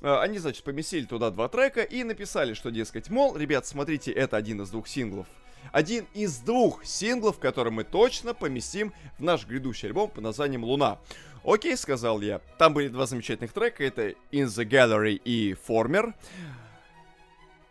э, 0.01 0.15
они, 0.19 0.39
значит, 0.39 0.63
поместили 0.63 1.05
туда 1.05 1.29
два 1.29 1.47
трека 1.49 1.81
и 1.81 2.03
написали, 2.03 2.53
что, 2.53 2.71
дескать, 2.71 3.09
мол, 3.09 3.35
ребят, 3.37 3.65
смотрите, 3.65 4.11
это 4.11 4.37
один 4.37 4.61
из 4.61 4.69
двух 4.69 4.87
синглов 4.87 5.27
один 5.71 6.05
из 6.13 6.37
двух 6.37 6.85
синглов, 6.85 7.39
который 7.39 7.71
мы 7.71 7.83
точно 7.83 8.33
поместим 8.33 8.93
в 9.17 9.23
наш 9.23 9.45
грядущий 9.45 9.87
альбом 9.87 10.09
под 10.09 10.23
названием 10.23 10.63
«Луна». 10.63 10.99
Окей, 11.43 11.75
сказал 11.75 12.21
я. 12.21 12.39
Там 12.57 12.73
были 12.73 12.87
два 12.87 13.05
замечательных 13.05 13.51
трека, 13.51 13.83
это 13.83 14.09
«In 14.31 14.45
the 14.45 14.65
Gallery» 14.65 15.21
и 15.23 15.55
«Former». 15.67 16.13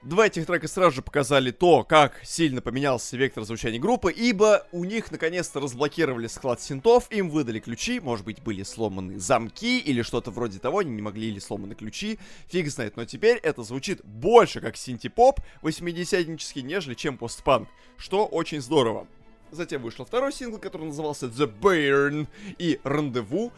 Два 0.02 0.26
этих 0.26 0.46
трека 0.46 0.66
сразу 0.66 0.96
же 0.96 1.02
показали 1.02 1.52
то, 1.52 1.84
как 1.84 2.20
сильно 2.24 2.60
поменялся 2.60 3.16
вектор 3.16 3.44
звучания 3.44 3.78
группы, 3.78 4.10
ибо 4.10 4.66
у 4.72 4.84
них 4.84 5.12
наконец-то 5.12 5.60
разблокировали 5.60 6.26
склад 6.26 6.60
синтов, 6.60 7.06
им 7.12 7.30
выдали 7.30 7.60
ключи, 7.60 8.00
может 8.00 8.24
быть 8.24 8.42
были 8.42 8.64
сломаны 8.64 9.20
замки 9.20 9.78
или 9.78 10.02
что-то 10.02 10.32
вроде 10.32 10.58
того, 10.58 10.78
они 10.78 10.90
не 10.90 11.02
могли 11.02 11.28
или 11.28 11.38
сломаны 11.38 11.76
ключи, 11.76 12.18
фиг 12.48 12.68
знает, 12.68 12.96
но 12.96 13.04
теперь 13.04 13.36
это 13.36 13.62
звучит 13.62 14.04
больше 14.04 14.60
как 14.60 14.76
синти-поп 14.76 15.38
80-нический, 15.62 16.62
нежели 16.62 16.94
чем 16.94 17.16
постпанк, 17.16 17.68
что 17.96 18.26
очень 18.26 18.60
здорово. 18.60 19.06
Затем 19.52 19.82
вышел 19.82 20.04
второй 20.04 20.32
сингл, 20.32 20.58
который 20.58 20.86
назывался 20.86 21.26
The 21.26 21.52
Burn 21.60 22.26
и 22.58 22.80
Рандеву. 22.82 23.52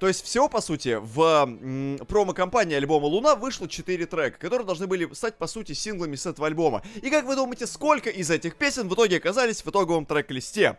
То 0.00 0.08
есть 0.08 0.24
всего, 0.24 0.48
по 0.48 0.62
сути, 0.62 0.98
в 0.98 2.04
промо-компании 2.08 2.74
альбома 2.74 3.04
«Луна» 3.04 3.34
вышло 3.34 3.68
4 3.68 4.06
трека, 4.06 4.38
которые 4.38 4.66
должны 4.66 4.86
были 4.86 5.12
стать, 5.12 5.36
по 5.36 5.46
сути, 5.46 5.72
синглами 5.72 6.16
с 6.16 6.24
этого 6.24 6.46
альбома. 6.46 6.82
И 7.02 7.10
как 7.10 7.26
вы 7.26 7.36
думаете, 7.36 7.66
сколько 7.66 8.08
из 8.08 8.30
этих 8.30 8.56
песен 8.56 8.88
в 8.88 8.94
итоге 8.94 9.18
оказались 9.18 9.62
в 9.62 9.68
итоговом 9.68 10.06
трек-листе? 10.06 10.78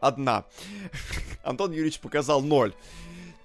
Одна. 0.00 0.46
Антон 1.44 1.70
Юрьевич 1.70 2.00
показал 2.00 2.42
ноль. 2.42 2.74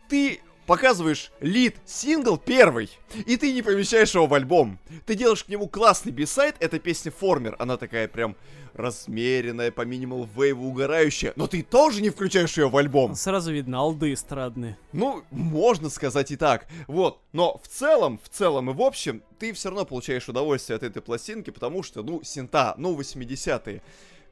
Ты 0.10 0.42
показываешь 0.66 1.32
лид 1.40 1.76
сингл 1.86 2.38
первый, 2.38 2.90
и 3.28 3.38
ты 3.38 3.54
не 3.54 3.62
помещаешь 3.62 4.16
его 4.16 4.26
в 4.26 4.34
альбом. 4.34 4.80
Ты 5.06 5.14
делаешь 5.14 5.44
к 5.44 5.50
нему 5.50 5.68
классный 5.68 6.12
бисайд, 6.12 6.56
это 6.60 6.80
песня 6.80 7.12
Формер, 7.12 7.56
она 7.60 7.78
такая 7.78 8.08
прям 8.08 8.36
размеренная, 8.74 9.72
по 9.72 9.82
минимал 9.82 10.28
вейву 10.36 10.68
угорающая, 10.68 11.34
но 11.36 11.48
ты 11.48 11.64
тоже 11.64 12.02
не 12.02 12.10
включаешь 12.10 12.58
ее 12.58 12.70
в 12.70 12.78
альбом. 12.78 13.16
Сразу 13.16 13.52
видно, 13.52 13.80
алды 13.80 14.14
эстрадные. 14.14 14.78
Ну, 14.94 15.24
можно 15.32 15.90
сказать 15.90 16.32
и 16.32 16.36
так. 16.36 16.68
Вот. 16.88 17.20
Но 17.34 17.60
в 17.64 17.68
целом, 17.68 18.20
в 18.24 18.30
целом 18.30 18.70
и 18.70 18.74
в 18.74 18.82
общем, 18.82 19.24
ты 19.40 19.54
все 19.54 19.70
равно 19.70 19.86
получаешь 19.86 20.28
удовольствие 20.28 20.76
от 20.76 20.84
этой 20.84 21.02
пластинки, 21.02 21.50
потому 21.50 21.84
что, 21.84 22.04
ну, 22.04 22.22
синта, 22.24 22.76
ну, 22.78 22.98
80-е. 23.00 23.82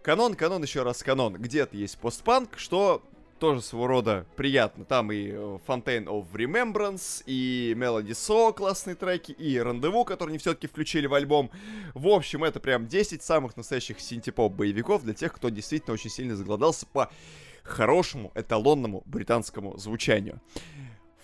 Канон, 0.01 0.35
канон, 0.35 0.63
еще 0.63 0.83
раз 0.83 1.03
канон. 1.03 1.33
Где-то 1.33 1.75
есть 1.75 1.97
постпанк, 1.97 2.57
что 2.57 3.03
тоже 3.39 3.61
своего 3.61 3.87
рода 3.87 4.25
приятно. 4.35 4.85
Там 4.85 5.11
и 5.11 5.29
э, 5.29 5.59
Fontaine 5.67 6.05
of 6.05 6.27
Remembrance, 6.33 7.23
и 7.25 7.73
Melody 7.75 8.09
So 8.09 8.53
классные 8.53 8.95
треки, 8.95 9.31
и 9.31 9.57
Рандеву, 9.57 10.05
которые 10.05 10.33
они 10.33 10.37
все-таки 10.37 10.67
включили 10.67 11.07
в 11.07 11.13
альбом. 11.13 11.49
В 11.93 12.07
общем, 12.07 12.43
это 12.43 12.59
прям 12.59 12.87
10 12.87 13.23
самых 13.23 13.57
настоящих 13.57 13.99
синтепоп 13.99 14.53
боевиков 14.53 15.03
для 15.03 15.13
тех, 15.13 15.33
кто 15.33 15.49
действительно 15.49 15.93
очень 15.93 16.09
сильно 16.09 16.35
заголодался 16.35 16.85
по 16.85 17.09
хорошему 17.63 18.31
эталонному 18.35 19.03
британскому 19.05 19.77
звучанию. 19.77 20.41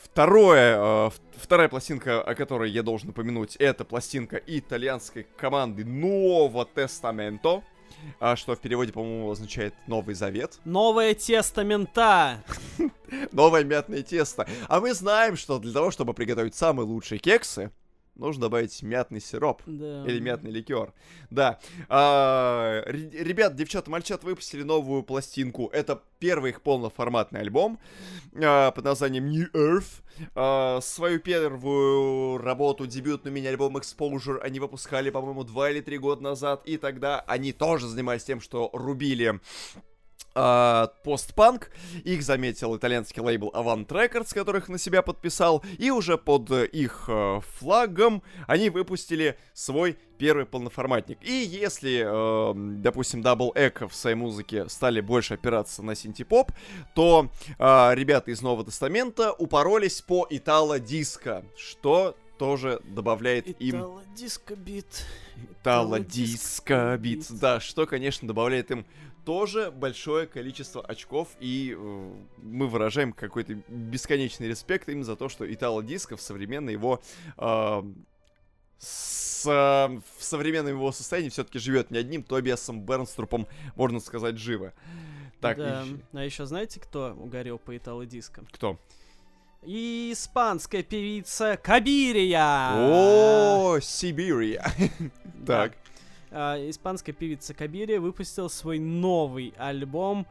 Второе, 0.02 0.78
э, 0.78 1.10
вторая 1.36 1.68
пластинка, 1.68 2.22
о 2.22 2.36
которой 2.36 2.72
я 2.72 2.84
должен 2.84 3.10
упомянуть, 3.10 3.56
это 3.58 3.84
пластинка 3.84 4.38
итальянской 4.38 5.28
команды 5.36 5.84
Nuovo 5.84 6.68
Testamento, 6.74 7.64
что 8.36 8.56
в 8.56 8.60
переводе, 8.60 8.92
по-моему, 8.92 9.30
означает 9.30 9.74
Новый 9.88 10.16
Завет. 10.16 10.60
Новое 10.66 11.14
тесто 11.14 11.64
мента. 11.64 12.44
Новое 13.32 13.64
мятное 13.64 14.04
тесто. 14.04 14.48
А 14.68 14.80
мы 14.80 14.94
знаем, 14.94 15.38
что 15.38 15.60
для 15.60 15.74
того, 15.74 15.92
чтобы 15.92 16.14
приготовить 16.14 16.56
самые 16.56 16.86
лучшие 16.86 17.20
кексы, 17.20 17.72
нужно 18.16 18.44
добавить 18.44 18.82
мятный 18.84 19.22
сироп. 19.22 19.62
Да. 19.66 20.06
Или 20.06 20.20
мятный 20.20 20.52
ликер. 20.52 20.94
Да. 21.30 21.60
А, 21.90 22.84
ре- 22.86 23.10
ребят, 23.24 23.56
девчата, 23.56 23.90
мальчат 23.90 24.24
выпустили 24.24 24.64
новую 24.64 25.04
пластинку. 25.04 25.70
Это 25.74 26.02
первый 26.20 26.52
их 26.52 26.62
полноформатный 26.62 27.42
альбом 27.42 27.80
а, 28.36 28.72
под 28.72 28.86
названием 28.86 29.30
New 29.30 29.50
Earth. 29.54 30.02
А, 30.34 30.80
свою 30.82 31.20
первую 31.20 32.38
работу, 32.38 32.88
дебютный 32.88 33.32
мини-альбом 33.32 33.78
Exposure 33.78 34.40
они 34.40 34.60
выпускали, 34.60 35.10
по-моему, 35.10 35.44
два 35.44 35.70
или 35.70 35.82
три 35.82 35.98
года 35.98 36.24
назад. 36.24 36.62
И 36.66 36.78
тогда 36.78 37.20
они 37.22 37.54
тоже 37.54 37.88
занимались 37.88 38.24
тем, 38.24 38.40
что 38.42 38.70
рубили 38.74 39.40
а, 40.36 40.88
постпанк. 41.04 41.72
Их 42.04 42.22
заметил 42.22 42.76
итальянский 42.76 43.22
лейбл 43.22 43.52
Avant 43.56 43.88
Records, 43.88 44.34
которых 44.34 44.68
на 44.68 44.78
себя 44.78 45.02
подписал. 45.02 45.64
И 45.78 45.92
уже 45.92 46.18
под 46.18 46.52
их 46.52 47.06
э, 47.08 47.40
флагом 47.58 48.22
они 48.48 48.70
выпустили 48.70 49.38
свой 49.54 49.98
первый 50.18 50.46
полноформатник. 50.46 51.18
И 51.22 51.32
если, 51.32 52.04
э, 52.06 52.54
допустим, 52.82 53.22
Double 53.22 53.54
Echo 53.56 53.88
в 53.88 53.96
своей 53.96 54.16
музыке 54.16 54.68
стали 54.70 55.02
больше 55.02 55.36
опираться 55.36 55.84
на 55.84 55.96
синтепоп, 55.96 56.52
то 56.94 57.30
э, 57.58 57.96
ребята 57.96 58.32
из 58.32 58.42
Нового 58.42 58.66
Тестамента 58.66 59.32
упоролись 59.32 60.02
по 60.02 60.28
итало-диско, 60.30 61.46
что 61.58 62.16
тоже 62.38 62.82
добавляет 62.84 63.62
им 63.62 63.78
Итало 63.80 64.04
диско 64.16 64.56
бит. 64.56 65.06
Итало-диско 65.62 66.98
бит. 67.00 67.30
бит. 67.30 67.40
Да, 67.40 67.60
что, 67.60 67.86
конечно, 67.86 68.28
добавляет 68.28 68.72
им 68.72 68.86
тоже 69.26 69.72
большое 69.72 70.28
количество 70.28 70.82
очков, 70.86 71.30
и 71.40 71.76
э, 71.78 72.14
мы 72.38 72.68
выражаем 72.68 73.12
какой-то 73.12 73.56
бесконечный 73.68 74.48
респект 74.48 74.88
им 74.90 75.04
за 75.04 75.16
то, 75.16 75.28
что 75.30 75.52
Итало-диско 75.52 76.16
в 76.16 76.22
современной 76.22 76.74
его... 76.74 77.02
э, 77.38 77.84
с, 78.78 79.46
э, 79.48 80.00
в 80.18 80.24
современном 80.24 80.74
его 80.74 80.92
состоянии 80.92 81.30
все-таки 81.30 81.60
живет 81.60 81.92
не 81.92 81.98
одним 81.98 82.24
Тобиасом 82.24 82.82
Бернструпом, 82.82 83.48
можно 83.76 84.00
сказать, 84.00 84.38
живо. 84.38 84.74
Так, 85.42 85.58
да. 85.58 85.84
и- 85.86 86.18
А 86.18 86.24
еще 86.24 86.46
знаете, 86.46 86.80
кто 86.80 87.14
угорел 87.18 87.58
по 87.58 87.76
итало 87.76 88.06
диско? 88.06 88.44
кто? 88.52 88.78
И 89.64 90.12
испанская 90.14 90.84
певица 90.84 91.58
Кабирия. 91.62 92.74
О, 92.76 93.80
Сибирия. 93.82 94.64
Так. 95.48 95.74
А, 96.38 96.58
испанская 96.70 97.16
певица 97.16 97.54
Кабирия 97.54 98.02
выпустила 98.02 98.50
свой 98.50 98.78
новый 98.78 99.54
альбом 99.58 100.28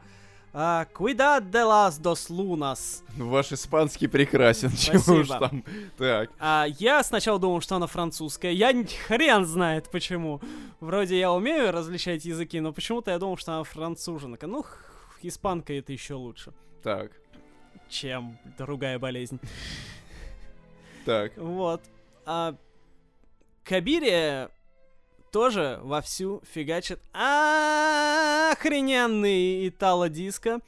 А, 0.53 0.85
Cuidad 0.93 1.49
de 1.49 1.63
las 1.65 1.97
dos 1.99 2.29
lunas. 2.29 3.03
Ваш 3.17 3.51
испанский 3.51 4.07
прекрасен, 4.07 4.69
чего 4.71 5.15
уж 5.19 5.25
Спасибо. 5.27 5.49
там. 5.49 5.63
Так. 5.97 6.29
А, 6.39 6.65
я 6.79 7.03
сначала 7.03 7.39
думал, 7.39 7.59
что 7.59 7.75
она 7.75 7.87
французская. 7.87 8.53
Я 8.53 8.71
хрен 9.07 9.45
знает 9.45 9.89
почему. 9.91 10.39
Вроде 10.79 11.17
я 11.19 11.33
умею 11.33 11.71
различать 11.71 12.23
языки, 12.23 12.61
но 12.61 12.71
почему-то 12.71 13.11
я 13.11 13.19
думал, 13.19 13.35
что 13.35 13.53
она 13.53 13.63
француженка. 13.63 14.47
Ну, 14.47 14.63
испанка 15.23 15.73
это 15.73 15.91
еще 15.91 16.13
лучше, 16.13 16.53
Так. 16.83 17.11
чем 17.89 18.37
другая 18.57 18.97
болезнь. 18.99 19.39
Так. 21.03 21.35
Вот. 21.35 21.81
А 22.25 22.55
Кабири 23.65 24.47
тоже 25.35 25.79
вовсю 25.83 26.41
фигачит 26.49 27.01
охрененный 28.53 29.67
итало-диско. 29.67 30.61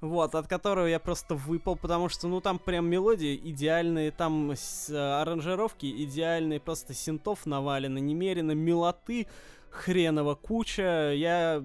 Вот, 0.00 0.34
от 0.34 0.48
которого 0.48 0.86
я 0.86 0.98
просто 0.98 1.34
выпал, 1.34 1.76
потому 1.76 2.08
что, 2.08 2.26
ну, 2.28 2.40
там 2.40 2.58
прям 2.58 2.86
мелодии 2.86 3.36
идеальные, 3.36 4.12
там 4.12 4.52
с- 4.52 4.88
э, 4.88 4.96
аранжировки 4.96 5.84
идеальные, 6.04 6.58
просто 6.58 6.94
синтов 6.94 7.44
навалено, 7.44 7.98
немерено, 7.98 8.52
милоты 8.52 9.26
хреново 9.68 10.36
куча. 10.36 11.12
Я 11.14 11.62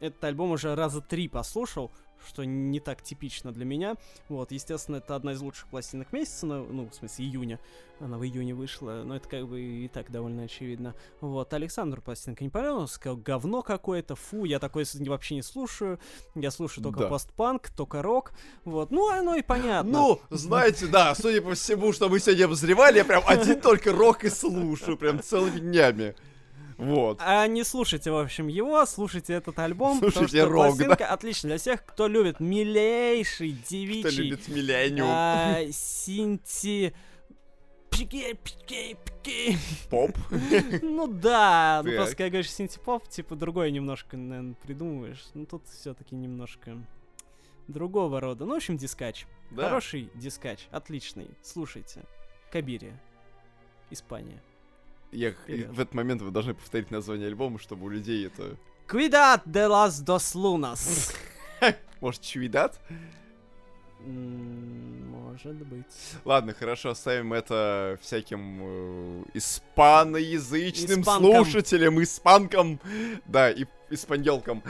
этот 0.00 0.24
альбом 0.24 0.50
уже 0.50 0.74
раза 0.74 1.00
три 1.00 1.28
послушал, 1.28 1.92
что 2.26 2.44
не 2.44 2.80
так 2.80 3.02
типично 3.02 3.52
для 3.52 3.64
меня. 3.64 3.96
Вот, 4.28 4.52
естественно, 4.52 4.96
это 4.96 5.14
одна 5.14 5.32
из 5.32 5.40
лучших 5.40 5.68
пластинок 5.68 6.12
месяца, 6.12 6.46
ну, 6.46 6.66
ну, 6.66 6.88
в 6.90 6.94
смысле, 6.94 7.24
июня. 7.24 7.60
Она 7.98 8.18
в 8.18 8.24
июне 8.24 8.54
вышла, 8.54 9.02
но 9.04 9.16
это 9.16 9.26
как 9.26 9.48
бы 9.48 9.60
и 9.60 9.88
так 9.88 10.10
довольно 10.10 10.42
очевидно. 10.42 10.94
Вот, 11.22 11.52
Александру 11.54 12.02
пластинка 12.02 12.44
не 12.44 12.50
понравилась, 12.50 12.92
сказал, 12.92 13.16
говно 13.16 13.62
какое-то, 13.62 14.16
фу, 14.16 14.44
я 14.44 14.58
такое 14.58 14.84
вообще 15.06 15.36
не 15.36 15.42
слушаю. 15.42 15.98
Я 16.34 16.50
слушаю 16.50 16.84
только 16.84 17.00
Да. 17.00 17.08
постпанк, 17.08 17.70
только 17.70 18.02
рок. 18.02 18.32
Вот, 18.64 18.90
ну, 18.90 19.08
оно 19.08 19.34
и 19.34 19.42
понятно. 19.42 19.90
Ну, 19.90 20.20
знаете, 20.30 20.86
да, 20.86 21.14
судя 21.14 21.40
по 21.40 21.54
всему, 21.54 21.92
что 21.92 22.08
мы 22.08 22.20
сегодня 22.20 22.44
обозревали, 22.44 22.98
я 22.98 23.04
прям 23.04 23.22
один 23.26 23.60
только 23.60 23.92
рок 23.92 24.24
и 24.24 24.28
слушаю, 24.28 24.98
прям 24.98 25.22
целыми 25.22 25.58
днями. 25.60 26.14
Вот. 26.76 27.18
А 27.20 27.46
не 27.46 27.64
слушайте, 27.64 28.10
в 28.10 28.18
общем, 28.18 28.48
его, 28.48 28.84
слушайте 28.84 29.32
этот 29.32 29.58
альбом. 29.58 30.00
потому 30.00 30.12
Слушайте 30.12 30.42
что 30.42 30.50
рок, 30.50 30.76
да. 30.76 31.06
отличная 31.06 31.52
для 31.52 31.58
всех, 31.58 31.84
кто 31.84 32.06
любит 32.06 32.38
милейший, 32.40 33.52
Кто 33.52 33.68
девичий, 33.70 34.24
любит 34.24 34.48
миллениум 34.48 35.08
а, 35.10 35.58
синти... 35.72 36.94
Поп? 39.88 40.10
Ну 40.82 41.06
да, 41.06 41.80
ну 41.82 41.92
просто 41.96 42.14
когда 42.14 42.28
говоришь 42.28 42.52
синтепоп, 42.52 43.08
типа 43.08 43.36
другое 43.36 43.70
немножко, 43.70 44.18
наверное, 44.18 44.54
придумываешь. 44.54 45.24
Ну 45.32 45.46
тут 45.46 45.66
все-таки 45.66 46.14
немножко 46.14 46.76
другого 47.68 48.20
рода. 48.20 48.44
Ну, 48.44 48.52
в 48.52 48.56
общем, 48.56 48.76
дискач. 48.76 49.26
Да. 49.50 49.64
Хороший 49.64 50.10
дискач, 50.14 50.68
отличный. 50.70 51.30
Слушайте. 51.42 52.02
Кабири. 52.52 52.92
Испания. 53.90 54.42
Я, 55.12 55.32
Вперед. 55.32 55.68
в 55.70 55.80
этот 55.80 55.94
момент 55.94 56.22
вы 56.22 56.30
должны 56.30 56.54
повторить 56.54 56.90
название 56.90 57.28
альбома, 57.28 57.58
чтобы 57.58 57.86
у 57.86 57.88
людей 57.88 58.26
это... 58.26 58.56
Cuidad 58.88 59.42
de 59.44 59.66
las 59.66 60.00
dos 60.04 60.34
lunas. 60.34 61.12
Может, 62.00 62.22
Чуидат? 62.22 62.78
Может 64.00 65.56
быть. 65.66 65.86
Ладно, 66.24 66.54
хорошо, 66.54 66.90
оставим 66.90 67.32
это 67.32 67.98
всяким 68.00 68.58
э, 68.62 69.24
испаноязычным 69.34 71.00
Испанкам. 71.00 71.44
слушателям, 71.44 72.02
испанкам, 72.02 72.80
да, 73.26 73.50
и 73.50 73.64
испаньолкам. 73.90 74.62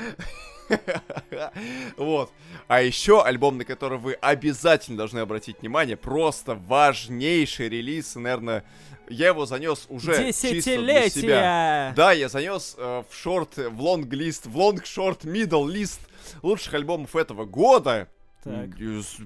Вот. 1.96 2.30
А 2.68 2.82
еще 2.82 3.22
альбом, 3.22 3.58
на 3.58 3.64
который 3.64 3.98
вы 3.98 4.14
обязательно 4.14 4.98
должны 4.98 5.20
обратить 5.20 5.60
внимание, 5.60 5.96
просто 5.96 6.54
важнейший 6.54 7.68
релиз, 7.68 8.14
наверное, 8.16 8.64
я 9.08 9.28
его 9.28 9.46
занес 9.46 9.86
уже 9.88 10.32
чисто 10.32 10.78
для 10.78 11.08
себя. 11.08 11.92
Да, 11.94 12.12
я 12.12 12.28
занес 12.28 12.74
э, 12.76 13.04
в 13.08 13.14
шорт, 13.14 13.56
в 13.56 13.80
лонг-лист, 13.80 14.46
в 14.46 14.56
лонг-шорт, 14.56 15.24
мидл-лист 15.24 16.00
лучших 16.42 16.74
альбомов 16.74 17.14
этого 17.14 17.44
года. 17.44 18.08
Так. 18.42 18.76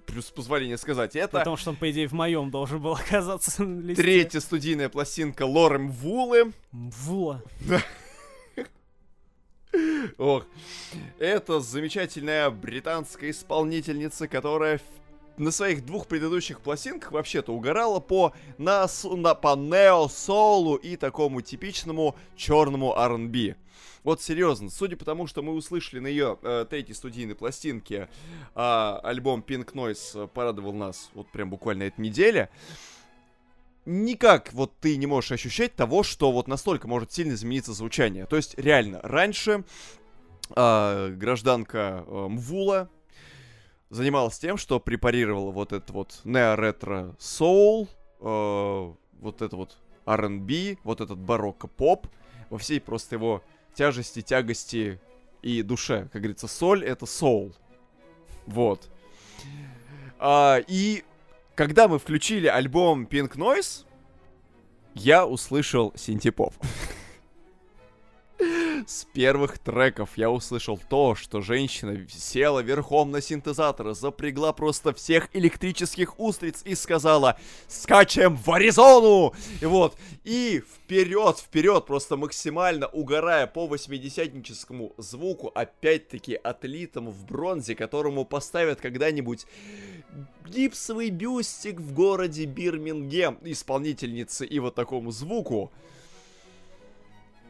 Плюс 0.06 0.30
позволение 0.34 0.78
сказать, 0.78 1.14
это 1.14 1.38
Потому 1.38 1.58
что 1.58 1.70
он, 1.70 1.76
по 1.76 1.90
идее, 1.90 2.08
в 2.08 2.12
моем 2.12 2.50
должен 2.50 2.80
был 2.80 2.92
оказаться 3.06 3.64
на 3.64 3.80
листе. 3.82 4.02
третья 4.02 4.40
студийная 4.40 4.88
пластинка 4.88 5.44
Лорем 5.44 5.90
Вулы. 5.90 6.52
Во. 6.72 7.42
Ох, 10.18 10.46
это 11.18 11.60
замечательная 11.60 12.50
британская 12.50 13.30
исполнительница, 13.30 14.28
которая 14.28 14.80
на 15.36 15.50
своих 15.50 15.86
двух 15.86 16.06
предыдущих 16.06 16.60
пластинках 16.60 17.12
вообще-то 17.12 17.52
угорала 17.52 18.00
по, 18.00 18.32
на, 18.58 18.86
на, 19.04 19.34
по 19.34 19.56
нео-солу 19.56 20.76
и 20.76 20.96
такому 20.96 21.40
типичному 21.40 22.14
черному 22.36 22.94
R&B. 22.94 23.56
Вот 24.02 24.22
серьезно, 24.22 24.70
судя 24.70 24.96
по 24.96 25.04
тому, 25.04 25.26
что 25.26 25.42
мы 25.42 25.52
услышали 25.52 26.00
на 26.00 26.06
ее 26.06 26.38
э, 26.42 26.66
третьей 26.68 26.94
студийной 26.94 27.34
пластинке, 27.34 28.08
а, 28.54 28.98
альбом 29.02 29.44
Pink 29.46 29.72
Noise 29.74 30.24
э, 30.24 30.26
порадовал 30.26 30.72
нас 30.72 31.10
вот 31.14 31.30
прям 31.30 31.50
буквально 31.50 31.84
эта 31.84 32.00
неделя, 32.00 32.48
никак 33.84 34.52
вот 34.52 34.72
ты 34.80 34.96
не 34.96 35.06
можешь 35.06 35.32
ощущать 35.32 35.74
того, 35.74 36.02
что 36.02 36.32
вот 36.32 36.48
настолько 36.48 36.88
может 36.88 37.12
сильно 37.12 37.32
измениться 37.32 37.72
звучание. 37.72 38.26
То 38.26 38.36
есть 38.36 38.58
реально, 38.58 39.00
раньше 39.02 39.64
а, 40.50 41.10
гражданка 41.10 42.04
э, 42.06 42.26
Мвула 42.28 42.88
занималась 43.88 44.38
тем, 44.38 44.56
что 44.56 44.80
препарировала 44.80 45.50
вот 45.50 45.72
этот 45.72 45.90
вот 45.90 46.20
нео-ретро 46.24 47.14
соул, 47.18 47.88
э, 48.20 48.92
вот 49.20 49.42
это 49.42 49.56
вот 49.56 49.76
R&B, 50.06 50.78
вот 50.84 51.00
этот 51.00 51.18
барокко-поп 51.18 52.06
во 52.50 52.58
всей 52.58 52.80
просто 52.80 53.16
его 53.16 53.42
тяжести, 53.74 54.22
тягости 54.22 55.00
и 55.42 55.62
душе. 55.62 56.08
Как 56.12 56.22
говорится, 56.22 56.48
соль— 56.48 56.84
это 56.86 57.06
соул. 57.06 57.52
Вот. 58.46 58.88
А, 60.18 60.58
и 60.66 61.04
когда 61.54 61.88
мы 61.88 61.98
включили 61.98 62.46
альбом 62.46 63.04
Pink 63.04 63.36
Noise, 63.36 63.84
я 64.94 65.26
услышал 65.26 65.92
синтепоп. 65.96 66.54
С 68.86 69.04
первых 69.12 69.58
треков 69.58 70.10
я 70.16 70.30
услышал 70.30 70.78
то, 70.88 71.14
что 71.14 71.40
женщина 71.40 72.06
села 72.08 72.60
верхом 72.60 73.10
на 73.10 73.20
синтезатор, 73.20 73.94
запрягла 73.94 74.52
просто 74.52 74.92
всех 74.94 75.28
электрических 75.32 76.18
устриц 76.18 76.62
и 76.64 76.74
сказала 76.74 77.38
«Скачем 77.68 78.36
в 78.36 78.50
Аризону!» 78.50 79.34
И 79.60 79.66
вот, 79.66 79.96
и 80.24 80.62
вперед, 80.66 81.38
вперед, 81.38 81.86
просто 81.86 82.16
максимально 82.16 82.86
угорая 82.86 83.46
по 83.46 83.66
восьмидесятническому 83.66 84.94
звуку, 84.96 85.50
опять-таки 85.54 86.34
отлитому 86.34 87.10
в 87.10 87.24
бронзе, 87.24 87.74
которому 87.74 88.24
поставят 88.24 88.80
когда-нибудь 88.80 89.46
гипсовый 90.46 91.10
бюстик 91.10 91.80
в 91.80 91.92
городе 91.92 92.44
Бирмингем 92.44 93.38
исполнительницы 93.42 94.46
и 94.46 94.58
вот 94.58 94.74
такому 94.74 95.10
звуку. 95.10 95.70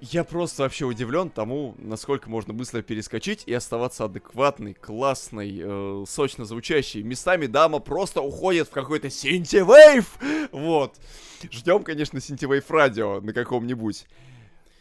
Я 0.01 0.25
просто 0.25 0.63
вообще 0.63 0.87
удивлен 0.87 1.29
тому, 1.29 1.75
насколько 1.77 2.31
можно 2.31 2.55
быстро 2.55 2.81
перескочить 2.81 3.43
и 3.45 3.53
оставаться 3.53 4.05
адекватной, 4.05 4.73
классной, 4.73 5.61
э, 5.63 6.05
сочно 6.09 6.47
звучащей. 6.47 7.03
Местами 7.03 7.45
дама 7.45 7.81
просто 7.81 8.23
уходит 8.23 8.69
в 8.69 8.71
какой-то 8.71 9.11
синтивейв. 9.11 10.19
Вот. 10.53 10.97
Ждем, 11.51 11.85
конечно, 11.85 12.19
синтивейв 12.21 12.71
радио 12.71 13.21
на 13.21 13.35
каком-нибудь. 13.35 14.07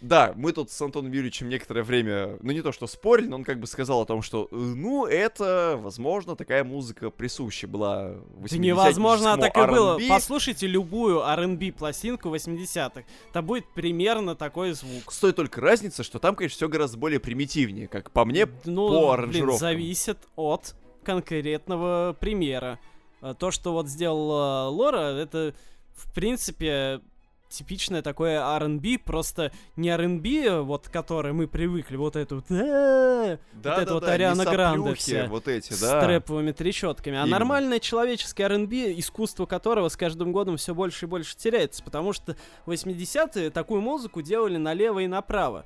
Да, 0.01 0.33
мы 0.35 0.53
тут 0.53 0.71
с 0.71 0.81
Антоном 0.81 1.11
Юрьевичем 1.11 1.49
некоторое 1.49 1.83
время, 1.83 2.37
ну 2.41 2.51
не 2.51 2.61
то 2.61 2.71
что 2.71 2.87
спорили, 2.87 3.27
но 3.27 3.37
он 3.37 3.43
как 3.43 3.59
бы 3.59 3.67
сказал 3.67 4.01
о 4.01 4.05
том, 4.05 4.21
что, 4.21 4.47
э, 4.51 4.55
ну, 4.55 5.05
это, 5.05 5.77
возможно, 5.77 6.35
такая 6.37 6.63
музыка 6.63 7.09
присуща 7.09 7.67
была 7.67 8.15
Да 8.49 8.57
невозможно, 8.57 9.33
а 9.33 9.37
так 9.37 9.57
и 9.57 9.65
было. 9.65 9.99
Послушайте 10.07 10.67
любую 10.67 11.19
R&B 11.19 11.73
пластинку 11.73 12.33
80-х. 12.33 13.03
Там 13.33 13.45
будет 13.45 13.65
примерно 13.73 14.35
такой 14.35 14.71
звук. 14.71 15.11
С 15.11 15.19
той 15.19 15.33
только 15.33 15.59
разница, 15.59 16.03
что 16.03 16.19
там, 16.19 16.35
конечно, 16.35 16.55
все 16.55 16.69
гораздо 16.69 16.97
более 16.97 17.19
примитивнее, 17.19 17.87
как 17.87 18.11
по 18.11 18.23
мне, 18.23 18.47
Ну, 18.65 18.89
по 18.89 19.17
блин, 19.27 19.51
зависит 19.57 20.17
от 20.35 20.75
конкретного 21.03 22.15
примера. 22.19 22.79
А 23.21 23.33
То, 23.33 23.51
что 23.51 23.73
вот 23.73 23.87
сделала 23.87 24.69
Лора, 24.69 25.17
это, 25.17 25.53
в 25.93 26.13
принципе, 26.13 27.01
типичное 27.49 28.01
такое 28.01 28.39
R&B, 28.39 28.99
просто 29.03 29.51
не 29.75 29.89
R&B, 29.89 30.61
вот, 30.61 30.87
к 30.87 30.91
которой 30.91 31.33
мы 31.33 31.47
привыкли, 31.47 31.95
вот 31.95 32.15
эту 32.15 32.35
вот, 32.35 32.45
«А-а-а», 32.49 33.39
Да, 33.53 33.81
это 33.81 33.95
вот 33.95 34.03
Ариана 34.03 34.45
Гранде 34.45 34.93
вся, 34.95 35.25
вот 35.27 35.47
эти, 35.47 35.73
с 35.73 35.81
да. 35.81 36.01
трэповыми 36.01 36.51
трещотками. 36.51 37.17
А 37.17 37.21
Именно. 37.21 37.31
нормальное 37.31 37.79
человеческое 37.79 38.43
R&B, 38.43 38.99
искусство 38.99 39.45
которого 39.45 39.89
с 39.89 39.97
каждым 39.97 40.31
годом 40.31 40.57
все 40.57 40.73
больше 40.73 41.05
и 41.05 41.09
больше 41.09 41.35
теряется, 41.35 41.83
потому 41.83 42.13
что 42.13 42.35
80-е 42.65 43.49
такую 43.49 43.81
музыку 43.81 44.21
делали 44.21 44.57
налево 44.57 44.99
и 44.99 45.07
направо. 45.07 45.65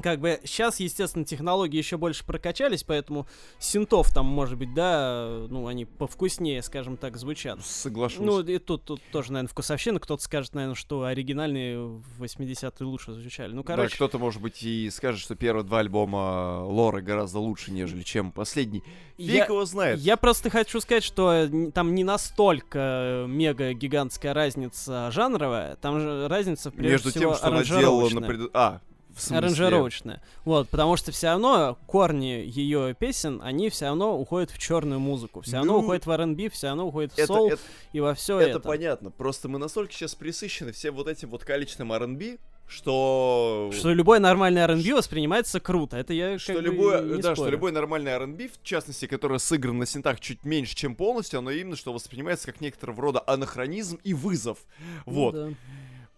Как 0.00 0.20
бы 0.20 0.40
сейчас, 0.44 0.80
естественно, 0.80 1.24
технологии 1.24 1.76
еще 1.76 1.96
больше 1.96 2.24
прокачались, 2.24 2.84
поэтому 2.84 3.26
синтов 3.58 4.12
там, 4.12 4.26
может 4.26 4.58
быть, 4.58 4.72
да, 4.74 5.46
ну, 5.48 5.66
они 5.66 5.84
повкуснее, 5.84 6.62
скажем 6.62 6.96
так, 6.96 7.16
звучат. 7.16 7.64
Соглашусь. 7.64 8.20
Ну, 8.20 8.40
и 8.40 8.58
тут, 8.58 8.84
тут 8.84 9.02
тоже, 9.12 9.32
наверное, 9.32 9.50
вкусовщина. 9.50 10.00
Кто-то 10.00 10.22
скажет, 10.22 10.54
наверное, 10.54 10.74
что 10.74 11.04
оригинальные 11.04 11.78
в 11.78 12.22
80-е 12.22 12.86
лучше 12.86 13.12
звучали. 13.12 13.52
Ну, 13.52 13.62
короче... 13.64 13.90
Да, 13.90 13.94
кто-то, 13.94 14.18
может 14.18 14.40
быть, 14.40 14.62
и 14.62 14.88
скажет, 14.90 15.20
что 15.20 15.34
первые 15.34 15.64
два 15.64 15.80
альбома 15.80 16.64
Лоры 16.64 17.02
гораздо 17.02 17.38
лучше, 17.40 17.72
нежели 17.72 18.02
чем 18.02 18.32
последний. 18.32 18.82
Фиг 19.18 19.28
Я- 19.28 19.44
его 19.44 19.64
знает. 19.64 20.00
Я 20.00 20.16
просто 20.16 20.50
хочу 20.50 20.80
сказать, 20.80 21.04
что 21.04 21.32
н- 21.32 21.72
там 21.72 21.94
не 21.94 22.04
настолько 22.04 23.24
мега-гигантская 23.28 24.34
разница 24.34 25.10
жанровая, 25.10 25.76
там 25.76 26.00
же 26.00 26.28
разница, 26.28 26.70
прежде 26.70 26.92
Между 26.92 27.10
всего, 27.10 27.24
тем, 27.24 27.34
что 27.34 27.46
она 27.46 27.64
делала 27.64 28.08
на 28.08 28.26
пред... 28.26 28.50
А. 28.54 28.80
Аранжировочная. 29.30 30.22
Вот, 30.44 30.68
потому 30.68 30.96
что 30.96 31.12
все 31.12 31.28
равно 31.28 31.78
корни 31.86 32.42
ее 32.46 32.94
песен, 32.98 33.40
они 33.42 33.70
все 33.70 33.86
равно 33.86 34.18
уходят 34.18 34.50
в 34.50 34.58
черную 34.58 35.00
музыку, 35.00 35.40
все 35.42 35.56
равно 35.56 35.74
Ну, 35.74 35.78
уходят 35.80 36.06
в 36.06 36.10
R&B, 36.10 36.50
все 36.50 36.68
равно 36.68 36.86
уходят 36.86 37.12
в 37.12 37.18
это, 37.18 37.58
и 37.92 38.00
во 38.00 38.14
все 38.14 38.38
это 38.40 38.58
это. 38.58 38.60
понятно. 38.60 39.10
Просто 39.10 39.48
мы 39.48 39.58
настолько 39.58 39.92
сейчас 39.92 40.14
присыщены 40.14 40.72
всем 40.72 40.94
вот 40.94 41.08
этим 41.08 41.30
вот 41.30 41.44
количеством 41.44 41.92
R&B, 41.92 42.38
что... 42.68 43.70
Что 43.72 43.92
любой 43.92 44.18
нормальный 44.18 44.62
R&B 44.62 44.94
воспринимается 44.94 45.60
круто. 45.60 45.96
Это 45.96 46.12
я 46.14 46.38
что 46.38 46.54
как 46.54 46.62
бы 46.62 46.68
любое, 46.68 47.02
не 47.02 47.16
да, 47.16 47.34
что 47.34 47.42
спорю. 47.42 47.50
любой 47.52 47.72
нормальный 47.72 48.12
R&B, 48.12 48.48
в 48.48 48.62
частности, 48.62 49.06
который 49.06 49.38
сыгран 49.38 49.78
на 49.78 49.86
синтах 49.86 50.20
чуть 50.20 50.44
меньше, 50.44 50.74
чем 50.74 50.94
полностью, 50.96 51.40
оно 51.40 51.50
именно 51.50 51.76
что 51.76 51.92
воспринимается 51.92 52.46
как 52.46 52.60
некоторого 52.60 53.00
рода 53.02 53.22
анахронизм 53.26 53.98
и 54.02 54.14
вызов. 54.14 54.58
Ну 55.06 55.12
Вот. 55.12 55.34
да. 55.34 55.48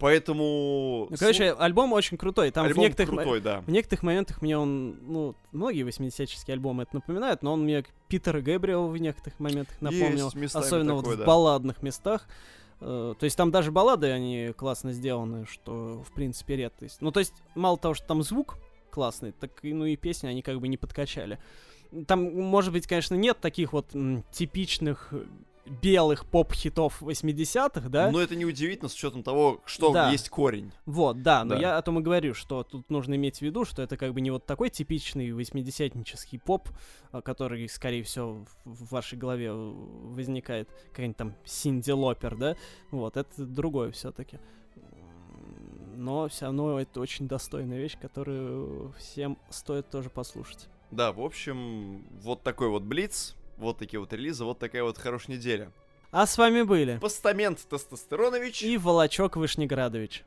Поэтому... 0.05 1.07
Ну, 1.09 1.17
короче, 1.19 1.53
альбом 1.53 1.95
очень 1.95 2.19
крутой. 2.19 2.51
Там 2.51 2.67
альбом 2.67 2.83
в 2.83 2.85
некоторых, 2.85 3.09
крутой, 3.09 3.41
да. 3.41 3.63
в 3.63 3.71
некоторых 3.71 4.03
моментах 4.03 4.43
мне 4.43 4.59
он, 4.59 4.99
ну, 5.01 5.35
многие 5.51 5.83
80-ческие 5.83 6.53
альбомы 6.53 6.83
это 6.83 6.97
напоминают, 6.97 7.43
но 7.43 7.55
он 7.55 7.63
мне 7.63 7.87
Питера 8.09 8.43
Гэбриэла 8.43 8.87
в 8.87 8.99
некоторых 8.99 9.41
моментах 9.41 9.81
напомнил. 9.81 10.31
Есть 10.35 10.55
особенно 10.55 10.95
такое, 10.95 11.13
вот 11.13 11.19
да. 11.21 11.25
в 11.25 11.27
балладных 11.27 11.83
местах. 11.83 12.29
Э, 12.83 13.15
То 13.19 13.25
есть 13.25 13.35
там 13.35 13.51
даже 13.51 13.73
баллады, 13.73 14.11
они 14.11 14.53
классно 14.55 14.93
сделаны, 14.93 15.47
что 15.47 16.05
в 16.07 16.13
принципе 16.13 16.57
редкость. 16.57 17.01
Ну, 17.01 17.11
то 17.11 17.21
есть, 17.21 17.33
мало 17.55 17.79
того, 17.79 17.95
что 17.95 18.07
там 18.07 18.23
звук 18.23 18.59
классный, 18.91 19.33
так 19.33 19.53
и, 19.63 19.73
ну 19.73 19.87
и 19.87 19.97
песни 19.97 20.27
они 20.27 20.43
как 20.43 20.61
бы 20.61 20.69
не 20.69 20.77
подкачали. 20.77 21.39
Там, 22.07 22.25
может 22.25 22.75
быть, 22.75 22.87
конечно, 22.87 23.15
нет 23.15 23.41
таких 23.41 23.73
вот 23.73 23.95
м, 23.95 24.23
типичных 24.31 25.15
белых 25.67 26.27
поп-хитов 26.27 27.03
80-х, 27.03 27.89
да? 27.89 28.11
Но 28.11 28.21
это 28.21 28.37
неудивительно 28.37 28.89
с 28.89 28.95
учетом 28.95 29.23
того, 29.23 29.61
что 29.65 29.93
Да. 29.93 30.11
есть 30.11 30.29
корень. 30.29 30.73
Вот, 30.87 31.23
да, 31.23 31.45
но 31.45 31.55
Да. 31.55 31.61
я 31.61 31.79
о 31.79 31.83
том 31.83 31.99
и 31.99 32.03
говорю, 32.03 32.35
что 32.35 32.63
тут 32.65 32.91
нужно 32.91 33.15
иметь 33.15 33.39
в 33.39 33.43
виду, 33.43 33.65
что 33.65 33.81
это 33.83 33.97
как 33.97 34.13
бы 34.13 34.21
не 34.21 34.31
вот 34.31 34.45
такой 34.47 34.69
типичный 34.71 35.31
80-нический 35.31 36.39
поп, 36.39 36.69
а, 37.13 37.23
который, 37.23 37.69
скорее 37.69 38.03
всего, 38.03 38.45
в 38.65 38.91
вашей 38.91 39.17
голове 39.17 39.53
возникает, 39.53 40.69
какая-нибудь 40.91 41.17
там 41.17 41.35
Синди 41.45 41.91
Лопер, 41.93 42.37
да? 42.37 42.57
Вот, 42.91 43.17
это 43.17 43.45
другое 43.47 43.91
все-таки. 43.93 44.39
Но 45.97 46.29
все 46.29 46.47
равно 46.47 46.81
это 46.81 47.01
очень 47.01 47.29
достойная 47.29 47.79
вещь, 47.79 47.97
которую 48.01 48.93
всем 48.99 49.39
стоит 49.49 49.89
тоже 49.91 50.11
послушать. 50.11 50.69
Да, 50.91 51.13
в 51.13 51.21
общем, 51.21 52.05
вот 52.21 52.43
такой 52.43 52.69
вот 52.69 52.83
блиц, 52.83 53.37
вот 53.57 53.79
такие 53.79 54.01
вот 54.01 54.13
релизы, 54.13 54.45
вот 54.45 54.59
такая 54.59 54.83
вот 54.83 54.99
хорошая 54.99 55.37
неделя. 55.37 55.73
А 56.11 56.27
с 56.27 56.39
вами 56.39 56.63
были 56.63 56.99
Постамент 56.99 57.59
Тестостеронович. 57.69 58.63
и 58.63 58.77
Волочок 58.79 59.37
Вышнеградович. 59.37 60.25